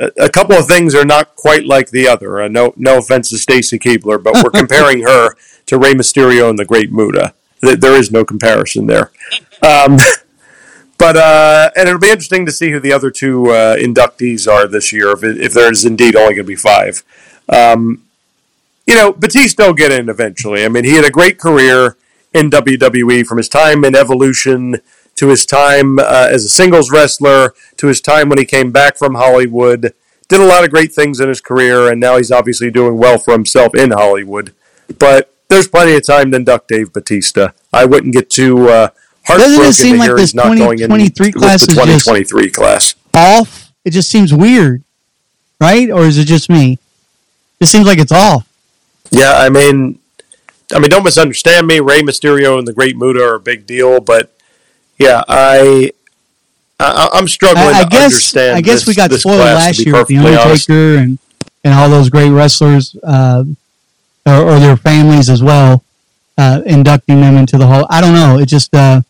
a, 0.00 0.30
couple 0.30 0.56
of 0.56 0.66
things 0.66 0.94
are 0.94 1.04
not 1.04 1.36
quite 1.36 1.64
like 1.64 1.90
the 1.90 2.08
other. 2.08 2.42
Uh, 2.42 2.48
no, 2.48 2.72
no 2.76 2.98
offense 2.98 3.30
to 3.30 3.38
Stacy 3.38 3.78
Keibler, 3.78 4.22
but 4.22 4.34
we're 4.42 4.50
comparing 4.60 5.02
her 5.02 5.34
to 5.66 5.78
Rey 5.78 5.92
Mysterio 5.92 6.48
and 6.48 6.58
the 6.58 6.64
Great 6.64 6.92
Muta. 6.92 7.34
There 7.60 7.98
is 7.98 8.10
no 8.10 8.24
comparison 8.24 8.86
there. 8.86 9.10
Um, 9.62 9.98
but 10.98 11.16
uh, 11.16 11.70
and 11.76 11.88
it'll 11.88 12.00
be 12.00 12.10
interesting 12.10 12.46
to 12.46 12.52
see 12.52 12.70
who 12.70 12.80
the 12.80 12.92
other 12.92 13.10
two 13.10 13.50
uh, 13.50 13.76
inductees 13.76 14.50
are 14.50 14.66
this 14.66 14.92
year, 14.92 15.10
if, 15.10 15.22
it, 15.22 15.38
if 15.38 15.52
there 15.52 15.70
is 15.70 15.84
indeed 15.84 16.16
only 16.16 16.34
going 16.34 16.46
to 16.46 16.48
be 16.48 16.56
five. 16.56 17.04
Um, 17.48 18.04
you 18.86 18.94
know, 18.94 19.12
Batista 19.12 19.66
will 19.66 19.74
get 19.74 19.92
in 19.92 20.08
eventually. 20.08 20.64
I 20.64 20.68
mean, 20.68 20.84
he 20.84 20.94
had 20.94 21.04
a 21.04 21.10
great 21.10 21.38
career 21.38 21.96
in 22.32 22.50
WWE 22.50 23.26
from 23.26 23.38
his 23.38 23.48
time 23.48 23.84
in 23.84 23.94
Evolution 23.94 24.80
to 25.20 25.28
his 25.28 25.44
time 25.44 25.98
uh, 25.98 26.28
as 26.30 26.46
a 26.46 26.48
singles 26.48 26.90
wrestler 26.90 27.52
to 27.76 27.86
his 27.88 28.00
time 28.00 28.30
when 28.30 28.38
he 28.38 28.44
came 28.46 28.72
back 28.72 28.96
from 28.96 29.16
Hollywood. 29.16 29.92
Did 30.28 30.40
a 30.40 30.46
lot 30.46 30.64
of 30.64 30.70
great 30.70 30.94
things 30.94 31.20
in 31.20 31.28
his 31.28 31.42
career, 31.42 31.90
and 31.90 32.00
now 32.00 32.16
he's 32.16 32.32
obviously 32.32 32.70
doing 32.70 32.96
well 32.96 33.18
for 33.18 33.32
himself 33.32 33.74
in 33.74 33.90
Hollywood. 33.90 34.54
But 34.98 35.30
there's 35.48 35.68
plenty 35.68 35.94
of 35.94 36.06
time 36.06 36.30
to 36.30 36.38
induct 36.38 36.68
Dave 36.68 36.94
Batista. 36.94 37.50
I 37.70 37.84
wouldn't 37.84 38.14
get 38.14 38.30
too 38.30 38.70
uh, 38.70 38.88
heartbroken 39.26 39.56
Doesn't 39.58 39.64
it 39.64 39.72
seem 39.74 39.92
to 39.94 39.98
like 39.98 40.08
hear 40.08 40.16
this 40.16 40.30
he's 40.30 40.34
not 40.34 40.56
going 40.56 40.78
in 40.78 40.88
2023 40.88 41.26
with 41.26 41.34
class 41.34 41.66
the 41.66 41.72
is 41.72 41.76
just- 41.76 42.06
2023 42.06 42.50
class. 42.50 42.94
Off. 43.12 43.72
It 43.84 43.90
just 43.90 44.10
seems 44.10 44.32
weird, 44.32 44.82
right? 45.60 45.90
Or 45.90 46.04
is 46.04 46.16
it 46.16 46.26
just 46.26 46.48
me? 46.48 46.78
It 47.60 47.66
seems 47.66 47.86
like 47.86 47.98
it's 47.98 48.12
off. 48.12 48.48
Yeah, 49.10 49.34
I 49.36 49.50
mean, 49.50 49.98
I 50.72 50.78
mean, 50.78 50.88
don't 50.88 51.04
misunderstand 51.04 51.66
me. 51.66 51.80
Rey 51.80 52.00
Mysterio 52.00 52.58
and 52.58 52.66
the 52.66 52.72
Great 52.72 52.96
Muta 52.96 53.22
are 53.22 53.34
a 53.34 53.40
big 53.40 53.66
deal, 53.66 54.00
but 54.00 54.32
yeah, 55.00 55.22
I, 55.28 55.90
I 56.78 57.08
I'm 57.12 57.26
struggling 57.28 57.64
I, 57.74 57.80
I 57.80 57.82
to 57.84 57.88
guess 57.88 58.04
understand. 58.04 58.56
I 58.56 58.60
guess 58.60 58.80
this- 58.80 58.86
we 58.86 58.94
got 58.94 59.10
spoiled 59.12 59.38
last 59.40 59.78
year 59.84 59.94
with 59.96 60.08
the 60.08 60.16
honest. 60.18 60.70
Undertaker 60.70 60.96
and 61.02 61.18
and 61.64 61.74
all 61.74 61.88
those 61.90 62.08
great 62.08 62.30
wrestlers 62.30 62.96
uh, 63.02 63.44
or, 64.26 64.34
or 64.34 64.58
their 64.60 64.76
families 64.76 65.28
as 65.28 65.42
well, 65.42 65.84
uh, 66.38 66.62
inducting 66.64 67.20
them 67.20 67.36
into 67.36 67.58
the 67.58 67.66
hall. 67.66 67.86
I 67.90 68.00
don't 68.00 68.14
know. 68.14 68.38
It 68.38 68.46
just 68.46 68.74
uh, 68.74 69.02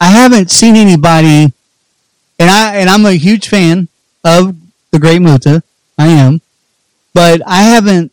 I 0.00 0.06
haven't 0.10 0.50
seen 0.50 0.76
anybody, 0.76 1.52
and 2.38 2.50
I 2.50 2.76
and 2.76 2.90
I'm 2.90 3.06
a 3.06 3.12
huge 3.12 3.48
fan 3.48 3.88
of 4.24 4.54
the 4.90 4.98
Great 4.98 5.20
Muta. 5.22 5.62
I 5.98 6.08
am, 6.08 6.40
but 7.14 7.40
I 7.46 7.62
haven't 7.62 8.12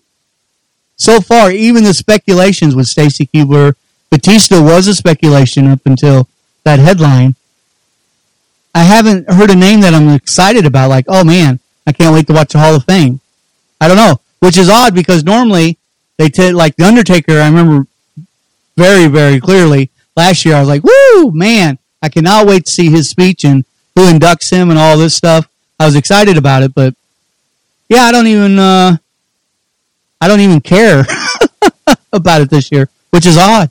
so 0.96 1.20
far. 1.20 1.52
Even 1.52 1.84
the 1.84 1.94
speculations 1.94 2.76
with 2.76 2.88
Stacy 2.88 3.26
Keibler, 3.34 3.74
Batista 4.10 4.62
was 4.64 4.88
a 4.88 4.96
speculation 4.96 5.68
up 5.68 5.82
until 5.86 6.30
that 6.64 6.80
headline. 6.80 7.36
I 8.76 8.84
haven't 8.84 9.30
heard 9.30 9.52
a 9.52 9.56
name 9.56 9.82
that 9.82 9.94
I'm 9.94 10.10
excited 10.10 10.66
about. 10.66 10.90
Like, 10.90 11.06
oh 11.08 11.24
man, 11.24 11.60
I 11.86 11.92
can't 11.92 12.14
wait 12.14 12.28
to 12.28 12.34
watch 12.34 12.54
the 12.54 12.60
Hall 12.60 12.76
of 12.76 12.86
Fame. 12.86 13.20
I 13.80 13.88
don't 13.88 13.98
know, 13.98 14.20
which 14.40 14.58
is 14.58 14.70
odd 14.70 14.96
because 14.96 15.24
normally 15.24 15.78
they 16.18 16.30
take 16.30 16.54
like 16.54 16.76
the 16.76 16.86
Undertaker. 16.86 17.34
I 17.34 17.48
remember 17.48 17.88
very, 18.78 19.08
very 19.08 19.40
clearly 19.40 19.92
last 20.16 20.46
year. 20.46 20.56
I 20.56 20.60
was 20.60 20.70
like, 20.70 20.84
woo, 20.84 21.32
man, 21.32 21.78
I 22.02 22.10
cannot 22.10 22.48
wait 22.48 22.66
to 22.66 22.72
see 22.72 22.90
his 22.90 23.10
speech 23.10 23.44
and 23.44 23.66
who 23.96 24.10
inducts 24.10 24.52
him 24.52 24.70
and 24.70 24.80
all 24.80 24.98
this 24.98 25.16
stuff. 25.16 25.48
I 25.80 25.86
was 25.86 25.96
excited 25.96 26.38
about 26.38 26.64
it, 26.64 26.74
but 26.74 26.96
yeah, 27.90 28.04
I 28.04 28.12
don't 28.12 28.28
even, 28.28 28.58
uh, 28.58 28.98
I 30.22 30.28
don't 30.28 30.40
even 30.40 30.62
care 30.62 31.06
about 32.14 32.42
it 32.42 32.50
this 32.50 32.72
year, 32.72 32.90
which 33.12 33.26
is 33.26 33.38
odd. 33.38 33.70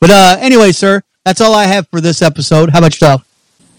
But 0.00 0.10
uh, 0.10 0.36
anyway, 0.40 0.72
sir, 0.72 1.02
that's 1.30 1.40
all 1.40 1.54
I 1.54 1.66
have 1.66 1.86
for 1.86 2.00
this 2.00 2.22
episode. 2.22 2.70
How 2.70 2.78
about 2.78 2.92
yourself? 2.92 3.24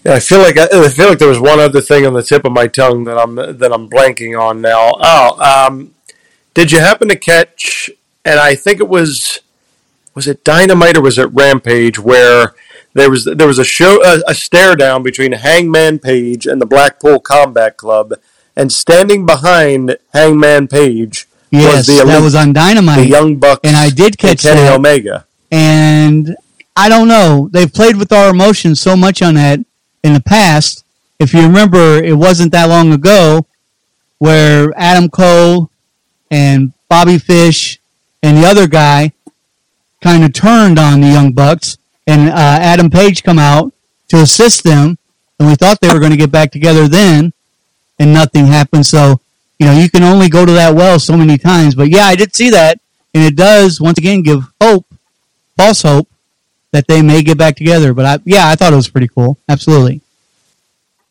Yeah, 0.04 0.14
I 0.14 0.20
feel 0.20 0.38
like 0.38 0.56
I, 0.56 0.68
I 0.72 0.88
feel 0.88 1.10
like 1.10 1.18
there 1.18 1.28
was 1.28 1.38
one 1.38 1.60
other 1.60 1.82
thing 1.82 2.06
on 2.06 2.14
the 2.14 2.22
tip 2.22 2.46
of 2.46 2.52
my 2.52 2.66
tongue 2.66 3.04
that 3.04 3.18
I'm 3.18 3.34
that 3.34 3.70
I'm 3.70 3.90
blanking 3.90 4.40
on 4.40 4.62
now. 4.62 4.94
Oh, 4.98 5.66
um, 5.66 5.94
did 6.54 6.72
you 6.72 6.80
happen 6.80 7.08
to 7.08 7.16
catch? 7.16 7.90
And 8.24 8.40
I 8.40 8.54
think 8.54 8.80
it 8.80 8.88
was 8.88 9.40
was 10.14 10.26
it 10.26 10.42
Dynamite 10.44 10.96
or 10.96 11.02
was 11.02 11.18
it 11.18 11.26
Rampage 11.26 11.98
where 11.98 12.54
there 12.94 13.10
was 13.10 13.26
there 13.26 13.46
was 13.46 13.58
a 13.58 13.64
show 13.64 14.02
a, 14.02 14.22
a 14.26 14.34
stare 14.34 14.74
down 14.74 15.02
between 15.02 15.32
Hangman 15.32 15.98
Page 15.98 16.46
and 16.46 16.58
the 16.58 16.66
Blackpool 16.66 17.20
Combat 17.20 17.76
Club, 17.76 18.14
and 18.56 18.72
standing 18.72 19.26
behind 19.26 19.98
Hangman 20.14 20.68
Page 20.68 21.28
Yes, 21.50 21.76
was 21.76 21.98
the 21.98 22.04
that 22.06 22.22
was 22.22 22.34
on 22.34 22.54
Dynamite. 22.54 22.96
the 22.96 23.06
Young 23.08 23.36
Bucks, 23.36 23.60
and 23.62 23.76
I 23.76 23.90
did 23.90 24.16
catch 24.16 24.40
Kenny 24.40 24.62
that. 24.62 24.74
Omega. 24.74 25.26
and 25.50 26.34
I 26.74 26.88
don't 26.88 27.08
know. 27.08 27.48
They've 27.52 27.72
played 27.72 27.96
with 27.96 28.12
our 28.12 28.30
emotions 28.30 28.80
so 28.80 28.96
much 28.96 29.22
on 29.22 29.34
that 29.34 29.60
in 30.02 30.14
the 30.14 30.20
past. 30.20 30.84
If 31.18 31.34
you 31.34 31.42
remember, 31.42 32.02
it 32.02 32.16
wasn't 32.16 32.52
that 32.52 32.68
long 32.68 32.92
ago 32.92 33.46
where 34.18 34.72
Adam 34.76 35.08
Cole 35.08 35.70
and 36.30 36.72
Bobby 36.88 37.18
Fish 37.18 37.80
and 38.22 38.36
the 38.36 38.46
other 38.46 38.66
guy 38.66 39.12
kind 40.00 40.24
of 40.24 40.32
turned 40.32 40.78
on 40.78 41.00
the 41.00 41.08
Young 41.08 41.32
Bucks, 41.32 41.76
and 42.06 42.30
uh, 42.30 42.32
Adam 42.34 42.90
Page 42.90 43.22
come 43.22 43.38
out 43.38 43.72
to 44.08 44.18
assist 44.18 44.64
them, 44.64 44.98
and 45.38 45.48
we 45.48 45.54
thought 45.54 45.80
they 45.80 45.92
were 45.92 46.00
going 46.00 46.10
to 46.10 46.16
get 46.16 46.32
back 46.32 46.50
together 46.50 46.88
then, 46.88 47.32
and 47.98 48.12
nothing 48.12 48.46
happened. 48.46 48.86
So 48.86 49.20
you 49.62 49.66
know, 49.66 49.78
you 49.78 49.88
can 49.88 50.02
only 50.02 50.28
go 50.28 50.44
to 50.44 50.50
that 50.52 50.74
well 50.74 50.98
so 50.98 51.16
many 51.16 51.38
times. 51.38 51.76
But 51.76 51.88
yeah, 51.88 52.06
I 52.06 52.16
did 52.16 52.34
see 52.34 52.50
that, 52.50 52.80
and 53.14 53.22
it 53.22 53.36
does 53.36 53.80
once 53.80 53.96
again 53.96 54.22
give 54.22 54.42
hope, 54.60 54.84
false 55.56 55.82
hope, 55.82 56.08
that 56.72 56.86
they 56.86 57.02
may 57.02 57.22
get 57.22 57.38
back 57.38 57.56
together. 57.56 57.94
But 57.94 58.04
I, 58.04 58.18
yeah, 58.24 58.48
I 58.48 58.54
thought 58.56 58.72
it 58.72 58.76
was 58.76 58.88
pretty 58.88 59.08
cool. 59.08 59.38
Absolutely. 59.48 60.00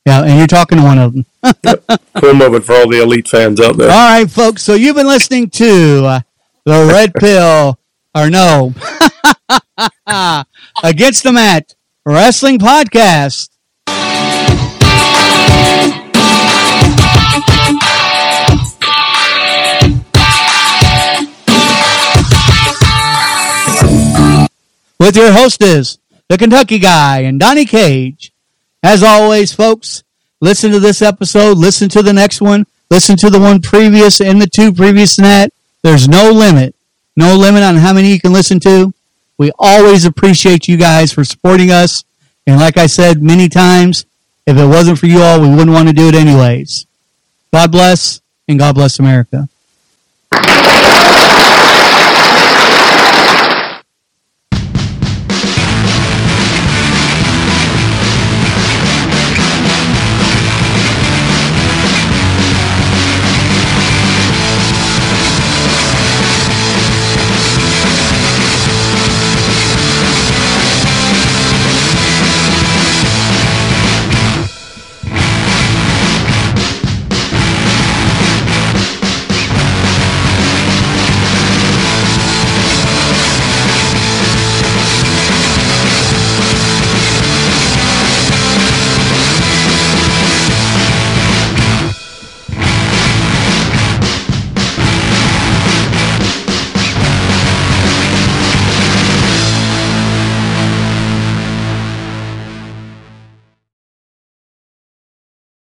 Yeah, 0.05 0.23
and 0.23 0.37
you're 0.39 0.47
talking 0.47 0.79
to 0.79 0.83
one 0.83 0.97
of 0.97 1.13
them. 1.13 1.25
Cool 2.15 2.33
moment 2.33 2.65
for 2.65 2.73
all 2.73 2.87
the 2.89 3.01
elite 3.01 3.27
fans 3.27 3.59
out 3.59 3.77
there. 3.77 3.89
All 3.89 4.09
right, 4.19 4.29
folks. 4.29 4.61
So 4.63 4.73
you've 4.75 4.95
been 4.95 5.07
listening 5.07 5.49
to 5.51 6.05
uh, 6.05 6.19
the 6.65 6.85
Red 6.91 7.13
Pill, 7.19 7.79
or 8.13 8.29
no, 8.29 8.73
Against 10.83 11.23
the 11.23 11.31
Mat 11.31 11.73
Wrestling 12.05 12.59
Podcast. 12.59 13.49
With 25.01 25.15
your 25.15 25.31
hostess, 25.31 25.97
the 26.29 26.37
Kentucky 26.37 26.77
Guy, 26.77 27.21
and 27.21 27.39
Donnie 27.39 27.65
Cage. 27.65 28.31
As 28.83 29.01
always, 29.01 29.51
folks, 29.51 30.03
listen 30.41 30.69
to 30.73 30.79
this 30.79 31.01
episode, 31.01 31.57
listen 31.57 31.89
to 31.89 32.03
the 32.03 32.13
next 32.13 32.39
one, 32.39 32.67
listen 32.91 33.17
to 33.17 33.31
the 33.31 33.39
one 33.39 33.63
previous 33.63 34.21
and 34.21 34.39
the 34.39 34.45
two 34.45 34.71
previous 34.71 35.15
to 35.15 35.23
that. 35.23 35.53
There's 35.81 36.07
no 36.07 36.29
limit, 36.29 36.75
no 37.15 37.35
limit 37.35 37.63
on 37.63 37.77
how 37.77 37.93
many 37.93 38.09
you 38.11 38.19
can 38.19 38.31
listen 38.31 38.59
to. 38.59 38.93
We 39.39 39.51
always 39.57 40.05
appreciate 40.05 40.67
you 40.67 40.77
guys 40.77 41.11
for 41.11 41.23
supporting 41.23 41.71
us. 41.71 42.03
And 42.45 42.59
like 42.59 42.77
I 42.77 42.85
said 42.85 43.23
many 43.23 43.49
times, 43.49 44.05
if 44.45 44.55
it 44.55 44.67
wasn't 44.67 44.99
for 44.99 45.07
you 45.07 45.23
all, 45.23 45.41
we 45.41 45.49
wouldn't 45.49 45.71
want 45.71 45.87
to 45.87 45.95
do 45.95 46.09
it 46.09 46.13
anyways. 46.13 46.85
God 47.51 47.71
bless, 47.71 48.21
and 48.47 48.59
God 48.59 48.75
bless 48.75 48.99
America. 48.99 49.49